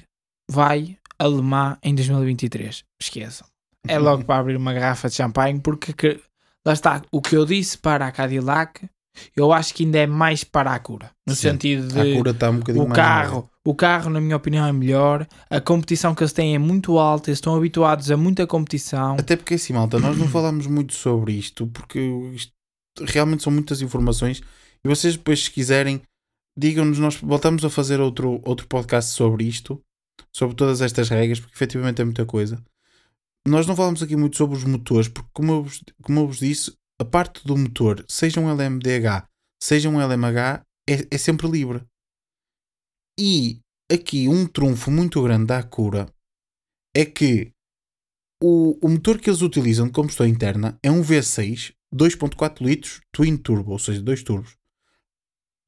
vai 0.51 0.97
a 1.18 1.26
Le 1.26 1.42
Mans 1.42 1.78
em 1.82 1.94
2023. 1.94 2.84
Esqueçam. 3.01 3.47
É 3.86 3.98
logo 3.98 4.24
para 4.26 4.40
abrir 4.40 4.56
uma 4.56 4.72
garrafa 4.72 5.09
de 5.09 5.14
champanhe, 5.14 5.60
porque 5.60 5.92
que- 5.92 6.20
lá 6.66 6.72
está, 6.72 7.02
o 7.12 7.20
que 7.22 7.36
eu 7.36 7.47
disse 7.47 7.78
para 7.78 8.06
a 8.06 8.12
Cadillac, 8.12 8.88
eu 9.37 9.53
acho 9.53 9.74
que 9.74 9.85
ainda 9.85 9.99
é 9.99 10.07
mais 10.07 10.45
para 10.45 10.73
a 10.73 10.78
cura. 10.78 11.11
No 11.27 11.35
Sim. 11.35 11.51
sentido 11.51 11.99
a 11.99 12.05
de 12.05 12.15
cura 12.15 12.31
está 12.31 12.51
um 12.51 12.59
bocadinho 12.59 12.85
o 12.85 12.89
carro, 12.89 13.51
o 13.65 13.74
carro, 13.74 14.11
na 14.11 14.20
minha 14.20 14.37
opinião, 14.37 14.66
é 14.66 14.73
melhor. 14.73 15.27
A 15.49 15.61
competição 15.61 16.15
que 16.15 16.23
eles 16.23 16.32
têm 16.32 16.55
é 16.55 16.59
muito 16.59 16.99
alta, 16.99 17.31
eles 17.31 17.39
estão 17.39 17.55
habituados 17.55 18.11
a 18.11 18.16
muita 18.16 18.47
competição. 18.47 19.16
Até 19.19 19.37
porque 19.37 19.55
assim, 19.55 19.73
malta, 19.73 19.99
nós 19.99 20.16
não 20.16 20.28
falamos 20.28 20.66
muito 20.66 20.95
sobre 20.95 21.32
isto 21.32 21.66
porque 21.66 21.99
isto 22.35 22.53
realmente 23.07 23.43
são 23.43 23.53
muitas 23.53 23.82
informações 23.82 24.43
e 24.85 24.89
vocês 24.89 25.16
depois, 25.16 25.45
se 25.45 25.51
quiserem, 25.51 26.01
digam-nos, 26.57 26.99
nós 26.99 27.16
voltamos 27.16 27.65
a 27.65 27.70
fazer 27.70 28.01
outro, 28.01 28.41
outro 28.45 28.66
podcast 28.66 29.12
sobre 29.12 29.45
isto, 29.45 29.81
sobre 30.32 30.57
todas 30.57 30.81
estas 30.81 31.09
regras, 31.09 31.39
porque 31.39 31.55
efetivamente 31.55 32.01
é 32.01 32.05
muita 32.05 32.24
coisa. 32.24 32.62
Nós 33.47 33.66
não 33.66 33.77
falamos 33.77 34.03
aqui 34.03 34.16
muito 34.16 34.37
sobre 34.37 34.57
os 34.57 34.65
motores, 34.65 35.09
porque 35.09 35.28
como 35.32 35.53
eu 35.53 35.66
como 36.03 36.20
eu 36.20 36.27
vos 36.27 36.39
disse, 36.39 36.73
a 37.01 37.05
parte 37.05 37.44
do 37.47 37.56
motor, 37.56 38.05
seja 38.09 38.40
um 38.40 38.48
LMDH, 38.51 39.27
seja 39.62 39.89
um 39.89 39.98
LMH, 40.01 40.62
é, 40.89 41.06
é 41.14 41.18
sempre 41.18 41.48
livre. 41.48 41.85
E 43.18 43.60
aqui 43.90 44.28
um 44.28 44.47
trunfo 44.47 44.90
muito 44.90 45.22
grande 45.22 45.47
da 45.47 45.59
Acura 45.59 46.12
é 46.94 47.05
que 47.05 47.52
o, 48.43 48.78
o 48.85 48.89
motor 48.89 49.18
que 49.18 49.28
eles 49.31 49.43
utilizam 49.43 49.86
de 49.86 49.93
combustão 49.93 50.27
interna 50.27 50.78
é 50.82 50.90
um 50.90 51.02
V6 51.02 51.74
2.4 51.94 52.60
litros 52.64 53.01
Twin 53.12 53.36
Turbo, 53.36 53.72
ou 53.72 53.78
seja, 53.78 54.01
dois 54.01 54.22
turbos. 54.22 54.56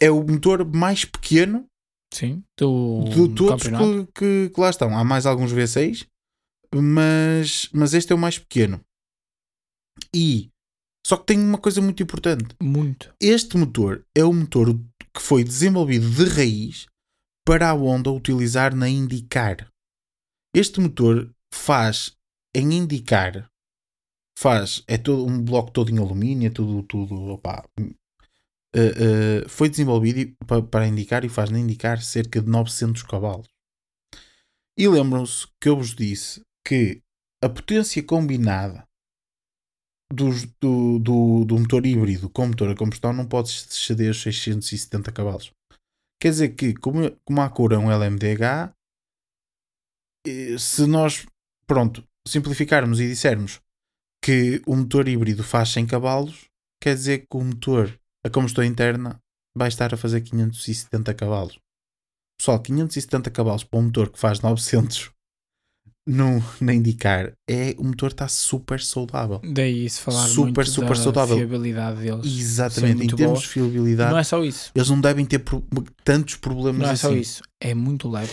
É 0.00 0.10
o 0.10 0.22
motor 0.22 0.64
mais 0.64 1.04
pequeno 1.04 1.66
Sim, 2.12 2.42
do, 2.58 3.04
de 3.04 3.14
do 3.28 3.34
todos 3.34 3.62
que, 3.64 4.12
que- 4.14 4.50
que 4.54 4.60
lá 4.60 4.70
estão. 4.70 4.96
Há 4.96 5.02
mais 5.04 5.26
alguns 5.26 5.52
V6, 5.52 6.06
mas, 6.74 7.68
mas 7.72 7.94
este 7.94 8.12
é 8.12 8.14
o 8.14 8.18
mais 8.18 8.38
pequeno. 8.38 8.80
E 10.14 10.50
só 11.06 11.16
que 11.16 11.26
tem 11.26 11.38
uma 11.38 11.58
coisa 11.58 11.80
muito 11.80 12.02
importante. 12.02 12.54
Muito. 12.62 13.12
Este 13.20 13.56
motor 13.56 14.04
é 14.14 14.24
o 14.24 14.32
motor 14.32 14.74
que 15.14 15.20
foi 15.20 15.44
desenvolvido 15.44 16.08
de 16.10 16.24
raiz 16.24 16.86
para 17.46 17.68
a 17.70 17.74
Honda 17.74 18.10
utilizar 18.10 18.74
na 18.74 18.88
IndyCar. 18.88 19.68
Este 20.54 20.80
motor 20.80 21.30
faz 21.52 22.16
em 22.54 22.72
IndyCar 22.74 23.48
faz 24.38 24.82
é 24.88 24.96
todo 24.96 25.26
um 25.26 25.42
bloco 25.42 25.70
todo 25.70 25.90
em 25.90 25.98
alumínio, 25.98 26.46
é 26.48 26.50
tudo 26.50 26.82
tudo, 26.82 27.14
opá, 27.28 27.64
eh, 27.78 27.94
eh, 28.74 29.48
foi 29.48 29.68
desenvolvido 29.68 30.34
pa- 30.46 30.62
para 30.62 30.86
indicar 30.86 31.24
e 31.24 31.28
faz 31.28 31.50
na 31.50 31.58
indicar 31.58 32.02
cerca 32.02 32.40
de 32.40 32.48
900 32.48 33.02
cavalos. 33.02 33.46
E 34.78 34.88
lembram-se 34.88 35.46
que 35.60 35.68
eu 35.68 35.76
vos 35.76 35.94
disse 35.94 36.42
que 36.66 37.02
a 37.42 37.48
potência 37.48 38.02
combinada 38.02 38.84
do, 40.12 40.98
do, 40.98 41.44
do 41.44 41.58
motor 41.58 41.84
híbrido 41.86 42.28
com 42.28 42.46
motor 42.46 42.70
a 42.70 42.76
combustão 42.76 43.12
não 43.12 43.26
pode 43.26 43.48
exceder 43.48 44.10
os 44.10 44.22
670 44.22 45.10
cavalos. 45.12 45.52
Quer 46.20 46.30
dizer 46.30 46.48
que, 46.50 46.74
como, 46.74 47.10
como 47.24 47.40
a 47.40 47.48
cor 47.48 47.72
é 47.72 47.78
um 47.78 47.90
LMDH, 47.90 48.72
eh, 50.26 50.56
se 50.58 50.86
nós, 50.86 51.26
pronto, 51.66 52.04
simplificarmos 52.26 53.00
e 53.00 53.08
dissermos 53.08 53.60
que 54.22 54.62
o 54.66 54.76
motor 54.76 55.08
híbrido 55.08 55.42
faz 55.42 55.70
100 55.70 55.86
cavalos, 55.86 56.48
quer 56.80 56.94
dizer 56.94 57.26
que 57.28 57.36
o 57.36 57.42
motor 57.42 57.98
a 58.24 58.30
combustão 58.30 58.62
interna 58.62 59.20
vai 59.56 59.68
estar 59.68 59.92
a 59.92 59.96
fazer 59.96 60.20
570 60.20 61.12
cavalos. 61.14 61.58
Pessoal, 62.38 62.60
570 62.60 63.30
cavalos 63.30 63.64
para 63.64 63.78
um 63.78 63.84
motor 63.84 64.10
que 64.10 64.18
faz 64.18 64.40
900 64.40 65.10
no, 66.06 66.42
na 66.60 66.74
indicar, 66.74 67.32
é, 67.48 67.74
o 67.78 67.84
motor 67.84 68.10
está 68.10 68.26
super 68.28 68.80
saudável. 68.80 69.40
Daí 69.44 69.88
se 69.88 70.00
falar 70.00 70.26
Super, 70.26 70.42
muito 70.64 70.70
super 70.70 70.88
da 70.96 71.02
saudável. 71.02 71.36
fiabilidade 71.36 72.00
deles. 72.00 72.26
Exatamente, 72.26 72.92
em 72.94 72.96
muito 72.98 73.16
termos 73.16 73.34
boa. 73.38 73.42
de 73.42 73.48
fiabilidade, 73.48 74.10
Não 74.10 74.18
é 74.18 74.24
só 74.24 74.42
isso. 74.44 74.70
eles 74.74 74.90
não 74.90 75.00
devem 75.00 75.24
ter 75.24 75.38
pro- 75.38 75.64
tantos 76.04 76.34
problemas 76.36 76.80
Não 76.82 76.88
é 76.88 76.92
assim. 76.92 77.02
só 77.08 77.12
isso. 77.14 77.42
É 77.60 77.72
muito 77.74 78.08
leve. 78.08 78.32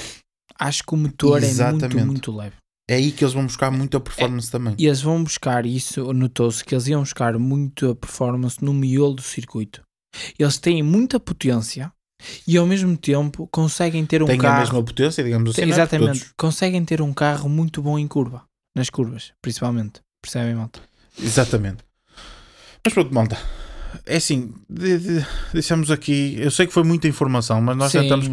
Acho 0.60 0.84
que 0.84 0.94
o 0.94 0.98
motor 0.98 1.42
é 1.44 1.46
Exatamente. 1.48 1.94
muito, 1.96 2.08
muito 2.08 2.32
leve. 2.36 2.56
É 2.90 2.96
aí 2.96 3.12
que 3.12 3.24
eles 3.24 3.36
vão 3.36 3.46
buscar 3.46 3.70
muita 3.70 4.00
performance 4.00 4.50
também. 4.50 4.74
E 4.78 4.88
eles 4.88 5.00
vão 5.02 5.24
buscar 5.24 5.64
isso, 5.64 6.12
notou-se 6.12 6.66
que 6.66 6.74
eles 6.74 6.88
iam 6.88 7.02
buscar 7.02 7.38
muito 7.38 7.92
a 7.92 7.96
performance 7.96 8.58
no 8.66 8.74
miolo 8.74 9.14
do 9.14 9.22
circuito. 9.22 9.82
Eles 10.40 10.58
têm 10.58 10.82
muita 10.82 11.20
potência 11.20 11.92
e 12.48 12.58
ao 12.58 12.66
mesmo 12.66 12.96
tempo 12.98 13.48
conseguem 13.52 14.06
ter 14.06 14.22
um 14.22 14.26
Tem 14.26 14.38
a 14.40 14.42
carro. 14.42 14.60
mesma 14.60 14.84
potência, 14.84 15.24
digamos 15.24 15.52
assim. 15.52 15.62
Tem- 15.62 15.70
é? 15.70 15.74
Exatamente. 15.74 16.26
Conseguem 16.38 16.84
ter 16.86 17.02
um 17.02 17.14
carro 17.14 17.48
muito 17.50 17.82
bom 17.82 17.98
em 17.98 18.08
curva. 18.08 18.44
Nas 18.76 18.90
curvas, 18.90 19.32
principalmente. 19.42 20.02
Percebem, 20.22 20.56
malta? 20.56 20.80
Exatamente. 21.22 21.84
Mas 22.86 22.94
pronto, 22.94 23.14
malta. 23.14 23.38
É 24.06 24.18
assim, 24.18 24.54
de- 24.70 25.00
de- 25.00 25.26
deixamos 25.54 25.90
aqui. 25.90 26.36
Eu 26.40 26.52
sei 26.52 26.68
que 26.68 26.74
foi 26.74 26.84
muita 26.84 27.08
informação, 27.08 27.60
mas 27.62 27.76
nós 27.76 27.92
Sim, 27.92 28.02
tentamos 28.02 28.28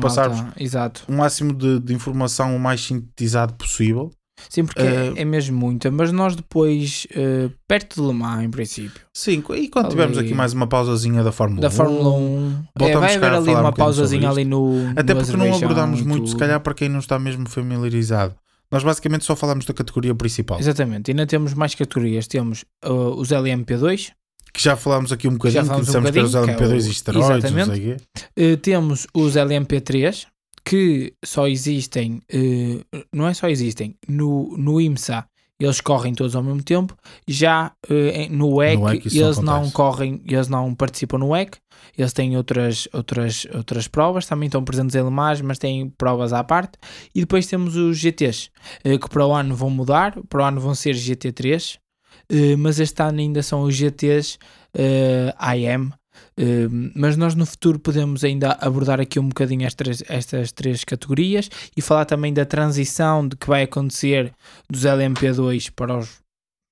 Exato. 0.59 1.03
o 1.09 1.13
máximo 1.13 1.53
de, 1.55 1.81
de 1.81 1.95
informação 1.95 2.55
o 2.55 2.61
mais 2.61 2.81
sintetizado 2.83 3.55
possível. 3.55 4.11
Sim, 4.49 4.65
porque 4.65 4.81
Eh, 4.83 5.13
é 5.17 5.25
mesmo 5.25 5.59
muita. 5.59 5.91
Mas 5.91 6.13
nós 6.13 6.37
depois, 6.37 7.07
eh, 7.15 7.49
perto 7.67 8.01
de 8.01 8.07
Le 8.07 8.13
Mans, 8.15 8.45
em 8.45 8.51
princípio, 8.51 9.01
Sim, 9.13 9.43
e 9.57 9.69
quando 9.69 9.89
tivermos 9.89 10.19
Ali- 10.19 10.27
aqui 10.27 10.35
mais 10.37 10.53
uma 10.53 10.67
pausazinha 10.67 11.23
da 11.23 11.33
Fórmula 11.33 11.63
da 11.63 11.69
1, 11.69 11.71
Fórmula 11.71 12.11
1, 12.11 12.65
é, 12.81 12.97
vai 12.97 13.17
haver 13.17 13.33
ali 13.33 13.49
um 13.49 13.53
uma 13.53 13.55
bocadinho 13.71 13.77
pausazinha 13.77 14.31
ali 14.31 14.45
no. 14.45 14.93
Até 14.95 15.15
no 15.15 15.21
porque 15.21 15.37
não 15.37 15.55
abordámos 15.57 16.03
muito, 16.03 16.29
se 16.29 16.37
calhar, 16.37 16.61
para 16.61 16.75
quem 16.75 16.89
não 16.89 16.99
está 16.99 17.19
mesmo 17.19 17.49
familiarizado. 17.49 18.35
Nós 18.71 18.83
basicamente 18.83 19.25
só 19.25 19.35
falamos 19.37 19.65
da 19.65 19.73
categoria 19.73 20.15
principal. 20.15 20.59
Exatamente, 20.59 21.11
ainda 21.11 21.27
temos 21.27 21.55
mais 21.55 21.75
categorias. 21.75 22.27
Temos 22.27 22.65
uh, 22.85 22.91
os 23.17 23.29
LMP2, 23.31 24.11
Que 24.53 24.61
já 24.63 24.75
falámos 24.77 25.13
aqui 25.13 25.29
um 25.29 25.33
bocadinho, 25.33 25.63
que 25.63 25.69
falámos 25.69 25.89
um 25.89 25.93
dissemos 25.93 26.11
que 26.11 26.19
era 26.19 26.27
os 26.27 26.33
bocadinho, 26.35 26.57
que 26.57 26.63
é 26.63 26.67
o- 26.67 26.71
LMP2 26.73 26.87
e 26.87 26.91
esteroides, 26.91 27.51
não 27.53 27.65
sei 27.67 27.93
o 27.93 27.97
quê. 27.97 28.53
uh, 28.53 28.57
temos 28.59 29.07
os 29.15 29.37
LMP3, 29.37 30.27
que 30.67 31.15
só 31.25 31.47
existem, 31.47 32.21
uh, 32.35 33.05
não 33.13 33.29
é 33.29 33.33
só 33.33 33.49
existem, 33.49 33.97
no, 34.09 34.57
no 34.59 34.81
IMSA 34.81 35.25
eles 35.59 35.81
correm 35.81 36.13
todos 36.13 36.35
ao 36.35 36.43
mesmo 36.43 36.63
tempo, 36.63 36.95
já 37.27 37.73
uh, 37.89 38.35
no 38.35 38.57
WEC, 38.57 38.77
No 38.77 38.85
WEC 38.85 39.07
isso 39.07 39.17
não 39.17 39.25
eles 39.25 39.39
não 39.39 39.71
correm, 39.71 40.21
eles 40.27 40.49
não 40.49 40.75
participam 40.75 41.19
no 41.19 41.29
WEC, 41.29 41.57
eles 41.97 42.13
têm 42.13 42.37
outras, 42.37 42.89
outras, 42.93 43.47
outras 43.55 43.87
provas, 43.87 44.27
também 44.27 44.49
estão 44.49 44.63
presentes 44.65 44.97
em 44.97 45.05
Le 45.05 45.11
Mans, 45.11 45.41
mas 45.41 45.57
têm 45.57 45.89
provas 45.89 46.33
à 46.33 46.43
parte, 46.43 46.73
e 47.15 47.21
depois 47.21 47.47
temos 47.47 47.77
os 47.77 47.97
GTs, 47.97 48.51
uh, 48.85 48.99
que 48.99 49.09
para 49.09 49.25
o 49.25 49.33
ano 49.33 49.55
vão 49.55 49.71
mudar, 49.71 50.21
para 50.29 50.43
o 50.43 50.45
ano 50.45 50.61
vão 50.61 50.75
ser 50.75 50.97
GT3, 50.97 51.77
uh, 51.77 52.59
mas 52.59 52.81
este 52.81 53.01
ano 53.01 53.21
ainda 53.21 53.41
são 53.41 53.63
os 53.63 53.75
GTs 53.75 54.37
uh, 54.75 55.33
AM, 55.39 55.93
Uh, 56.39 56.93
mas 56.95 57.17
nós 57.17 57.35
no 57.35 57.47
futuro 57.47 57.79
podemos 57.79 58.23
ainda 58.23 58.53
abordar 58.61 59.01
aqui 59.01 59.19
um 59.19 59.29
bocadinho 59.29 59.67
estas, 59.67 60.03
estas 60.07 60.53
três 60.53 60.85
categorias 60.85 61.49
e 61.75 61.81
falar 61.81 62.05
também 62.05 62.33
da 62.33 62.45
transição 62.45 63.27
de 63.27 63.37
que 63.37 63.47
vai 63.47 63.63
acontecer 63.63 64.33
dos 64.71 64.83
LMP2 64.83 65.73
para 65.75 65.97
os 65.97 66.21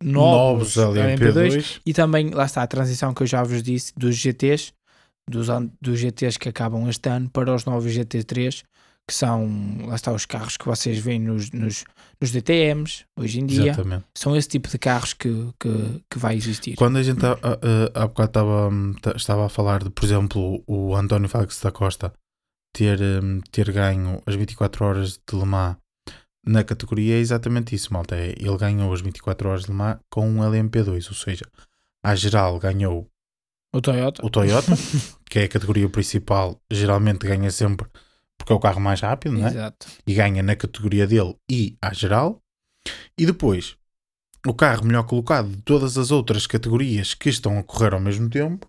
novos, 0.02 0.76
Novos 0.76 0.96
LMP2. 0.96 1.80
e 1.86 1.94
também, 1.94 2.28
lá 2.30 2.44
está, 2.44 2.62
a 2.62 2.66
transição 2.66 3.14
que 3.14 3.22
eu 3.22 3.26
já 3.26 3.42
vos 3.42 3.62
disse 3.62 3.92
dos 3.96 4.14
GTs, 4.16 4.72
dos, 5.28 5.46
dos 5.80 5.98
GTs 5.98 6.38
que 6.38 6.50
acabam 6.50 6.86
este 6.88 7.08
ano 7.08 7.30
para 7.30 7.54
os 7.54 7.64
novos 7.64 7.90
GT3 7.90 8.62
que 9.06 9.14
são, 9.14 9.46
lá 9.86 9.94
está, 9.96 10.12
os 10.12 10.24
carros 10.24 10.56
que 10.56 10.64
vocês 10.64 10.98
veem 10.98 11.20
nos, 11.20 11.50
nos, 11.50 11.84
nos 12.20 12.30
DTMs 12.32 13.04
hoje 13.18 13.38
em 13.40 13.46
dia. 13.46 13.70
Exatamente. 13.72 14.04
São 14.16 14.34
esse 14.34 14.48
tipo 14.48 14.68
de 14.68 14.78
carros 14.78 15.12
que, 15.12 15.28
que, 15.60 16.02
que 16.10 16.18
vai 16.18 16.34
existir. 16.36 16.74
Quando 16.76 16.96
a 16.96 17.02
gente 17.02 17.20
há, 17.24 18.06
bocado 18.06 18.30
estava, 18.30 18.68
hum, 18.68 18.94
ta- 19.02 19.12
estava 19.16 19.46
a 19.46 19.48
falar 19.50 19.84
de, 19.84 19.90
por 19.90 20.04
exemplo, 20.04 20.62
o 20.66 20.94
António 20.96 21.28
Félix 21.28 21.60
da 21.60 21.70
Costa 21.70 22.12
ter, 22.74 22.98
hum, 23.22 23.40
ter 23.52 23.70
ganho 23.72 24.22
as 24.26 24.34
24 24.34 24.84
horas 24.84 25.12
de 25.12 25.36
Le 25.38 25.44
Mans 25.44 25.76
na 26.46 26.62
categoria, 26.64 27.14
é 27.16 27.18
exatamente 27.18 27.74
isso, 27.74 27.92
malta. 27.92 28.16
É, 28.16 28.30
ele 28.30 28.56
ganhou 28.56 28.92
as 28.92 29.00
24 29.02 29.48
horas 29.48 29.62
de 29.64 29.68
Le 29.70 29.74
Mans 29.76 29.98
com 30.10 30.28
um 30.28 30.38
LMP2, 30.40 31.08
ou 31.08 31.14
seja, 31.14 31.44
à 32.02 32.14
geral 32.14 32.58
ganhou 32.58 33.06
O 33.74 33.80
Toyota. 33.82 34.24
o 34.24 34.30
Toyota, 34.30 34.72
que 35.28 35.40
é 35.40 35.44
a 35.44 35.48
categoria 35.48 35.88
principal, 35.90 36.58
geralmente 36.70 37.26
ganha 37.26 37.50
sempre 37.50 37.86
porque 38.38 38.52
é 38.52 38.56
o 38.56 38.60
carro 38.60 38.80
mais 38.80 39.00
rápido, 39.00 39.38
não 39.38 39.46
é? 39.46 39.50
Exato. 39.50 39.86
e 40.06 40.14
ganha 40.14 40.42
na 40.42 40.54
categoria 40.56 41.06
dele 41.06 41.34
e 41.50 41.76
à 41.80 41.92
geral. 41.92 42.40
E 43.18 43.24
depois, 43.24 43.76
o 44.46 44.52
carro 44.52 44.84
melhor 44.84 45.04
colocado 45.04 45.48
de 45.48 45.62
todas 45.62 45.96
as 45.96 46.10
outras 46.10 46.46
categorias 46.46 47.14
que 47.14 47.28
estão 47.30 47.58
a 47.58 47.62
correr 47.62 47.94
ao 47.94 48.00
mesmo 48.00 48.28
tempo 48.28 48.68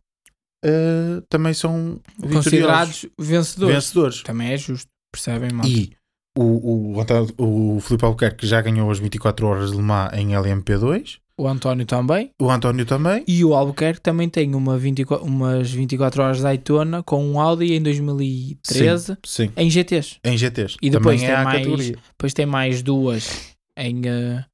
eh, 0.63 1.21
também 1.29 1.53
são 1.53 2.01
Considerados 2.21 3.05
vencedores. 3.19 3.75
vencedores. 3.75 4.23
Também 4.23 4.51
é 4.53 4.57
justo. 4.57 4.89
Percebem, 5.11 5.51
mal? 5.51 5.65
E 5.67 5.95
o, 6.37 6.97
o, 6.97 7.75
o 7.75 7.79
Filipe 7.79 8.03
Albuquerque 8.03 8.47
já 8.47 8.61
ganhou 8.61 8.89
as 8.91 8.99
24 8.99 9.45
horas 9.47 9.71
de 9.71 9.77
Le 9.77 9.83
Mans 9.83 10.11
em 10.13 10.29
LMP2, 10.29 11.19
O 11.37 11.47
António 11.49 11.85
também. 11.85 12.31
o 12.41 12.49
António 12.49 12.85
também. 12.85 13.23
E 13.27 13.43
o 13.43 13.53
Albuquerque 13.53 13.99
também 13.99 14.29
tem 14.29 14.55
uma 14.55 14.77
24, 14.77 15.25
umas 15.25 15.69
24 15.69 16.23
horas 16.23 16.37
de 16.37 16.43
Daytona 16.43 17.03
com 17.03 17.21
um 17.25 17.39
Audi 17.41 17.73
em 17.73 17.81
2013 17.83 19.17
Sim, 19.25 19.51
em 19.57 19.69
GTs. 19.69 20.17
em 20.23 20.37
GTs. 20.37 20.77
E 20.81 20.89
depois 20.89 21.19
também 21.21 21.25
é 21.25 21.35
tem 21.35 21.41
a 21.41 21.43
mais- 21.43 21.57
categoria. 21.59 21.95
Depois 22.09 22.33
tem 22.33 22.45
mais 22.45 22.81
duas 22.81 23.55
em. 23.77 24.01
eh, 24.07 24.45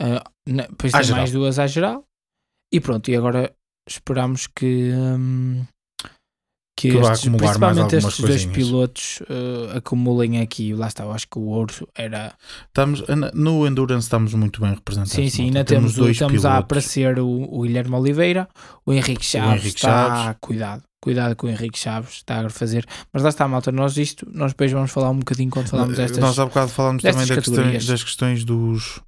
eh, 0.00 0.22
na- 0.48 0.66
depois 0.66 0.94
À 0.94 0.98
tem 0.98 1.06
geral. 1.08 1.18
mais 1.20 1.30
duas 1.32 1.58
à 1.58 1.66
geral. 1.66 2.04
E 2.72 2.80
pronto, 2.80 3.10
e 3.10 3.16
agora 3.16 3.54
esperamos 3.86 4.46
que. 4.46 4.90
hum, 4.94 5.62
que, 6.76 6.90
Que 6.90 6.98
estes, 6.98 7.28
principalmente 7.30 7.96
estes 7.96 8.18
dois 8.20 8.30
coisinhas. 8.44 8.56
pilotos 8.56 9.22
eh, 9.30 9.76
acumulem 9.76 10.40
aqui. 10.40 10.74
Lá 10.74 10.88
está, 10.88 11.04
eu 11.04 11.12
acho 11.12 11.26
que 11.28 11.38
o 11.38 11.42
ouro 11.46 11.72
era. 11.94 12.34
Estamos, 12.66 13.02
no 13.32 13.66
Endurance 13.66 14.06
estamos 14.06 14.34
muito 14.34 14.60
bem 14.60 14.70
representados. 14.74 15.12
Sim, 15.12 15.28
sim, 15.30 15.44
ainda 15.44 15.64
temos, 15.64 15.96
o- 15.96 16.00
dois 16.00 16.12
estamos 16.16 16.44
a 16.44 16.48
pilotos. 16.48 16.64
aparecer 16.64 17.18
o, 17.20 17.28
o 17.28 17.62
Guilherme 17.62 17.94
Oliveira, 17.94 18.48
o 18.84 18.92
Henrique 18.92 19.24
Chaves. 19.24 19.62
Henrique 19.62 19.76
está, 19.76 19.88
Chaves. 20.24 20.36
Cuidado, 20.40 20.82
cuidado 21.00 21.36
com 21.36 21.46
o 21.46 21.50
Henrique 21.50 21.78
Chaves, 21.78 22.14
está 22.14 22.44
a 22.44 22.50
fazer. 22.50 22.84
Mas 23.12 23.22
lá 23.22 23.28
está, 23.28 23.46
malta, 23.46 23.70
nós 23.70 23.96
isto, 23.96 24.26
nós 24.32 24.50
depois 24.52 24.72
vamos 24.72 24.90
falar 24.90 25.10
um 25.10 25.18
bocadinho 25.20 25.50
quando 25.50 25.68
falamos 25.68 25.96
destas. 25.96 26.18
Nós 26.18 26.38
há 26.40 26.44
bocado 26.44 26.70
falámos 26.72 27.02
também 27.04 27.26
da 27.26 27.34
das 27.86 28.02
questões 28.02 28.44
dos, 28.44 29.00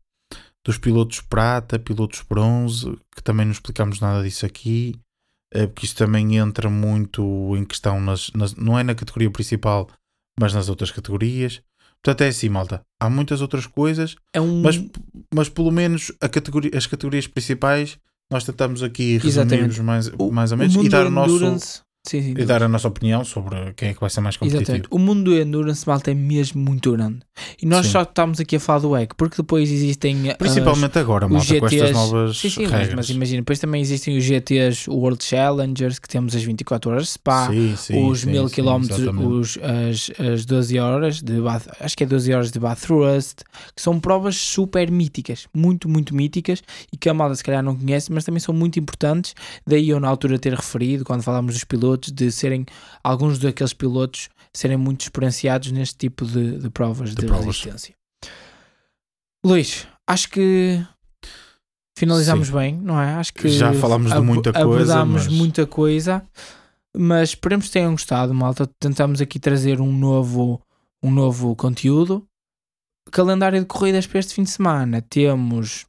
dos 0.65 0.79
pilotos 0.79 1.21
prata, 1.21 1.79
pilotos 1.81 2.23
bronze, 2.29 2.97
que 3.15 3.23
também 3.25 3.45
não 3.45 3.53
explicámos 3.53 3.99
nada 3.99 4.23
disso 4.23 4.47
aqui, 4.47 4.95
eh, 4.95 4.99
porque 5.65 5.87
isto 5.87 5.97
também 5.97 6.37
entra 6.37 6.69
muito 6.69 7.55
em 7.57 7.65
questão, 7.65 8.01
nas, 8.01 8.31
nas- 8.35 8.55
não 8.57 8.77
é 8.79 8.83
na 8.83 8.95
categoria 8.95 9.31
principal, 9.31 9.89
mas 10.39 10.53
nas 10.53 10.69
outras 10.69 10.91
categorias. 10.91 11.63
Portanto, 12.03 12.21
é 12.23 12.29
assim, 12.29 12.49
malta. 12.49 12.83
Há 13.01 13.09
muitas 13.09 13.41
outras 13.41 13.67
coisas, 13.67 14.17
é 14.33 14.41
um. 14.41 14.61
mas, 14.63 14.83
mas 15.35 15.49
pelo 15.49 15.71
menos 15.71 16.13
a 16.21 16.29
categoria, 16.29 16.71
as 16.75 16.87
categorias 16.87 17.27
principais 17.27 17.97
nós 18.31 18.43
tentamos 18.45 18.83
aqui 18.83 19.21
Exatamente. 19.25 19.67
resumir 19.69 19.87
mais, 19.87 20.11
mais 20.11 20.51
ou 20.53 20.59
menos 20.59 20.75
e 20.75 20.89
dar, 20.89 21.07
o 21.07 21.11
nosso, 21.11 21.83
Sim, 22.07 22.23
sim, 22.23 22.35
e 22.39 22.45
dar 22.45 22.63
a 22.63 22.69
nossa 22.69 22.87
opinião 22.89 23.25
sobre 23.25 23.73
quem 23.75 23.89
é 23.91 23.95
que 23.95 24.01
vai 24.01 24.09
ser 24.11 24.21
mais 24.21 24.37
competitivo. 24.37 24.63
Exatamente. 24.63 24.89
O 24.91 24.99
mundo 24.99 25.25
do 25.25 25.37
endurance 25.37 25.87
malta 25.87 26.11
é 26.11 26.15
mesmo 26.15 26.61
muito 26.63 26.93
grande. 26.93 27.19
E 27.61 27.67
nós 27.67 27.87
Sim. 27.87 27.93
só 27.93 28.03
estamos 28.03 28.41
aqui 28.41 28.57
a 28.57 28.61
falar 28.61 28.79
do 28.81 28.97
EC, 28.97 29.15
porque 29.17 29.37
depois 29.39 29.71
existem. 29.71 30.31
as- 30.31 30.37
Principalmente 30.37 30.99
agora, 30.99 31.27
os 31.27 31.33
malta, 31.33 31.47
com 31.59 31.67
estas 31.67 31.71
GTs 31.81 31.93
novas 31.93 32.39
Sim, 32.39 32.51
sim, 32.51 32.63
mas, 32.63 32.73
regras. 32.73 32.95
mas 32.95 33.11
imagina, 33.11 33.41
depois 33.43 33.59
também 33.59 33.81
existem 33.83 34.17
os 34.17 34.25
GTs 34.25 34.89
World 34.91 35.23
Challengers, 35.23 35.99
que 35.99 36.09
temos 36.09 36.35
as 36.35 36.43
24 36.43 36.91
horas 36.91 37.05
de 37.05 37.11
Spa, 37.11 37.51
os 37.51 38.21
sim, 38.21 38.31
1000 38.31 38.49
sim, 38.49 38.55
km, 38.55 39.27
os, 39.27 39.59
as, 39.59 40.11
as 40.33 40.45
12 40.47 40.79
horas 40.79 41.21
de 41.23 41.41
Bath, 41.41 41.67
acho 41.81 41.97
que 41.97 42.05
é 42.05 42.07
12 42.07 42.33
horas 42.33 42.51
de 42.51 42.59
Bathurst, 42.59 43.39
que 43.75 43.83
são 43.83 43.99
provas 44.01 44.37
super 44.37 44.91
míticas, 44.91 45.47
muito, 45.55 45.89
muito 45.89 46.15
míticas 46.15 46.63
e 46.93 46.97
que 46.97 47.09
a 47.09 47.15
malta 47.15 47.35
se 47.35 47.43
calhar 47.45 47.63
não 47.63 47.75
conhece, 47.77 48.13
mas 48.13 48.25
também 48.25 48.41
são 48.41 48.55
muito 48.55 48.79
importantes. 48.79 49.35
Daí 49.67 49.91
eu 49.91 49.99
na 50.01 50.09
altura 50.09 50.39
ter 50.39 50.55
referido, 50.55 51.05
quando 51.05 51.23
falámos 51.23 51.55
dos 51.55 51.65
pilotos, 51.65 51.96
de 51.99 52.31
serem 52.31 52.65
alguns 53.03 53.39
daqueles 53.39 53.73
pilotos 53.73 54.29
serem 54.55 54.77
muito 54.77 55.03
experienciados 55.03 55.71
neste 55.71 55.97
tipo 55.97 56.25
de, 56.25 56.59
de 56.59 56.71
provas 56.71 57.11
de, 57.11 57.17
De 57.17 57.27
provas. 57.27 57.47
resistência. 57.47 57.95
Luís, 59.45 59.87
acho 60.09 60.29
que 60.31 60.85
finalizamos 61.99 62.51
bem, 62.51 62.77
não 62.77 63.01
é? 63.01 63.15
Acho 63.15 63.33
que 63.35 63.49
Já 63.49 63.73
falámos 63.73 64.11
de 64.11 64.17
ab- 64.17 64.25
muita 64.27 64.53
coisa, 64.53 64.65
abordámos 64.67 65.27
mas- 65.27 65.33
muita 65.33 65.67
coisa, 65.67 66.27
mas 66.97 67.29
esperemos 67.31 67.67
que 67.67 67.73
tenham 67.73 67.93
gostado, 67.93 68.35
malta. 68.35 68.69
Tentamos 68.81 69.21
aqui 69.21 69.39
trazer 69.39 69.81
um 69.81 69.93
novo, 69.93 70.61
um 71.03 71.11
novo 71.11 71.55
conteúdo. 71.55 72.27
Calendário 73.13 73.61
de 73.61 73.67
corridas 73.67 74.07
para 74.07 74.19
este 74.19 74.35
fim 74.35 74.43
de 74.43 74.51
semana. 74.51 75.01
Temos 75.01 75.87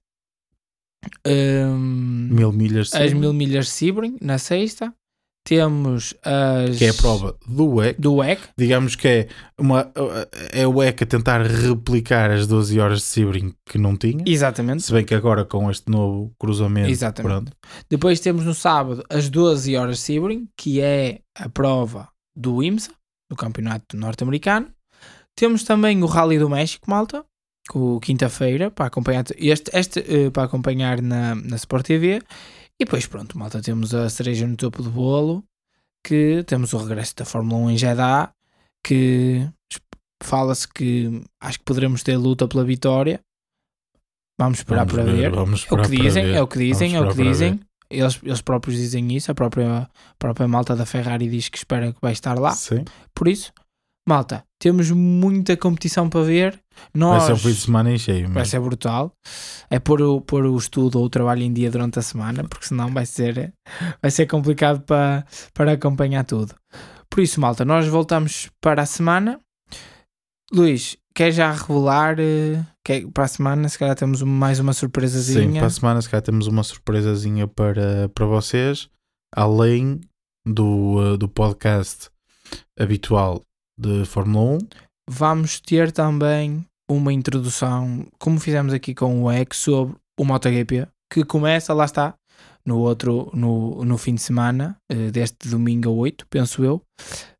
hum, 1.25 2.29
Mil 2.31 2.51
milhas 2.51 2.93
as 2.93 3.11
sim, 3.11 3.17
mil 3.17 3.34
milhas 3.34 3.65
de 3.65 3.71
Sebring 3.71 4.17
na 4.21 4.38
sexta. 4.38 4.93
Temos 5.48 6.14
as 6.26 6.78
que 6.78 6.84
é 6.84 6.90
a 6.90 6.94
prova 6.94 7.38
do 7.48 7.82
EC. 7.82 7.95
do 7.98 8.15
WEC. 8.15 8.41
Digamos 8.57 8.98
que 8.98 9.07
é, 9.07 9.28
uma, 9.57 9.90
é 10.52 10.68
o 10.68 10.84
EC 10.84 11.03
a 11.03 11.06
tentar 11.06 11.41
replicar 11.41 12.30
as 12.32 12.45
12 12.45 12.78
horas 12.78 12.99
de 12.99 13.06
Sebring 13.06 13.53
que 13.65 13.78
não 13.78 13.95
tinha. 13.95 14.26
Exatamente. 14.26 14.84
Se 14.84 14.91
bem 14.91 15.06
que 15.06 15.15
agora 15.15 15.45
com 15.45 15.72
este 15.72 15.90
novo 15.90 16.34
cruzamento, 16.38 16.90
Exatamente. 16.90 17.45
pronto, 17.45 17.52
Depois 17.90 18.19
temos 18.19 18.44
no 18.44 18.53
sábado 18.53 19.06
as 19.10 19.30
12 19.30 19.78
horas 19.78 19.95
de 19.95 20.02
Sebring, 20.02 20.49
que 20.57 20.82
é 20.82 21.22
a 21.34 21.48
prova 21.48 22.10
do 22.36 22.61
IMSA, 22.61 22.91
do 23.30 23.38
Campeonato 23.38 23.95
Norte-Americano. 23.95 24.68
Temos 25.34 25.64
também 25.64 26.03
o 26.03 26.07
Rally 26.07 26.40
do 26.40 26.49
México, 26.49 26.90
malta, 26.90 27.24
com 27.69 27.98
quinta-feira, 28.02 28.69
para 28.69 28.88
acompanhar, 28.88 29.24
este, 29.38 29.72
este, 29.74 29.99
eh, 29.99 30.30
para 30.30 30.44
acompanhar 30.44 31.02
na, 31.02 31.36
na 31.36 31.56
Sport 31.56 31.86
TV. 31.86 32.22
E 32.80 32.86
depois, 32.86 33.08
pronto, 33.08 33.38
malta, 33.38 33.62
temos 33.62 33.94
a 33.94 34.10
cereja 34.10 34.45
no 34.45 34.56
topo 34.56 34.84
do 34.84 34.91
bolo, 34.91 35.44
que 36.06 36.44
temos 36.45 36.74
o 36.74 36.78
regresso 36.78 37.16
da 37.16 37.26
Fórmula 37.26 37.66
1 37.66 37.72
em 37.72 37.78
Jeddah, 37.78 38.32
que 38.86 39.49
fala-se 40.24 40.68
que 40.68 41.22
acho 41.41 41.60
que 41.60 41.66
poderemos 41.66 42.04
ter 42.04 42.18
luta 42.18 42.48
pela 42.48 42.64
vitória. 42.64 43.20
Vamos 44.40 44.60
esperar 44.60 44.86
vamos 44.86 44.94
para 44.94 45.12
ver. 45.12 45.32
Vamos 45.32 45.66
É 45.70 45.74
o 45.74 45.82
que 45.82 45.90
dizem, 45.90 46.26
ver. 46.26 46.36
é 46.36 46.41
o 46.41 46.48
que 46.48 46.60
dizem, 46.60 46.95
é 46.95 47.02
o 47.02 47.10
que 47.10 47.24
dizem. 47.24 47.60
Eles, 47.90 48.20
eles 48.22 48.41
próprios 48.41 48.78
dizem 48.78 49.16
isso, 49.16 49.32
a 49.32 49.36
própria, 49.36 49.78
a 49.84 49.90
própria 50.20 50.48
malta 50.48 50.76
da 50.76 50.86
Ferrari 50.86 51.30
diz 51.30 51.49
que 51.49 51.58
espera 51.58 51.91
que 51.91 51.99
vai 52.02 52.12
estar 52.12 52.38
lá. 52.38 52.52
Sim. 52.52 52.84
Por 53.16 53.28
isso, 53.28 53.52
malta, 54.08 54.44
temos 54.60 54.91
muita 54.91 55.56
competição 55.58 56.10
para 56.10 56.24
ver. 56.24 56.62
Vai 56.94 57.02
Nós, 57.02 57.24
ser 57.24 57.34
um 57.34 57.38
fim 57.38 57.49
de 57.49 57.56
semana 57.56 57.91
em 57.91 57.98
cheio. 57.98 58.26
vai 58.26 58.36
mesmo. 58.36 58.45
ser 58.45 58.60
brutal. 58.60 59.12
É 59.70 59.80
pôr 59.80 60.02
o, 60.02 60.22
pôr 60.22 60.45
o 60.45 60.58
estudo 60.58 60.99
ou 60.99 61.06
o 61.06 61.10
trabalho 61.10 61.44
em 61.44 61.52
dia 61.52 61.70
durante 61.70 61.99
a 61.99 62.02
semana, 62.02 62.44
porque 62.44 62.66
senão 62.68 62.91
vai 62.94 63.06
ser, 63.06 63.54
vai 64.02 64.12
ser 64.12 64.26
complicado 64.26 64.82
para, 64.82 65.26
para 65.54 65.74
acompanhar 65.74 66.24
tudo. 66.24 66.56
Por 67.10 67.22
isso, 67.22 67.40
malta, 67.41 67.64
nós 67.66 67.88
voltamos 67.88 68.49
para 68.62 68.82
a 68.84 68.86
semana. 68.86 69.40
Luís, 70.52 70.98
quer 71.14 71.32
já 71.32 71.52
revelar 71.52 72.18
eh, 72.20 72.64
que 72.84 73.06
para 73.12 73.26
a 73.26 73.28
semana? 73.28 73.68
Se 73.68 73.78
calhar 73.78 73.95
temos 73.95 74.22
mais 74.22 74.60
uma 74.60 74.72
surpresazinha. 74.74 75.52
Sim, 75.54 75.58
para 75.58 75.68
a 75.68 75.70
semana 75.70 76.02
se 76.02 76.10
calhar 76.10 76.24
temos 76.24 76.48
uma 76.48 76.64
surpresazinha 76.64 77.48
para, 77.48 78.08
para 78.10 78.26
vocês, 78.26 78.90
além 79.36 79.99
do, 80.45 80.95
uh, 81.14 81.18
do 81.18 81.28
podcast 81.28 82.10
habitual 82.80 83.41
de 83.78 84.06
Fórmula 84.06 84.58
1. 84.58 84.58
Vamos 85.09 85.59
ter 85.59 85.91
também 85.91 86.65
uma 86.89 87.11
introdução, 87.11 88.05
como 88.19 88.39
fizemos 88.39 88.73
aqui 88.73 88.93
com 88.93 89.23
o 89.23 89.31
EC, 89.31 89.53
sobre 89.53 89.95
o 90.19 90.23
MotoGP, 90.23 90.88
que 91.11 91.23
começa, 91.23 91.73
lá 91.73 91.85
está, 91.85 92.13
no 92.65 92.79
outro, 92.79 93.29
no, 93.34 93.84
no 93.84 93.97
fim 93.97 94.15
de 94.15 94.21
semana, 94.21 94.77
eh, 94.89 95.11
deste 95.11 95.47
domingo 95.47 95.89
a 95.89 95.93
8, 95.93 96.27
penso 96.29 96.63
eu, 96.63 96.81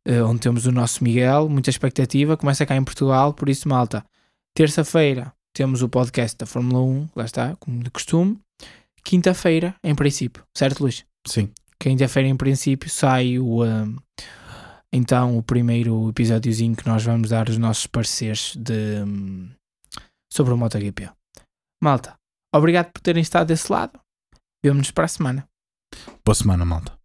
eh, 0.06 0.22
onde 0.22 0.40
temos 0.40 0.66
o 0.66 0.72
nosso 0.72 1.04
Miguel, 1.04 1.50
muita 1.50 1.70
expectativa, 1.70 2.38
começa 2.38 2.66
cá 2.66 2.76
em 2.76 2.84
Portugal, 2.84 3.34
por 3.34 3.50
isso, 3.50 3.68
malta, 3.68 4.06
terça-feira 4.54 5.34
temos 5.54 5.82
o 5.82 5.90
podcast 5.90 6.38
da 6.38 6.46
Fórmula 6.46 6.82
1, 6.82 7.10
lá 7.16 7.26
está, 7.26 7.56
como 7.58 7.84
de 7.84 7.90
costume, 7.90 8.40
quinta-feira, 9.04 9.76
em 9.84 9.96
princípio, 9.96 10.44
certo 10.54 10.82
Luís? 10.82 11.06
Sim, 11.26 11.50
Quinta-feira, 11.80 12.28
em 12.28 12.36
princípio, 12.36 12.90
sai 12.90 13.38
o, 13.38 13.64
um, 13.64 13.96
então 14.92 15.38
o 15.38 15.44
primeiro 15.44 16.10
episódiozinho 16.10 16.76
que 16.76 16.88
nós 16.88 17.04
vamos 17.04 17.30
dar 17.30 17.50
os 17.50 17.58
nossos 17.58 17.88
pareceres 17.88 18.56
de, 18.56 19.04
um, 19.04 19.50
sobre 20.32 20.54
o 20.54 20.58
MotoGP. 20.58 21.10
Malta, 21.82 22.18
obrigado 22.54 22.92
por 22.92 23.02
terem 23.02 23.22
estado 23.22 23.48
desse 23.48 23.72
lado. 23.72 24.00
Vemo-nos 24.64 24.92
para 24.92 25.06
a 25.06 25.10
semana. 25.10 25.48
boa 26.26 26.36
semana, 26.36 26.66
malta. 26.66 26.97